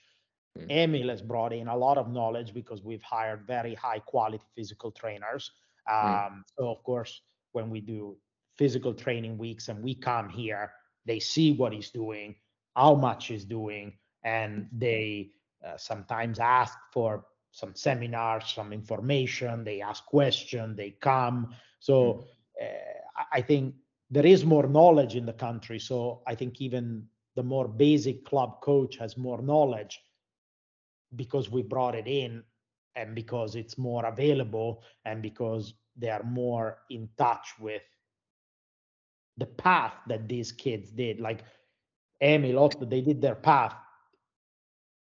Mm. 0.57 0.69
Emil 0.69 1.09
has 1.09 1.21
brought 1.21 1.53
in 1.53 1.67
a 1.67 1.75
lot 1.75 1.97
of 1.97 2.11
knowledge 2.11 2.53
because 2.53 2.84
we've 2.84 3.01
hired 3.01 3.47
very 3.47 3.73
high 3.73 3.99
quality 3.99 4.43
physical 4.55 4.91
trainers. 4.91 5.49
Mm. 5.89 6.03
Um, 6.03 6.31
mm. 6.34 6.41
So, 6.57 6.69
of 6.69 6.84
course, 6.84 7.21
when 7.53 7.69
we 7.69 7.81
do 7.81 8.17
physical 8.57 8.93
training 8.93 9.38
weeks 9.38 9.69
and 9.69 9.81
we 9.84 9.95
come 9.95 10.29
here, 10.29 10.71
they 11.05 11.19
see 11.19 11.53
what 11.53 11.73
he's 11.73 11.89
doing 11.89 12.36
how 12.75 12.95
much 12.95 13.27
he's 13.27 13.45
doing, 13.45 13.93
and 14.24 14.67
they 14.71 15.32
uh, 15.65 15.78
sometimes 15.78 16.39
ask 16.39 16.78
for 16.91 17.26
some 17.51 17.76
seminars, 17.76 18.51
some 18.53 18.74
information. 18.74 19.63
They 19.63 19.82
ask 19.82 20.05
questions. 20.05 20.76
They 20.76 20.91
come. 20.91 21.55
So 21.80 22.26
hmm. 22.59 22.65
uh, 22.65 23.24
I 23.32 23.41
think 23.41 23.76
there 24.09 24.26
is 24.26 24.43
more 24.45 24.67
knowledge 24.67 25.15
in 25.15 25.26
the 25.26 25.34
country. 25.34 25.80
So 25.80 26.21
I 26.28 26.36
think 26.36 26.61
even 26.61 27.05
the 27.36 27.43
more 27.43 27.67
basic 27.67 28.26
club 28.26 28.61
coach 28.61 28.97
has 28.97 29.17
more 29.17 29.41
knowledge 29.41 29.99
because 31.15 31.49
we 31.49 31.61
brought 31.61 31.95
it 31.95 32.07
in 32.07 32.43
and 32.95 33.15
because 33.15 33.55
it's 33.55 33.78
more 33.78 34.05
available 34.05 34.84
and 35.05 35.21
because 35.21 35.74
they 35.95 36.09
are 36.09 36.24
more 36.24 36.80
in 36.89 37.09
touch 37.17 37.53
with 37.59 37.82
the 39.38 39.45
path 39.45 39.93
that 40.07 40.28
these 40.28 40.51
kids 40.51 40.91
did 40.91 41.19
like 41.19 41.43
Emil 42.21 42.59
Otto, 42.59 42.86
they 42.86 43.01
did 43.01 43.21
their 43.21 43.36
path 43.36 43.76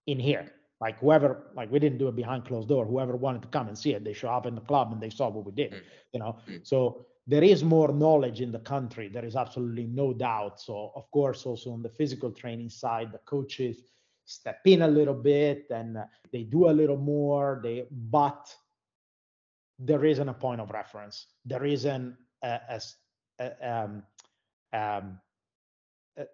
in 0.07 0.19
here. 0.19 0.53
Like 0.81 0.99
whoever 0.99 1.51
like 1.55 1.71
we 1.71 1.79
didn't 1.79 1.99
do 1.99 2.09
it 2.09 2.17
behind 2.17 2.47
closed 2.47 2.69
door. 2.69 2.87
Whoever 2.87 3.17
wanted 3.17 3.43
to 3.43 3.49
come 3.49 3.69
and 3.69 3.77
see 3.77 3.93
it 3.93 4.05
they 4.05 4.15
show 4.15 4.29
up 4.29 4.47
in 4.47 4.55
the 4.55 4.63
club 4.63 4.93
and 4.93 5.01
they 5.01 5.11
saw 5.11 5.29
what 5.29 5.45
we 5.45 5.53
did 5.53 5.73
mm. 5.73 5.81
you 6.13 6.21
know? 6.21 6.39
Mm. 6.49 6.67
so 6.67 7.05
there 7.27 7.45
is 7.45 7.63
more 7.63 7.93
knowledge 7.93 8.41
in 8.41 8.51
the 8.51 8.59
country. 8.61 9.09
There 9.09 9.25
is 9.25 9.37
absolutely 9.37 9.87
no 9.87 10.13
doubt. 10.13 10.61
So 10.61 10.91
of 10.97 11.11
course 11.11 11.45
also 11.45 11.73
on 11.73 11.83
the 11.83 11.91
physical 11.91 12.31
training 12.31 12.71
side 12.71 13.13
the 13.13 13.19
coaches 13.19 13.83
step 14.25 14.61
in 14.65 14.83
a 14.83 14.89
little 14.89 15.15
bit 15.15 15.67
and 15.71 15.99
they 16.33 16.45
do 16.45 16.71
a 16.71 16.73
little 16.73 16.97
more. 16.97 17.61
They 17.63 17.87
but 17.91 18.55
there 19.79 20.05
isn't 20.05 20.29
a 20.29 20.35
point 20.35 20.61
of 20.61 20.71
reference. 20.71 21.27
There 21.45 21.65
isn't 21.65 22.17
a, 22.43 22.61
a, 22.69 22.81
a, 23.39 23.71
um, 23.71 24.03
um, 24.73 25.21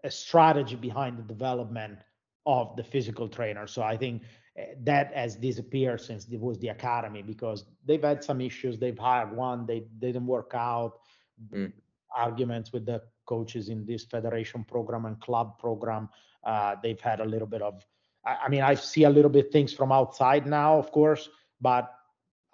a 0.03 0.11
strategy 0.11 0.77
behind 0.77 1.19
the 1.19 1.23
development 1.23 1.99
of 2.47 2.77
the 2.77 2.85
physical 2.85 3.29
trainer. 3.29 3.67
So 3.67 3.83
I 3.83 3.97
think 3.97 4.23
eh, 4.57 4.75
that 4.85 5.13
has 5.15 5.37
disappeared 5.37 6.01
since 6.01 6.27
it 6.31 6.41
was 6.41 6.59
the 6.59 6.69
academy 6.69 7.23
because 7.23 7.65
they've 7.85 8.03
had 8.03 8.23
some 8.23 8.41
issues. 8.41 8.79
They've 8.79 8.99
hired 8.99 9.37
one, 9.37 9.67
they 9.67 9.85
didn't 9.99 10.27
work 10.27 10.53
out. 10.55 11.01
Mm. 11.53 11.73
Arguments 12.17 12.73
with 12.73 12.87
the 12.87 13.03
coaches 13.27 13.69
in 13.69 13.85
this 13.85 14.05
federation 14.05 14.65
program 14.65 15.05
and 15.05 15.21
club 15.21 15.59
program. 15.59 16.09
Uh, 16.45 16.77
they've 16.83 17.01
had 17.01 17.21
a 17.21 17.25
little 17.25 17.49
bit 17.49 17.61
of. 17.61 17.85
I, 18.25 18.37
I 18.45 18.49
mean, 18.49 18.63
I 18.63 18.75
see 18.75 19.05
a 19.05 19.11
little 19.11 19.31
bit 19.31 19.53
things 19.53 19.73
from 19.73 19.93
outside 19.93 20.47
now, 20.47 20.79
of 20.79 20.93
course, 20.93 21.29
but 21.61 21.93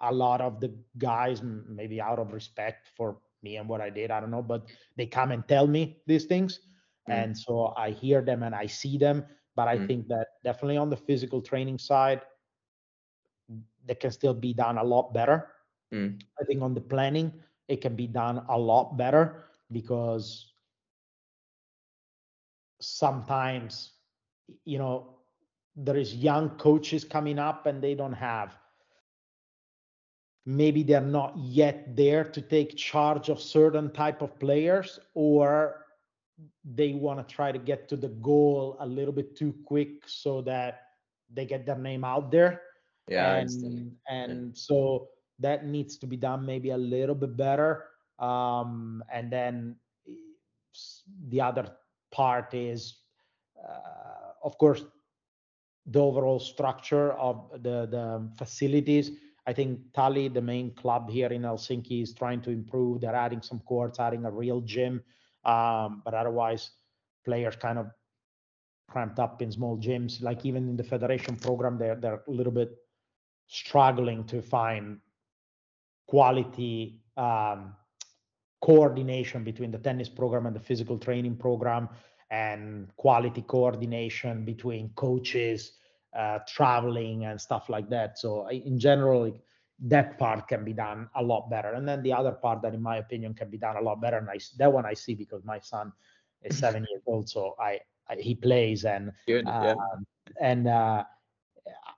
a 0.01 0.11
lot 0.11 0.41
of 0.41 0.59
the 0.59 0.73
guys, 0.97 1.41
maybe 1.43 2.01
out 2.01 2.19
of 2.19 2.33
respect 2.33 2.89
for 2.97 3.17
me 3.41 3.57
and 3.57 3.69
what 3.69 3.79
I 3.79 3.89
did, 3.89 4.11
I 4.11 4.19
don't 4.19 4.31
know, 4.31 4.41
but 4.41 4.65
they 4.97 5.05
come 5.05 5.31
and 5.31 5.47
tell 5.47 5.67
me 5.67 5.97
these 6.07 6.25
things. 6.25 6.59
Mm. 7.09 7.23
And 7.23 7.37
so 7.37 7.73
I 7.77 7.91
hear 7.91 8.21
them 8.21 8.43
and 8.43 8.55
I 8.55 8.65
see 8.65 8.97
them 8.97 9.25
but 9.55 9.67
I 9.67 9.77
mm. 9.77 9.87
think 9.87 10.07
that 10.07 10.27
definitely 10.43 10.77
on 10.77 10.89
the 10.89 10.97
physical 10.97 11.41
training 11.41 11.77
side, 11.77 12.21
that 13.85 13.99
can 13.99 14.11
still 14.11 14.33
be 14.33 14.53
done 14.53 14.77
a 14.77 14.83
lot 14.83 15.13
better. 15.13 15.49
Mm. 15.93 16.21
I 16.39 16.43
think 16.45 16.61
on 16.61 16.73
the 16.73 16.81
planning, 16.81 17.31
it 17.67 17.81
can 17.81 17.95
be 17.95 18.07
done 18.07 18.43
a 18.49 18.57
lot 18.57 18.97
better 18.97 19.45
because 19.71 20.53
sometimes, 22.81 23.93
you 24.65 24.77
know, 24.77 25.17
there 25.75 25.97
is 25.97 26.15
young 26.15 26.51
coaches 26.51 27.03
coming 27.03 27.39
up 27.39 27.65
and 27.65 27.81
they 27.81 27.95
don't 27.95 28.13
have 28.13 28.57
maybe 30.45 30.83
they're 30.83 31.01
not 31.01 31.35
yet 31.37 31.95
there 31.95 32.23
to 32.23 32.41
take 32.41 32.75
charge 32.75 33.29
of 33.29 33.39
certain 33.39 33.91
type 33.91 34.21
of 34.21 34.37
players 34.39 34.99
or 35.13 35.82
they 36.63 36.93
want 36.93 37.25
to 37.25 37.35
try 37.35 37.51
to 37.51 37.59
get 37.59 37.87
to 37.89 37.97
the 37.97 38.09
goal 38.09 38.77
a 38.79 38.85
little 38.85 39.13
bit 39.13 39.35
too 39.35 39.53
quick 39.65 40.07
so 40.07 40.41
that 40.41 40.81
they 41.33 41.45
get 41.45 41.65
their 41.65 41.77
name 41.77 42.03
out 42.03 42.31
there. 42.31 42.61
Yeah, 43.07 43.35
and 43.35 43.95
and 44.09 44.47
yeah. 44.47 44.51
so 44.53 45.09
that 45.39 45.65
needs 45.65 45.97
to 45.97 46.07
be 46.07 46.15
done 46.17 46.45
maybe 46.45 46.69
a 46.69 46.77
little 46.77 47.15
bit 47.15 47.35
better. 47.35 47.85
Um, 48.19 49.03
and 49.11 49.31
then 49.31 49.75
the 51.27 51.41
other 51.41 51.67
part 52.11 52.53
is, 52.53 52.99
uh, 53.57 54.31
of 54.43 54.57
course, 54.57 54.83
the 55.85 55.99
overall 55.99 56.39
structure 56.39 57.11
of 57.13 57.49
the 57.61 57.87
the 57.87 58.29
facilities. 58.37 59.11
I 59.45 59.51
think 59.51 59.79
Tali, 59.93 60.29
the 60.29 60.41
main 60.41 60.73
club 60.73 61.09
here 61.09 61.27
in 61.27 61.41
Helsinki, 61.41 62.01
is 62.01 62.13
trying 62.13 62.41
to 62.43 62.49
improve. 62.49 63.01
They're 63.01 63.15
adding 63.15 63.41
some 63.41 63.59
courts, 63.59 63.99
adding 63.99 64.23
a 64.23 64.31
real 64.31 64.61
gym. 64.61 65.03
Um, 65.45 66.01
but 66.05 66.13
otherwise, 66.13 66.71
players 67.25 67.55
kind 67.55 67.77
of 67.79 67.87
cramped 68.89 69.19
up 69.19 69.41
in 69.41 69.51
small 69.51 69.77
gyms. 69.77 70.21
Like 70.21 70.45
even 70.45 70.69
in 70.69 70.77
the 70.77 70.83
federation 70.83 71.35
program, 71.35 71.77
they're 71.77 71.95
they're 71.95 72.23
a 72.27 72.31
little 72.31 72.53
bit 72.53 72.71
struggling 73.47 74.23
to 74.25 74.41
find 74.41 74.99
quality 76.07 77.01
um, 77.17 77.75
coordination 78.61 79.43
between 79.43 79.71
the 79.71 79.77
tennis 79.77 80.09
program 80.09 80.45
and 80.45 80.55
the 80.55 80.59
physical 80.59 80.97
training 80.97 81.35
program, 81.35 81.89
and 82.31 82.89
quality 82.97 83.41
coordination 83.41 84.45
between 84.45 84.89
coaches, 84.95 85.73
uh, 86.17 86.39
traveling, 86.47 87.25
and 87.25 87.39
stuff 87.39 87.69
like 87.69 87.89
that. 87.89 88.17
So 88.17 88.47
in 88.49 88.79
general, 88.79 89.23
like, 89.23 89.41
that 89.83 90.17
part 90.17 90.47
can 90.47 90.63
be 90.63 90.73
done 90.73 91.09
a 91.15 91.21
lot 91.21 91.49
better. 91.49 91.73
And 91.73 91.87
then 91.87 92.01
the 92.03 92.13
other 92.13 92.31
part 92.31 92.61
that, 92.61 92.73
in 92.73 92.81
my 92.81 92.97
opinion, 92.97 93.33
can 93.33 93.49
be 93.49 93.57
done 93.57 93.75
a 93.75 93.81
lot 93.81 93.99
better, 94.01 94.17
and 94.17 94.29
I, 94.29 94.39
that 94.57 94.71
one 94.71 94.85
I 94.85 94.93
see 94.93 95.13
because 95.13 95.43
my 95.43 95.59
son 95.59 95.91
is 96.41 96.57
seven 96.65 96.85
years 96.89 97.03
old, 97.05 97.29
so 97.29 97.55
I, 97.59 97.79
I 98.09 98.15
he 98.15 98.35
plays 98.35 98.85
and 98.85 99.11
Good, 99.27 99.47
uh, 99.47 99.75
and 100.39 100.67
uh, 100.67 101.03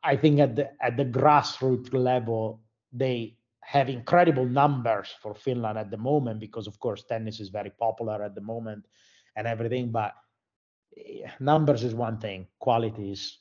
I 0.04 0.16
think 0.16 0.40
at 0.40 0.56
the 0.56 0.72
at 0.84 0.98
the 0.98 1.06
grassroots 1.06 1.94
level 1.94 2.62
they 2.92 3.38
have 3.62 3.90
incredible 3.90 4.46
numbers 4.46 5.14
for 5.22 5.34
Finland 5.34 5.78
at 5.78 5.90
the 5.90 5.98
moment 5.98 6.40
because 6.40 6.68
of 6.68 6.80
course 6.80 7.04
tennis 7.04 7.40
is 7.40 7.50
very 7.50 7.72
popular 7.72 8.24
at 8.24 8.36
the 8.36 8.42
moment 8.42 8.86
and 9.36 9.48
everything, 9.48 9.92
but 9.92 10.14
eh, 10.98 11.28
numbers 11.40 11.84
is 11.84 11.94
one 11.94 12.20
thing, 12.20 12.48
quality 12.60 13.12
is 13.12 13.40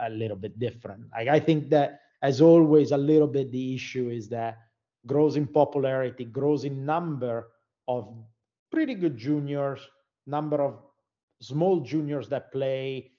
a 0.00 0.08
little 0.08 0.36
bit 0.36 0.58
different. 0.58 1.04
Like 1.12 1.28
I 1.28 1.40
think 1.40 1.70
that 1.70 2.00
as 2.22 2.40
always, 2.40 2.92
a 2.92 2.96
little 2.96 3.28
bit 3.28 3.50
the 3.52 3.74
issue 3.74 4.10
is 4.10 4.28
that 4.30 4.58
grows 5.06 5.36
in 5.36 5.46
popularity, 5.46 6.24
grows 6.24 6.64
in 6.64 6.84
number 6.84 7.48
of 7.88 8.12
pretty 8.70 8.94
good 8.94 9.16
juniors, 9.16 9.80
number 10.26 10.60
of 10.60 10.82
small 11.40 11.80
juniors 11.80 12.28
that 12.28 12.50
play, 12.52 13.12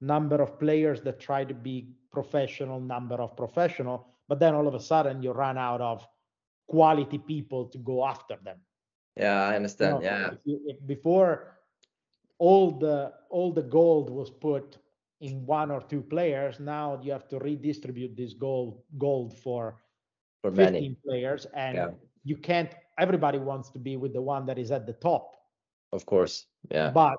number 0.00 0.40
of 0.40 0.58
players 0.58 1.00
that 1.02 1.20
try 1.20 1.44
to 1.44 1.54
be 1.54 1.88
professional, 2.12 2.80
number 2.80 3.16
of 3.16 3.36
professional, 3.36 4.06
but 4.28 4.38
then 4.38 4.54
all 4.54 4.68
of 4.68 4.74
a 4.74 4.80
sudden 4.80 5.22
you 5.22 5.32
run 5.32 5.58
out 5.58 5.80
of 5.80 6.06
quality 6.68 7.18
people 7.18 7.66
to 7.66 7.78
go 7.78 8.04
after 8.04 8.36
them. 8.42 8.58
Yeah, 9.16 9.42
I 9.48 9.56
understand. 9.56 10.02
You 10.02 10.10
know, 10.10 10.16
yeah. 10.16 10.30
If 10.32 10.38
you, 10.44 10.60
if 10.66 10.86
before 10.86 11.58
all 12.38 12.70
the 12.72 13.12
all 13.30 13.52
the 13.52 13.62
gold 13.62 14.10
was 14.10 14.30
put 14.30 14.78
in 15.24 15.46
one 15.46 15.70
or 15.70 15.80
two 15.80 16.02
players. 16.02 16.60
Now 16.60 17.00
you 17.02 17.10
have 17.12 17.26
to 17.28 17.38
redistribute 17.38 18.14
this 18.16 18.34
gold 18.34 18.82
gold 18.98 19.36
for, 19.38 19.80
for 20.42 20.50
15 20.50 20.72
many. 20.72 20.96
players, 21.04 21.46
and 21.54 21.76
yeah. 21.76 21.88
you 22.24 22.36
can't. 22.36 22.70
Everybody 22.98 23.38
wants 23.38 23.70
to 23.70 23.78
be 23.78 23.96
with 23.96 24.12
the 24.12 24.22
one 24.22 24.46
that 24.46 24.58
is 24.58 24.70
at 24.70 24.86
the 24.86 24.92
top. 24.92 25.34
Of 25.92 26.04
course, 26.04 26.46
yeah. 26.70 26.90
But 26.90 27.16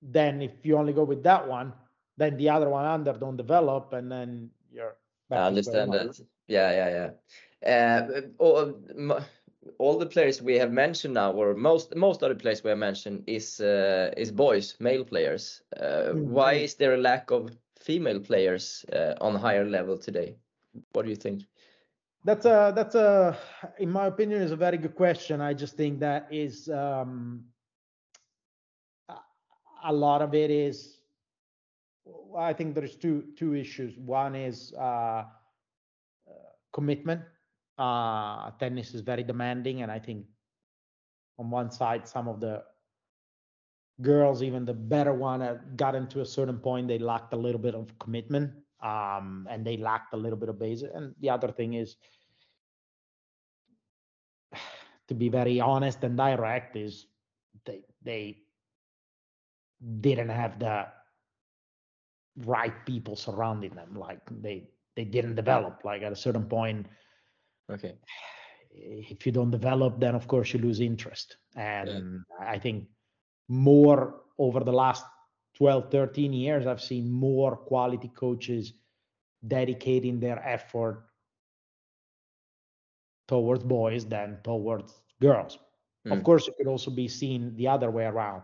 then 0.00 0.40
if 0.40 0.64
you 0.64 0.78
only 0.78 0.92
go 0.92 1.04
with 1.04 1.22
that 1.24 1.46
one, 1.46 1.72
then 2.16 2.36
the 2.36 2.48
other 2.48 2.68
one 2.68 2.84
under 2.84 3.12
don't 3.12 3.36
develop, 3.36 3.92
and 3.92 4.10
then 4.10 4.50
you're. 4.70 4.96
I 5.30 5.48
understand 5.48 5.92
that. 5.92 6.18
Yeah, 6.46 6.70
yeah, 6.70 6.90
yeah. 6.98 7.10
Uh, 7.68 8.20
oh, 8.40 8.74
all 9.78 9.98
the 9.98 10.06
players 10.06 10.42
we 10.42 10.54
have 10.56 10.72
mentioned 10.72 11.14
now, 11.14 11.32
or 11.32 11.54
most 11.54 11.94
most 11.94 12.22
of 12.22 12.28
the 12.28 12.34
players 12.34 12.62
we 12.64 12.70
have 12.70 12.78
mentioned, 12.78 13.24
is 13.26 13.60
uh, 13.60 14.12
is 14.16 14.30
boys, 14.30 14.76
male 14.80 15.04
players. 15.04 15.62
Uh, 15.76 15.82
mm-hmm. 15.82 16.30
Why 16.30 16.52
is 16.54 16.74
there 16.74 16.94
a 16.94 16.98
lack 16.98 17.30
of 17.30 17.56
female 17.78 18.20
players 18.20 18.84
uh, 18.92 19.14
on 19.20 19.34
higher 19.34 19.64
level 19.64 19.96
today? 19.98 20.36
What 20.92 21.04
do 21.04 21.10
you 21.10 21.16
think? 21.16 21.42
That's 22.24 22.46
a 22.46 22.72
that's 22.74 22.94
a 22.94 23.38
in 23.78 23.90
my 23.90 24.06
opinion 24.06 24.42
is 24.42 24.50
a 24.50 24.56
very 24.56 24.78
good 24.78 24.94
question. 24.94 25.40
I 25.40 25.54
just 25.54 25.76
think 25.76 26.00
that 26.00 26.28
is 26.30 26.68
um, 26.68 27.44
a 29.84 29.92
lot 29.92 30.22
of 30.22 30.34
it 30.34 30.50
is. 30.50 31.00
I 32.36 32.52
think 32.52 32.74
there's 32.74 32.96
two 32.96 33.24
two 33.36 33.54
issues. 33.54 33.98
One 33.98 34.34
is 34.34 34.72
uh, 34.74 35.24
commitment 36.72 37.22
uh, 37.78 38.50
tennis 38.58 38.94
is 38.94 39.00
very 39.00 39.22
demanding, 39.22 39.82
and 39.82 39.90
I 39.90 39.98
think 39.98 40.26
on 41.38 41.50
one 41.50 41.70
side, 41.70 42.06
some 42.06 42.28
of 42.28 42.40
the 42.40 42.64
girls, 44.02 44.42
even 44.42 44.64
the 44.64 44.74
better 44.74 45.12
one, 45.12 45.42
uh, 45.42 45.58
got 45.76 45.94
into 45.94 46.20
a 46.20 46.26
certain 46.26 46.58
point, 46.58 46.88
they 46.88 46.98
lacked 46.98 47.32
a 47.32 47.36
little 47.36 47.60
bit 47.60 47.74
of 47.74 47.96
commitment, 47.98 48.52
um, 48.82 49.46
and 49.50 49.64
they 49.64 49.76
lacked 49.76 50.14
a 50.14 50.16
little 50.16 50.38
bit 50.38 50.48
of 50.48 50.58
base. 50.58 50.82
And 50.82 51.14
the 51.20 51.30
other 51.30 51.48
thing 51.48 51.74
is, 51.74 51.96
to 55.08 55.14
be 55.14 55.28
very 55.28 55.60
honest 55.60 56.02
and 56.04 56.16
direct, 56.16 56.76
is 56.76 57.06
they 57.64 57.82
they 58.02 58.38
didn't 60.00 60.28
have 60.28 60.58
the 60.58 60.86
right 62.44 62.84
people 62.86 63.16
surrounding 63.16 63.74
them. 63.74 63.94
Like 63.94 64.20
they 64.30 64.68
they 64.96 65.04
didn't 65.04 65.34
develop. 65.34 65.82
Like 65.84 66.02
at 66.02 66.12
a 66.12 66.16
certain 66.16 66.44
point 66.44 66.86
Okay. 67.70 67.94
If 68.70 69.26
you 69.26 69.32
don't 69.32 69.50
develop, 69.50 69.98
then 69.98 70.14
of 70.14 70.28
course 70.28 70.52
you 70.52 70.60
lose 70.60 70.78
interest. 70.78 71.38
And 71.56 72.22
yeah. 72.38 72.46
I 72.46 72.58
think 72.58 72.84
more 73.48 74.20
over 74.38 74.60
the 74.60 74.72
last 74.72 75.04
12, 75.56 75.90
13 75.90 76.32
years, 76.32 76.66
I've 76.66 76.80
seen 76.80 77.10
more 77.10 77.56
quality 77.56 78.08
coaches 78.14 78.74
dedicating 79.46 80.20
their 80.20 80.38
effort 80.46 81.06
towards 83.26 83.64
boys 83.64 84.04
than 84.06 84.38
towards 84.44 85.00
girls. 85.20 85.58
Mm. 86.06 86.12
Of 86.12 86.24
course, 86.24 86.46
it 86.46 86.54
could 86.56 86.68
also 86.68 86.90
be 86.90 87.08
seen 87.08 87.56
the 87.56 87.68
other 87.68 87.90
way 87.90 88.04
around. 88.04 88.42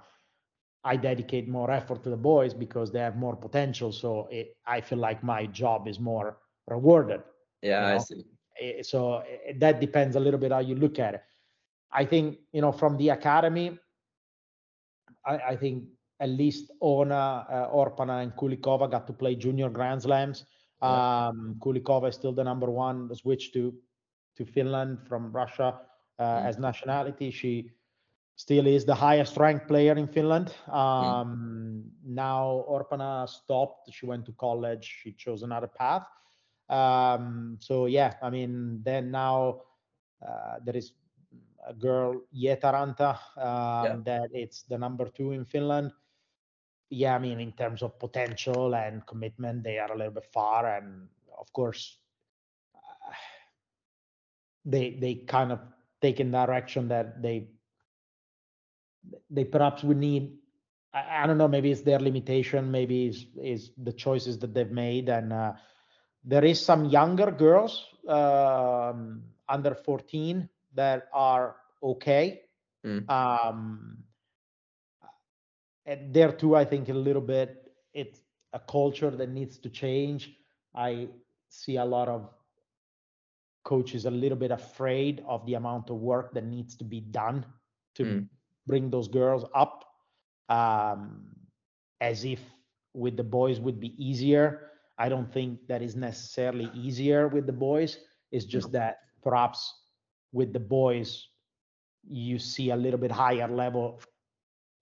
I 0.85 0.97
dedicate 0.97 1.49
more 1.49 1.71
effort 1.71 2.03
to 2.03 2.11
the 2.11 2.17
boys 2.17 2.53
because 2.53 2.91
they 2.91 2.99
have 2.99 3.17
more 3.17 3.37
potential. 3.37 3.91
So 3.91 4.29
it, 4.31 4.57
I 4.67 4.81
feel 4.81 4.99
like 4.99 5.23
my 5.23 5.47
job 5.47 5.89
is 5.89 5.99
more 5.99 6.39
rewarded. 6.69 7.23
Yeah, 7.63 7.81
you 7.81 7.89
know? 7.89 7.95
I 7.95 7.99
see. 7.99 8.25
Eh, 8.61 8.83
so 8.83 9.19
eh, 9.19 9.53
that 9.59 9.81
depends 9.81 10.17
a 10.17 10.21
little 10.21 10.39
bit 10.39 10.53
how 10.53 10.61
you 10.61 10.75
look 10.75 10.99
at 10.99 11.15
it. 11.15 11.23
I 11.93 12.05
think 12.05 12.39
you 12.53 12.61
know 12.61 12.73
from 12.73 12.97
the 12.97 13.11
academy, 13.11 13.79
I, 15.25 15.39
I 15.39 15.57
think 15.57 15.85
at 16.21 16.29
least 16.29 16.71
Oona, 16.83 17.47
uh, 17.51 17.75
Orpana, 17.75 18.23
and 18.23 18.33
Kulikova 18.33 18.91
got 18.91 19.07
to 19.07 19.13
play 19.13 19.35
junior 19.35 19.69
Grand 19.69 20.03
Slams. 20.03 20.45
Yeah. 20.83 21.29
Um, 21.29 21.57
Kulikova 21.59 22.09
is 22.09 22.15
still 22.15 22.33
the 22.33 22.45
number 22.45 22.71
one. 22.71 23.09
The 23.09 23.17
switch 23.17 23.53
to 23.53 23.75
to 24.37 24.45
Finland 24.45 24.99
from 25.09 25.33
Russia 25.33 25.81
uh, 26.19 26.23
mm. 26.23 26.47
as 26.47 26.59
nationality. 26.59 27.31
She 27.31 27.71
still 28.37 28.67
is 28.67 28.85
the 28.85 28.95
highest 28.95 29.37
ranked 29.37 29.69
player 29.69 29.95
in 29.95 30.09
Finland. 30.09 30.55
Mm. 30.69 30.75
Um, 30.75 31.29
mm. 31.29 31.83
Now 32.05 32.65
Orpana 32.69 33.29
stopped. 33.29 33.93
She 33.93 34.07
went 34.07 34.27
to 34.27 34.33
college. 34.33 35.01
She 35.03 35.13
chose 35.13 35.43
another 35.43 35.69
path. 35.69 36.07
Um, 36.69 37.59
so 37.61 37.87
yeah, 37.87 38.15
I 38.23 38.31
mean, 38.31 38.81
then 38.83 39.11
now 39.11 39.61
uh, 40.27 40.57
there 40.65 40.77
is 40.77 40.93
a 41.67 41.75
girl 41.75 42.21
Hietaranta 42.35 43.19
um, 43.37 43.85
yeah. 43.85 43.97
that 44.05 44.29
it's 44.33 44.63
the 44.63 44.79
number 44.79 45.09
two 45.09 45.33
in 45.33 45.45
Finland. 45.45 45.93
Yeah, 46.91 47.17
I 47.17 47.19
mean, 47.19 47.41
in 47.41 47.53
terms 47.53 47.83
of 47.83 47.99
potential 47.99 48.75
and 48.75 49.05
commitment, 49.07 49.65
they 49.65 49.79
are 49.79 49.93
a 49.93 49.97
little 49.97 50.13
bit 50.13 50.27
far, 50.33 50.77
and 50.77 51.09
of 51.39 51.53
course, 51.53 51.99
uh, 52.75 53.13
they 54.65 54.97
they 55.01 55.15
kind 55.27 55.51
of 55.51 55.61
take 56.01 56.21
in 56.21 56.31
direction 56.31 56.89
that 56.89 57.21
they 57.23 57.49
they 59.31 59.45
perhaps 59.45 59.83
would 59.83 59.97
need. 59.97 60.37
I, 60.93 61.25
I 61.25 61.27
don't 61.27 61.39
know. 61.39 61.49
Maybe 61.49 61.71
it's 61.73 61.83
their 61.83 61.99
limitation. 61.99 62.71
Maybe 62.71 63.07
is 63.07 63.27
is 63.43 63.73
the 63.83 63.93
choices 63.93 64.39
that 64.39 64.55
they've 64.55 64.71
made, 64.71 65.09
and 65.09 65.33
uh, 65.33 65.53
there 66.25 66.45
is 66.45 66.65
some 66.65 66.87
younger 66.87 67.31
girls 67.31 67.85
um, 68.09 69.23
under 69.49 69.75
14 69.75 70.49
that 70.75 71.09
are 71.13 71.57
okay. 71.83 72.43
Mm. 72.85 73.09
Um, 73.09 73.99
and 75.87 76.15
there 76.15 76.33
too, 76.33 76.57
I 76.57 76.65
think 76.65 76.89
a 76.89 76.95
little 76.95 77.23
bit 77.23 77.73
it's 77.93 78.21
a 78.53 78.59
culture 78.59 79.11
that 79.11 79.29
needs 79.29 79.59
to 79.59 79.71
change. 79.71 80.33
I 80.75 81.09
see 81.49 81.77
a 81.77 81.85
lot 81.85 82.09
of 82.09 82.31
coaches 83.65 84.05
a 84.05 84.11
little 84.11 84.37
bit 84.37 84.51
afraid 84.51 85.23
of 85.27 85.45
the 85.47 85.55
amount 85.55 85.91
of 85.91 85.97
work 85.97 86.35
that 86.35 86.45
needs 86.45 86.77
to 86.77 86.85
be 86.85 87.01
done 87.01 87.47
to 87.95 88.05
mm. 88.05 88.29
bring 88.67 88.91
those 88.91 89.09
girls 89.09 89.45
up, 89.55 89.85
um, 90.49 91.27
as 92.01 92.25
if 92.25 92.41
with 92.93 93.17
the 93.17 93.25
boys 93.25 93.61
would 93.61 93.81
be 93.81 93.95
easier. 94.03 94.71
I 94.99 95.09
don't 95.09 95.31
think 95.33 95.67
that 95.69 95.83
is 95.83 95.97
necessarily 95.97 96.71
easier 96.75 97.29
with 97.29 97.47
the 97.47 97.53
boys. 97.53 97.99
It's 98.31 98.45
just 98.45 98.73
that 98.73 98.99
perhaps 99.23 99.73
with 100.33 100.53
the 100.53 100.61
boys 100.61 101.29
you 102.09 102.39
see 102.39 102.71
a 102.71 102.77
little 102.77 102.99
bit 102.99 103.11
higher 103.11 103.49
level 103.49 104.01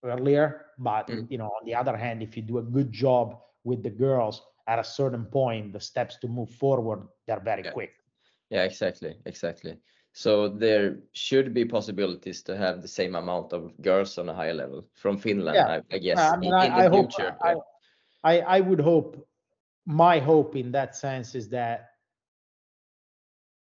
earlier. 0.03 0.65
But 0.77 1.07
mm. 1.07 1.29
you 1.29 1.37
know, 1.37 1.45
on 1.47 1.65
the 1.65 1.75
other 1.75 1.95
hand, 1.95 2.21
if 2.21 2.35
you 2.35 2.43
do 2.43 2.57
a 2.57 2.63
good 2.63 2.91
job 2.91 3.39
with 3.63 3.83
the 3.83 3.89
girls 3.89 4.41
at 4.67 4.79
a 4.79 4.83
certain 4.83 5.25
point, 5.25 5.73
the 5.73 5.79
steps 5.79 6.17
to 6.17 6.27
move 6.27 6.49
forward 6.49 7.07
they're 7.27 7.39
very 7.39 7.63
yeah. 7.63 7.71
quick. 7.71 7.91
Yeah, 8.49 8.63
exactly, 8.63 9.17
exactly. 9.25 9.77
So 10.13 10.47
there 10.47 10.99
should 11.13 11.53
be 11.53 11.65
possibilities 11.65 12.43
to 12.43 12.55
have 12.55 12.81
the 12.81 12.87
same 12.87 13.15
amount 13.15 13.51
of 13.51 13.71
girls 13.81 14.17
on 14.19 14.29
a 14.29 14.33
higher 14.33 14.53
level 14.53 14.85
from 14.93 15.17
Finland, 15.17 15.55
yeah. 15.55 15.81
I, 15.91 15.95
I 15.95 15.97
guess, 15.97 16.19
I 16.19 16.37
mean, 16.37 16.53
in, 16.53 16.65
in 16.65 16.71
I, 16.71 16.87
the 16.87 16.91
future. 16.91 17.35
Hope, 17.41 17.63
I, 18.23 18.39
I 18.41 18.59
would 18.59 18.79
hope 18.79 19.27
my 19.85 20.19
hope 20.19 20.55
in 20.55 20.71
that 20.71 20.95
sense 20.95 21.35
is 21.35 21.49
that 21.49 21.89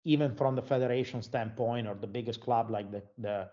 even 0.06 0.36
from 0.36 0.56
the 0.56 0.62
federation 0.62 1.22
standpoint 1.22 1.88
or 1.88 1.96
the 1.96 2.08
biggest 2.08 2.42
club 2.42 2.70
like 2.70 2.92
the 2.92 3.02
the 3.18 3.50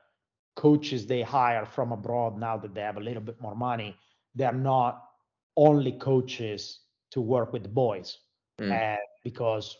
coaches 0.57 1.07
they 1.07 1.23
hire 1.23 1.65
from 1.65 1.93
abroad 1.93 2.37
now 2.39 2.57
that 2.57 2.75
they 2.75 2.81
have 2.81 2.97
a 2.97 3.01
little 3.01 3.23
bit 3.23 3.41
more 3.41 3.55
money 3.55 3.97
they're 4.35 4.53
not 4.53 5.05
only 5.57 5.93
coaches 5.93 6.81
to 7.11 7.21
work 7.21 7.53
with 7.53 7.63
the 7.63 7.69
boys 7.69 8.19
mm. 8.61 8.71
uh, 8.71 8.99
because 9.25 9.77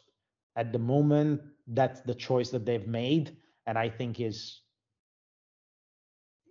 at 0.57 0.73
the 0.73 0.79
moment 0.79 1.41
that's 1.69 2.01
the 2.03 2.15
choice 2.15 2.51
that 2.51 2.65
they've 2.65 2.87
made 2.87 3.37
and 3.67 3.77
i 3.77 3.89
think 3.89 4.21
is 4.21 4.61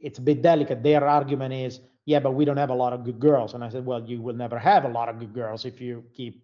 it's 0.02 0.20
a 0.20 0.22
bit 0.22 0.42
delicate 0.42 0.84
their 0.84 1.06
argument 1.06 1.54
is 1.54 1.80
yeah, 2.10 2.20
but 2.20 2.32
we 2.32 2.44
don't 2.44 2.58
have 2.58 2.72
a 2.72 2.82
lot 2.84 2.92
of 2.92 3.04
good 3.04 3.20
girls. 3.20 3.54
And 3.54 3.64
I 3.64 3.70
said, 3.70 3.86
well, 3.86 4.02
you 4.02 4.20
will 4.20 4.34
never 4.36 4.58
have 4.58 4.84
a 4.84 4.90
lot 4.90 5.10
of 5.10 5.20
good 5.20 5.32
girls 5.32 5.64
if 5.64 5.80
you 5.80 6.04
keep 6.12 6.44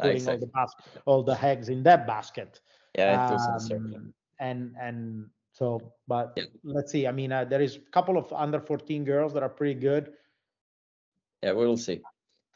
putting 0.00 0.16
exactly. 0.16 0.50
all 0.56 0.66
the 0.66 1.02
all 1.04 1.22
the 1.22 1.44
eggs 1.44 1.68
in 1.68 1.84
that 1.84 2.04
basket. 2.04 2.60
Yeah, 2.98 3.30
um, 3.30 4.12
and 4.40 4.74
and 4.80 5.26
so, 5.52 5.80
but 6.08 6.32
yeah. 6.36 6.46
let's 6.64 6.90
see. 6.90 7.06
I 7.06 7.12
mean, 7.12 7.30
uh, 7.30 7.44
there 7.44 7.62
is 7.62 7.76
a 7.76 7.90
couple 7.92 8.18
of 8.18 8.32
under 8.32 8.58
14 8.58 9.04
girls 9.04 9.32
that 9.34 9.44
are 9.44 9.48
pretty 9.48 9.78
good. 9.78 10.14
Yeah, 11.44 11.52
we'll 11.52 11.76
see. 11.76 12.00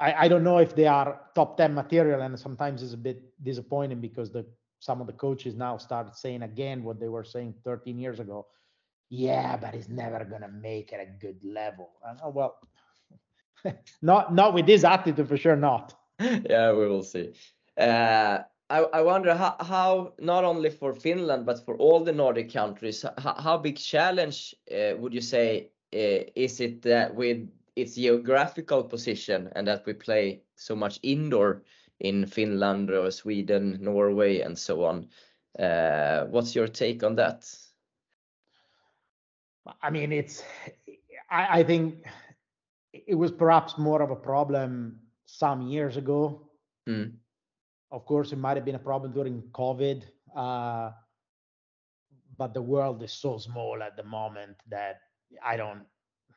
I, 0.01 0.25
I 0.25 0.29
don't 0.29 0.43
know 0.43 0.59
if 0.59 0.75
they 0.75 0.89
are 0.89 1.21
top 1.37 1.59
10 1.59 1.73
material, 1.73 2.23
and 2.23 2.37
sometimes 2.37 2.83
it's 2.83 2.95
a 2.95 3.03
bit 3.09 3.23
disappointing 3.45 4.01
because 4.01 4.33
the 4.33 4.45
some 4.81 5.01
of 5.01 5.07
the 5.07 5.13
coaches 5.13 5.55
now 5.55 5.77
started 5.77 6.17
saying 6.17 6.43
again 6.43 6.83
what 6.83 6.99
they 6.99 7.09
were 7.09 7.25
saying 7.25 7.55
13 7.65 7.99
years 8.01 8.19
ago 8.19 8.47
yeah, 9.11 9.57
but 9.57 9.75
he's 9.75 9.89
never 9.89 10.25
gonna 10.25 10.49
make 10.49 10.93
it 10.93 11.01
a 11.01 11.19
good 11.21 11.43
level. 11.45 11.91
And, 12.07 12.19
oh 12.23 12.31
well, 12.31 12.59
not 14.03 14.35
not 14.35 14.55
with 14.55 14.67
this 14.67 14.85
attitude 14.85 15.29
for 15.29 15.37
sure, 15.37 15.57
not. 15.57 15.95
yeah, 16.21 16.73
we 16.73 16.89
will 16.89 17.03
see. 17.03 17.33
Uh, 17.79 18.41
I, 18.71 18.81
I 18.81 19.01
wonder 19.03 19.35
how, 19.35 19.57
how 19.61 20.13
not 20.19 20.45
only 20.45 20.69
for 20.71 20.93
Finland 20.93 21.47
but 21.47 21.65
for 21.65 21.77
all 21.77 22.05
the 22.05 22.13
Nordic 22.13 22.53
countries, 22.53 23.05
how, 23.19 23.35
how 23.35 23.57
big 23.57 23.77
challenge 23.77 24.55
uh, 24.71 24.97
would 24.99 25.15
you 25.15 25.23
say 25.23 25.71
uh, 25.95 26.29
is 26.35 26.61
it 26.61 26.83
that 26.83 27.15
with 27.15 27.49
its 27.77 27.95
geographical 27.95 28.83
position 28.83 29.49
and 29.55 29.67
that 29.67 29.87
we 29.87 29.95
play 29.95 30.43
so 30.57 30.77
much 30.77 30.99
indoor 31.03 31.63
in 32.01 32.27
Finland 32.27 32.91
or 32.91 33.11
Sweden, 33.11 33.79
Norway, 33.81 34.41
and 34.41 34.59
so 34.59 34.85
on? 34.85 35.09
Uh, 35.59 36.27
what's 36.27 36.55
your 36.55 36.69
take 36.69 37.03
on 37.03 37.15
that? 37.17 37.49
I 39.83 39.91
mean, 39.91 40.13
it's. 40.13 40.43
I, 41.31 41.61
I 41.61 41.63
think 41.63 42.05
it 42.93 43.15
was 43.15 43.31
perhaps 43.31 43.79
more 43.79 44.03
of 44.03 44.11
a 44.11 44.17
problem 44.17 45.01
some 45.27 45.63
years 45.63 45.97
ago. 45.97 46.49
Mm. 46.89 47.13
Of 47.91 48.05
course, 48.05 48.33
it 48.33 48.39
might 48.39 48.57
have 48.57 48.65
been 48.65 48.75
a 48.75 48.87
problem 48.91 49.13
during 49.13 49.43
COVID, 49.53 50.03
uh, 50.37 50.91
but 52.37 52.55
the 52.55 52.63
world 52.63 53.03
is 53.03 53.13
so 53.13 53.39
small 53.39 53.83
at 53.83 53.97
the 53.97 54.03
moment 54.03 54.57
that 54.69 55.01
I 55.45 55.57
don't 55.57 55.83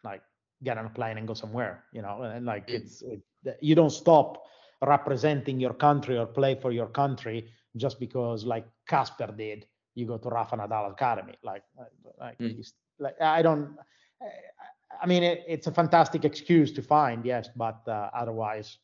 like 0.03 0.21
get 0.63 0.77
on 0.77 0.85
a 0.85 0.89
plane 0.89 1.17
and 1.17 1.27
go 1.27 1.33
somewhere, 1.33 1.85
you 1.93 2.01
know, 2.01 2.23
and 2.23 2.45
like 2.45 2.67
mm. 2.67 2.75
it's 2.75 3.01
it, 3.01 3.21
you 3.61 3.75
don't 3.75 3.91
stop 3.91 4.43
representing 4.81 5.59
your 5.59 5.73
country 5.73 6.17
or 6.17 6.25
play 6.25 6.55
for 6.55 6.71
your 6.71 6.87
country 6.87 7.49
just 7.77 7.99
because 7.99 8.45
like 8.45 8.65
Casper 8.87 9.33
did. 9.35 9.65
You 9.93 10.07
go 10.07 10.17
to 10.17 10.29
Rafa 10.29 10.55
Nadal 10.55 10.91
Academy, 10.91 11.35
like 11.43 11.63
like 12.19 12.37
mm 12.39 12.63
like 13.01 13.19
I 13.19 13.41
don't. 13.41 13.75
I 15.01 15.07
mean, 15.07 15.23
it, 15.23 15.43
it's 15.47 15.67
a 15.67 15.71
fantastic 15.71 16.25
excuse 16.25 16.71
to 16.73 16.81
find, 16.81 17.25
yes, 17.25 17.49
but 17.55 17.81
uh, 17.87 18.09
otherwise, 18.13 18.77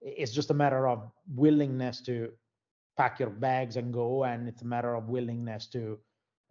it's 0.00 0.32
just 0.32 0.50
a 0.50 0.54
matter 0.54 0.88
of 0.88 1.10
willingness 1.32 2.00
to 2.02 2.32
pack 2.96 3.20
your 3.20 3.30
bags 3.30 3.76
and 3.76 3.92
go, 3.92 4.24
and 4.24 4.48
it's 4.48 4.62
a 4.62 4.66
matter 4.66 4.94
of 4.96 5.08
willingness 5.08 5.68
to 5.68 5.98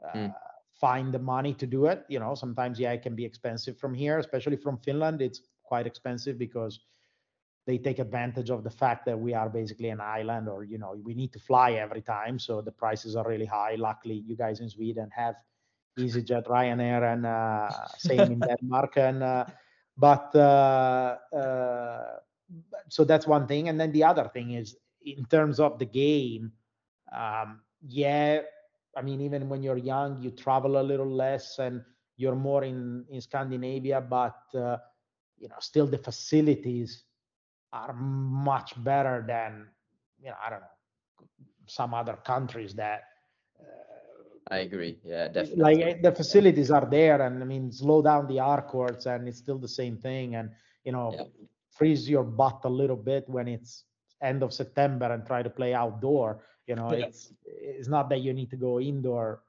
uh, 0.07 0.17
mm. 0.17 0.35
find 0.79 1.13
the 1.13 1.19
money 1.19 1.53
to 1.55 1.67
do 1.67 1.85
it. 1.87 2.05
You 2.07 2.19
know, 2.19 2.33
sometimes 2.33 2.79
yeah, 2.79 2.93
it 2.93 3.01
can 3.01 3.15
be 3.15 3.25
expensive 3.25 3.77
from 3.77 3.93
here, 3.93 4.19
especially 4.19 4.55
from 4.55 4.77
Finland. 4.77 5.21
It's 5.21 5.41
quite 5.63 5.85
expensive 5.85 6.39
because 6.39 6.79
they 7.67 7.77
take 7.77 7.99
advantage 7.99 8.49
of 8.49 8.63
the 8.63 8.71
fact 8.71 9.05
that 9.05 9.19
we 9.19 9.33
are 9.33 9.49
basically 9.49 9.89
an 9.89 9.99
island, 9.99 10.47
or 10.47 10.63
you 10.63 10.77
know, 10.77 10.95
we 11.03 11.13
need 11.13 11.33
to 11.33 11.39
fly 11.39 11.73
every 11.73 12.01
time, 12.01 12.39
so 12.39 12.61
the 12.61 12.71
prices 12.71 13.17
are 13.17 13.27
really 13.27 13.45
high. 13.45 13.75
Luckily, 13.75 14.23
you 14.25 14.37
guys 14.37 14.61
in 14.61 14.69
Sweden 14.69 15.09
have 15.13 15.35
EasyJet, 15.99 16.47
Ryanair, 16.47 17.13
and 17.13 17.25
uh, 17.25 17.69
same 17.97 18.31
in 18.31 18.39
Denmark. 18.39 18.97
And 18.97 19.23
uh, 19.23 19.45
but 19.97 20.35
uh, 20.35 21.17
so 22.87 23.03
that's 23.03 23.27
one 23.27 23.47
thing. 23.47 23.69
And 23.69 23.79
then 23.79 23.91
the 23.91 24.03
other 24.03 24.29
thing 24.33 24.51
is 24.51 24.77
in 25.03 25.25
terms 25.25 25.59
of 25.59 25.79
the 25.79 25.85
game. 25.85 26.51
Um, 27.11 27.61
yeah, 27.87 28.41
I 28.95 29.01
mean, 29.01 29.21
even 29.21 29.49
when 29.49 29.63
you're 29.63 29.77
young, 29.77 30.21
you 30.21 30.31
travel 30.31 30.79
a 30.79 30.83
little 30.83 31.09
less 31.09 31.59
and 31.59 31.83
you're 32.17 32.35
more 32.35 32.63
in 32.63 33.05
in 33.09 33.21
Scandinavia, 33.21 34.01
but 34.01 34.39
uh, 34.55 34.77
you 35.37 35.47
know, 35.47 35.55
still 35.59 35.87
the 35.87 35.97
facilities 35.97 37.03
are 37.71 37.93
much 37.93 38.73
better 38.83 39.23
than 39.27 39.67
you 40.21 40.29
know, 40.29 40.35
I 40.43 40.49
don't 40.49 40.61
know, 40.61 41.27
some 41.67 41.93
other 41.93 42.17
countries 42.25 42.73
that 42.75 43.03
I 44.49 44.59
agree. 44.59 44.99
Yeah, 45.03 45.27
definitely. 45.29 45.57
like 45.57 45.79
eh, 45.79 45.95
the 46.01 46.11
facilities 46.11 46.71
are 46.71 46.85
there 46.85 47.21
and 47.21 47.41
i 47.41 47.45
mean 47.45 47.71
slow 47.71 48.01
down 48.01 48.27
the 48.27 48.39
r 48.39 48.61
courts 48.61 49.05
and 49.05 49.27
it's 49.27 49.37
still 49.37 49.57
the 49.57 49.67
same 49.67 49.97
thing 49.97 50.35
and 50.35 50.49
you 50.83 50.91
know 50.91 51.19
Yeah. 51.19 51.25
freeze 51.71 52.09
your 52.09 52.23
butt 52.23 52.59
a 52.63 52.69
little 52.69 52.95
bit 52.97 53.23
when 53.27 53.47
it's 53.47 53.85
end 54.21 54.43
of 54.43 54.53
september 54.53 55.11
and 55.11 55.25
try 55.25 55.41
to 55.41 55.49
play 55.49 55.73
outdoor 55.73 56.39
you 56.67 56.75
know 56.75 56.91
Yeah. 56.91 57.03
it's 57.03 57.33
it's 57.45 57.87
not 57.89 58.09
that 58.09 58.21
you 58.21 58.33
need 58.33 58.49
to 58.49 58.57
go 58.57 58.79
indoor 58.79 59.41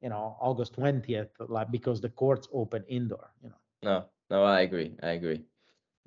you 0.00 0.08
know 0.08 0.36
august 0.40 0.74
20th 0.74 1.30
like 1.48 1.70
because 1.70 2.00
the 2.00 2.08
courts 2.10 2.48
open 2.52 2.84
indoor 2.88 3.30
you 3.42 3.48
know 3.48 3.56
No, 3.82 4.08
no, 4.30 4.44
I 4.44 4.62
agree. 4.62 4.96
I 5.02 5.10
agree. 5.10 5.46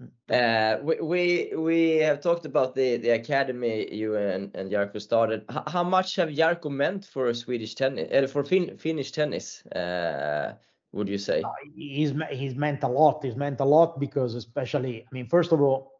Mm. 0.01 0.09
Uh, 0.29 0.83
we, 0.83 0.99
we 1.01 1.53
we 1.55 1.91
have 1.97 2.19
talked 2.19 2.45
about 2.45 2.75
the 2.75 2.97
the 2.97 3.09
academy 3.09 3.93
you 3.93 4.15
and 4.15 4.53
and 4.55 4.69
Jarkko 4.71 5.01
started. 5.01 5.45
H- 5.49 5.63
how 5.67 5.83
much 5.83 6.15
have 6.17 6.29
Jarkko 6.29 6.69
meant 6.69 7.05
for 7.05 7.33
Swedish 7.33 7.75
tennis, 7.75 8.11
uh, 8.11 8.27
for 8.27 8.43
fin 8.43 8.77
Finnish 8.77 9.11
tennis? 9.11 9.65
Uh, 9.67 10.55
would 10.91 11.07
you 11.07 11.17
say? 11.17 11.41
he's 11.75 12.13
he's 12.29 12.55
meant 12.55 12.83
a 12.83 12.87
lot. 12.87 13.23
He's 13.23 13.35
meant 13.35 13.59
a 13.61 13.65
lot 13.65 13.99
because 13.99 14.35
especially, 14.35 15.03
I 15.03 15.07
mean, 15.11 15.27
first 15.27 15.51
of 15.53 15.61
all, 15.61 15.91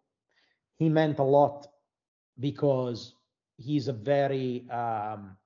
he 0.78 0.90
meant 0.90 1.20
a 1.20 1.24
lot 1.24 1.68
because 2.40 3.16
he's 3.58 3.88
a 3.88 3.94
very 3.94 4.70
um, 4.70 5.38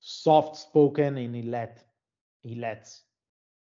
soft 0.00 0.56
spoken 0.56 1.18
and 1.18 1.34
he 1.34 1.42
let 1.42 1.84
he 2.40 2.54
lets 2.54 3.02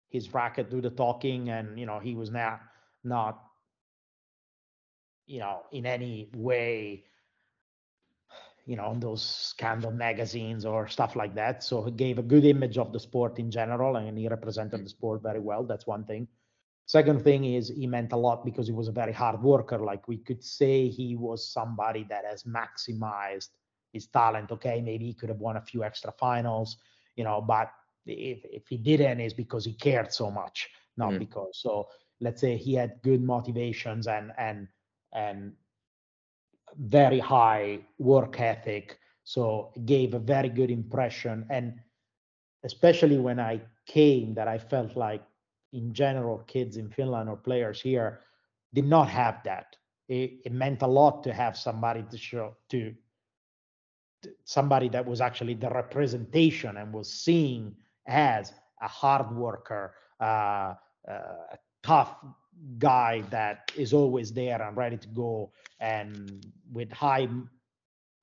his 0.09 0.33
racket 0.35 0.71
do 0.71 0.81
the 0.81 0.91
talking 0.91 1.51
and 1.51 1.79
you 1.79 1.87
know 1.87 1.99
he 2.01 2.15
was 2.15 2.31
not 2.31 2.61
not 3.05 3.48
you 5.29 5.41
know 5.41 5.67
in 5.73 5.87
any 5.87 6.31
way 6.37 7.05
you 8.67 8.77
know 8.77 8.93
in 8.93 9.01
those 9.01 9.23
scandal 9.25 9.93
magazines 9.93 10.67
or 10.67 10.89
stuff 10.89 11.17
like 11.17 11.35
that. 11.37 11.65
So 11.65 11.83
he 11.85 11.93
gave 11.93 12.19
a 12.19 12.23
good 12.23 12.45
image 12.45 12.79
of 12.79 12.93
the 12.93 13.01
sport 13.01 13.39
in 13.39 13.51
general 13.51 13.97
and 13.97 14.19
he 14.19 14.29
represented 14.29 14.85
the 14.85 14.91
sport 14.91 15.23
very 15.23 15.41
well. 15.41 15.65
That's 15.65 15.87
one 15.87 16.05
thing. 16.05 16.29
Second 16.87 17.23
thing 17.23 17.45
is 17.45 17.69
he 17.69 17.87
meant 17.87 18.13
a 18.13 18.17
lot 18.17 18.45
because 18.45 18.67
he 18.69 18.73
was 18.75 18.89
a 18.89 18.93
very 18.93 19.13
hard 19.13 19.43
worker. 19.43 19.79
Like 19.79 20.09
we 20.09 20.19
could 20.19 20.43
say 20.45 20.89
he 20.89 21.17
was 21.17 21.53
somebody 21.53 22.05
that 22.11 22.25
has 22.25 22.45
maximized 22.45 23.51
his 23.93 24.09
talent. 24.09 24.53
Okay 24.53 24.83
maybe 24.83 25.07
he 25.07 25.15
could 25.15 25.31
have 25.31 25.41
won 25.41 25.57
a 25.57 25.63
few 25.63 25.85
extra 25.85 26.13
finals 26.13 26.79
you 27.17 27.25
know 27.25 27.41
but 27.41 27.71
if, 28.07 28.45
if 28.45 28.69
he 28.69 28.79
didn't 28.79 29.21
it's 29.21 29.35
because 29.35 29.65
he 29.65 29.75
cared 29.75 30.13
so 30.13 30.31
much 30.31 30.69
not 30.97 31.19
Mm. 31.19 31.19
because. 31.19 31.61
So 31.63 31.89
let's 32.21 32.41
say 32.41 32.57
he 32.57 32.75
had 32.75 33.01
good 33.03 33.23
motivations 33.23 34.07
and 34.07 34.33
and 34.39 34.69
and 35.13 35.53
very 36.77 37.19
high 37.19 37.81
work 37.99 38.41
ethic 38.41 38.99
so 39.25 39.73
gave 39.85 40.15
a 40.15 40.19
very 40.19 40.49
good 40.49 40.71
impression. 40.71 41.47
And 41.51 41.75
especially 42.65 43.19
when 43.19 43.39
i 43.39 43.61
came 43.87 44.35
that 44.35 44.49
i 44.49 44.59
felt 44.59 44.97
like 44.97 45.23
in 45.73 45.93
general 45.93 46.39
kids 46.49 46.77
in 46.77 46.91
finland 46.91 47.29
or 47.29 47.37
players 47.37 47.81
here 47.81 48.21
did 48.75 48.87
not 48.87 49.09
have 49.09 49.43
that. 49.45 49.77
It, 50.09 50.41
it 50.45 50.53
meant 50.53 50.83
a 50.83 50.87
lot 50.87 51.23
to 51.25 51.33
have 51.33 51.57
somebody 51.57 52.05
to 52.11 52.19
show 52.19 52.57
to 52.71 52.95
t- 54.23 54.31
somebody 54.45 54.89
that 54.91 55.05
was 55.05 55.21
actually 55.21 55.55
the 55.55 55.71
representation 55.71 56.77
and 56.79 56.93
was 56.93 57.13
seen 57.13 57.77
as 58.07 58.53
a 58.81 58.89
hard 58.89 59.31
worker 59.35 59.95
uh, 60.21 60.75
uh, 61.09 61.53
a 61.53 61.59
tough 61.83 62.17
guy 62.79 63.23
that 63.31 63.71
is 63.77 63.93
always 63.93 64.33
there 64.33 64.61
and 64.63 64.77
ready 64.77 64.97
to 64.97 65.09
go 65.09 65.53
and 65.81 66.47
with 66.73 66.91
high 66.93 67.29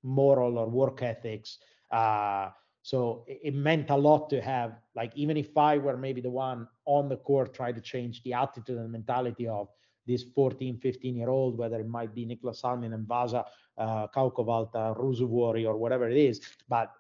moral 0.04 0.58
or 0.58 0.68
work 0.68 1.02
ethics 1.02 1.60
uh, 1.92 2.50
so 2.82 3.24
it, 3.28 3.56
meant 3.56 3.90
a 3.90 3.96
lot 3.96 4.30
to 4.30 4.42
have 4.42 4.74
like 4.96 5.12
even 5.16 5.38
if 5.38 5.58
i 5.58 5.78
were 5.78 5.98
maybe 5.98 6.22
the 6.22 6.30
one 6.30 6.68
on 6.86 7.10
the 7.10 7.18
court 7.18 7.54
try 7.54 7.72
to 7.72 7.82
change 7.82 8.22
the 8.24 8.34
attitude 8.34 8.78
and 8.78 8.92
mentality 8.92 9.48
of 9.48 9.68
this 10.06 10.24
14 10.36 10.78
15 10.78 11.16
year 11.16 11.30
old 11.30 11.58
whether 11.58 11.80
it 11.80 11.88
might 11.88 12.14
be 12.14 12.26
Niklas 12.26 12.58
Salmin 12.58 12.94
and 12.94 13.08
Vasa 13.08 13.44
uh, 13.78 14.08
Kaukovalta, 14.16 14.96
Ruusuvuori 14.98 15.66
or 15.66 15.78
whatever 15.78 16.08
it 16.10 16.18
is 16.18 16.42
but 16.70 16.92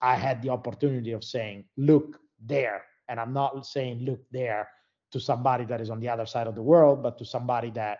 I 0.00 0.14
had 0.14 0.40
the 0.42 0.50
opportunity 0.50 1.12
of 1.12 1.24
saying 1.24 1.64
look 1.76 2.18
there 2.40 2.84
and 3.08 3.20
I'm 3.20 3.32
not 3.32 3.66
saying 3.66 4.00
look 4.00 4.20
there 4.30 4.68
to 5.12 5.20
somebody 5.20 5.64
that 5.64 5.80
is 5.80 5.90
on 5.90 6.00
the 6.00 6.08
other 6.08 6.26
side 6.26 6.46
of 6.46 6.54
the 6.54 6.62
world 6.62 7.02
but 7.02 7.16
to 7.18 7.24
somebody 7.24 7.70
that 7.70 7.98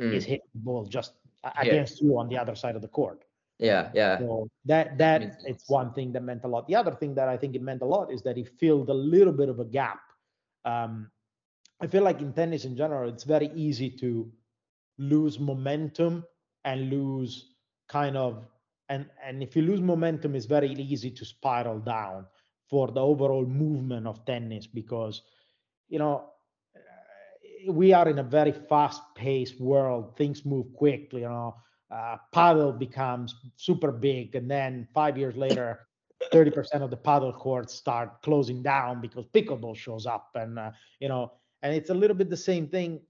Mm. 0.00 0.14
is 0.14 0.24
hitting 0.24 0.48
the 0.54 0.60
ball 0.60 0.84
just 0.86 1.12
a- 1.44 1.52
Yeah. 1.56 1.62
against 1.62 2.00
you 2.00 2.18
on 2.18 2.28
the 2.28 2.38
other 2.38 2.54
side 2.54 2.76
of 2.76 2.82
the 2.82 2.88
court 2.88 3.24
Yeah, 3.58 3.90
yeah. 3.94 4.18
so 4.18 4.48
that 4.64 4.96
that 4.98 5.20
Means 5.20 5.34
a 5.36 5.38
lot. 5.42 5.50
it's 5.50 5.68
one 5.68 5.92
thing 5.92 6.12
that 6.12 6.22
meant 6.22 6.44
a 6.44 6.48
lot. 6.48 6.66
The 6.66 6.74
other 6.76 6.94
thing 6.94 7.14
that 7.14 7.28
I 7.28 7.36
think 7.36 7.54
it 7.54 7.62
meant 7.62 7.82
a 7.82 7.86
lot 7.86 8.10
is 8.10 8.22
that 8.22 8.36
he 8.36 8.44
filled 8.44 8.88
a 8.90 8.94
little 8.94 9.32
bit 9.32 9.48
of 9.48 9.60
a 9.60 9.64
gap. 9.64 10.00
Um, 10.64 11.10
I 11.80 11.86
feel 11.86 12.02
like 12.02 12.20
in 12.20 12.32
tennis 12.32 12.64
in 12.64 12.74
general, 12.76 13.08
it's 13.08 13.24
very 13.24 13.50
easy 13.54 13.90
to 14.02 14.32
lose 14.98 15.38
momentum 15.38 16.24
and 16.64 16.90
lose 16.90 17.54
kind 17.88 18.16
of 18.16 18.48
and 18.88 19.10
and 19.22 19.42
if 19.42 19.54
you 19.56 19.62
lose 19.62 19.80
momentum, 19.80 20.34
it's 20.34 20.46
very 20.46 20.72
easy 20.72 21.10
to 21.10 21.24
spiral 21.24 21.78
down 21.80 22.26
for 22.68 22.88
the 22.90 23.00
overall 23.00 23.44
movement 23.46 24.06
of 24.06 24.24
tennis 24.24 24.66
because 24.66 25.22
you 25.88 25.98
know 25.98 26.31
we 27.68 27.92
are 27.92 28.08
in 28.08 28.18
a 28.18 28.22
very 28.22 28.52
fast-paced 28.52 29.60
world. 29.60 30.16
Things 30.16 30.44
move 30.44 30.72
quickly. 30.74 31.22
You 31.22 31.28
know, 31.28 31.56
uh, 31.90 32.16
padel 32.34 32.78
becomes 32.78 33.34
super 33.56 33.92
big, 33.92 34.34
and 34.34 34.50
then 34.50 34.88
five 34.94 35.16
years 35.18 35.36
later, 35.36 35.80
30% 36.32 36.82
of 36.82 36.90
the 36.90 36.96
padel 36.96 37.36
courts 37.36 37.74
start 37.74 38.22
closing 38.22 38.62
down 38.62 39.00
because 39.00 39.26
pickleball 39.26 39.76
shows 39.76 40.06
up, 40.06 40.30
and 40.34 40.58
uh, 40.58 40.70
you 41.00 41.08
know, 41.08 41.32
and 41.62 41.74
it's 41.74 41.90
a 41.90 41.94
little 41.94 42.16
bit 42.16 42.30
the 42.30 42.36
same 42.36 42.66
thing 42.68 43.00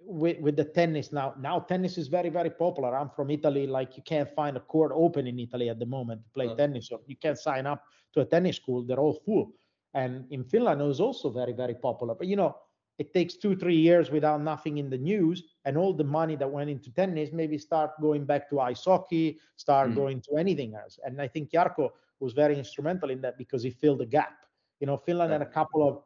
with 0.00 0.38
with 0.40 0.56
the 0.56 0.64
tennis 0.64 1.12
now. 1.12 1.34
Now 1.38 1.60
tennis 1.60 1.98
is 1.98 2.08
very 2.08 2.28
very 2.28 2.50
popular. 2.50 2.96
I'm 2.96 3.10
from 3.10 3.30
Italy. 3.30 3.66
Like 3.66 3.96
you 3.96 4.02
can't 4.02 4.30
find 4.34 4.56
a 4.56 4.60
court 4.60 4.92
open 4.94 5.26
in 5.26 5.38
Italy 5.38 5.68
at 5.68 5.78
the 5.78 5.86
moment 5.86 6.22
to 6.24 6.30
play 6.30 6.54
tennis. 6.56 6.88
So 6.88 7.00
you 7.06 7.16
can't 7.16 7.38
sign 7.38 7.66
up 7.66 7.82
to 8.14 8.20
a 8.20 8.24
tennis 8.24 8.56
school. 8.56 8.84
They're 8.84 9.00
all 9.00 9.20
full. 9.24 9.52
And 9.94 10.24
in 10.30 10.44
Finland, 10.44 10.80
it 10.80 10.84
was 10.84 11.00
also 11.00 11.30
very 11.30 11.52
very 11.52 11.74
popular. 11.74 12.14
But 12.14 12.26
you 12.26 12.36
know, 12.36 12.56
it 12.98 13.12
takes 13.12 13.36
two 13.36 13.54
three 13.56 13.76
years 13.76 14.10
without 14.10 14.40
nothing 14.40 14.78
in 14.78 14.88
the 14.90 14.98
news, 14.98 15.42
and 15.64 15.76
all 15.76 15.92
the 15.92 16.04
money 16.04 16.36
that 16.36 16.50
went 16.50 16.70
into 16.70 16.92
tennis 16.92 17.30
maybe 17.32 17.58
start 17.58 17.90
going 18.00 18.24
back 18.24 18.48
to 18.50 18.60
ice 18.60 18.84
hockey, 18.84 19.38
start 19.56 19.90
Mm. 19.90 19.94
going 19.94 20.20
to 20.20 20.36
anything 20.36 20.74
else. 20.74 20.98
And 21.04 21.20
I 21.20 21.28
think 21.28 21.50
Jarkko 21.50 21.90
was 22.20 22.32
very 22.32 22.56
instrumental 22.58 23.10
in 23.10 23.20
that 23.22 23.36
because 23.38 23.62
he 23.62 23.70
filled 23.70 23.98
the 24.00 24.06
gap. 24.06 24.34
You 24.80 24.86
know, 24.86 24.96
Finland 24.96 25.32
had 25.32 25.42
a 25.42 25.46
couple 25.46 25.86
of 25.88 26.02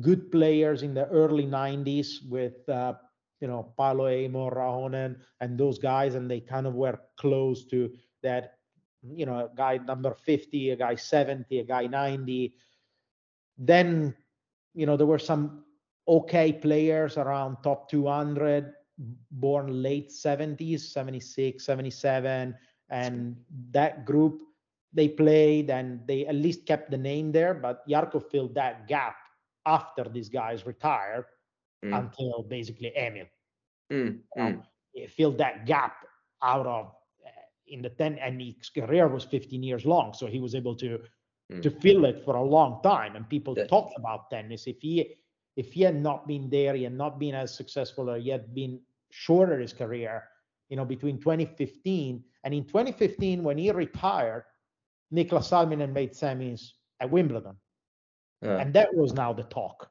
good 0.00 0.30
players 0.30 0.82
in 0.82 0.94
the 0.94 1.06
early 1.08 1.46
90s 1.46 2.22
with 2.28 2.68
uh, 2.68 2.94
you 3.40 3.48
know 3.48 3.74
Paolo 3.76 4.06
Eimo, 4.06 4.52
Rahunen, 4.52 5.16
and 5.40 5.58
those 5.58 5.78
guys, 5.78 6.14
and 6.14 6.30
they 6.30 6.40
kind 6.40 6.66
of 6.66 6.74
were 6.74 6.98
close 7.16 7.64
to 7.66 7.90
that. 8.22 8.58
You 9.02 9.26
know, 9.26 9.50
guy 9.54 9.78
number 9.86 10.14
50, 10.14 10.70
a 10.70 10.76
guy 10.76 10.94
70, 10.94 11.58
a 11.60 11.64
guy 11.64 11.86
90. 11.86 12.54
Then, 13.58 14.14
you 14.74 14.86
know, 14.86 14.96
there 14.96 15.06
were 15.06 15.18
some 15.18 15.63
okay 16.08 16.52
players 16.52 17.16
around 17.16 17.56
top 17.62 17.88
200, 17.88 18.72
born 19.30 19.82
late 19.82 20.10
70s, 20.12 20.92
76, 20.92 21.64
77, 21.64 22.54
and 22.90 23.36
that 23.70 24.04
group 24.04 24.40
they 24.92 25.08
played 25.08 25.70
and 25.70 26.00
they 26.06 26.26
at 26.26 26.34
least 26.34 26.66
kept 26.66 26.90
the 26.90 26.98
name 26.98 27.32
there. 27.32 27.54
But 27.54 27.86
Jarkko 27.88 28.22
filled 28.30 28.54
that 28.54 28.86
gap 28.88 29.16
after 29.66 30.04
these 30.04 30.28
guys 30.28 30.66
retired 30.66 31.26
Mm. 31.82 31.92
until 31.92 32.42
basically 32.48 32.92
Emil. 32.96 33.26
Mm, 33.90 34.22
know, 34.36 34.44
mm. 34.44 34.62
Filled 35.08 35.38
that 35.38 35.66
gap 35.66 35.96
out 36.42 36.66
of 36.66 36.86
uh, 37.24 37.28
in 37.66 37.82
the 37.82 37.90
10 37.90 38.18
and 38.18 38.40
his 38.40 38.68
career 38.70 39.08
was 39.08 39.24
15 39.24 39.62
years 39.62 39.84
long. 39.84 40.12
So 40.14 40.26
he 40.26 40.40
was 40.40 40.54
able 40.54 40.74
to 40.76 40.98
to 41.62 41.70
Mm. 41.70 41.70
fill 41.70 42.04
it 42.04 42.18
for 42.24 42.36
a 42.36 42.42
long 42.42 42.80
time. 42.82 43.16
And 43.16 43.28
people 43.28 43.56
Yeah. 43.56 43.66
talked 43.68 43.94
about 43.98 44.30
tennis. 44.30 44.66
If 44.66 44.80
he 44.80 45.16
if 45.56 45.72
he 45.72 45.82
had 45.82 45.96
not 46.00 46.26
been 46.26 46.50
there, 46.50 46.74
he 46.74 46.82
had 46.84 46.94
not 46.94 47.18
been 47.18 47.34
as 47.34 47.54
successful 47.54 48.10
or 48.10 48.18
he 48.18 48.28
had 48.30 48.54
been 48.54 48.80
shorter 49.10 49.58
his 49.60 49.72
career, 49.72 50.24
you 50.68 50.76
know, 50.76 50.84
between 50.84 51.18
2015 51.18 52.24
and 52.44 52.54
in 52.54 52.64
2015 52.64 53.42
when 53.42 53.58
he 53.58 53.70
retired, 53.70 54.44
Niklas 55.12 55.48
Salminen 55.50 55.92
made 55.92 56.12
semis 56.12 56.72
at 57.00 57.10
Wimbledon. 57.10 57.56
Yeah, 58.42 58.58
And 58.58 58.74
that 58.74 58.92
was 58.94 59.12
now 59.14 59.32
the 59.32 59.44
talk. 59.44 59.90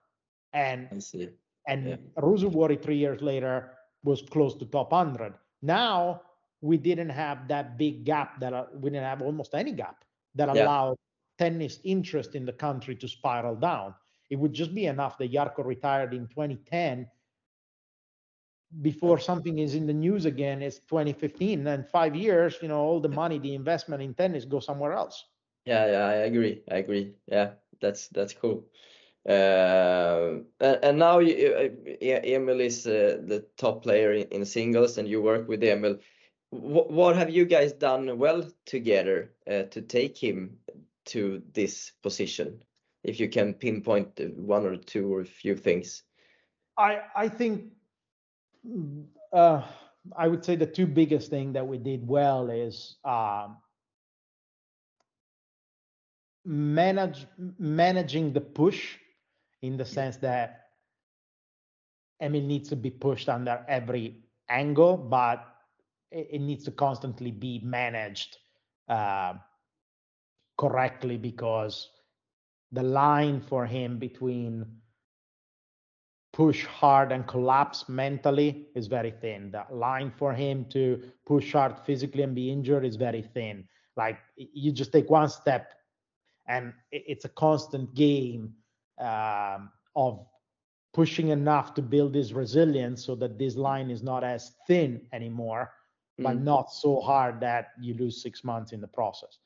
And 0.53 0.87
I 0.91 0.99
see. 0.99 1.29
and 1.67 1.87
Yeah. 1.87 2.75
Three 2.81 2.97
years 2.97 3.21
later 3.21 3.71
was 4.03 4.21
close 4.21 4.55
to 4.55 4.65
top 4.65 4.91
100. 4.91 5.33
Now 5.61 6.21
we 6.61 6.77
didn't 6.77 7.09
have 7.09 7.47
that 7.47 7.77
big 7.77 8.03
gap 8.03 8.39
that 8.41 8.53
uh, 8.53 8.65
we 8.75 8.89
didn't 8.89 9.05
have 9.05 9.21
almost 9.21 9.55
any 9.55 9.71
gap 9.71 10.03
that 10.35 10.53
Yeah. 10.53 10.65
allowed 10.65 10.97
tennis 11.37 11.79
interest 11.83 12.35
in 12.35 12.45
the 12.45 12.53
country 12.53 12.95
to 12.97 13.07
spiral 13.07 13.55
down. 13.55 13.95
It 14.29 14.37
would 14.37 14.53
just 14.53 14.73
be 14.73 14.85
enough 14.85 15.17
that 15.17 15.31
Jarkko 15.31 15.65
retired 15.65 16.13
in 16.13 16.27
2010 16.27 17.07
before 18.81 19.19
something 19.19 19.59
is 19.59 19.75
in 19.75 19.85
the 19.85 19.93
news 19.93 20.25
again 20.25 20.63
it's 20.63 20.79
2015 20.79 21.67
and 21.67 21.87
five 21.87 22.15
years 22.15 22.57
you 22.59 22.67
know 22.67 22.79
all 22.79 22.99
the 22.99 23.07
money 23.07 23.37
the 23.37 23.53
investment 23.53 24.01
in 24.01 24.15
tennis 24.15 24.45
go 24.45 24.59
somewhere 24.59 24.93
else. 24.93 25.25
Yeah 25.65 25.85
yeah 25.85 26.05
i 26.07 26.13
agree 26.13 26.63
i 26.71 26.77
agree. 26.77 27.13
Yeah 27.27 27.51
that's 27.81 28.07
that's 28.07 28.33
cool. 28.33 28.65
Uh, 29.27 30.39
and, 30.59 30.79
and, 30.83 30.99
now 30.99 31.19
you, 31.19 31.33
uh, 31.55 32.05
Emil 32.05 32.59
is 32.59 32.85
uh, 32.85 33.21
the 33.25 33.45
top 33.55 33.81
player 33.83 34.11
in, 34.11 34.27
in, 34.31 34.43
singles, 34.43 34.97
and 34.97 35.07
you 35.07 35.21
work 35.21 35.47
with 35.47 35.63
Emil. 35.63 35.97
W 36.51 36.83
what 36.89 37.15
have 37.15 37.29
you 37.29 37.45
guys 37.45 37.71
done 37.71 38.17
well 38.17 38.43
together 38.65 39.31
uh, 39.47 39.63
to 39.71 39.81
take 39.81 40.17
him 40.17 40.57
to 41.05 41.41
this 41.53 41.93
position? 42.01 42.63
If 43.03 43.19
you 43.19 43.29
can 43.29 43.53
pinpoint 43.53 44.19
one 44.37 44.65
or 44.65 44.77
two 44.77 45.13
or 45.13 45.21
a 45.21 45.25
few 45.25 45.55
things. 45.55 46.03
I 46.77 47.01
I 47.15 47.29
think 47.29 47.71
uh, 49.33 49.61
I 50.17 50.27
would 50.27 50.43
say 50.43 50.55
the 50.55 50.65
two 50.65 50.87
biggest 50.87 51.29
thing 51.29 51.53
that 51.53 51.67
we 51.67 51.77
did 51.77 52.07
well 52.07 52.49
is 52.49 52.97
um, 53.03 53.57
manage 56.45 57.25
managing 57.59 58.33
the 58.33 58.41
push 58.41 58.97
in 59.61 59.77
the 59.77 59.85
sense 59.85 60.17
that 60.17 60.63
Emil 62.21 62.41
needs 62.41 62.69
to 62.69 62.75
be 62.75 62.89
pushed 62.89 63.29
under 63.29 63.65
every 63.67 64.23
angle, 64.49 64.97
but 64.97 65.45
it, 66.11 66.41
needs 66.41 66.63
to 66.65 66.71
constantly 66.71 67.31
be 67.31 67.59
managed 67.63 68.37
uh, 68.87 69.33
correctly 70.57 71.17
because 71.17 71.89
the 72.73 72.83
line 72.83 73.39
for 73.39 73.65
him 73.65 73.97
between 73.99 74.65
push 76.33 76.65
hard 76.65 77.11
and 77.11 77.27
collapse 77.27 77.87
mentally 77.87 78.67
is 78.75 78.87
very 78.87 79.11
thin. 79.11 79.51
The 79.51 79.65
line 79.73 80.11
for 80.17 80.33
him 80.33 80.65
to 80.71 81.01
push 81.25 81.53
hard 81.53 81.77
physically 81.85 82.23
and 82.23 82.33
be 82.33 82.51
injured 82.51 82.83
is 82.83 82.95
very 82.95 83.21
thin. 83.21 83.65
Like 83.95 84.17
you 84.35 84.71
just 84.71 84.91
take 84.91 85.09
one 85.09 85.29
step, 85.29 85.73
and 86.47 86.73
it's 86.91 87.25
a 87.25 87.29
constant 87.29 87.93
game 87.93 88.53
um, 88.99 89.69
of 89.95 90.25
pushing 90.93 91.29
enough 91.29 91.75
to 91.75 91.81
build 91.81 92.13
this 92.13 92.31
resilience 92.31 93.05
so 93.05 93.15
that 93.15 93.37
this 93.37 93.55
line 93.55 93.91
is 93.91 94.01
not 94.01 94.23
as 94.23 94.53
thin 94.67 95.01
anymore, 95.13 95.71
mm. 96.19 96.23
but 96.23 96.41
not 96.41 96.71
so 96.71 96.99
hard 96.99 97.39
that 97.39 97.69
you 97.79 97.93
lose 97.93 98.21
six 98.21 98.43
months 98.43 98.71
in 98.71 98.81
the 98.81 98.87
process. 98.87 99.37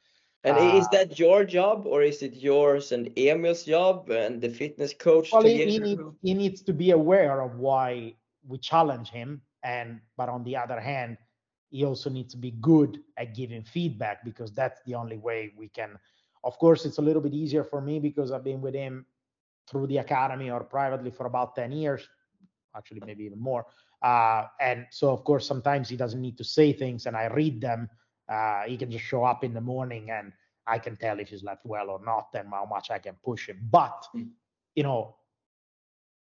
And 0.43 0.57
uh, 0.57 0.77
is 0.77 0.87
that 0.89 1.19
your 1.19 1.43
job 1.43 1.85
or 1.85 2.01
is 2.01 2.21
it 2.21 2.35
yours 2.35 2.91
and 2.91 3.11
Emil's 3.17 3.63
job 3.63 4.09
and 4.09 4.41
the 4.41 4.49
fitness 4.49 4.93
coach? 4.93 5.31
Well, 5.31 5.43
he, 5.43 5.65
he, 5.65 5.79
need, 5.79 5.99
he 6.21 6.33
needs 6.33 6.61
to 6.63 6.73
be 6.73 6.91
aware 6.91 7.41
of 7.41 7.55
why 7.55 8.15
we 8.47 8.57
challenge 8.57 9.09
him. 9.09 9.41
And 9.63 9.99
but 10.15 10.29
on 10.29 10.43
the 10.43 10.55
other 10.55 10.79
hand, 10.79 11.17
he 11.69 11.83
also 11.83 12.09
needs 12.09 12.33
to 12.33 12.37
be 12.37 12.51
good 12.51 12.99
at 13.17 13.35
giving 13.35 13.63
feedback 13.63 14.23
because 14.23 14.53
that's 14.53 14.79
the 14.85 14.95
only 14.95 15.17
way 15.17 15.53
we 15.57 15.67
can. 15.69 15.97
Of 16.43 16.57
course, 16.59 16.85
it's 16.85 16.97
a 16.97 17.01
little 17.01 17.21
bit 17.21 17.33
easier 17.33 17.63
for 17.63 17.81
me 17.81 17.99
because 17.99 18.31
I've 18.31 18.43
been 18.43 18.61
with 18.61 18.73
him 18.73 19.05
through 19.69 19.87
the 19.87 19.97
academy 19.97 20.49
or 20.49 20.63
privately 20.63 21.11
for 21.11 21.25
about 21.25 21.55
10 21.55 21.73
years, 21.73 22.07
actually, 22.75 23.01
maybe 23.05 23.25
even 23.25 23.39
more. 23.39 23.65
Uh, 24.01 24.45
and 24.61 24.85
so, 24.91 25.11
of 25.11 25.23
course, 25.23 25.45
sometimes 25.45 25.89
he 25.89 25.97
doesn't 25.97 26.21
need 26.21 26.37
to 26.37 26.43
say 26.43 26.71
things 26.71 27.05
and 27.05 27.17
I 27.17 27.27
read 27.27 27.59
them 27.59 27.89
uh, 28.29 28.63
he 28.63 28.77
can 28.77 28.91
just 28.91 29.05
show 29.05 29.23
up 29.23 29.43
in 29.43 29.53
the 29.53 29.61
morning 29.61 30.11
and 30.11 30.31
I 30.67 30.79
can 30.79 30.97
tell 30.97 31.19
if 31.19 31.29
he's 31.29 31.43
left 31.43 31.65
well 31.65 31.89
or 31.89 31.99
not 32.03 32.27
and 32.33 32.49
how 32.51 32.65
much 32.65 32.91
I 32.91 32.99
can 32.99 33.15
push 33.23 33.47
him. 33.47 33.59
But, 33.71 34.05
mm. 34.15 34.27
you 34.75 34.83
know, 34.83 35.15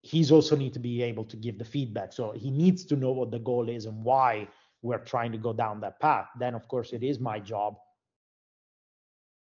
he's 0.01 0.31
also 0.31 0.55
need 0.55 0.73
to 0.73 0.79
be 0.79 1.03
able 1.03 1.25
to 1.25 1.37
give 1.37 1.57
the 1.57 1.65
feedback. 1.65 2.13
So 2.13 2.31
he 2.31 2.49
needs 2.49 2.85
to 2.85 2.95
know 2.95 3.11
what 3.11 3.31
the 3.31 3.39
goal 3.39 3.69
is 3.69 3.85
and 3.85 4.03
why 4.03 4.47
we're 4.81 4.99
trying 4.99 5.31
to 5.33 5.37
go 5.37 5.53
down 5.53 5.81
that 5.81 5.99
path. 5.99 6.27
Then, 6.39 6.55
of 6.55 6.67
course, 6.67 6.93
it 6.93 7.03
is 7.03 7.19
my 7.19 7.39
job 7.39 7.75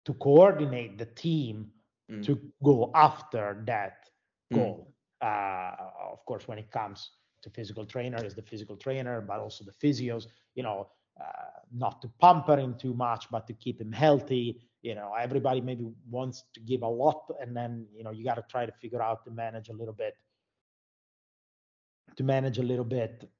to 0.07 0.15
coordinate 0.15 0.99
the 0.99 1.07
team 1.07 1.71
mm. 2.11 2.25
to 2.25 2.41
go 2.65 2.91
after 2.95 3.63
that 3.67 4.09
mm. 4.53 4.57
goal. 4.57 4.95
Uh, 5.21 5.73
of 6.11 6.25
course, 6.25 6.49
when 6.49 6.59
it 6.59 6.71
comes 6.71 7.11
to 7.43 7.51
physical 7.51 7.85
trainer, 7.85 8.25
is 8.25 8.35
the 8.35 8.43
physical 8.43 8.77
trainer, 8.77 9.21
but 9.21 9.39
also 9.39 9.65
the 9.65 9.87
physios. 9.87 10.27
You 10.55 10.63
know, 10.63 10.89
not 11.73 12.03
to 12.03 12.11
pamper 12.21 12.57
him 12.57 12.75
too 12.79 12.95
much, 12.95 13.31
but 13.31 13.47
to 13.47 13.53
keep 13.53 13.81
him 13.81 13.93
healthy. 13.93 14.61
You 14.83 14.95
know, 14.95 15.13
everybody 15.19 15.61
maybe 15.61 15.87
wants 16.09 16.45
to 16.55 16.61
give 16.61 16.83
a 16.83 16.89
lot, 16.89 17.31
and 17.41 17.57
then 17.57 17.87
you 17.95 18.03
know 18.03 18.11
you 18.11 18.25
got 18.25 18.37
to 18.37 18.45
try 18.51 18.67
to 18.67 18.73
figure 18.73 19.03
out 19.03 19.25
to 19.25 19.31
manage 19.31 19.69
a 19.69 19.73
little 19.73 19.95
bit, 19.95 20.15
to 22.17 22.23
manage 22.23 22.59
a 22.59 22.63
little 22.63 22.85
bit 22.85 23.31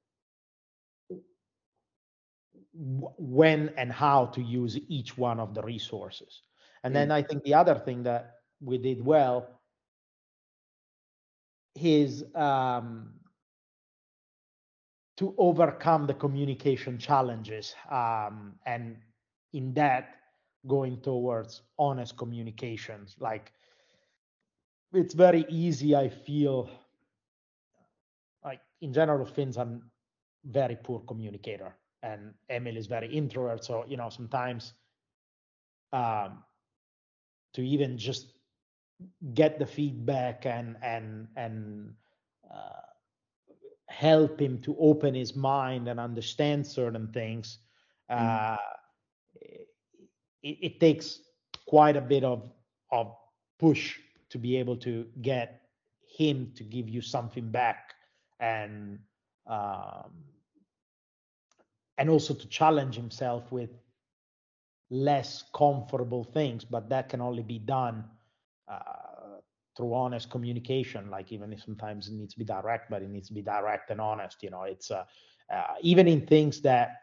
when 2.73 3.69
and 3.77 3.91
how 3.91 4.25
to 4.27 4.41
use 4.41 4.77
each 4.87 5.17
one 5.17 5.39
of 5.39 5.53
the 5.53 5.61
resources. 5.61 6.41
And 6.83 6.95
then 6.95 7.09
mm. 7.09 7.13
I 7.13 7.21
think 7.21 7.43
the 7.43 7.53
other 7.53 7.75
thing 7.75 8.03
that 8.03 8.35
we 8.61 8.77
did 8.77 9.03
well 9.03 9.61
is 11.75 12.23
um, 12.35 13.13
to 15.21 15.35
overcome 15.39 16.07
the 16.07 16.15
communication 16.15 16.99
challenges 16.99 17.75
um, 17.91 18.59
and 18.67 18.97
in 19.53 19.73
that 19.75 20.15
going 20.67 21.01
towards 21.01 21.63
honest 21.79 22.17
communications. 22.17 23.17
Like 23.19 23.53
it's 24.93 25.13
very 25.13 25.45
easy 25.49 25.95
i 25.95 26.09
feel 26.09 26.69
like 28.43 28.61
in 28.81 28.93
general 28.93 29.25
finns 29.25 29.57
are 29.57 29.67
very 30.45 30.77
poor 30.83 31.01
communicator 31.01 31.75
and 32.03 32.33
emil 32.49 32.77
is 32.77 32.87
very 32.87 33.13
introvert 33.13 33.63
so 33.63 33.85
you 33.87 33.97
know 33.97 34.09
sometimes 34.09 34.73
um, 35.93 36.43
to 37.53 37.61
even 37.61 37.97
just 37.97 38.33
get 39.33 39.59
the 39.59 39.65
feedback 39.65 40.45
and 40.45 40.77
and 40.81 41.27
and 41.37 41.95
uh, 42.51 42.90
help 43.91 44.39
him 44.39 44.59
to 44.59 44.75
open 44.79 45.13
his 45.13 45.35
mind 45.35 45.87
and 45.87 45.99
understand 45.99 46.65
certain 46.65 47.07
things 47.09 47.59
mm. 48.09 48.15
uh, 48.15 48.57
it, 50.41 50.57
it, 50.61 50.79
takes 50.79 51.19
quite 51.67 51.97
a 51.97 52.01
bit 52.01 52.23
of 52.23 52.49
of 52.91 53.15
push 53.59 53.97
to 54.29 54.37
be 54.37 54.55
able 54.57 54.75
to 54.77 55.05
get 55.21 55.61
him 56.17 56.51
to 56.55 56.63
give 56.63 56.89
you 56.89 57.01
something 57.01 57.49
back 57.49 57.93
and 58.39 58.99
um, 59.47 60.11
and 61.97 62.09
also 62.09 62.33
to 62.33 62.47
challenge 62.47 62.95
himself 62.95 63.51
with 63.51 63.69
less 64.89 65.43
comfortable 65.53 66.23
things 66.23 66.65
but 66.65 66.89
that 66.89 67.09
can 67.09 67.21
only 67.21 67.43
be 67.43 67.59
done 67.59 68.03
uh, 68.67 69.10
through 69.75 69.93
honest 69.93 70.29
communication 70.29 71.09
like 71.09 71.31
even 71.31 71.53
if 71.53 71.61
sometimes 71.61 72.07
it 72.07 72.13
needs 72.13 72.33
to 72.33 72.39
be 72.39 72.45
direct 72.45 72.89
but 72.89 73.01
it 73.01 73.09
needs 73.09 73.27
to 73.27 73.33
be 73.33 73.41
direct 73.41 73.89
and 73.89 74.01
honest 74.01 74.43
you 74.43 74.49
know 74.49 74.63
it's 74.63 74.91
uh, 74.91 75.03
uh, 75.53 75.75
even 75.81 76.07
in 76.07 76.25
things 76.25 76.61
that 76.61 76.97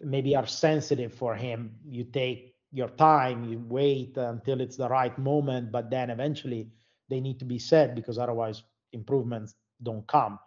maybe 0.00 0.36
are 0.36 0.46
sensitive 0.46 1.12
for 1.12 1.34
him 1.34 1.74
you 1.86 2.04
take 2.04 2.54
your 2.72 2.88
time 2.88 3.44
you 3.44 3.62
wait 3.68 4.16
until 4.16 4.60
it's 4.60 4.76
the 4.76 4.88
right 4.88 5.16
moment 5.18 5.70
but 5.70 5.90
then 5.90 6.10
eventually 6.10 6.68
they 7.08 7.20
need 7.20 7.38
to 7.38 7.44
be 7.44 7.58
said 7.58 7.94
because 7.94 8.18
otherwise 8.18 8.62
improvements 8.92 9.54
don't 9.82 10.06
come. 10.06 10.38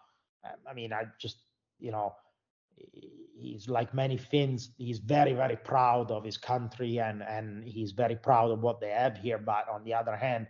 I 0.70 0.74
mean 0.74 0.91
i 0.93 1.04
just 1.20 1.43
you 1.80 1.91
know 1.91 2.14
he's 3.40 3.70
like 3.70 3.94
many 3.94 4.18
Finns. 4.18 4.72
He's 4.78 5.00
very, 5.00 5.34
very 5.34 5.56
proud 5.56 6.12
of 6.12 6.24
his 6.24 6.38
country 6.38 7.00
and 7.00 7.24
and 7.24 7.64
he's 7.64 7.92
very 7.92 8.16
proud 8.16 8.52
of 8.52 8.62
what 8.62 8.80
they 8.80 8.90
have 8.90 9.18
here. 9.18 9.38
But 9.38 9.68
on 9.70 9.84
the 9.84 9.94
other 9.94 10.16
hand, 10.16 10.48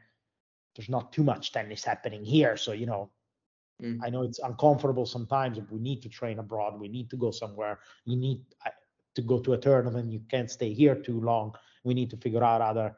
there's 0.76 0.90
not 0.90 1.14
too 1.14 1.24
much 1.24 1.52
tennis 1.52 1.84
happening 1.84 2.24
here. 2.24 2.58
So 2.58 2.72
you 2.72 2.86
know, 2.86 3.12
mm. 3.82 4.00
I 4.04 4.10
know 4.10 4.24
it's 4.24 4.40
uncomfortable 4.40 5.06
sometimes. 5.06 5.58
If 5.58 5.72
we 5.72 5.80
need 5.80 6.02
to 6.02 6.10
train 6.10 6.40
abroad, 6.40 6.80
we 6.80 6.88
need 6.88 7.10
to 7.12 7.18
go 7.18 7.32
somewhere. 7.32 7.80
You 8.06 8.18
need 8.18 8.42
to 9.16 9.22
go 9.22 9.40
to 9.40 9.54
a 9.54 9.58
tournament. 9.58 10.12
You 10.12 10.22
can't 10.30 10.50
stay 10.50 10.74
here 10.74 10.96
too 10.96 11.20
long. 11.22 11.56
We 11.84 11.94
need 11.94 12.10
to 12.12 12.18
figure 12.18 12.44
out 12.44 12.62
other 12.62 12.96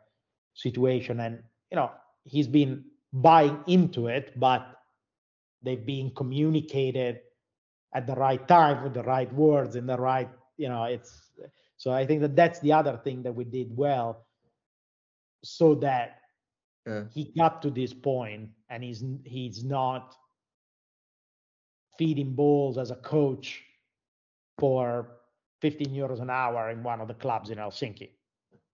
situation. 0.54 1.20
And 1.20 1.44
you 1.70 1.76
know, 1.76 1.92
he's 2.24 2.48
been 2.48 2.86
buying 3.14 3.60
into 3.68 4.08
it, 4.08 4.40
but 4.40 4.66
they've 5.62 5.86
been 5.86 6.12
communicated 6.16 7.22
at 7.94 8.08
the 8.08 8.16
right 8.16 8.48
time 8.48 8.84
with 8.84 8.94
the 8.94 9.04
right 9.04 9.32
words 9.34 9.76
in 9.76 9.86
the 9.86 9.98
right 9.98 10.30
you 10.58 10.70
know 10.70 10.84
it's 10.84 11.32
so 11.78 11.92
i 11.92 12.06
think 12.06 12.22
that 12.22 12.36
that's 12.36 12.60
the 12.60 12.72
other 12.72 13.00
thing 13.04 13.24
that 13.24 13.34
we 13.34 13.44
did 13.44 13.76
well 13.76 14.26
so 15.44 15.76
that 15.76 16.20
yeah. 16.88 17.04
he 17.14 17.32
got 17.38 17.62
to 17.62 17.70
this 17.70 17.94
point 17.94 18.50
and 18.70 18.84
he's 18.84 19.04
he's 19.26 19.64
not 19.64 20.16
feeding 21.98 22.34
balls 22.34 22.78
as 22.78 22.92
a 22.92 22.96
coach 22.96 23.64
for 24.58 25.18
15 25.62 25.88
euros 25.90 26.22
an 26.22 26.30
hour 26.30 26.70
in 26.70 26.84
one 26.84 27.02
of 27.02 27.08
the 27.08 27.14
clubs 27.14 27.50
in 27.50 27.58
helsinki 27.58 28.10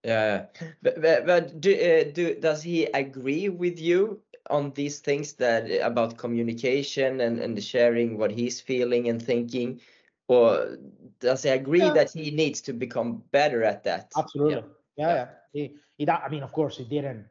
yeah 0.03 0.45
but, 0.81 1.01
but, 1.01 1.25
but 1.25 1.61
do, 1.61 1.73
uh, 1.73 2.11
do 2.13 2.35
does 2.39 2.61
he 2.61 2.85
agree 2.85 3.49
with 3.49 3.79
you 3.79 4.21
on 4.49 4.71
these 4.71 4.99
things 4.99 5.33
that 5.33 5.69
about 5.81 6.17
communication 6.17 7.21
and, 7.21 7.39
and 7.39 7.61
sharing 7.63 8.17
what 8.17 8.31
he's 8.31 8.59
feeling 8.61 9.09
and 9.09 9.21
thinking? 9.21 9.81
Or 10.27 10.77
does 11.19 11.43
he 11.43 11.49
agree 11.49 11.89
Yeah. 11.89 11.91
that 11.91 12.11
he 12.11 12.31
needs 12.31 12.61
to 12.61 12.73
become 12.73 13.23
better 13.31 13.63
at 13.63 13.83
that? 13.83 14.13
Absolutely. 14.17 14.63
Yeah, 14.97 15.13
yeah. 15.13 15.27
He, 15.53 15.75
he, 15.97 16.09
I 16.09 16.29
mean, 16.29 16.43
of 16.43 16.51
course, 16.51 16.77
he 16.77 16.85
didn't 16.85 17.25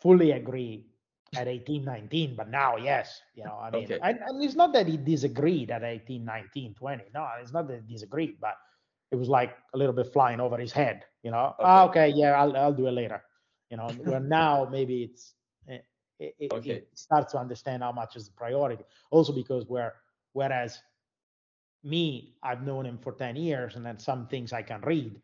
fully 0.00 0.32
agree 0.32 0.86
at 1.36 1.48
18, 1.48 1.84
19, 1.84 2.34
but 2.36 2.48
now, 2.48 2.76
yes. 2.76 3.20
You 3.34 3.44
know, 3.44 3.58
I 3.60 3.70
mean, 3.70 3.88
Okay. 3.88 3.98
and, 4.02 4.18
and 4.26 4.42
it's 4.42 4.54
not 4.54 4.72
that 4.74 4.86
he 4.86 4.96
disagreed 4.96 5.70
at 5.70 5.82
18, 5.82 6.24
19, 6.24 6.74
20. 6.74 7.04
No, 7.14 7.26
it's 7.40 7.52
not 7.52 7.68
that 7.68 7.82
he 7.86 7.92
disagreed, 7.94 8.36
but 8.40 8.54
it 9.10 9.16
was 9.16 9.28
like 9.28 9.56
a 9.74 9.78
little 9.78 9.94
bit 9.94 10.12
flying 10.12 10.40
over 10.40 10.56
his 10.58 10.72
head. 10.72 11.04
You 11.22 11.30
know, 11.30 11.54
"Ah, 11.62 11.84
okay, 11.86 12.08
yeah, 12.14 12.32
I'll, 12.32 12.56
I'll 12.56 12.72
do 12.74 12.86
it 12.86 12.92
later. 12.92 13.22
You 13.70 13.76
know, 13.76 13.92
where 13.92 14.20
now 14.20 14.68
maybe 14.70 15.02
it's 15.04 15.34
it, 16.18 16.34
it, 16.38 16.52
Okay. 16.52 16.70
it 16.70 16.88
starts 16.94 17.32
to 17.32 17.38
understand 17.38 17.82
how 17.82 17.92
much 17.92 18.16
is 18.16 18.26
the 18.26 18.32
priority. 18.32 18.84
Also 19.10 19.32
because 19.32 19.66
where 19.66 19.94
whereas 20.32 20.80
me, 21.82 22.36
I've 22.42 22.62
known 22.62 22.86
him 22.86 22.98
for 22.98 23.12
10 23.12 23.36
years 23.36 23.76
and 23.76 23.84
then 23.84 23.98
some 23.98 24.26
things 24.26 24.52
I 24.52 24.62
can 24.62 24.80
read, 24.82 25.20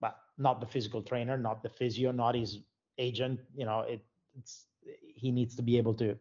but 0.00 0.16
not 0.38 0.60
the 0.60 0.66
physical 0.66 1.02
trainer, 1.02 1.36
not 1.36 1.62
the 1.62 1.68
physio, 1.68 2.10
not 2.10 2.34
his 2.34 2.58
agent. 2.98 3.40
You 3.54 3.66
know, 3.66 3.80
it, 3.80 4.04
it's 4.36 4.66
he 5.14 5.30
needs 5.30 5.54
to 5.56 5.62
be 5.62 5.78
able 5.78 5.94
to 5.94 6.16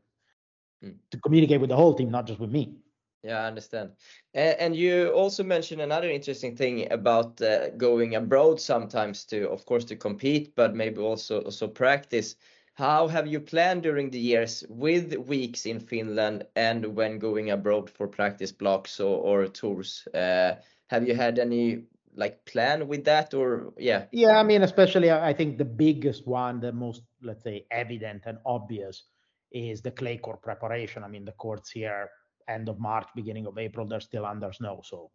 Mm. 0.84 0.98
to 1.12 1.18
communicate 1.20 1.60
with 1.60 1.70
the 1.70 1.76
whole 1.76 1.94
team, 1.94 2.10
not 2.10 2.26
just 2.26 2.40
with 2.40 2.52
me. 2.52 2.78
Yeah, 3.24 3.42
I 3.44 3.48
understand. 3.48 3.92
And, 4.34 4.58
and 4.60 4.76
you 4.76 5.10
also 5.12 5.44
mentioned 5.44 5.82
another 5.82 6.10
interesting 6.10 6.56
thing 6.56 6.92
about 6.92 7.42
uh, 7.42 7.70
going 7.72 8.16
abroad 8.16 8.62
sometimes 8.62 9.26
to, 9.26 9.50
of 9.50 9.66
course, 9.66 9.84
to 9.86 9.96
compete, 9.98 10.56
but 10.56 10.74
maybe 10.76 11.00
also 11.02 11.42
also 11.42 11.68
practice. 11.68 12.36
How 12.80 13.10
have 13.10 13.28
you 13.28 13.42
planned 13.42 13.84
during 13.84 14.10
the 14.10 14.20
years 14.20 14.64
with 14.70 15.14
weeks 15.28 15.66
in 15.66 15.82
Finland 15.82 16.48
and 16.56 16.96
when 16.96 17.20
going 17.20 17.52
abroad 17.52 17.90
for 17.90 18.08
practice 18.08 18.54
blocks 18.54 19.02
or, 19.02 19.18
or 19.20 19.48
tours? 19.48 20.08
Uh, 20.14 20.56
have 20.88 21.06
you 21.06 21.14
had 21.14 21.40
any 21.40 21.84
like 22.16 22.46
plan 22.46 22.88
with 22.88 23.04
that 23.04 23.34
or 23.34 23.74
yeah? 23.78 24.06
Yeah, 24.14 24.40
I 24.40 24.44
mean, 24.44 24.64
especially 24.64 25.10
I 25.12 25.32
I 25.32 25.34
think 25.34 25.58
the 25.58 25.66
biggest 25.66 26.26
one, 26.26 26.62
the 26.62 26.72
most 26.72 27.04
let's 27.22 27.44
say 27.44 27.66
evident 27.70 28.24
and 28.26 28.38
obvious, 28.46 29.04
is 29.52 29.82
the 29.82 29.92
clay 29.92 30.18
court 30.18 30.42
preparation. 30.42 31.04
I 31.04 31.10
mean, 31.10 31.26
the 31.26 31.36
courts 31.36 31.72
here 31.72 32.10
end 32.48 32.70
of 32.70 32.80
March, 32.80 33.10
beginning 33.14 33.46
of 33.46 33.58
April, 33.58 33.88
they're 33.88 34.08
still 34.12 34.26
under 34.26 34.54
snow, 34.54 34.82
so 34.84 35.12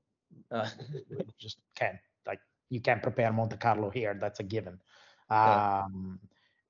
Uh, 0.50 0.68
you 1.08 1.24
just 1.38 1.58
can't 1.74 1.98
like 2.26 2.40
you 2.68 2.80
can't 2.80 3.02
prepare 3.02 3.32
Monte 3.32 3.56
Carlo 3.56 3.88
here. 3.90 4.14
That's 4.20 4.40
a 4.40 4.46
given. 4.54 4.78
Yeah. 5.30 5.86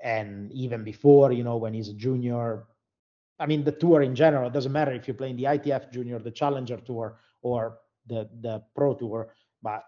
And 0.05 0.53
even 0.53 0.85
before, 0.85 1.33
you 1.33 1.43
know, 1.43 1.57
when 1.57 1.75
he's 1.75 1.89
a 1.89 1.95
junior, 1.95 2.67
I 3.41 3.47
mean, 3.47 3.65
the 3.65 3.73
tour 3.73 4.03
in 4.03 4.15
general 4.15 4.47
it 4.47 4.53
doesn't 4.53 4.71
matter 4.71 4.93
if 4.93 5.09
you 5.09 5.15
play 5.15 5.31
in 5.31 5.37
the 5.37 5.45
ITF 5.45 5.91
Junior, 5.91 6.21
the 6.21 6.31
Challenger 6.31 6.77
Tour, 6.77 7.19
or 7.43 7.79
the 8.07 8.29
the 8.41 8.63
Pro 8.77 8.95
Tour. 8.95 9.35
But 9.63 9.83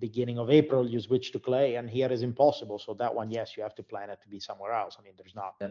beginning 0.00 0.38
of 0.38 0.50
April, 0.50 0.88
you 0.88 0.98
switch 1.00 1.30
to 1.32 1.38
clay, 1.38 1.76
and 1.76 1.88
here 1.88 2.10
is 2.10 2.22
impossible. 2.22 2.78
So 2.80 2.94
that 2.94 3.14
one, 3.14 3.30
yes, 3.30 3.56
you 3.56 3.62
have 3.62 3.76
to 3.76 3.82
plan 3.82 4.10
it 4.10 4.18
to 4.22 4.28
be 4.28 4.40
somewhere 4.40 4.72
else. 4.72 4.96
I 4.98 5.02
mean, 5.04 5.14
there's 5.16 5.36
not. 5.36 5.54
Yeah. 5.60 5.68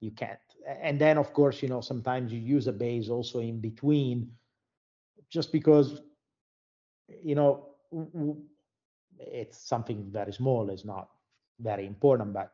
You 0.00 0.10
can't. 0.10 0.38
And 0.66 1.00
then, 1.00 1.16
of 1.16 1.32
course, 1.32 1.62
you 1.62 1.68
know, 1.68 1.80
sometimes 1.80 2.32
you 2.32 2.40
use 2.40 2.66
a 2.66 2.72
base 2.72 3.08
also 3.08 3.38
in 3.38 3.60
between, 3.60 4.32
just 5.30 5.52
because 5.52 6.02
you 7.22 7.34
know, 7.34 7.66
it's 9.18 9.58
something 9.58 10.04
very 10.10 10.32
small, 10.32 10.70
it's 10.70 10.84
not 10.84 11.08
very 11.60 11.86
important, 11.86 12.32
but 12.32 12.52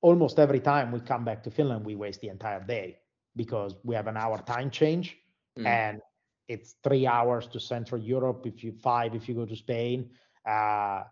almost 0.00 0.38
every 0.38 0.60
time 0.60 0.92
we 0.92 1.00
come 1.00 1.24
back 1.24 1.42
to 1.44 1.50
Finland, 1.50 1.84
we 1.84 1.94
waste 1.96 2.20
the 2.20 2.28
entire 2.28 2.62
day 2.64 2.98
because 3.34 3.76
we 3.84 3.94
have 3.94 4.06
an 4.06 4.16
hour 4.16 4.38
time 4.38 4.70
change 4.70 5.16
Mm. 5.58 5.66
and 5.66 6.00
it's 6.48 6.74
three 6.84 7.06
hours 7.06 7.46
to 7.46 7.58
Central 7.58 8.00
Europe 8.00 8.46
if 8.46 8.62
you 8.62 8.72
five 8.72 9.14
if 9.14 9.26
you 9.28 9.34
go 9.34 9.46
to 9.46 9.56
Spain. 9.56 10.10
Uh, 10.44 11.02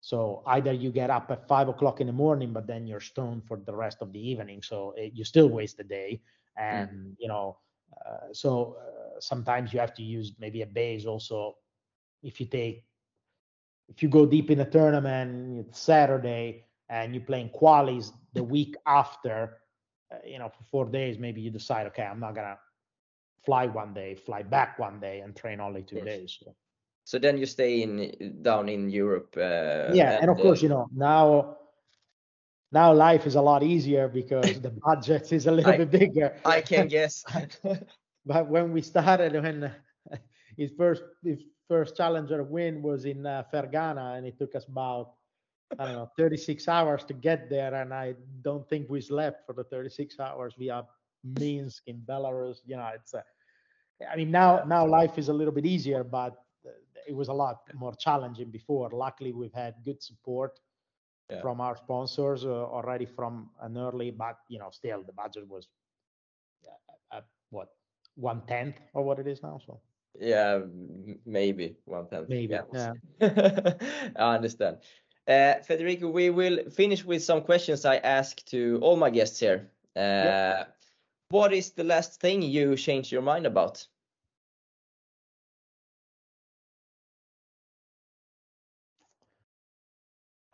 so 0.00 0.42
either 0.46 0.72
you 0.72 0.90
get 0.90 1.10
up 1.10 1.30
at 1.30 1.46
five 1.46 1.68
o'clock 1.68 2.00
in 2.00 2.06
the 2.06 2.12
morning, 2.12 2.52
but 2.52 2.66
then 2.66 2.86
you're 2.86 3.00
stoned 3.00 3.44
for 3.46 3.58
the 3.58 3.74
rest 3.74 3.98
of 4.00 4.12
the 4.12 4.18
evening, 4.18 4.62
so 4.62 4.94
it, 4.96 5.12
you 5.14 5.24
still 5.24 5.48
waste 5.48 5.76
the 5.76 5.84
day. 5.84 6.22
And 6.56 7.14
you 7.18 7.28
know, 7.28 7.58
uh, 8.06 8.32
so 8.32 8.76
uh, 8.80 9.20
sometimes 9.20 9.72
you 9.72 9.80
have 9.80 9.94
to 9.94 10.02
use 10.02 10.32
maybe 10.38 10.62
a 10.62 10.66
base 10.66 11.04
also 11.04 11.56
if 12.22 12.40
you 12.40 12.46
take 12.46 12.84
if 13.88 14.02
you 14.02 14.08
go 14.08 14.24
deep 14.26 14.50
in 14.50 14.60
a 14.60 14.64
tournament 14.64 15.66
it's 15.66 15.78
saturday 15.80 16.64
and 16.90 17.14
you're 17.14 17.24
playing 17.24 17.50
qualies 17.50 18.12
the 18.34 18.44
week 18.44 18.76
after 18.86 19.58
uh, 20.12 20.18
you 20.26 20.38
know 20.38 20.50
for 20.50 20.64
four 20.64 20.86
days 20.86 21.18
maybe 21.18 21.42
you 21.42 21.50
decide 21.50 21.86
okay 21.86 22.04
i'm 22.04 22.20
not 22.20 22.34
gonna 22.36 22.58
fly 23.44 23.66
one 23.66 23.94
day 23.94 24.14
fly 24.14 24.42
back 24.42 24.78
one 24.78 25.00
day 25.00 25.20
and 25.20 25.36
train 25.36 25.60
only 25.60 25.82
two 25.82 26.00
days 26.02 26.38
so, 26.44 26.54
So 27.04 27.18
then 27.18 27.38
you 27.38 27.46
stay 27.46 27.82
in 27.82 28.42
down 28.42 28.68
in 28.68 28.90
Europe. 28.90 29.36
Uh, 29.36 29.96
yeah 29.96 30.16
and 30.20 30.30
of 30.30 30.38
uh, 30.38 30.42
course 30.42 30.62
you 30.62 30.68
know 30.68 30.86
now 30.94 31.56
now 32.72 32.92
life 32.92 33.26
is 33.26 33.34
a 33.36 33.40
lot 33.42 33.62
easier 33.62 34.08
because 34.08 34.60
the 34.60 34.70
budget 34.86 35.32
is 35.32 35.46
a 35.46 35.52
little 35.52 35.72
I- 35.72 35.74
bit 35.74 35.90
bigger 35.90 36.34
I 36.44 36.60
can 36.62 36.88
guess. 36.88 37.24
but 38.26 38.48
when 38.48 38.72
we 38.72 38.82
started 38.82 39.32
when 39.34 39.70
his 40.56 40.70
first 40.76 41.02
his 41.24 41.42
first 41.68 41.96
challenger 41.96 42.42
win 42.42 42.82
was 42.82 43.04
in 43.04 43.26
uh, 43.26 43.44
Fergana 43.52 44.16
and 44.18 44.26
it 44.26 44.38
took 44.38 44.54
us 44.54 44.66
about 44.66 45.14
I 45.78 45.84
don't 45.86 45.94
know 45.94 46.10
36 46.16 46.68
hours 46.68 47.04
to 47.04 47.14
get 47.14 47.48
there 47.48 47.74
and 47.74 47.92
I 47.92 48.14
don't 48.42 48.66
think 48.68 48.88
we 48.88 49.00
slept 49.00 49.46
for 49.46 49.52
the 49.52 49.64
36 49.64 50.18
hours 50.18 50.54
We 50.58 50.66
via 50.66 50.84
Minsk 51.24 51.82
in 51.86 52.00
Belarus 52.06 52.58
you 52.66 52.76
know 52.76 52.90
it's 52.94 53.14
uh, 53.14 53.22
I 54.10 54.16
mean 54.16 54.30
now 54.30 54.62
now 54.66 54.86
life 54.86 55.18
is 55.18 55.28
a 55.28 55.32
little 55.32 55.52
bit 55.52 55.66
easier 55.66 56.02
but 56.04 56.34
uh, 56.66 56.70
it 57.08 57.14
was 57.14 57.28
a 57.28 57.32
lot 57.32 57.58
more 57.74 57.94
challenging 57.94 58.50
before 58.50 58.90
luckily 58.92 59.32
we've 59.32 59.52
had 59.54 59.74
good 59.84 60.02
support 60.02 60.58
Yeah. 61.30 61.42
from 61.42 61.60
our 61.60 61.76
sponsors 61.76 62.44
uh, 62.44 62.48
already 62.76 63.06
from 63.06 63.50
an 63.60 63.76
early 63.76 64.10
but 64.10 64.36
you 64.48 64.58
know 64.58 64.70
still 64.70 65.02
the 65.02 65.12
budget 65.12 65.46
was 65.48 65.68
uh, 66.66 67.16
at 67.18 67.24
what 67.50 67.68
one 68.16 68.42
tenth 68.46 68.80
of 68.94 69.04
what 69.04 69.18
it 69.18 69.26
is 69.26 69.42
now. 69.42 69.58
So 69.66 69.80
Yeah, 70.18 70.60
maybe 71.24 71.76
one 71.84 72.08
tenth. 72.08 72.28
Maybe, 72.28 72.60
I 73.20 74.34
understand. 74.36 74.78
Uh, 75.30 75.62
Federico, 75.62 76.10
we 76.10 76.28
will 76.30 76.68
finish 76.70 77.04
with 77.04 77.22
some 77.22 77.42
questions 77.42 77.84
I 77.84 77.96
ask 77.98 78.44
to 78.46 78.80
all 78.82 78.96
my 78.96 79.10
guests 79.10 79.38
here. 79.38 79.70
Uh, 79.94 80.64
What 81.30 81.52
is 81.52 81.70
the 81.70 81.84
last 81.84 82.20
thing 82.20 82.42
you 82.42 82.76
changed 82.76 83.12
your 83.12 83.22
mind 83.22 83.46
about? 83.46 83.86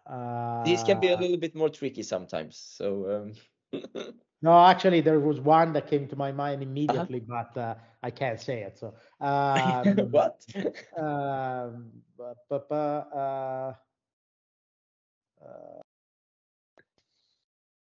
uh, 0.06 0.62
These 0.64 0.82
can 0.84 1.00
be 1.00 1.08
a 1.08 1.16
little 1.16 1.38
bit 1.38 1.54
more 1.54 1.70
tricky 1.70 2.02
sometimes. 2.02 2.58
So, 2.58 3.32
um, 3.72 3.82
no, 4.42 4.64
actually, 4.66 5.00
there 5.00 5.20
was 5.20 5.40
one 5.40 5.72
that 5.72 5.88
came 5.88 6.06
to 6.08 6.16
my 6.16 6.32
mind 6.32 6.62
immediately, 6.62 7.20
but 7.20 7.56
uh, 7.56 7.76
I 8.02 8.10
can't 8.10 8.40
say 8.40 8.62
it. 8.62 8.78
So 8.78 8.94
um, 9.20 10.10
what? 10.10 10.46
Um, 10.96 11.92
bu- 12.18 12.34
bu- 12.50 12.60
bu- 12.68 12.74
uh, 12.74 13.74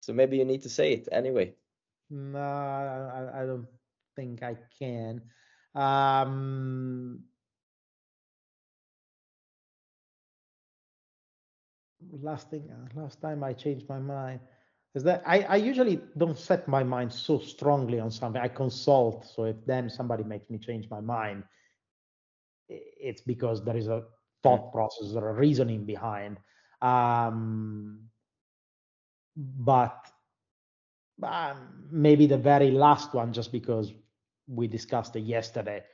So 0.00 0.12
maybe 0.14 0.38
you 0.38 0.44
need 0.44 0.62
to 0.62 0.70
say 0.70 0.92
it 0.94 1.09
anyway. 1.12 1.54
no, 2.11 2.38
I, 2.38 3.42
I 3.42 3.46
don't 3.46 3.66
think 4.16 4.42
I 4.42 4.56
can. 4.78 5.20
Um, 5.74 7.24
last 12.22 12.50
thing, 12.50 12.68
uh, 12.70 13.00
last 13.00 13.20
time 13.20 13.44
I 13.44 13.52
changed 13.52 13.88
my 13.88 13.98
mind 13.98 14.40
is 14.94 15.02
that 15.04 15.22
I, 15.26 15.40
I 15.42 15.56
usually 15.56 16.00
don't 16.16 16.38
set 16.38 16.66
my 16.68 16.82
mind 16.82 17.12
so 17.12 17.38
strongly 17.38 18.00
on 18.00 18.11
something. 18.11 18.40
I 18.40 18.48
consult. 18.48 19.26
So 19.26 19.44
if 19.44 19.56
then 19.66 19.90
somebody 19.90 20.24
makes 20.24 20.48
me 20.50 20.59
change 20.59 20.88
my 20.90 21.00
mind, 21.00 21.44
it's 22.68 23.20
because 23.22 23.64
there 23.64 23.76
is 23.76 23.88
a 23.88 24.04
thought 24.42 24.72
process 24.72 25.14
or 25.14 25.30
a 25.30 25.34
reasoning 25.34 25.84
behind. 25.84 26.38
Um, 26.80 28.08
but 29.36 30.06
um, 31.22 31.88
maybe 31.90 32.26
the 32.26 32.38
very 32.38 32.70
last 32.70 33.14
one, 33.14 33.32
just 33.32 33.52
because 33.52 33.92
we 34.46 34.66
discussed 34.66 35.16
it 35.16 35.20
yesterday. 35.20 35.84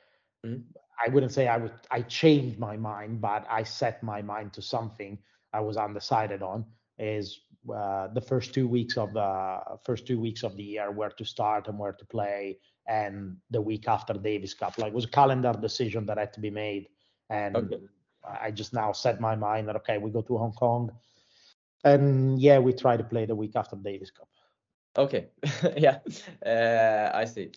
Mhm. 0.45 0.63
I 1.05 1.09
wouldn't 1.09 1.33
say 1.33 1.47
I 1.47 1.57
would. 1.57 1.73
I 1.91 2.01
changed 2.03 2.57
my 2.59 2.77
mind, 2.77 3.21
but 3.21 3.45
I 3.49 3.63
set 3.63 4.01
my 4.03 4.21
mind 4.21 4.53
to 4.53 4.61
something 4.61 5.17
I 5.53 5.59
was 5.59 5.77
undecided 5.77 6.41
on. 6.41 6.65
Is 6.97 7.41
uh, 7.73 8.07
the 8.13 8.21
first 8.21 8.53
two 8.53 8.67
weeks 8.67 8.97
of 8.97 9.13
the 9.13 9.59
first 9.83 10.05
two 10.07 10.19
weeks 10.19 10.43
of 10.43 10.55
the 10.55 10.63
year 10.63 10.91
where 10.91 11.09
to 11.09 11.25
start 11.25 11.67
and 11.67 11.77
where 11.77 11.93
to 11.93 12.05
play, 12.05 12.59
and 12.87 13.37
the 13.49 13.61
week 13.61 13.87
after 13.87 14.13
Davis 14.13 14.53
Cup. 14.53 14.77
Like 14.77 14.89
it 14.93 14.95
was 14.95 15.05
a 15.05 15.09
calendar 15.09 15.53
decision 15.53 16.05
that 16.05 16.17
had 16.17 16.31
to 16.33 16.39
be 16.39 16.49
made, 16.51 16.87
and 17.29 17.55
Okay. 17.55 17.79
I 18.41 18.51
just 18.51 18.73
now 18.73 18.91
set 18.91 19.19
my 19.19 19.35
mind 19.35 19.67
that 19.67 19.75
okay, 19.77 19.97
we 19.97 20.11
go 20.11 20.21
to 20.21 20.37
Hong 20.37 20.53
Kong, 20.53 20.91
and 21.83 22.39
yeah, 22.39 22.59
we 22.59 22.73
try 22.73 22.97
to 22.97 23.03
play 23.03 23.25
the 23.25 23.35
week 23.35 23.55
after 23.55 23.75
Davis 23.75 24.11
Cup. 24.11 24.27
Okay. 24.97 25.27
Yeah. 25.77 25.99
Uh, 26.45 27.11
I 27.13 27.25
see. 27.25 27.51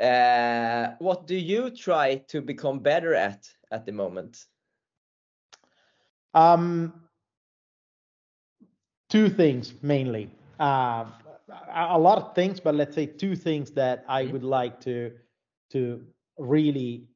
Uh, 0.00 0.94
what 0.98 1.26
do 1.26 1.36
you 1.36 1.70
try 1.70 2.16
to 2.28 2.40
become 2.40 2.78
better 2.78 3.14
at 3.14 3.48
at 3.70 3.84
the 3.84 3.92
moment? 3.92 4.46
Um, 6.34 6.92
two 9.08 9.28
things 9.28 9.74
mainly. 9.82 10.30
Uh, 10.60 11.06
a 11.74 11.98
lot 11.98 12.18
of 12.18 12.34
things, 12.34 12.60
but 12.60 12.74
let's 12.74 12.94
say 12.94 13.06
two 13.06 13.34
things 13.34 13.70
that 13.72 14.04
I 14.08 14.22
mm-hmm. 14.22 14.32
would 14.32 14.44
like 14.44 14.80
to 14.82 15.12
to 15.72 16.04
really 16.38 17.08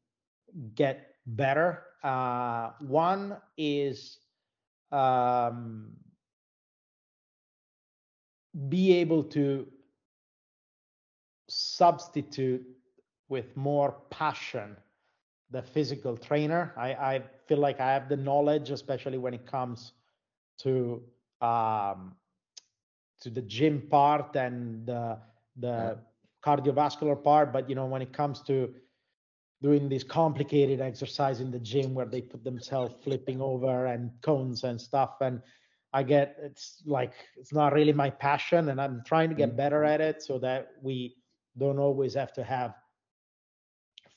get 0.74 1.14
better. 1.26 1.84
Uh, 2.02 2.70
one 2.80 3.36
is 3.56 4.18
um, 4.90 5.92
be 8.68 8.92
able 8.94 9.22
to 9.24 9.66
substitute 11.48 12.64
with 13.28 13.56
more 13.56 13.96
passion 14.10 14.76
the 15.50 15.62
physical 15.62 16.16
trainer. 16.16 16.72
I 16.76 16.94
I 16.94 17.22
feel 17.46 17.58
like 17.58 17.80
I 17.80 17.92
have 17.92 18.08
the 18.08 18.16
knowledge, 18.16 18.70
especially 18.70 19.18
when 19.18 19.34
it 19.34 19.46
comes 19.46 19.92
to 20.58 21.02
um, 21.40 22.16
to 23.20 23.30
the 23.30 23.42
gym 23.42 23.82
part 23.90 24.36
and 24.36 24.86
the 24.86 25.18
cardiovascular 26.44 27.22
part. 27.22 27.52
But, 27.52 27.68
you 27.68 27.74
know, 27.74 27.86
when 27.86 28.02
it 28.02 28.12
comes 28.12 28.42
to 28.42 28.74
doing 29.62 29.88
this 29.88 30.04
complicated 30.04 30.80
exercise 30.80 31.40
in 31.40 31.50
the 31.52 31.60
gym 31.60 31.94
where 31.94 32.06
they 32.06 32.22
put 32.22 32.44
themselves 32.44 32.94
flipping 33.04 33.40
over 33.40 33.86
and 33.86 34.10
cones 34.22 34.64
and 34.64 34.80
stuff, 34.80 35.16
and 35.22 35.40
I 35.92 36.02
get 36.04 36.36
it's 36.42 36.82
like 36.86 37.14
it's 37.36 37.52
not 37.52 37.72
really 37.74 37.92
my 37.92 38.10
passion, 38.10 38.70
and 38.70 38.80
I'm 38.80 39.02
trying 39.06 39.30
to 39.30 39.36
get 39.36 39.56
better 39.56 39.84
at 39.84 40.00
it 40.00 40.22
so 40.22 40.38
that 40.40 40.68
we 40.82 41.16
don't 41.58 41.78
always 41.78 42.14
have 42.14 42.32
to 42.34 42.44
have 42.44 42.74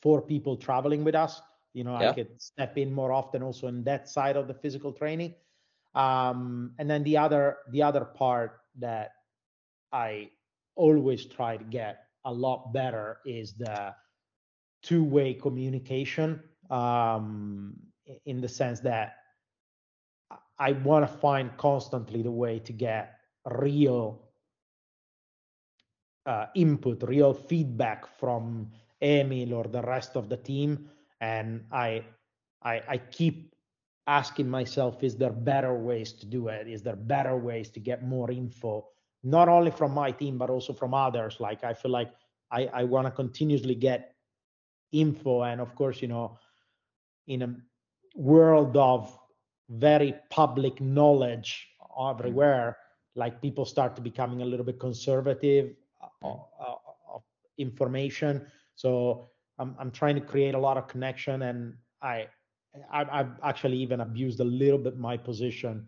four 0.01 0.21
people 0.21 0.57
traveling 0.57 1.03
with 1.03 1.15
us. 1.15 1.41
You 1.73 1.83
know, 1.83 1.95
Yeah. 1.95 2.07
I 2.07 2.09
could 2.09 2.41
step 2.41 2.77
in 2.77 2.93
more 2.93 3.11
often 3.13 3.43
also 3.43 3.67
in 3.67 3.83
that 3.85 4.09
side 4.09 4.37
of 4.37 4.47
the 4.47 4.53
physical 4.53 4.93
training. 4.93 5.35
um, 5.95 6.73
And 6.79 6.89
then 6.89 7.03
the 7.03 7.17
other 7.17 7.57
the 7.71 7.83
other 7.83 8.05
part 8.05 8.61
that 8.79 9.11
I 9.91 10.31
always 10.75 11.25
try 11.25 11.57
to 11.57 11.63
get 11.63 12.07
a 12.25 12.33
lot 12.33 12.73
better 12.73 13.19
is 13.25 13.53
the 13.57 13.95
two-way 14.86 15.33
communication, 15.33 16.41
um, 16.69 17.73
in 18.25 18.41
the 18.41 18.47
sense 18.47 18.79
that 18.81 19.15
I 20.59 20.71
wanna 20.71 21.07
find 21.07 21.57
constantly 21.57 22.21
the 22.21 22.31
way 22.31 22.59
to 22.59 22.73
get 22.73 23.19
real 23.45 24.21
uh, 26.25 26.47
input, 26.55 27.03
real 27.03 27.33
feedback 27.33 28.05
from 28.07 28.71
Emil 29.01 29.53
or 29.53 29.65
the 29.65 29.81
rest 29.81 30.15
of 30.15 30.29
the 30.29 30.38
team. 30.38 30.89
And 31.21 31.65
I 31.71 32.03
I 32.63 32.97
keep 32.97 33.53
asking 34.07 34.49
myself, 34.49 35.03
"Is 35.03 35.15
there 35.15 35.31
better 35.31 35.73
ways 35.77 36.13
to 36.13 36.25
do 36.25 36.47
it? 36.47 36.67
Is 36.67 36.81
there 36.81 36.95
better 36.95 37.38
ways 37.38 37.69
to 37.71 37.79
get 37.79 38.03
more 38.03 38.31
info?" 38.31 38.89
Not 39.23 39.47
only 39.49 39.71
from 39.71 39.93
my 39.93 40.11
team, 40.11 40.38
but 40.38 40.49
also 40.49 40.73
from 40.73 40.93
others. 40.93 41.39
Like, 41.39 41.63
I 41.63 41.73
feel 41.73 41.91
like 41.91 42.11
I 42.51 42.83
wanna 42.83 43.11
continuously 43.11 43.75
get 43.75 44.14
info, 44.91 45.43
and 45.43 45.61
of 45.61 45.75
course, 45.75 46.01
you 46.01 46.07
know, 46.07 46.38
in 47.27 47.41
a 47.41 47.55
world 48.15 48.77
of 48.77 49.17
very 49.69 50.15
public 50.29 50.79
knowledge 50.79 51.67
everywhere, 51.99 52.77
like, 53.15 53.41
people 53.41 53.65
start 53.65 53.95
to 53.95 54.01
becoming 54.01 54.41
a 54.41 54.45
little 54.45 54.65
bit 54.65 54.79
conservative 54.79 55.75
uh, 56.01 56.27
uh, 56.27 56.33
uh, 56.59 56.75
of 57.13 57.23
information. 57.57 58.45
So 58.75 59.29
I'm 59.57 59.91
trying 59.91 60.15
to 60.15 60.21
create 60.21 60.53
a 60.53 60.59
lot 60.59 60.77
of 60.77 60.88
connection, 60.88 61.43
and 61.43 61.75
I 62.01 62.27
I've 62.91 63.39
actually 63.41 63.77
even 63.77 64.01
abused 64.01 64.41
a 64.41 64.43
little 64.43 64.77
bit 64.77 64.97
my 64.97 65.15
position. 65.15 65.88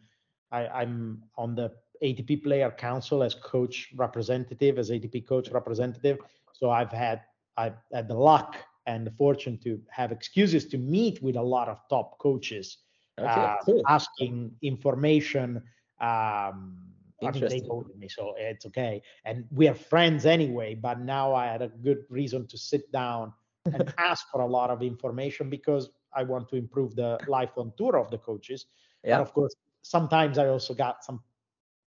I'm 0.54 1.24
on 1.38 1.54
the 1.54 1.74
ATP 2.02 2.44
Player 2.44 2.72
Council 2.72 3.24
as 3.24 3.36
coach 3.36 3.90
representative, 3.98 4.80
as 4.80 4.90
ATP 4.90 5.28
coach 5.28 5.50
representative. 5.50 6.18
So 6.54 6.70
I've 6.70 6.92
had 6.92 7.22
I've 7.58 7.76
had 7.92 8.08
the 8.08 8.14
luck 8.14 8.56
and 8.88 9.06
the 9.06 9.12
fortune 9.12 9.58
to 9.60 9.80
have 9.90 10.12
excuses 10.12 10.66
to 10.70 10.78
meet 10.78 11.22
with 11.22 11.36
a 11.36 11.42
lot 11.56 11.68
of 11.70 11.78
top 11.90 12.18
coaches- 12.18 12.78
Okay, 13.20 13.42
um, 13.42 13.58
cool. 13.66 13.82
asking 13.88 14.56
information. 14.62 15.58
Um, 16.00 16.94
I 17.24 17.32
mean, 17.32 17.48
they 17.50 17.62
told 17.62 17.90
me, 17.98 18.08
so 18.08 18.36
it's 18.38 18.66
okay. 18.68 19.02
And 19.26 19.46
we 19.52 19.68
are 19.68 19.74
friends 19.74 20.26
anyway, 20.26 20.76
but 20.76 21.00
now 21.00 21.34
I 21.34 21.48
had 21.48 21.64
a 21.64 21.70
good 21.70 22.06
reason 22.10 22.46
to 22.48 22.58
sit 22.58 22.92
down 22.92 23.34
and 23.74 23.82
ask 23.98 24.28
for 24.32 24.42
a 24.42 24.46
lot 24.46 24.70
of 24.70 24.84
information 24.84 25.50
because 25.50 25.90
I 26.14 26.24
want 26.24 26.48
to 26.50 26.56
improve 26.56 26.96
the 26.96 27.20
life 27.28 27.58
on 27.58 27.74
tour 27.76 27.98
of 27.98 28.12
the 28.12 28.20
coaches. 28.20 28.68
Yeah. 29.04 29.14
And 29.18 29.22
of 29.24 29.34
course, 29.34 29.56
sometimes 29.82 30.38
I 30.38 30.48
also 30.48 30.74
got 30.76 31.04
some 31.04 31.24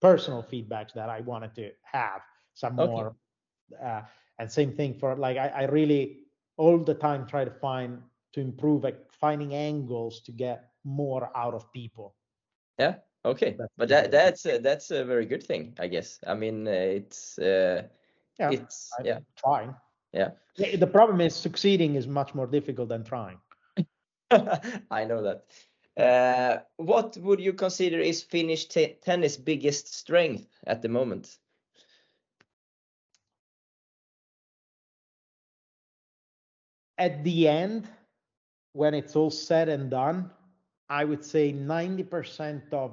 personal 0.00 0.42
feedbacks 0.42 0.92
that 0.94 1.08
I 1.08 1.20
wanted 1.20 1.54
to 1.54 1.70
have 1.82 2.22
some 2.54 2.74
Okay. 2.78 2.90
more. 2.92 3.14
Uh, 3.80 4.02
and 4.40 4.50
same 4.50 4.72
thing 4.72 4.94
for 4.94 5.14
like, 5.16 5.36
I 5.36 5.64
really 5.64 6.19
all 6.60 6.78
the 6.84 6.94
time 6.94 7.26
try 7.26 7.44
to 7.44 7.50
find 7.50 8.02
to 8.32 8.40
improve, 8.40 8.84
finding 9.20 9.54
angles 9.54 10.20
to 10.22 10.32
get 10.32 10.68
more 10.84 11.30
out 11.34 11.54
of 11.54 11.72
people. 11.72 12.14
Yeah. 12.78 12.94
Okay. 13.24 13.56
That's 13.58 13.72
But 13.76 13.88
the- 13.88 14.04
uh, 14.46 14.58
that's 14.62 14.90
a 14.90 15.04
very 15.04 15.26
good 15.26 15.42
thing, 15.42 15.74
I 15.78 15.88
guess. 15.88 16.18
I 16.26 16.34
mean, 16.34 16.66
uh, 16.68 16.70
it's 16.70 17.38
uh, 17.38 17.82
Yeah, 18.38 18.50
it's 18.52 18.90
I'm 18.98 19.06
yeah. 19.06 19.18
trying. 19.36 19.74
Yeah. 20.12 20.30
The 20.56 20.76
the 20.76 20.86
problem 20.86 21.20
is 21.20 21.34
succeeding 21.34 21.96
is 21.96 22.06
much 22.06 22.34
more 22.34 22.46
difficult 22.50 22.88
than 22.88 23.04
trying. 23.04 23.38
I 24.90 25.04
know 25.04 25.22
that. 25.22 25.44
What 26.76 27.16
would 27.16 27.40
you 27.40 27.52
consider 27.52 28.00
is 28.00 28.22
Finnish 28.22 28.66
tennis 29.04 29.36
biggest 29.36 29.88
strength 29.94 30.46
at 30.66 30.82
the 30.82 30.88
moment? 30.88 31.38
At 37.00 37.24
the 37.24 37.48
end, 37.48 37.88
when 38.72 38.94
it's 38.94 39.16
all 39.16 39.30
said 39.30 39.68
and 39.68 39.90
done, 39.90 40.30
I 40.88 41.04
would 41.04 41.24
say 41.24 41.52
90% 41.52 42.72
of 42.72 42.92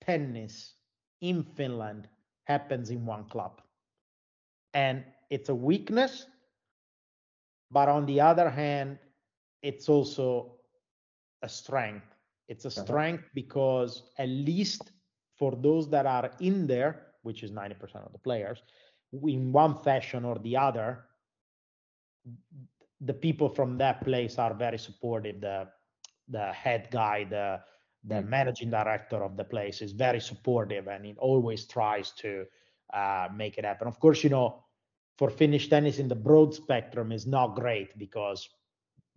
tennis 0.00 0.74
in 1.20 1.44
Finland 1.44 2.08
happens 2.44 2.90
in 2.90 3.06
one 3.06 3.24
club. 3.28 3.62
And 4.74 5.04
it's 5.30 5.50
a 5.50 5.54
weakness, 5.54 6.26
but 7.70 7.88
on 7.88 8.06
the 8.06 8.20
other 8.20 8.50
hand, 8.50 8.98
it's 9.62 9.88
also 9.88 10.60
a 11.42 11.48
strength. 11.48 12.06
It's 12.48 12.66
a 12.66 12.70
Uh-huh. 12.76 12.84
strength 12.84 13.24
because 13.34 14.12
at 14.18 14.28
least 14.28 14.92
for 15.36 15.52
those 15.56 15.88
that 15.90 16.06
are 16.06 16.30
in 16.40 16.66
there, 16.66 17.06
which 17.22 17.42
is 17.44 17.52
90% 17.52 18.06
of 18.06 18.12
the 18.12 18.18
players, 18.18 18.62
in 19.12 19.52
one 19.52 19.74
fashion 19.76 20.24
or 20.24 20.38
the 20.38 20.56
other, 20.56 21.06
the 23.00 23.14
people 23.14 23.48
from 23.48 23.78
that 23.78 24.02
place 24.04 24.38
are 24.38 24.54
very 24.54 24.78
supportive. 24.78 25.40
The 25.40 25.68
the 26.28 26.52
head 26.52 26.88
guy, 26.90 27.24
the 27.24 27.60
Mm. 28.10 28.28
managing 28.28 28.70
director 28.70 29.22
of 29.22 29.36
the 29.36 29.44
place 29.44 29.82
is 29.82 29.92
very 29.92 30.20
supportive, 30.20 30.86
and 30.88 31.04
he 31.04 31.14
always 31.18 31.66
tries 31.66 32.12
to 32.12 32.46
make 33.34 33.58
it 33.58 33.64
happen. 33.64 33.88
Of 33.88 33.98
course, 34.00 34.22
you 34.24 34.30
know, 34.30 34.62
for 35.16 35.30
Finnish 35.30 35.68
tennis 35.68 35.98
in 35.98 36.08
the 36.08 36.14
broad 36.16 36.54
spectrum 36.54 37.12
is 37.12 37.26
not 37.26 37.56
great 37.56 37.96
because 37.98 38.48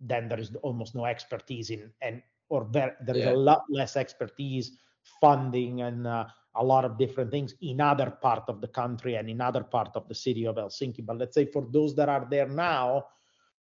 then 0.00 0.28
there 0.28 0.40
is 0.40 0.54
almost 0.62 0.94
no 0.94 1.04
expertise 1.06 1.70
in 1.70 1.92
and 2.00 2.22
or 2.48 2.68
there 2.72 2.96
is 3.08 3.24
Yeah. 3.24 3.26
a 3.26 3.32
lot 3.32 3.62
less 3.70 3.96
expertise, 3.96 4.78
funding, 5.20 5.82
and 5.82 6.06
a 6.06 6.26
lot 6.62 6.84
of 6.84 6.98
different 6.98 7.30
things 7.30 7.54
in 7.62 7.80
other 7.80 8.10
part 8.10 8.44
of 8.48 8.60
the 8.60 8.68
country 8.68 9.14
and 9.16 9.28
in 9.30 9.40
other 9.40 9.62
part 9.64 9.90
of 9.96 10.08
the 10.08 10.14
city 10.14 10.46
of 10.46 10.56
Helsinki. 10.56 11.04
But 11.04 11.18
let's 11.18 11.34
say 11.34 11.46
for 11.46 11.66
those 11.70 11.94
that 11.96 12.08
are 12.08 12.26
there 12.28 12.48
now, 12.48 13.06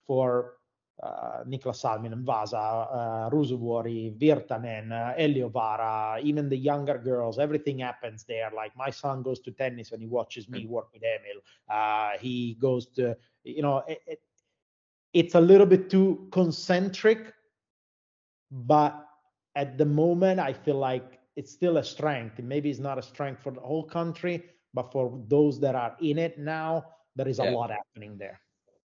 for 0.09 0.29
uh, 1.03 1.43
Niklas 1.51 1.79
Salminen, 1.83 2.23
Vasa, 2.25 2.57
uh, 2.99 3.29
Ruusuvuori, 3.33 3.99
Virtanen, 4.21 4.91
uh, 4.91 5.13
Eliövaara, 5.25 6.19
even 6.29 6.49
the 6.49 6.57
younger 6.69 6.97
girls, 6.97 7.37
everything 7.37 7.77
happens 7.89 8.25
there. 8.27 8.49
Like, 8.61 8.73
my 8.85 8.91
son 9.01 9.23
goes 9.27 9.39
to 9.45 9.51
tennis, 9.51 9.91
and 9.93 10.01
he 10.01 10.07
watches 10.07 10.49
me 10.49 10.59
mm. 10.63 10.69
work 10.75 10.87
with 10.93 11.03
Emil. 11.15 11.39
He 12.19 12.57
goes 12.59 12.87
to... 12.97 13.15
You 13.43 13.63
know, 13.65 13.77
it's 15.13 15.35
a 15.35 15.43
little 15.51 15.65
bit 15.65 15.89
too 15.89 16.27
concentric, 16.31 17.33
but 18.51 18.93
at 19.55 19.77
the 19.77 19.85
moment, 19.85 20.37
I 20.49 20.53
feel 20.53 20.79
like 20.91 21.19
it's 21.37 21.51
still 21.59 21.77
a 21.77 21.83
strength. 21.83 22.35
Maybe 22.53 22.69
it's 22.69 22.83
not 22.89 22.97
a 22.97 23.01
strength 23.01 23.41
for 23.41 23.51
the 23.57 23.63
whole 23.69 23.87
country, 23.99 24.35
but 24.73 24.91
for 24.91 25.05
those 25.27 25.59
that 25.61 25.75
are 25.83 25.95
in 26.01 26.17
it 26.17 26.37
now, 26.37 26.71
there 27.15 27.29
is 27.33 27.39
a 27.39 27.45
Yeah. 27.45 27.57
lot 27.59 27.69
happening 27.79 28.19
there. 28.23 28.37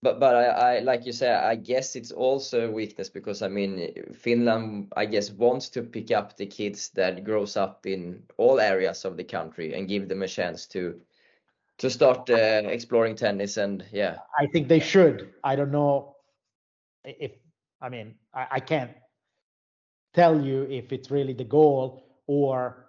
But 0.02 0.18
but 0.18 0.35
I 0.35 0.78
like 0.78 1.05
you 1.05 1.12
say, 1.12 1.31
I 1.31 1.56
guess 1.56 1.94
it's 1.94 2.10
also 2.10 2.68
a 2.68 2.70
weakness 2.70 3.10
because, 3.10 3.43
I 3.43 3.48
mean, 3.48 3.93
Finland, 4.14 4.93
I 4.97 5.05
guess, 5.05 5.31
wants 5.31 5.68
to 5.70 5.82
pick 5.82 6.10
up 6.10 6.36
the 6.36 6.47
kids 6.47 6.89
that 6.90 7.22
grows 7.22 7.56
up 7.56 7.86
in 7.86 8.22
all 8.39 8.60
areas 8.60 9.05
of 9.05 9.18
the 9.18 9.24
country 9.24 9.74
and 9.74 9.89
give 9.89 10.09
them 10.09 10.22
a 10.22 10.28
chance 10.28 10.66
to 10.68 10.98
to 11.78 11.90
start 11.90 12.28
uh, 12.31 12.62
exploring 12.66 13.14
tennis 13.16 13.56
and 13.56 13.85
yeah. 13.93 14.16
I 14.39 14.47
think 14.47 14.68
they 14.68 14.81
should. 14.81 15.31
I 15.44 15.56
don't 15.56 15.70
know 15.70 16.16
if 17.05 17.32
i 17.81 17.89
mean 17.89 18.14
I, 18.35 18.47
I, 18.52 18.60
can't 18.60 18.90
tell 20.14 20.40
you 20.40 20.62
if 20.64 20.93
it's 20.93 21.10
really 21.10 21.32
the 21.32 21.44
goal 21.44 22.05
or 22.27 22.86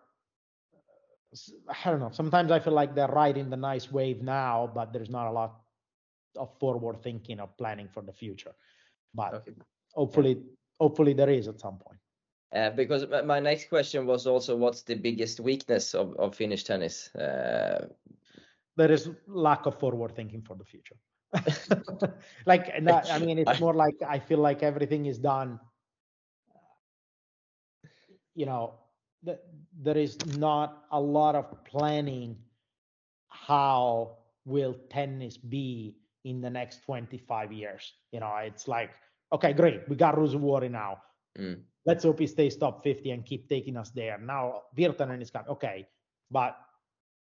i 1.69 1.89
don't 1.89 1.99
know. 1.99 2.09
Sometimes 2.11 2.51
i 2.51 2.59
feel 2.59 2.73
like 2.73 2.93
they're 2.93 3.07
riding 3.07 3.49
the 3.49 3.57
nice 3.57 3.91
wave 3.91 4.21
now 4.21 4.69
but 4.73 4.91
there's 4.91 5.09
not 5.09 5.27
a 5.27 5.31
lot 5.31 5.61
of 6.37 6.57
forward 6.59 7.01
thinking 7.01 7.39
or 7.39 7.49
planning 7.57 7.87
for 7.87 8.01
the 8.01 8.13
future 8.13 8.53
but 9.13 9.33
okay. 9.35 9.51
hopefully 9.93 10.41
hopefully 10.79 11.13
there 11.13 11.29
is 11.29 11.47
at 11.47 11.59
some 11.59 11.77
point 11.77 11.99
uh, 12.53 12.69
because 12.71 13.05
my 13.25 13.39
next 13.39 13.69
question 13.69 14.05
was 14.05 14.27
also 14.27 14.57
what's 14.57 14.81
the 14.81 14.95
biggest 14.95 15.39
weakness 15.39 15.95
of, 15.95 16.13
of 16.17 16.35
Finnish 16.35 16.65
tennis? 16.65 17.13
Uh, 17.15 17.87
there 18.75 18.91
is 18.91 19.09
lack 19.27 19.65
of 19.65 19.79
forward 19.79 20.13
thinking 20.15 20.41
for 20.41 20.55
the 20.55 20.65
future. 20.65 20.97
like, 22.45 22.81
not, 22.81 23.09
I 23.09 23.19
mean, 23.19 23.39
it's 23.39 23.57
more 23.59 23.73
like 23.73 23.95
I 24.05 24.19
feel 24.19 24.39
like 24.39 24.63
everything 24.63 25.05
is 25.05 25.17
done. 25.17 25.59
You 28.35 28.45
know, 28.47 28.73
th- 29.25 29.39
there 29.81 29.97
is 29.97 30.17
not 30.37 30.85
a 30.91 30.99
lot 30.99 31.35
of 31.35 31.63
planning. 31.63 32.37
How 33.27 34.17
will 34.45 34.75
tennis 34.89 35.37
be 35.37 35.95
in 36.23 36.41
the 36.41 36.49
next 36.49 36.83
25 36.83 37.51
years? 37.51 37.93
You 38.11 38.19
know, 38.19 38.35
it's 38.37 38.67
like, 38.67 38.91
okay, 39.33 39.53
great, 39.53 39.87
we 39.89 39.95
got 39.95 40.15
Ruusuvuori 40.15 40.69
now. 40.71 41.01
Mm. 41.37 41.61
Let's 41.85 42.03
hope 42.03 42.19
he 42.19 42.27
stays 42.27 42.55
top 42.55 42.83
50 42.83 43.11
and 43.11 43.25
keep 43.25 43.49
taking 43.49 43.77
us 43.77 43.89
there. 43.89 44.17
Now 44.17 44.63
Virtanen 44.77 45.21
is 45.21 45.31
coming. 45.31 45.49
Okay, 45.49 45.87
but 46.29 46.57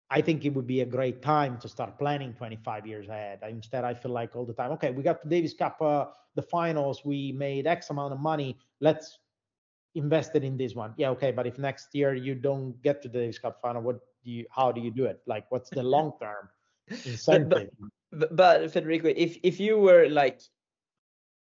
I 0.09 0.22
think 0.22 0.45
it 0.45 0.53
would 0.53 0.67
be 0.67 0.81
a 0.81 0.85
great 0.85 1.22
time 1.22 1.57
to 1.59 1.67
start 1.67 1.97
planning 1.97 2.34
25 2.34 2.85
years 2.85 3.09
ahead. 3.09 3.39
Instead, 3.49 3.84
I 3.84 3.93
feel 3.93 4.11
like 4.11 4.35
all 4.35 4.45
the 4.45 4.53
time, 4.53 4.72
okay, 4.72 4.91
we 4.91 5.01
got 5.01 5.23
the 5.23 5.30
Davis 5.30 5.53
Cup, 5.53 5.81
uh, 5.81 6.05
the 6.35 6.41
finals, 6.41 7.03
we 7.03 7.31
made 7.31 7.65
X 7.65 7.89
amount 7.89 8.13
of 8.13 8.19
money. 8.19 8.57
Let's 8.81 9.17
invest 9.95 10.35
it 10.35 10.43
in 10.43 10.57
this 10.57 10.76
one. 10.76 10.93
Yeah, 10.97 11.09
okay, 11.11 11.31
but 11.31 11.47
if 11.47 11.57
next 11.57 11.88
year 11.93 12.13
you 12.13 12.35
don't 12.35 12.80
get 12.84 13.01
to 13.01 13.09
the 13.09 13.19
Davis 13.19 13.39
Cup 13.39 13.59
final, 13.61 13.81
what 13.81 13.99
do 14.23 14.31
you? 14.31 14.45
How 14.51 14.72
do 14.72 14.80
you 14.80 14.91
do 14.91 15.05
it? 15.05 15.22
Like, 15.26 15.45
what's 15.49 15.69
the 15.69 15.84
long 15.95 16.13
term 16.22 16.49
incentive? 17.05 17.49
But, 17.49 17.69
but, 17.80 17.89
but 18.31 18.71
Federico, 18.71 19.13
if 19.15 19.37
if 19.43 19.59
you 19.59 19.77
were 19.77 20.07
like 20.09 20.41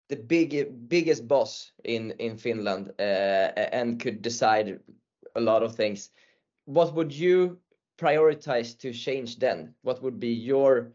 the 0.09 0.15
big 0.15 0.89
biggest 0.89 1.27
boss 1.27 1.71
in 1.83 2.11
in 2.19 2.37
Finland 2.37 2.91
uh, 2.99 3.49
and 3.71 3.99
could 3.99 4.21
decide 4.21 4.79
a 5.35 5.41
lot 5.41 5.63
of 5.63 5.75
things, 5.75 6.09
what 6.65 6.93
would 6.93 7.11
you 7.11 7.57
prioritize 7.97 8.77
to 8.79 8.91
change 8.91 9.39
then? 9.39 9.73
What 9.81 10.01
would 10.01 10.19
be 10.19 10.33
your 10.33 10.93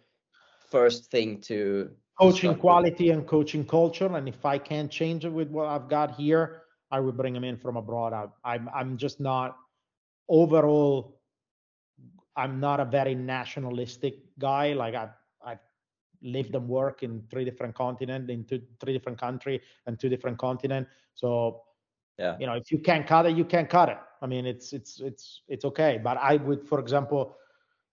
first 0.71 1.11
thing 1.11 1.41
to 1.43 1.91
coaching 2.21 2.55
quality 2.55 3.11
and 3.11 3.27
coaching 3.27 3.65
culture? 3.65 4.15
And 4.15 4.29
if 4.29 4.45
I 4.45 4.59
can't 4.59 4.91
change 4.91 5.25
it 5.25 5.33
with 5.33 5.49
what 5.51 5.67
I've 5.67 5.89
got 5.89 6.15
here, 6.15 6.63
I 6.91 7.01
would 7.01 7.17
bring 7.17 7.35
them 7.35 7.45
in 7.45 7.57
from 7.57 7.77
abroad. 7.77 8.13
I, 8.13 8.27
I'm 8.45 8.69
I'm 8.75 8.97
just 8.97 9.21
not 9.21 9.57
overall. 10.29 11.21
I'm 12.37 12.61
not 12.61 12.79
a 12.79 12.85
very 12.85 13.15
nationalistic 13.15 14.15
guy. 14.39 14.73
Like 14.73 14.95
I 14.95 15.09
lived 16.23 16.55
and 16.55 16.69
work 16.69 17.03
in 17.03 17.23
three 17.31 17.45
different 17.45 17.75
continents, 17.75 18.31
in 18.31 18.45
two, 18.45 18.61
three 18.81 18.93
different 18.93 19.19
country 19.19 19.61
and 19.87 19.99
two 19.99 20.09
different 20.09 20.39
continents. 20.39 20.91
So 21.15 21.63
yeah, 22.19 22.37
you 22.41 22.47
know, 22.47 22.55
if 22.55 22.73
you 22.73 22.79
can't 22.79 23.07
cut 23.07 23.27
it, 23.27 23.37
you 23.37 23.45
can't 23.45 23.71
cut 23.71 23.89
it. 23.89 23.99
I 24.21 24.27
mean, 24.27 24.47
it's 24.47 24.73
it's 24.73 25.01
it's 25.01 25.43
it's 25.49 25.65
okay. 25.65 26.01
But 26.03 26.19
I 26.19 26.37
would, 26.37 26.67
for 26.67 26.81
example, 26.81 27.37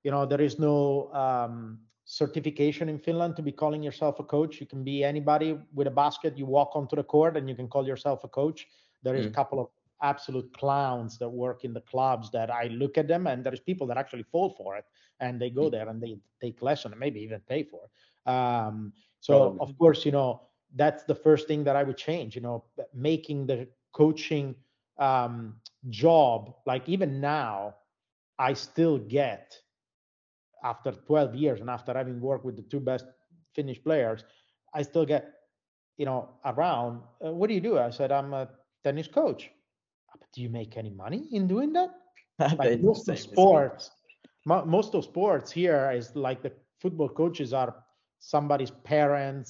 you 0.04 0.12
know, 0.12 0.26
there 0.26 0.42
is 0.42 0.58
no 0.60 1.12
um, 1.14 1.80
certification 2.06 2.90
in 2.90 3.00
Finland 3.00 3.36
to 3.36 3.42
be 3.42 3.52
calling 3.52 3.84
yourself 3.84 4.20
a 4.20 4.24
coach. 4.24 4.60
You 4.60 4.68
can 4.68 4.84
be 4.84 5.04
anybody 5.04 5.58
with 5.74 5.88
a 5.88 5.92
basket. 5.92 6.38
You 6.38 6.46
walk 6.46 6.76
onto 6.76 6.96
the 6.96 7.04
court 7.04 7.38
and 7.38 7.50
you 7.50 7.56
can 7.56 7.68
call 7.68 7.86
yourself 7.86 8.24
a 8.24 8.28
coach. 8.28 8.68
There 9.04 9.16
is 9.16 9.26
mm. 9.26 9.30
a 9.30 9.34
couple 9.34 9.60
of 9.60 9.68
absolute 10.02 10.52
clowns 10.54 11.18
that 11.18 11.30
work 11.30 11.64
in 11.64 11.74
the 11.74 11.82
clubs 11.82 12.30
that 12.32 12.52
I 12.52 12.66
look 12.68 12.98
at 12.98 13.08
them 13.08 13.28
and 13.28 13.44
there's 13.44 13.60
people 13.60 13.88
that 13.88 13.98
actually 13.98 14.24
fall 14.24 14.50
for 14.52 14.78
it 14.78 14.86
and 15.20 15.40
they 15.40 15.50
go 15.50 15.64
mm. 15.64 15.72
there 15.72 15.90
and 15.90 16.02
they 16.02 16.18
take 16.42 16.62
lesson 16.62 16.92
and 16.92 17.00
maybe 17.00 17.20
even 17.22 17.40
pay 17.48 17.64
for 17.64 17.86
it. 17.86 17.90
Um, 18.26 18.94
so 19.20 19.56
of 19.60 19.78
course, 19.78 20.06
you 20.06 20.12
know, 20.12 20.42
that's 20.76 21.04
the 21.04 21.16
first 21.16 21.48
thing 21.48 21.64
that 21.64 21.76
I 21.76 21.84
would 21.84 21.98
change, 21.98 22.36
you 22.36 22.42
know, 22.42 22.66
making 22.94 23.48
the 23.48 23.68
coaching 23.94 24.56
um, 24.98 25.56
job, 25.90 26.54
like 26.66 26.88
even 26.90 27.20
now, 27.22 27.76
I 28.38 28.54
still 28.54 28.98
get 28.98 29.58
after 30.64 30.92
12 30.92 31.36
years 31.36 31.62
and 31.62 31.70
after 31.70 31.94
having 31.94 32.20
worked 32.20 32.46
with 32.46 32.56
the 32.56 32.64
two 32.64 32.80
best 32.80 33.06
Finnish 33.54 33.82
players, 33.84 34.24
I 34.74 34.82
still 34.82 35.06
get, 35.06 35.32
you 35.98 36.06
know, 36.06 36.30
around. 36.46 37.02
Uh, 37.26 37.32
what 37.32 37.48
do 37.48 37.54
you 37.54 37.62
do? 37.62 37.78
I 37.78 37.90
said, 37.90 38.12
I'm 38.12 38.34
a 38.34 38.50
tennis 38.84 39.08
coach. 39.08 39.50
Ah, 40.10 40.16
but 40.20 40.28
do 40.34 40.42
you 40.42 40.50
make 40.50 40.76
any 40.76 40.90
money 40.90 41.28
in 41.32 41.48
doing 41.48 41.72
that? 41.74 41.92
like 42.60 42.82
most 42.82 43.08
of 43.08 43.18
sports, 43.18 43.92
most 44.46 44.94
of 44.94 45.06
sports 45.06 45.52
here 45.52 45.92
is 45.92 46.16
like 46.16 46.42
the 46.42 46.52
football 46.82 47.08
coaches 47.08 47.54
are 47.54 47.85
somebody's 48.26 48.72
parents, 48.72 49.50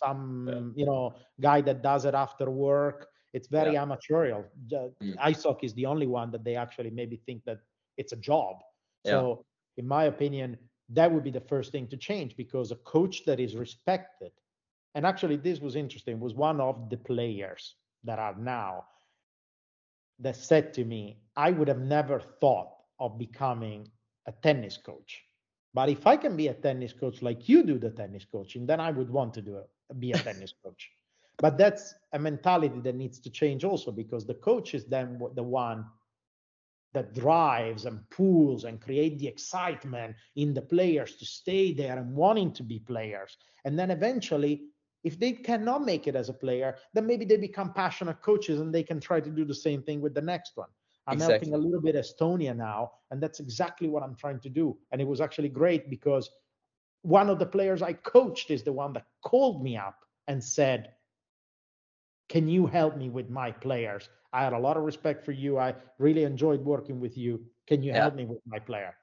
some 0.00 0.48
yeah. 0.48 0.80
you 0.80 0.86
know 0.86 1.14
guy 1.40 1.60
that 1.60 1.82
does 1.82 2.04
it 2.04 2.14
after 2.14 2.50
work 2.50 3.08
it's 3.36 3.48
very 3.48 3.74
yeah. 3.74 3.82
amateurial. 3.82 4.46
Mm. 4.72 5.14
Ice 5.20 5.42
hockey 5.42 5.66
is 5.66 5.74
the 5.74 5.84
only 5.84 6.06
one 6.06 6.30
that 6.30 6.42
they 6.42 6.56
actually 6.56 6.88
maybe 6.88 7.20
think 7.26 7.44
that 7.44 7.58
it's 7.98 8.12
a 8.12 8.16
job. 8.16 8.56
So, 9.04 9.44
in 9.76 9.86
my 9.86 10.04
opinion, 10.04 10.56
that 10.88 11.12
would 11.12 11.22
be 11.22 11.30
the 11.30 11.42
first 11.52 11.70
thing 11.70 11.86
to 11.88 11.98
change 11.98 12.34
because 12.34 12.72
a 12.72 12.76
coach 12.76 13.26
that 13.26 13.38
is 13.38 13.54
respected, 13.54 14.32
and 14.94 15.04
actually 15.04 15.36
this 15.36 15.60
was 15.60 15.76
interesting, 15.76 16.18
was 16.18 16.34
one 16.34 16.62
of 16.62 16.88
the 16.88 16.96
players 16.96 17.74
that 18.04 18.18
are 18.18 18.34
now 18.36 18.84
that 20.18 20.36
said 20.36 20.72
to 20.72 20.84
me, 20.86 21.18
I 21.36 21.50
would 21.50 21.68
have 21.68 21.80
never 21.80 22.20
thought 22.40 22.70
of 22.98 23.18
becoming 23.18 23.86
a 24.26 24.32
tennis 24.32 24.78
coach. 24.78 25.25
But 25.76 25.90
if 25.90 26.06
I 26.06 26.16
can 26.16 26.36
be 26.36 26.48
a 26.48 26.54
tennis 26.54 26.94
coach 26.94 27.20
like 27.20 27.50
you 27.50 27.62
do 27.62 27.78
the 27.78 27.90
tennis 27.90 28.24
coaching, 28.24 28.64
then 28.64 28.80
I 28.80 28.90
would 28.90 29.10
want 29.10 29.34
to 29.34 29.42
do 29.42 29.58
a, 29.58 29.94
be 29.94 30.12
a 30.12 30.16
tennis 30.16 30.54
coach. 30.64 30.90
But 31.36 31.58
that's 31.58 31.94
a 32.14 32.18
mentality 32.18 32.80
that 32.80 32.94
needs 32.94 33.20
to 33.20 33.28
change 33.28 33.62
also 33.62 33.92
because 33.92 34.24
the 34.24 34.40
coach 34.48 34.74
is 34.74 34.86
then 34.86 35.20
the 35.34 35.42
one 35.42 35.84
that 36.94 37.12
drives 37.12 37.84
and 37.84 38.08
pulls 38.08 38.64
and 38.64 38.80
create 38.80 39.18
the 39.18 39.28
excitement 39.28 40.16
in 40.36 40.54
the 40.54 40.62
players 40.62 41.16
to 41.16 41.26
stay 41.26 41.74
there 41.74 41.98
and 41.98 42.16
wanting 42.16 42.52
to 42.52 42.62
be 42.62 42.78
players. 42.78 43.36
And 43.66 43.78
then 43.78 43.90
eventually, 43.90 44.62
if 45.04 45.20
they 45.20 45.32
cannot 45.32 45.84
make 45.84 46.06
it 46.06 46.16
as 46.16 46.30
a 46.30 46.40
player, 46.44 46.78
then 46.94 47.06
maybe 47.06 47.26
they 47.26 47.36
become 47.36 47.74
passionate 47.74 48.22
coaches 48.22 48.60
and 48.60 48.74
they 48.74 48.82
can 48.82 48.98
try 48.98 49.20
to 49.20 49.28
do 49.28 49.44
the 49.44 49.54
same 49.54 49.82
thing 49.82 50.00
with 50.00 50.14
the 50.14 50.22
next 50.22 50.52
one. 50.54 50.70
I'm 51.06 51.14
exactly. 51.14 51.50
helping 51.50 51.54
a 51.54 51.58
little 51.58 51.80
bit 51.80 51.94
Estonia 51.94 52.56
now, 52.56 52.92
and 53.10 53.22
that's 53.22 53.40
exactly 53.40 53.88
what 53.88 54.02
I'm 54.02 54.16
trying 54.16 54.40
to 54.40 54.48
do. 54.48 54.76
And 54.90 55.00
it 55.00 55.06
was 55.06 55.20
actually 55.20 55.48
great 55.48 55.88
because 55.88 56.30
one 57.02 57.30
of 57.30 57.38
the 57.38 57.46
players 57.46 57.82
I 57.82 57.92
coached 57.92 58.50
is 58.50 58.64
the 58.64 58.72
one 58.72 58.92
that 58.94 59.06
called 59.22 59.62
me 59.62 59.76
up 59.76 59.98
and 60.26 60.42
said, 60.42 60.92
can 62.28 62.48
you 62.48 62.66
help 62.66 62.96
me 62.96 63.08
with 63.08 63.30
my 63.30 63.52
players? 63.52 64.08
I 64.32 64.42
had 64.42 64.52
a 64.52 64.58
lot 64.58 64.76
of 64.76 64.82
respect 64.82 65.24
for 65.24 65.32
you. 65.32 65.58
I 65.58 65.74
really 65.98 66.24
enjoyed 66.24 66.60
working 66.60 66.98
with 66.98 67.16
you. 67.16 67.44
Can 67.68 67.82
you 67.82 67.92
yeah. 67.92 68.02
help 68.02 68.14
me 68.16 68.24
with 68.24 68.40
my 68.44 68.58
player? 68.58 68.94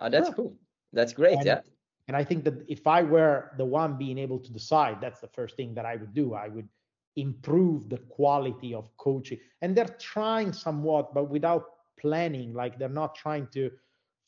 Oh, 0.00 0.10
that's 0.10 0.28
yeah. 0.28 0.34
cool. 0.34 0.56
That's 0.92 1.12
great. 1.12 1.36
And, 1.36 1.46
yeah. 1.46 1.60
And 2.08 2.16
I 2.16 2.24
think 2.24 2.44
that 2.44 2.64
if 2.68 2.86
I 2.86 3.02
were 3.02 3.52
the 3.56 3.64
one 3.64 3.96
being 3.96 4.18
able 4.18 4.38
to 4.40 4.52
decide, 4.52 5.00
that's 5.00 5.20
the 5.20 5.28
first 5.28 5.56
thing 5.56 5.74
that 5.74 5.86
I 5.86 5.96
would 5.96 6.12
do. 6.12 6.34
I 6.34 6.48
would 6.48 6.68
improve 7.16 7.88
the 7.88 7.98
quality 7.98 8.74
of 8.74 8.94
coaching. 8.96 9.38
And 9.62 9.76
they're 9.76 9.96
trying 9.98 10.52
somewhat, 10.52 11.14
but 11.14 11.30
without 11.30 11.64
planning. 12.04 12.52
Like 12.52 12.78
they're 12.78 12.88
not 13.02 13.14
trying 13.14 13.46
to 13.54 13.70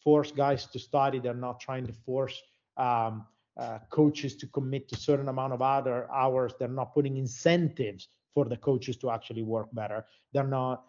force 0.03 0.33
guys 0.33 0.67
to 0.67 0.79
study. 0.79 1.19
They're 1.19 1.35
not 1.49 1.61
trying 1.61 1.87
to 1.87 1.93
force 1.93 2.43
um, 2.77 3.27
uh, 3.59 3.79
coaches 3.91 4.37
to 4.37 4.47
commit 4.47 4.89
to 4.89 4.97
certain 4.97 5.29
amount 5.29 5.53
of 5.53 5.61
other 5.63 6.11
hours. 6.11 6.53
They're 6.59 6.69
not 6.69 6.95
putting 6.95 7.17
incentives 7.17 8.09
for 8.35 8.45
the 8.47 8.57
coaches 8.57 8.97
to 8.99 9.11
actually 9.11 9.43
work 9.43 9.69
better. 9.73 10.07
They're 10.33 10.45
not, 10.45 10.85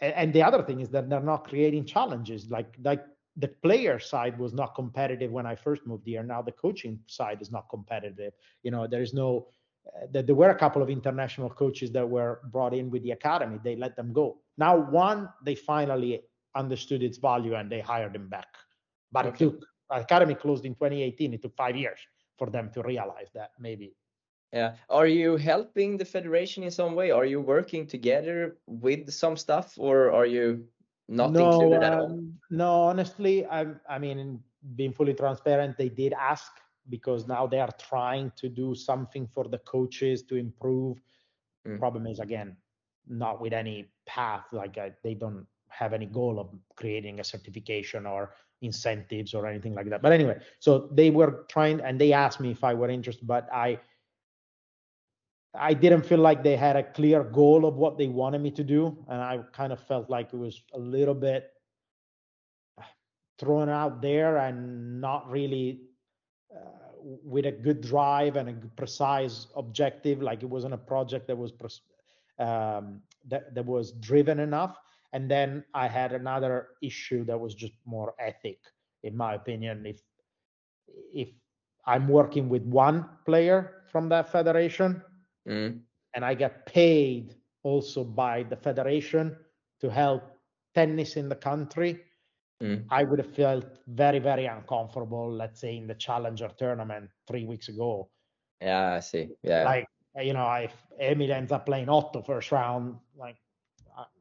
and 0.00 0.32
the 0.32 0.42
other 0.42 0.62
thing 0.62 0.80
is 0.80 0.88
that 0.90 1.08
they're 1.08 1.20
not 1.20 1.48
creating 1.48 1.84
challenges. 1.84 2.50
Like 2.50 2.74
like 2.82 3.04
the 3.36 3.48
player 3.48 3.98
side 3.98 4.38
was 4.38 4.52
not 4.52 4.74
competitive 4.74 5.30
when 5.30 5.46
I 5.46 5.54
first 5.54 5.86
moved 5.86 6.06
here. 6.06 6.22
Now 6.22 6.42
the 6.42 6.52
coaching 6.52 6.98
side 7.06 7.40
is 7.40 7.50
not 7.50 7.68
competitive. 7.70 8.32
You 8.64 8.72
know, 8.72 8.86
there 8.86 9.02
is 9.02 9.14
no. 9.14 9.46
Uh, 9.86 10.22
there 10.22 10.34
were 10.34 10.50
a 10.50 10.58
couple 10.58 10.82
of 10.82 10.90
international 10.90 11.50
coaches 11.50 11.90
that 11.92 12.08
were 12.08 12.40
brought 12.50 12.74
in 12.74 12.90
with 12.90 13.02
the 13.02 13.10
academy. 13.10 13.58
They 13.62 13.76
let 13.76 13.96
them 13.96 14.12
go. 14.12 14.38
Now 14.58 14.76
one, 14.76 15.28
they 15.44 15.54
finally 15.54 16.22
understood 16.54 17.02
its 17.02 17.18
value 17.18 17.54
and 17.54 17.70
they 17.70 17.80
hired 17.80 18.14
him 18.14 18.28
back. 18.28 18.48
But 19.10 19.26
okay. 19.26 19.34
it 19.34 19.38
took 19.38 19.64
academy 19.90 20.34
closed 20.34 20.64
in 20.64 20.74
2018. 20.74 21.34
It 21.34 21.42
took 21.42 21.56
five 21.56 21.76
years 21.76 21.98
for 22.38 22.48
them 22.50 22.70
to 22.74 22.82
realize 22.82 23.28
that 23.34 23.50
maybe 23.58 23.94
yeah. 24.52 24.74
Are 24.90 25.06
you 25.06 25.36
helping 25.36 25.96
the 25.96 26.04
federation 26.04 26.62
in 26.62 26.70
some 26.70 26.94
way? 26.94 27.10
Are 27.10 27.24
you 27.24 27.40
working 27.40 27.86
together 27.86 28.58
with 28.66 29.10
some 29.10 29.36
stuff 29.36 29.74
or 29.78 30.12
are 30.12 30.26
you 30.26 30.66
not 31.08 31.32
no, 31.32 31.50
included 31.50 31.82
at 31.82 31.92
all? 31.94 32.06
Um, 32.06 32.34
no, 32.50 32.82
honestly, 32.82 33.46
I 33.46 33.66
I 33.88 33.98
mean 33.98 34.40
being 34.76 34.92
fully 34.92 35.14
transparent, 35.14 35.78
they 35.78 35.88
did 35.88 36.12
ask 36.12 36.52
because 36.88 37.26
now 37.26 37.46
they 37.46 37.60
are 37.60 37.72
trying 37.78 38.32
to 38.36 38.48
do 38.48 38.74
something 38.74 39.26
for 39.26 39.44
the 39.48 39.58
coaches 39.58 40.22
to 40.24 40.36
improve. 40.36 40.98
Mm. 41.66 41.78
Problem 41.78 42.06
is 42.06 42.18
again, 42.18 42.56
not 43.06 43.40
with 43.40 43.52
any 43.52 43.90
path. 44.06 44.44
Like 44.52 44.78
uh, 44.78 44.90
they 45.02 45.14
don't 45.14 45.46
have 45.68 45.92
any 45.92 46.06
goal 46.06 46.38
of 46.38 46.50
creating 46.76 47.20
a 47.20 47.24
certification 47.24 48.06
or 48.06 48.34
incentives 48.60 49.34
or 49.34 49.46
anything 49.46 49.74
like 49.74 49.88
that. 49.90 50.02
But 50.02 50.12
anyway, 50.12 50.38
so 50.58 50.88
they 50.92 51.10
were 51.10 51.44
trying 51.48 51.80
and 51.80 52.00
they 52.00 52.12
asked 52.12 52.40
me 52.40 52.50
if 52.50 52.64
I 52.64 52.74
were 52.74 52.90
interested, 52.90 53.26
but 53.26 53.48
I 53.52 53.80
I 55.54 55.74
didn't 55.74 56.06
feel 56.06 56.18
like 56.18 56.42
they 56.42 56.56
had 56.56 56.76
a 56.76 56.82
clear 56.82 57.22
goal 57.22 57.66
of 57.66 57.74
what 57.76 57.98
they 57.98 58.08
wanted 58.08 58.40
me 58.40 58.50
to 58.52 58.64
do, 58.64 58.96
and 59.08 59.20
I 59.20 59.40
kind 59.52 59.72
of 59.72 59.80
felt 59.86 60.08
like 60.08 60.32
it 60.32 60.36
was 60.36 60.62
a 60.72 60.78
little 60.78 61.14
bit 61.14 61.50
thrown 63.38 63.68
out 63.68 64.00
there 64.00 64.38
and 64.38 65.00
not 65.00 65.28
really 65.28 65.80
uh, 66.54 66.58
with 67.24 67.46
a 67.46 67.52
good 67.52 67.80
drive 67.80 68.36
and 68.36 68.48
a 68.48 68.52
precise 68.76 69.46
objective. 69.56 70.22
Like 70.22 70.42
it 70.42 70.46
wasn't 70.46 70.74
a 70.74 70.78
project 70.78 71.26
that 71.28 71.36
was 71.36 71.52
um, 72.38 73.00
that 73.28 73.54
that 73.54 73.64
was 73.64 73.92
driven 73.92 74.40
enough. 74.40 74.76
And 75.12 75.30
then 75.30 75.64
I 75.74 75.88
had 75.88 76.12
another 76.12 76.68
issue 76.82 77.24
that 77.24 77.38
was 77.38 77.54
just 77.54 77.74
more 77.84 78.14
ethic, 78.18 78.58
in 79.02 79.16
my 79.16 79.34
opinion. 79.34 79.84
If 79.86 80.00
if 81.12 81.28
I'm 81.86 82.08
working 82.08 82.48
with 82.48 82.62
one 82.62 83.08
player 83.26 83.82
from 83.90 84.08
that 84.08 84.30
federation 84.30 85.02
mm. 85.48 85.78
and 86.14 86.24
I 86.24 86.34
get 86.34 86.66
paid 86.66 87.34
also 87.62 88.04
by 88.04 88.44
the 88.44 88.56
federation 88.56 89.36
to 89.80 89.90
help 89.90 90.22
tennis 90.74 91.16
in 91.16 91.28
the 91.28 91.36
country, 91.36 92.00
mm. 92.62 92.84
I 92.90 93.02
would 93.02 93.18
have 93.18 93.34
felt 93.34 93.66
very, 93.86 94.20
very 94.20 94.46
uncomfortable, 94.46 95.30
let's 95.30 95.60
say 95.60 95.76
in 95.76 95.86
the 95.86 95.94
challenger 95.94 96.50
tournament 96.56 97.10
three 97.26 97.44
weeks 97.44 97.68
ago. 97.68 98.08
Yeah, 98.60 98.94
I 98.94 99.00
see. 99.00 99.30
Yeah. 99.42 99.64
Like, 99.64 99.86
you 100.20 100.32
know, 100.32 100.50
if 100.54 100.72
Emil 101.00 101.32
ends 101.32 101.52
up 101.52 101.66
playing 101.66 101.88
Otto 101.88 102.22
first 102.22 102.52
round, 102.52 102.96
like, 103.18 103.36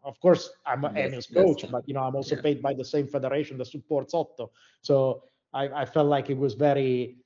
of 0.04 0.20
course, 0.20 0.50
I'm 0.66 0.84
yes, 0.84 1.08
Emil's 1.08 1.28
coach, 1.28 1.66
but, 1.72 1.88
you 1.88 1.94
know, 1.94 2.02
I'm 2.02 2.16
also 2.16 2.36
yeah. 2.36 2.42
paid 2.42 2.62
by 2.62 2.74
the 2.74 2.84
same 2.84 3.08
federation 3.08 3.58
that 3.60 3.68
supports 3.68 4.14
Otto. 4.14 4.52
So 4.82 5.24
I, 5.54 5.68
I 5.70 5.86
felt 5.86 6.08
like 6.08 6.30
it 6.30 6.38
was 6.38 6.56
very, 6.56 7.18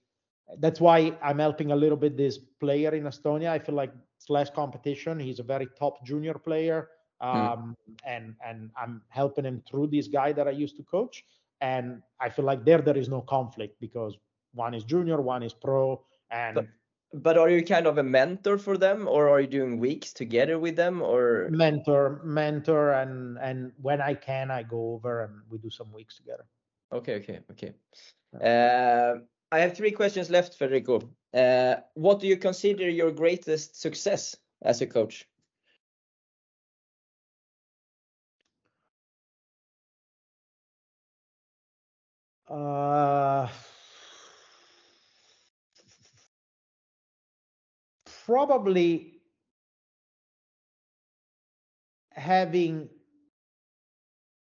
that's 0.59 0.79
why 0.79 1.17
I'm 1.23 1.39
helping 1.39 1.71
a 1.71 1.75
little 1.75 1.97
bit 1.97 2.17
this 2.17 2.37
player 2.37 2.93
in 2.93 3.03
Estonia. 3.03 3.49
I 3.49 3.59
feel 3.59 3.75
like 3.75 3.91
it's 4.17 4.29
less 4.29 4.49
competition. 4.49 5.19
He's 5.19 5.39
a 5.39 5.43
very 5.43 5.67
top 5.79 6.05
junior 6.05 6.35
player. 6.35 6.89
Hmm. 7.25 7.41
Um, 7.41 7.77
mm. 7.89 7.95
and 8.05 8.35
and 8.45 8.69
I'm 8.77 9.01
helping 9.09 9.45
him 9.45 9.63
through 9.67 9.87
this 9.87 10.07
guy 10.07 10.31
that 10.33 10.47
I 10.47 10.51
used 10.51 10.77
to 10.77 10.83
coach. 10.83 11.25
And 11.61 12.01
I 12.19 12.29
feel 12.29 12.45
like 12.45 12.65
there 12.65 12.81
there 12.81 12.97
is 12.97 13.09
no 13.09 13.21
conflict 13.21 13.79
because 13.79 14.17
one 14.53 14.73
is 14.73 14.83
junior, 14.83 15.21
one 15.21 15.41
is 15.41 15.53
pro, 15.53 16.03
and 16.29 16.55
but, 16.55 16.67
but 17.13 17.37
are 17.37 17.49
you 17.49 17.63
kind 17.63 17.87
of 17.87 17.97
a 17.97 18.03
mentor 18.03 18.57
for 18.57 18.77
them, 18.77 19.07
or 19.07 19.29
are 19.29 19.41
you 19.41 19.47
doing 19.47 19.79
weeks 19.79 20.13
together 20.13 20.59
with 20.59 20.75
them, 20.75 21.01
or 21.01 21.47
mentor, 21.49 22.21
mentor, 22.23 22.91
and 22.91 23.37
and 23.39 23.71
when 23.81 24.01
I 24.01 24.13
can, 24.13 24.51
I 24.51 24.63
go 24.63 24.93
over 24.93 25.23
and 25.23 25.33
we 25.49 25.57
do 25.57 25.69
some 25.69 25.91
weeks 25.91 26.17
together. 26.17 26.45
Okay, 26.91 27.15
okay, 27.15 27.39
okay. 27.51 27.73
Uh, 28.41 29.19
I 29.51 29.59
have 29.59 29.75
three 29.75 29.91
questions 29.91 30.29
left, 30.29 30.55
Federico. 30.55 31.01
Uh, 31.33 31.75
what 31.93 32.19
do 32.19 32.27
you 32.27 32.37
consider 32.37 32.89
your 32.89 33.11
greatest 33.11 33.79
success 33.81 34.35
as 34.61 34.81
a 34.81 34.87
coach? 34.87 35.25
Uh, 42.55 43.49
probably 48.25 49.19
having 52.11 52.87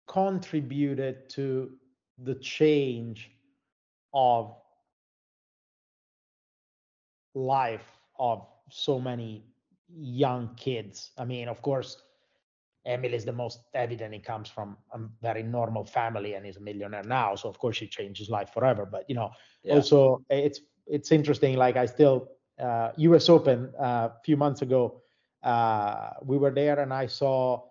contributed 0.10 1.30
to 1.30 1.72
the 2.18 2.36
change 2.36 3.32
of 4.14 4.54
life 7.34 7.98
of 8.20 8.46
so 8.70 9.00
many 9.00 9.46
young 9.88 10.54
kids. 10.58 11.12
I 11.18 11.24
mean, 11.24 11.48
of 11.48 11.62
course, 11.62 12.02
Emil 12.86 13.14
is 13.14 13.26
the 13.26 13.34
most 13.34 13.60
evident. 13.74 14.14
He 14.14 14.20
comes 14.20 14.50
from 14.50 14.78
a 14.94 15.00
very 15.22 15.44
normal 15.44 15.86
family 15.86 16.36
and 16.36 16.46
he's 16.46 16.58
a 16.58 16.62
millionaire 16.62 17.04
now. 17.04 17.36
So 17.36 17.50
of 17.50 17.58
course 17.58 17.78
he 17.78 17.88
changed 17.88 18.20
his 18.20 18.30
life 18.30 18.52
forever. 18.54 18.86
But 18.86 19.10
you 19.10 19.16
know, 19.16 19.32
yeah. 19.64 19.76
also 19.76 20.22
it's 20.30 20.62
it's 20.88 21.12
interesting. 21.12 21.58
Like 21.58 21.78
I 21.78 21.86
still 21.86 22.30
uh, 22.60 22.92
U.S. 22.98 23.30
Open 23.30 23.72
uh, 23.80 24.10
a 24.12 24.22
few 24.24 24.38
months 24.38 24.62
ago, 24.62 25.02
uh, 25.44 26.12
we 26.24 26.38
were 26.38 26.52
there 26.52 26.80
and 26.80 26.94
I 26.94 27.08
saw 27.08 27.64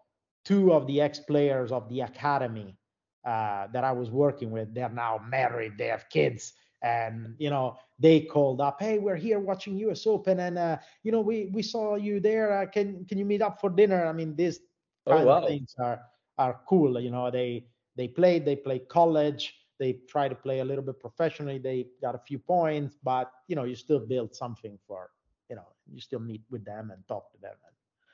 two 0.44 0.72
of 0.72 0.86
the 0.86 1.00
ex-players 1.00 1.72
of 1.72 1.88
the 1.88 2.02
academy 2.02 2.76
uh, 3.24 3.68
that 3.72 3.84
I 3.84 3.92
was 3.92 4.10
working 4.10 4.50
with. 4.50 4.74
They're 4.74 4.90
now 4.90 5.20
married. 5.28 5.78
They 5.78 5.86
have 5.86 6.08
kids 6.10 6.52
and 6.84 7.34
you 7.38 7.48
know 7.48 7.76
they 7.98 8.20
called 8.20 8.60
up 8.60 8.76
hey 8.78 8.98
we're 8.98 9.16
here 9.16 9.40
watching 9.40 9.78
U.S. 9.78 10.06
Open 10.06 10.40
and 10.40 10.58
uh, 10.58 10.76
you 11.02 11.10
know 11.10 11.20
we 11.20 11.50
we 11.52 11.62
saw 11.62 11.96
you 11.96 12.20
there 12.20 12.52
uh, 12.52 12.66
can 12.66 13.04
can 13.06 13.16
you 13.16 13.24
meet 13.24 13.40
up 13.40 13.60
for 13.60 13.70
dinner 13.70 14.06
i 14.06 14.12
mean 14.12 14.36
oh, 14.38 14.52
kind 15.08 15.22
oh, 15.22 15.26
wow. 15.26 15.42
of 15.42 15.48
things 15.48 15.74
are 15.78 16.00
are 16.38 16.60
cool 16.68 17.00
you 17.00 17.10
know 17.10 17.30
they 17.30 17.64
they 17.96 18.08
played 18.08 18.44
they 18.44 18.56
play 18.56 18.78
college 18.78 19.54
they 19.78 19.98
try 20.08 20.28
to 20.28 20.34
play 20.34 20.60
a 20.60 20.64
little 20.64 20.84
bit 20.84 20.98
professionally 21.00 21.58
they 21.58 21.86
got 22.00 22.14
a 22.14 22.18
few 22.18 22.38
points 22.38 22.96
but 23.02 23.30
you 23.48 23.56
know 23.56 23.64
you 23.64 23.74
still 23.74 24.00
build 24.00 24.34
something 24.34 24.78
for 24.86 25.10
you 25.48 25.56
know 25.56 25.68
you 25.92 26.00
still 26.00 26.20
meet 26.20 26.42
with 26.50 26.64
them 26.64 26.90
and 26.90 27.06
talk 27.08 27.30
to 27.32 27.38
them 27.40 27.54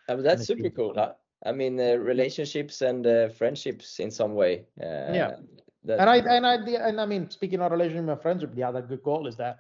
and, 0.09 0.25
that's 0.25 0.47
super 0.47 0.71
cool 0.71 0.93
huh? 0.95 1.13
i 1.47 1.53
mean 1.53 1.79
uh, 1.81 1.95
relationships 1.95 2.83
and 2.83 3.07
uh, 3.07 3.29
friendships 3.29 4.01
in 4.01 4.11
some 4.11 4.35
way 4.35 4.67
uh, 4.83 5.13
yeah 5.13 5.37
that, 5.85 5.99
and 5.99 6.11
I 6.11 6.17
and 6.17 6.47
I 6.47 6.55
and 6.89 7.01
I 7.01 7.07
mean, 7.07 7.31
speaking 7.31 7.61
of 7.61 7.73
relationship 7.73 8.09
and 8.09 8.21
friendship, 8.21 8.55
the 8.55 8.63
other 8.63 8.83
good 8.83 9.03
goal 9.03 9.27
is 9.27 9.37
that 9.37 9.59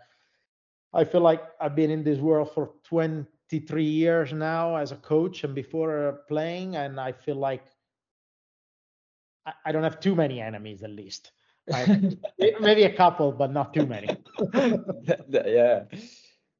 I 0.92 1.04
feel 1.04 1.22
like 1.22 1.42
I've 1.60 1.74
been 1.74 1.90
in 1.90 2.04
this 2.04 2.18
world 2.18 2.52
for 2.52 2.72
23 3.50 3.84
years 3.84 4.32
now 4.32 4.76
as 4.76 4.92
a 4.92 4.96
coach 4.96 5.42
and 5.42 5.54
before 5.54 6.08
uh, 6.08 6.12
playing, 6.28 6.76
and 6.76 7.00
I 7.00 7.10
feel 7.10 7.34
like 7.34 7.64
I, 9.44 9.52
I 9.66 9.72
don't 9.72 9.82
have 9.82 9.98
too 9.98 10.14
many 10.14 10.40
enemies, 10.40 10.84
at 10.84 10.90
least. 10.90 11.32
maybe 12.60 12.84
a 12.84 12.96
couple, 12.96 13.32
but 13.32 13.52
not 13.52 13.74
too 13.74 13.86
many. 13.86 14.08
yeah. 15.28 15.82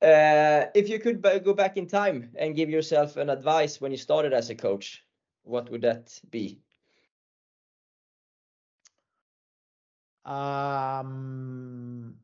Uh, 0.03 0.67
if 0.75 0.89
you 0.89 0.99
could 0.99 1.23
go 1.45 1.55
back 1.55 1.77
in 1.77 1.87
time 1.87 2.31
and 2.37 2.57
give 2.57 2.71
yourself 2.71 3.17
an 3.17 3.31
advice 3.31 3.81
when 3.81 3.93
you 3.93 3.99
started 3.99 4.33
as 4.33 4.51
a 4.51 4.55
coach, 4.55 5.05
what 5.43 5.71
would 5.71 5.83
that 5.83 6.19
be? 6.31 6.61
Um, 10.25 12.15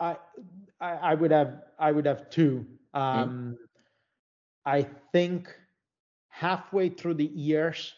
I, 0.00 0.16
I, 0.80 0.90
I 0.92 1.14
would 1.14 1.30
have 1.30 1.62
I 1.78 1.92
would 1.92 2.06
have 2.06 2.30
two. 2.30 2.66
Mm-hmm. 2.94 2.98
Um, 2.98 3.30
mm. 3.30 3.56
I 4.64 4.86
think 5.12 5.48
halfway 6.28 6.88
through 6.88 7.14
the 7.14 7.26
years 7.26 7.94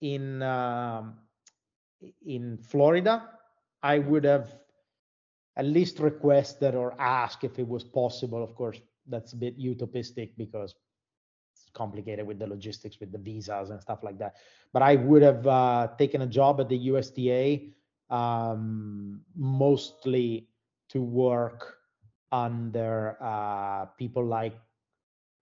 in 0.00 0.42
um, 0.42 1.14
in 2.24 2.58
Florida, 2.58 3.28
I 3.82 3.98
would 3.98 4.24
have 4.24 4.54
at 5.56 5.66
least 5.66 5.98
requested 5.98 6.74
or 6.74 6.98
asked 7.00 7.44
if 7.44 7.58
it 7.58 7.68
was 7.68 7.84
possible. 7.84 8.42
Of 8.42 8.54
course, 8.54 8.80
that's 9.06 9.32
a 9.32 9.36
bit 9.36 9.58
utopistic 9.58 10.30
because 10.36 10.74
it's 11.52 11.70
complicated 11.74 12.26
with 12.26 12.38
the 12.38 12.46
logistics 12.46 13.00
with 13.00 13.12
the 13.12 13.18
visas 13.18 13.70
and 13.70 13.80
stuff 13.80 14.02
like 14.02 14.18
that 14.18 14.36
but 14.72 14.82
i 14.82 14.94
would 14.94 15.22
have 15.22 15.46
uh, 15.46 15.88
taken 15.98 16.22
a 16.22 16.26
job 16.26 16.60
at 16.60 16.68
the 16.68 16.76
USTA 16.76 17.72
um, 18.08 19.20
mostly 19.36 20.48
to 20.88 21.02
work 21.02 21.79
under 22.32 23.16
uh, 23.20 23.86
people 23.98 24.24
like 24.24 24.54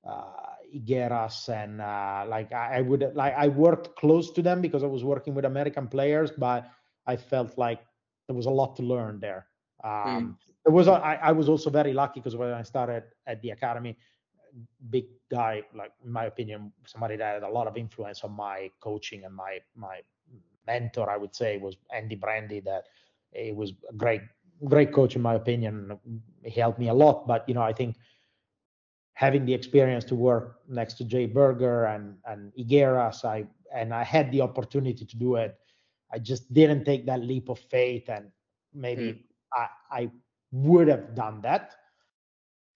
uh, 0.07 0.57
Higueras 0.75 1.49
and 1.49 1.81
uh, 1.81 2.25
like 2.29 2.53
I, 2.53 2.79
I, 2.79 2.81
would 2.81 3.13
like 3.15 3.35
I 3.37 3.49
worked 3.49 3.97
close 3.97 4.31
to 4.33 4.43
them 4.43 4.61
because 4.61 4.83
I 4.83 4.87
was 4.87 5.05
working 5.05 5.35
with 5.35 5.45
American 5.45 5.89
players, 5.89 6.31
but 6.31 6.71
I 7.07 7.17
felt 7.17 7.57
like 7.59 7.81
there 8.27 8.37
was 8.37 8.47
a 8.47 8.51
lot 8.51 8.77
to 8.77 8.83
learn 8.83 9.21
there. 9.21 9.47
Um, 9.83 9.91
mm. 9.91 10.35
There 10.65 10.75
was 10.75 10.87
a, 10.87 10.93
I, 10.93 11.15
I 11.15 11.33
was 11.33 11.49
also 11.49 11.71
very 11.71 11.93
lucky 11.93 12.21
because 12.21 12.37
when 12.37 12.53
I 12.53 12.63
started 12.63 13.05
at 13.27 13.41
the 13.43 13.51
academy, 13.51 13.97
big 14.91 15.07
guy, 15.31 15.63
like 15.75 15.93
in 16.05 16.13
my 16.13 16.25
opinion, 16.25 16.73
somebody 16.87 17.17
that 17.17 17.35
had 17.35 17.43
a 17.43 17.49
lot 17.49 17.67
of 17.67 17.77
influence 17.77 18.23
on 18.23 18.33
my 18.33 18.71
coaching 18.81 19.25
and 19.25 19.35
my 19.35 19.59
my 19.75 20.01
mentor, 20.67 21.09
I 21.11 21.17
would 21.17 21.35
say, 21.35 21.57
was 21.59 21.77
Andy 21.93 22.17
Brandi. 22.17 22.63
That 22.65 22.85
he 23.33 23.53
was 23.53 23.73
a 23.89 23.95
great 23.95 24.23
great 24.65 24.93
coach 24.93 25.17
in 25.17 25.23
my 25.23 25.35
opinion. 25.35 25.99
He 26.43 26.61
helped 26.61 26.79
me 26.79 26.89
a 26.89 26.95
lot, 26.95 27.27
but 27.27 27.49
you 27.49 27.55
know, 27.55 27.63
I 27.63 27.73
think 27.73 27.97
having 29.15 29.45
the 29.45 29.55
experience 29.55 30.05
to 30.05 30.15
work 30.15 30.61
next 30.69 30.95
to 30.95 31.05
Jay 31.05 31.27
Berger 31.27 31.85
and 31.87 32.17
and 32.27 32.53
Higueras, 32.57 33.25
I 33.25 33.47
and 33.75 33.95
I 33.95 34.05
had 34.05 34.31
the 34.33 34.41
opportunity 34.41 35.05
to 35.05 35.17
do 35.17 35.37
it. 35.37 35.59
I 36.13 36.19
just 36.19 36.53
didn't 36.53 36.85
take 36.85 37.07
that 37.07 37.21
leap 37.23 37.49
of 37.49 37.59
faith, 37.59 38.09
and 38.09 38.31
maybe 38.75 39.13
Mm. 39.13 39.19
I, 39.55 39.69
I 39.91 40.11
would 40.53 40.89
have 40.89 41.15
done 41.15 41.41
that. 41.43 41.75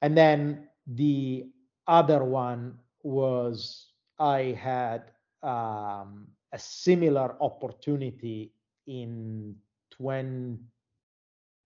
And 0.02 0.16
then 0.16 0.68
the 0.86 1.50
other 1.86 2.24
one 2.24 2.78
was 3.02 3.92
I 4.18 4.56
had 4.58 5.12
um, 5.42 6.28
a 6.52 6.58
similar 6.58 7.36
opportunity 7.40 8.52
in 8.86 9.56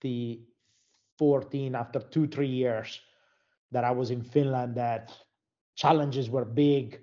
2014 0.03 1.75
after 1.75 2.01
two, 2.01 2.27
three 2.27 2.49
years 2.49 3.01
that 3.73 3.85
I 3.85 3.91
was 3.91 4.11
in 4.11 4.23
Finland 4.23 4.75
that 4.77 5.13
challenges 5.75 6.31
were 6.31 6.45
big. 6.45 7.01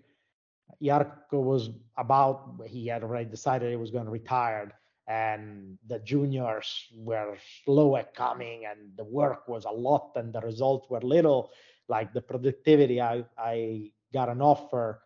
Jarkko 0.82 1.42
was 1.44 1.70
about, 1.98 2.60
he 2.66 2.88
had 2.88 3.04
already 3.04 3.30
decided 3.30 3.70
he 3.70 3.76
was 3.76 3.92
going 3.92 4.06
to 4.06 4.12
retire 4.12 4.74
and 5.08 5.78
the 5.88 6.00
juniors 6.00 6.88
were 6.96 7.36
slow 7.66 7.96
at 7.98 8.16
coming 8.16 8.66
and 8.66 8.96
the 8.96 9.04
work 9.04 9.48
was 9.48 9.66
a 9.66 9.70
lot 9.70 10.12
and 10.16 10.32
the 10.34 10.40
results 10.42 10.90
were 10.90 11.02
little 11.02 11.52
like 11.90 12.14
the 12.14 12.22
productivity 12.22 13.02
i 13.02 13.24
i 13.38 13.92
got 14.14 14.30
an 14.30 14.42
offer 14.42 15.02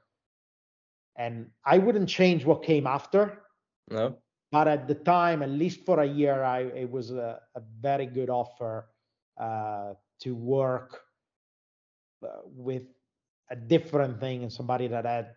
and 1.16 1.48
i 1.66 1.78
wouldn't 1.78 2.08
change 2.08 2.46
what 2.46 2.64
came 2.64 2.86
after 2.86 3.42
No. 3.90 4.18
But 4.52 4.68
at 4.68 4.88
the 4.88 4.96
time 4.96 5.42
at 5.44 5.50
least 5.50 5.86
for 5.86 6.00
a 6.02 6.06
year 6.06 6.44
i 6.44 6.60
it 6.84 6.90
was 6.90 7.12
a, 7.12 7.40
a 7.56 7.62
very 7.82 8.06
good 8.06 8.30
offer 8.30 8.88
uh, 9.40 9.94
to 10.20 10.34
work 10.36 11.02
uh, 12.24 12.28
with 12.46 12.84
a 13.52 13.56
different 13.56 14.20
thing 14.20 14.44
and 14.44 14.52
somebody 14.52 14.88
that 14.88 15.06
had 15.06 15.28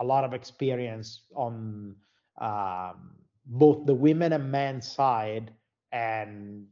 a 0.00 0.04
lot 0.04 0.24
of 0.24 0.32
experience 0.32 1.22
on 1.34 1.94
um, 2.40 3.16
both 3.46 3.86
the 3.86 3.94
women 3.94 4.32
and 4.32 4.50
men 4.50 4.80
side 4.80 5.50
and 5.92 6.64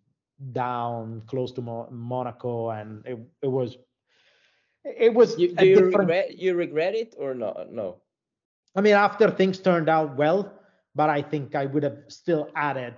down 0.52 1.22
close 1.26 1.52
to 1.52 1.62
Mo- 1.62 1.88
Monaco, 1.90 2.70
and 2.70 3.04
it, 3.06 3.18
it 3.42 3.46
was 3.48 3.78
it 4.84 5.12
was 5.14 5.38
You, 5.38 5.54
do 5.54 5.66
you 5.66 5.74
different- 5.76 5.96
regret 5.98 6.38
you 6.38 6.54
regret 6.54 6.94
it 6.94 7.14
or 7.18 7.34
no? 7.34 7.66
No. 7.70 7.96
I 8.76 8.80
mean, 8.80 8.94
after 8.94 9.30
things 9.30 9.58
turned 9.58 9.88
out 9.88 10.16
well, 10.16 10.52
but 10.94 11.10
I 11.10 11.22
think 11.22 11.54
I 11.54 11.66
would 11.66 11.82
have 11.84 11.98
still 12.08 12.48
added 12.56 12.94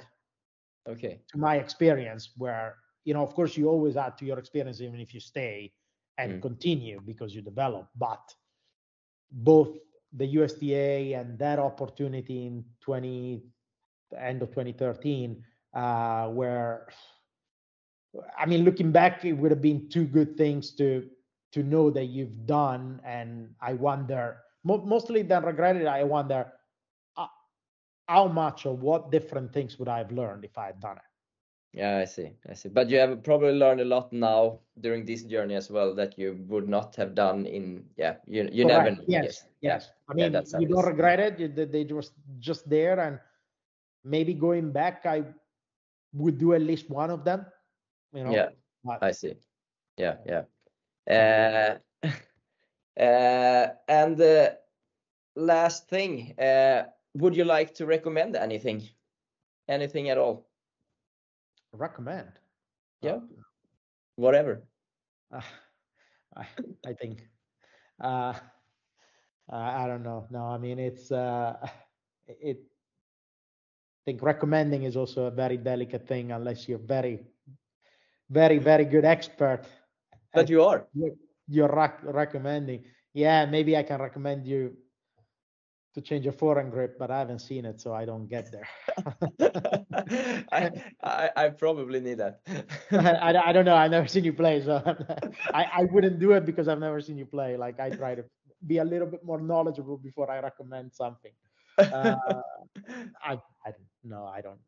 Okay. 0.86 1.22
to 1.30 1.38
my 1.38 1.56
experience 1.56 2.30
where 2.36 2.76
you 3.04 3.14
know 3.14 3.22
of 3.22 3.34
course 3.34 3.56
you 3.56 3.68
always 3.68 3.96
add 3.96 4.16
to 4.18 4.24
your 4.24 4.38
experience 4.38 4.80
even 4.80 5.00
if 5.00 5.14
you 5.14 5.20
stay 5.20 5.72
and 6.18 6.40
Mm. 6.40 6.40
continue 6.40 7.00
because 7.04 7.34
you 7.34 7.42
develop 7.42 7.88
but 7.96 8.22
both 9.30 9.76
the 10.12 10.26
USTA 10.26 11.12
and 11.14 11.38
that 11.38 11.58
opportunity 11.58 12.46
in 12.46 12.64
20 12.80 13.42
the 14.10 14.22
end 14.22 14.42
of 14.42 14.52
2013 14.52 15.42
uh 15.74 16.28
where 16.28 16.86
I 18.38 18.46
mean 18.46 18.64
looking 18.64 18.92
back 18.92 19.24
it 19.24 19.32
would 19.32 19.50
have 19.50 19.62
been 19.62 19.88
two 19.88 20.04
good 20.04 20.36
things 20.36 20.74
to 20.76 21.08
to 21.52 21.62
know 21.62 21.90
that 21.90 22.06
you've 22.06 22.46
done 22.46 23.00
and 23.04 23.54
I 23.60 23.74
wonder 23.74 24.38
mo- 24.64 24.84
mostly 24.84 25.22
than 25.22 25.44
regret 25.44 25.76
it 25.76 25.86
I 25.86 26.04
wonder 26.04 26.52
how 28.08 28.26
much 28.28 28.66
or 28.66 28.76
what 28.76 29.10
different 29.10 29.52
things 29.52 29.78
would 29.78 29.88
I 29.88 29.98
have 29.98 30.12
learned 30.12 30.44
if 30.44 30.58
I 30.58 30.66
had 30.66 30.80
done 30.80 30.96
it 30.98 31.10
Yeah, 31.72 31.98
I 31.98 32.04
see. 32.04 32.32
I 32.48 32.54
see. 32.54 32.68
But 32.68 32.90
you 32.90 32.98
have 32.98 33.22
probably 33.22 33.52
learned 33.52 33.80
a 33.80 33.84
lot 33.84 34.12
now 34.12 34.60
during 34.80 35.04
this 35.04 35.24
journey 35.24 35.54
as 35.54 35.70
well 35.70 35.94
that 35.94 36.18
you 36.18 36.44
would 36.48 36.68
not 36.68 36.96
have 36.96 37.14
done 37.14 37.46
in. 37.46 37.84
Yeah, 37.96 38.16
you 38.26 38.48
you 38.52 38.64
never. 38.64 38.90
Correct. 38.90 39.04
Yes, 39.06 39.22
yes. 39.22 39.46
yes. 39.62 39.90
Yeah. 39.90 40.02
I 40.08 40.14
mean, 40.14 40.32
how 40.52 40.60
you 40.60 40.66
don't 40.68 40.86
regret 40.86 41.20
it. 41.20 41.38
You, 41.40 41.48
they, 41.48 41.64
they 41.66 41.84
just 41.84 42.12
just 42.38 42.68
there, 42.68 42.98
and 43.00 43.18
maybe 44.04 44.34
going 44.34 44.72
back, 44.72 45.06
I 45.06 45.24
would 46.14 46.38
do 46.38 46.54
at 46.54 46.62
least 46.62 46.90
one 46.90 47.10
of 47.10 47.24
them. 47.24 47.46
You 48.12 48.24
know. 48.24 48.32
Yeah, 48.32 48.48
But 48.84 49.02
I 49.02 49.10
see. 49.12 49.34
Yeah, 49.96 50.16
yeah. 50.26 50.44
Uh, 51.08 51.78
uh, 53.00 53.66
and 53.88 54.20
uh, 54.20 54.50
last 55.36 55.88
thing, 55.88 56.34
uh, 56.38 56.84
would 57.20 57.36
you 57.36 57.44
like 57.44 57.74
to 57.74 57.86
recommend 57.86 58.36
anything? 58.36 58.82
Anything 59.68 60.10
at 60.10 60.18
all? 60.18 60.46
recommend. 61.72 62.32
Yeah. 63.02 63.20
Whatever. 64.16 64.62
Uh, 65.32 65.40
I 66.36 66.46
I 66.86 66.92
think. 66.92 67.28
Uh, 68.00 68.34
I 69.50 69.84
I 69.84 69.86
don't 69.86 70.02
know. 70.02 70.26
No, 70.30 70.44
I 70.44 70.58
mean 70.58 70.78
it's 70.78 71.12
uh, 71.12 71.54
it. 72.28 72.58
I 72.58 74.10
think 74.10 74.22
recommending 74.22 74.84
is 74.84 74.96
also 74.96 75.26
a 75.26 75.30
very 75.30 75.56
delicate 75.56 76.06
thing 76.06 76.30
unless 76.30 76.68
you're 76.68 76.78
very, 76.78 77.26
very, 78.30 78.58
very 78.58 78.84
good 78.84 79.04
expert. 79.04 79.66
But 80.32 80.48
you 80.48 80.62
are. 80.62 80.86
you're, 80.94 81.16
you're 81.48 81.74
rec- 81.74 82.04
recommending. 82.04 82.84
Yeah, 83.14 83.46
maybe 83.46 83.76
I 83.76 83.82
can 83.82 84.00
recommend 84.00 84.46
you 84.46 84.76
to 85.96 86.02
change 86.02 86.24
your 86.24 86.32
forehand 86.34 86.72
grip, 86.72 86.98
but 86.98 87.10
I 87.10 87.18
haven't 87.18 87.40
seen 87.40 87.64
it, 87.64 87.80
so 87.80 87.94
I 87.94 88.04
don't 88.04 88.28
get 88.28 88.52
there. 88.52 88.68
I, 90.52 90.70
I 91.02 91.30
I 91.36 91.48
probably 91.50 92.00
need 92.00 92.18
that. 92.18 92.40
I, 92.92 93.34
I 93.48 93.52
don't 93.52 93.64
know. 93.64 93.74
I've 93.76 93.90
never 93.90 94.06
seen 94.06 94.24
you 94.24 94.32
play, 94.34 94.62
so 94.62 94.76
I, 95.52 95.64
I 95.80 95.84
wouldn't 95.90 96.18
do 96.20 96.32
it 96.32 96.44
because 96.46 96.68
I've 96.68 96.78
never 96.80 97.00
seen 97.00 97.18
you 97.18 97.26
play. 97.26 97.56
Like 97.56 97.80
I 97.80 97.90
try 97.90 98.14
to 98.14 98.24
be 98.66 98.78
a 98.78 98.84
little 98.84 99.08
bit 99.08 99.24
more 99.24 99.40
knowledgeable 99.40 99.96
before 99.98 100.30
I 100.30 100.40
recommend 100.40 100.94
something. 100.94 101.32
Uh, 101.92 102.16
I 103.22 103.32
I 103.64 103.70
don't 103.72 103.88
no, 104.04 104.24
I 104.26 104.40
don't. 104.42 104.60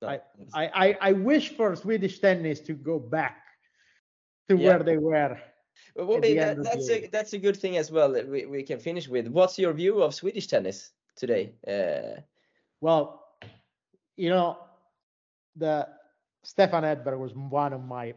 No, 0.00 0.08
I, 0.08 0.20
I 0.54 0.96
I 1.00 1.12
wish 1.12 1.50
for 1.56 1.74
Swedish 1.76 2.20
tennis 2.20 2.60
to 2.60 2.74
go 2.74 2.98
back 2.98 3.42
to 4.48 4.56
Yeah. 4.56 4.68
where 4.68 4.82
they 4.82 4.96
were. 4.98 5.38
Well, 5.96 6.20
that- 6.20 6.48
end 6.50 6.50
of 6.50 6.56
the 6.58 6.62
that's 6.70 6.90
a 6.90 7.06
that's 7.08 7.32
a 7.32 7.38
good 7.38 7.56
thing 7.56 7.76
as 7.76 7.90
well. 7.90 8.12
that 8.12 8.28
We 8.28 8.46
we 8.46 8.62
can 8.62 8.78
finish 8.78 9.08
with. 9.08 9.26
What's 9.28 9.58
your 9.58 9.72
view 9.72 10.02
of 10.02 10.14
Swedish 10.14 10.46
tennis 10.46 10.92
today? 11.16 11.52
Uh, 11.66 12.20
Well, 12.80 13.24
you 14.16 14.30
know, 14.30 14.58
the 15.56 15.88
Stefan 16.44 16.84
Edberg 16.84 17.18
was 17.18 17.34
one 17.34 17.72
of 17.72 17.82
my 17.82 18.14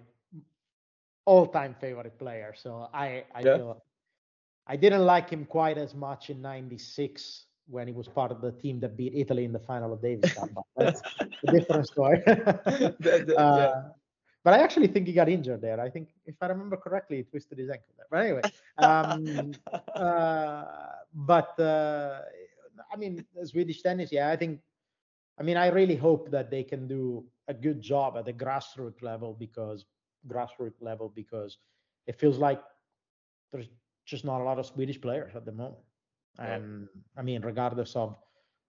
all-time 1.25 1.73
favorite 1.79 2.17
players. 2.19 2.59
So 2.61 2.89
I 2.93 3.25
I 3.33 3.41
Yeah. 3.41 3.55
feel 3.57 3.83
I 4.67 4.75
didn't 4.77 5.05
like 5.05 5.29
him 5.29 5.45
quite 5.45 5.77
as 5.77 5.93
much 5.95 6.29
in 6.29 6.41
'96 6.41 7.47
when 7.67 7.88
he 7.88 7.93
was 7.93 8.07
part 8.07 8.31
of 8.31 8.41
the 8.41 8.51
team 8.51 8.79
that 8.81 8.95
beat 8.97 9.13
Italy 9.15 9.43
in 9.45 9.51
the 9.51 9.59
final 9.59 9.93
of 9.93 10.01
Davis 10.01 10.33
Cup. 10.33 10.49
But 10.75 10.83
that's 10.85 11.01
a 11.43 11.47
different 11.51 11.88
story. 11.88 12.21
Uh. 13.38 13.89
But 14.43 14.55
I 14.55 14.63
actually 14.63 14.88
think 14.88 15.07
he 15.07 15.13
got 15.13 15.30
injured 15.30 15.61
there. 15.61 15.80
I 15.80 15.89
think, 15.89 16.09
if 16.26 16.35
I 16.41 16.47
remember 16.47 16.76
correctly, 16.76 17.18
he 17.18 17.23
twisted 17.23 17.59
his 17.59 17.69
ankle 17.69 17.93
there. 17.95 18.07
But 18.09 18.19
anyway, 18.26 18.41
um, 18.77 19.51
uh, 19.95 20.63
but 21.13 21.59
uh, 21.59 22.22
I 22.91 22.97
mean, 22.97 23.23
Swedish 23.43 23.81
tennis, 23.81 24.11
yeah, 24.11 24.30
I 24.30 24.35
think. 24.35 24.59
I 25.39 25.43
mean, 25.43 25.57
I 25.57 25.68
really 25.69 25.95
hope 25.95 26.30
that 26.31 26.51
they 26.51 26.63
can 26.63 26.88
do 26.88 27.23
a 27.47 27.53
good 27.53 27.81
job 27.81 28.15
at 28.18 28.26
the 28.26 28.34
grassroots 28.34 29.01
level 29.01 29.35
because 29.38 29.85
grassroots 30.27 30.81
level 30.81 31.11
because 31.15 31.57
it 32.05 32.19
feels 32.19 32.38
like 32.38 32.61
there's 33.51 33.69
just 34.05 34.23
not 34.26 34.41
a 34.41 34.43
lot 34.43 34.59
of 34.59 34.65
Swedish 34.65 34.99
players 34.99 35.35
at 35.35 35.45
the 35.45 35.51
moment. 35.51 35.84
And 36.39 36.88
I 37.18 37.22
mean, 37.22 37.41
regardless 37.41 37.95
of 37.95 38.18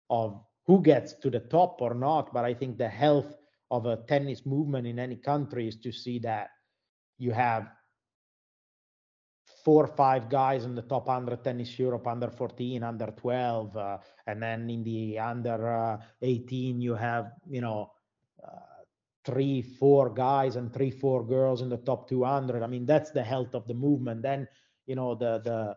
of 0.09 0.41
who 0.67 0.83
gets 0.83 1.13
to 1.15 1.31
the 1.31 1.41
top 1.41 1.81
or 1.81 1.95
not, 1.95 2.33
but 2.33 2.45
I 2.45 2.55
think 2.55 2.79
the 2.79 2.89
health 2.89 3.37
of 3.71 3.87
a 3.87 3.97
tennis 4.09 4.45
movement 4.45 4.87
in 4.87 4.99
any 4.99 5.17
country 5.17 5.69
is 5.69 5.77
to 5.77 5.93
see 5.93 6.19
that 6.19 6.51
you 7.19 7.33
have 7.33 7.69
four 9.65 9.85
or 9.85 9.95
five 9.95 10.29
guys 10.29 10.65
in 10.65 10.75
the 10.75 10.83
top 10.83 11.07
100 11.07 11.45
tennis 11.45 11.79
Europe, 11.79 12.07
under 12.07 12.31
14, 12.31 12.83
under 12.83 13.07
12, 13.07 13.77
uh, 13.77 13.99
and 14.27 14.43
then 14.43 14.71
in 14.71 14.83
the 14.83 15.19
under 15.19 15.69
uh, 15.69 15.99
18 16.23 16.81
you 16.81 16.95
have 16.95 17.33
you 17.49 17.61
know 17.61 17.91
uh, 18.43 18.85
three, 19.25 19.63
four 19.63 20.11
guys 20.11 20.57
and 20.57 20.73
three, 20.73 20.91
four 20.91 21.25
girls 21.25 21.63
in 21.63 21.69
the 21.69 21.77
top 21.77 22.09
200. 22.09 22.63
I 22.63 22.67
mean 22.67 22.87
that's 22.87 23.11
the 23.11 23.23
health 23.23 23.55
of 23.55 23.67
the 23.67 23.75
movement. 23.75 24.23
Then 24.23 24.49
you 24.87 24.95
know 24.95 25.15
the 25.15 25.41
the 25.45 25.77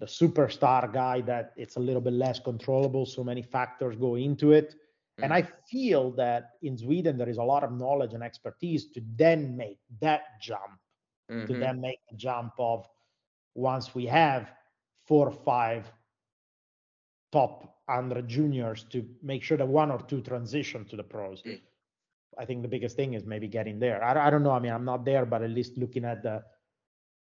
the 0.00 0.06
superstar 0.06 0.92
guy 0.92 1.20
that 1.22 1.52
it's 1.56 1.76
a 1.76 1.80
little 1.80 2.02
bit 2.02 2.12
less 2.12 2.40
controllable. 2.40 3.06
So 3.06 3.24
many 3.24 3.42
factors 3.42 3.96
go 3.96 4.16
into 4.16 4.52
it. 4.52 4.74
And 5.22 5.32
Mm. 5.32 5.36
I 5.36 5.42
feel 5.42 6.10
that 6.12 6.50
in 6.62 6.76
Sweden 6.76 7.16
there 7.16 7.28
is 7.28 7.38
a 7.38 7.42
lot 7.42 7.62
of 7.64 7.72
knowledge 7.72 8.14
and 8.14 8.22
expertise 8.22 8.90
to 8.92 9.00
then 9.16 9.56
make 9.56 9.78
that 10.00 10.22
jump, 10.40 10.80
to 11.28 11.34
Mhm. 11.54 11.60
then 11.60 11.80
make 11.80 12.00
the 12.10 12.16
jump 12.16 12.52
of 12.58 12.88
once 13.54 13.94
we 13.94 14.06
have 14.06 14.52
four 15.06 15.28
or 15.28 15.32
five 15.32 15.92
top 17.30 17.80
under 17.88 18.22
juniors 18.22 18.84
to 18.84 19.04
make 19.22 19.42
sure 19.42 19.56
that 19.56 19.66
one 19.66 19.90
or 19.90 20.00
two 20.00 20.20
transition 20.20 20.84
to 20.86 20.96
the 20.96 21.02
pros. 21.04 21.42
Mm. 21.42 21.60
I 22.38 22.44
think 22.44 22.62
the 22.62 22.68
biggest 22.68 22.96
thing 22.96 23.14
is 23.14 23.24
maybe 23.24 23.46
getting 23.48 23.78
there. 23.78 24.02
I, 24.02 24.26
I 24.26 24.30
don't 24.30 24.42
know. 24.42 24.50
I 24.52 24.58
mean, 24.58 24.72
I'm 24.72 24.84
not 24.84 25.04
there, 25.04 25.24
but 25.26 25.42
at 25.42 25.50
least 25.50 25.76
looking 25.78 26.04
at 26.04 26.22
the, 26.22 26.42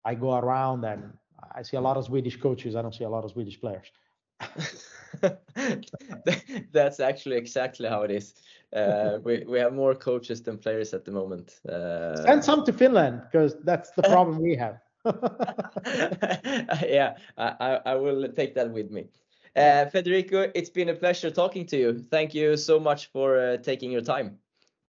I 0.03 0.15
go 0.15 0.35
around 0.35 0.84
and 0.85 1.18
I 1.55 1.61
see 1.61 1.77
a 1.77 1.81
lot 1.81 1.97
of 1.97 2.05
Swedish 2.05 2.38
coaches. 2.38 2.76
I 2.76 2.81
don't 2.81 2.93
see 2.95 3.03
a 3.05 3.09
lot 3.09 3.23
of 3.23 3.31
Swedish 3.31 3.59
players. 3.59 3.91
That's 6.72 7.00
actually 7.00 7.38
exactly 7.38 7.88
how 7.88 8.04
it 8.04 8.12
is. 8.12 8.34
Uh, 8.74 9.20
we 9.24 9.46
we 9.48 9.60
have 9.60 9.74
more 9.74 9.96
coaches 9.96 10.42
than 10.42 10.58
players 10.58 10.94
at 10.94 11.06
the 11.06 11.12
moment. 11.12 11.60
Uh, 11.68 12.26
Send 12.26 12.44
some 12.44 12.66
to 12.66 12.74
Finland 12.74 13.22
because 13.32 13.56
that's 13.64 13.92
the 13.92 14.04
problem 14.04 14.42
we 14.42 14.56
have. 14.56 14.80
yeah, 16.86 17.16
I, 17.38 17.80
I 17.86 17.96
will 17.96 18.28
take 18.34 18.56
that 18.56 18.70
with 18.72 18.92
me. 18.92 19.08
Uh, 19.56 19.86
Federico, 19.86 20.52
it's 20.54 20.70
been 20.70 20.90
a 20.90 20.94
pleasure 20.94 21.32
talking 21.32 21.66
to 21.68 21.78
you. 21.78 22.06
Thank 22.12 22.36
you 22.36 22.58
so 22.58 22.80
much 22.80 23.08
for 23.12 23.40
uh, 23.40 23.58
taking 23.58 23.92
your 23.92 24.02
time. 24.02 24.38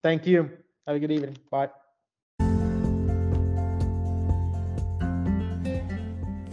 Thank 0.02 0.26
you. 0.26 0.50
Have 0.86 0.96
a 0.96 1.00
good 1.00 1.12
evening. 1.12 1.36
Bye. 1.50 1.70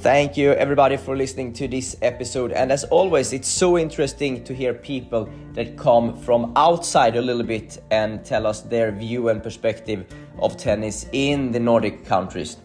Thank 0.01 0.35
you, 0.35 0.53
everybody, 0.53 0.97
for 0.97 1.15
listening 1.15 1.53
to 1.53 1.67
this 1.67 1.95
episode. 2.01 2.51
And 2.53 2.71
as 2.71 2.85
always, 2.85 3.33
it's 3.33 3.47
so 3.47 3.77
interesting 3.77 4.43
to 4.45 4.55
hear 4.55 4.73
people 4.73 5.29
that 5.53 5.77
come 5.77 6.17
from 6.17 6.53
outside 6.55 7.15
a 7.15 7.21
little 7.21 7.43
bit 7.43 7.77
and 7.91 8.25
tell 8.25 8.47
us 8.47 8.61
their 8.61 8.91
view 8.91 9.29
and 9.29 9.43
perspective 9.43 10.07
of 10.39 10.57
tennis 10.57 11.05
in 11.11 11.51
the 11.51 11.59
Nordic 11.59 12.03
countries. 12.03 12.57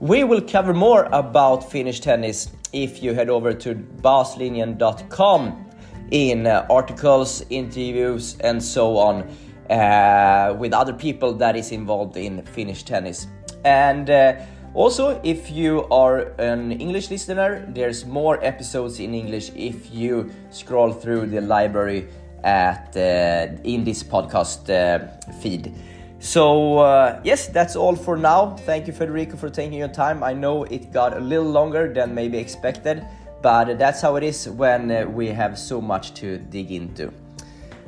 We 0.00 0.24
will 0.24 0.40
cover 0.40 0.72
more 0.72 1.04
about 1.12 1.70
Finnish 1.70 2.00
tennis 2.00 2.48
if 2.72 3.02
you 3.02 3.12
head 3.12 3.28
over 3.28 3.52
to 3.52 3.74
baslinjen.com 3.74 5.66
in 6.10 6.46
uh, 6.46 6.66
articles, 6.70 7.44
interviews, 7.50 8.38
and 8.40 8.64
so 8.64 8.96
on 8.96 9.28
uh, 9.68 10.56
with 10.58 10.72
other 10.72 10.94
people 10.94 11.34
that 11.34 11.54
is 11.54 11.70
involved 11.70 12.16
in 12.16 12.46
Finnish 12.46 12.84
tennis. 12.84 13.26
And 13.62 14.08
uh, 14.08 14.36
also, 14.78 15.20
if 15.24 15.50
you 15.50 15.86
are 15.90 16.32
an 16.38 16.70
English 16.70 17.10
listener, 17.10 17.66
there's 17.68 18.06
more 18.06 18.38
episodes 18.44 19.00
in 19.00 19.12
English 19.12 19.50
if 19.56 19.92
you 19.92 20.30
scroll 20.50 20.92
through 20.92 21.26
the 21.26 21.40
library 21.40 22.06
at 22.44 22.96
uh, 22.96 23.60
in 23.64 23.82
this 23.82 24.04
podcast 24.04 24.70
uh, 24.70 25.08
feed. 25.40 25.74
So 26.20 26.78
uh, 26.78 27.20
yes, 27.24 27.48
that's 27.48 27.74
all 27.74 27.96
for 27.96 28.16
now. 28.16 28.54
Thank 28.66 28.86
you, 28.86 28.92
Federico, 28.92 29.36
for 29.36 29.50
taking 29.50 29.78
your 29.78 29.88
time. 29.88 30.22
I 30.22 30.32
know 30.32 30.62
it 30.62 30.92
got 30.92 31.16
a 31.16 31.20
little 31.20 31.50
longer 31.50 31.92
than 31.92 32.14
maybe 32.14 32.38
expected, 32.38 33.04
but 33.42 33.80
that's 33.80 34.00
how 34.00 34.14
it 34.14 34.22
is 34.22 34.48
when 34.48 34.92
uh, 34.92 35.06
we 35.06 35.26
have 35.26 35.58
so 35.58 35.80
much 35.80 36.14
to 36.20 36.38
dig 36.38 36.70
into. 36.70 37.12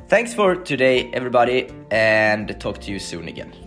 Thanks 0.09 0.33
for 0.33 0.55
today, 0.55 1.09
everybody, 1.13 1.71
and 1.89 2.59
talk 2.59 2.79
to 2.81 2.91
you 2.91 2.99
soon 2.99 3.29
again. 3.29 3.60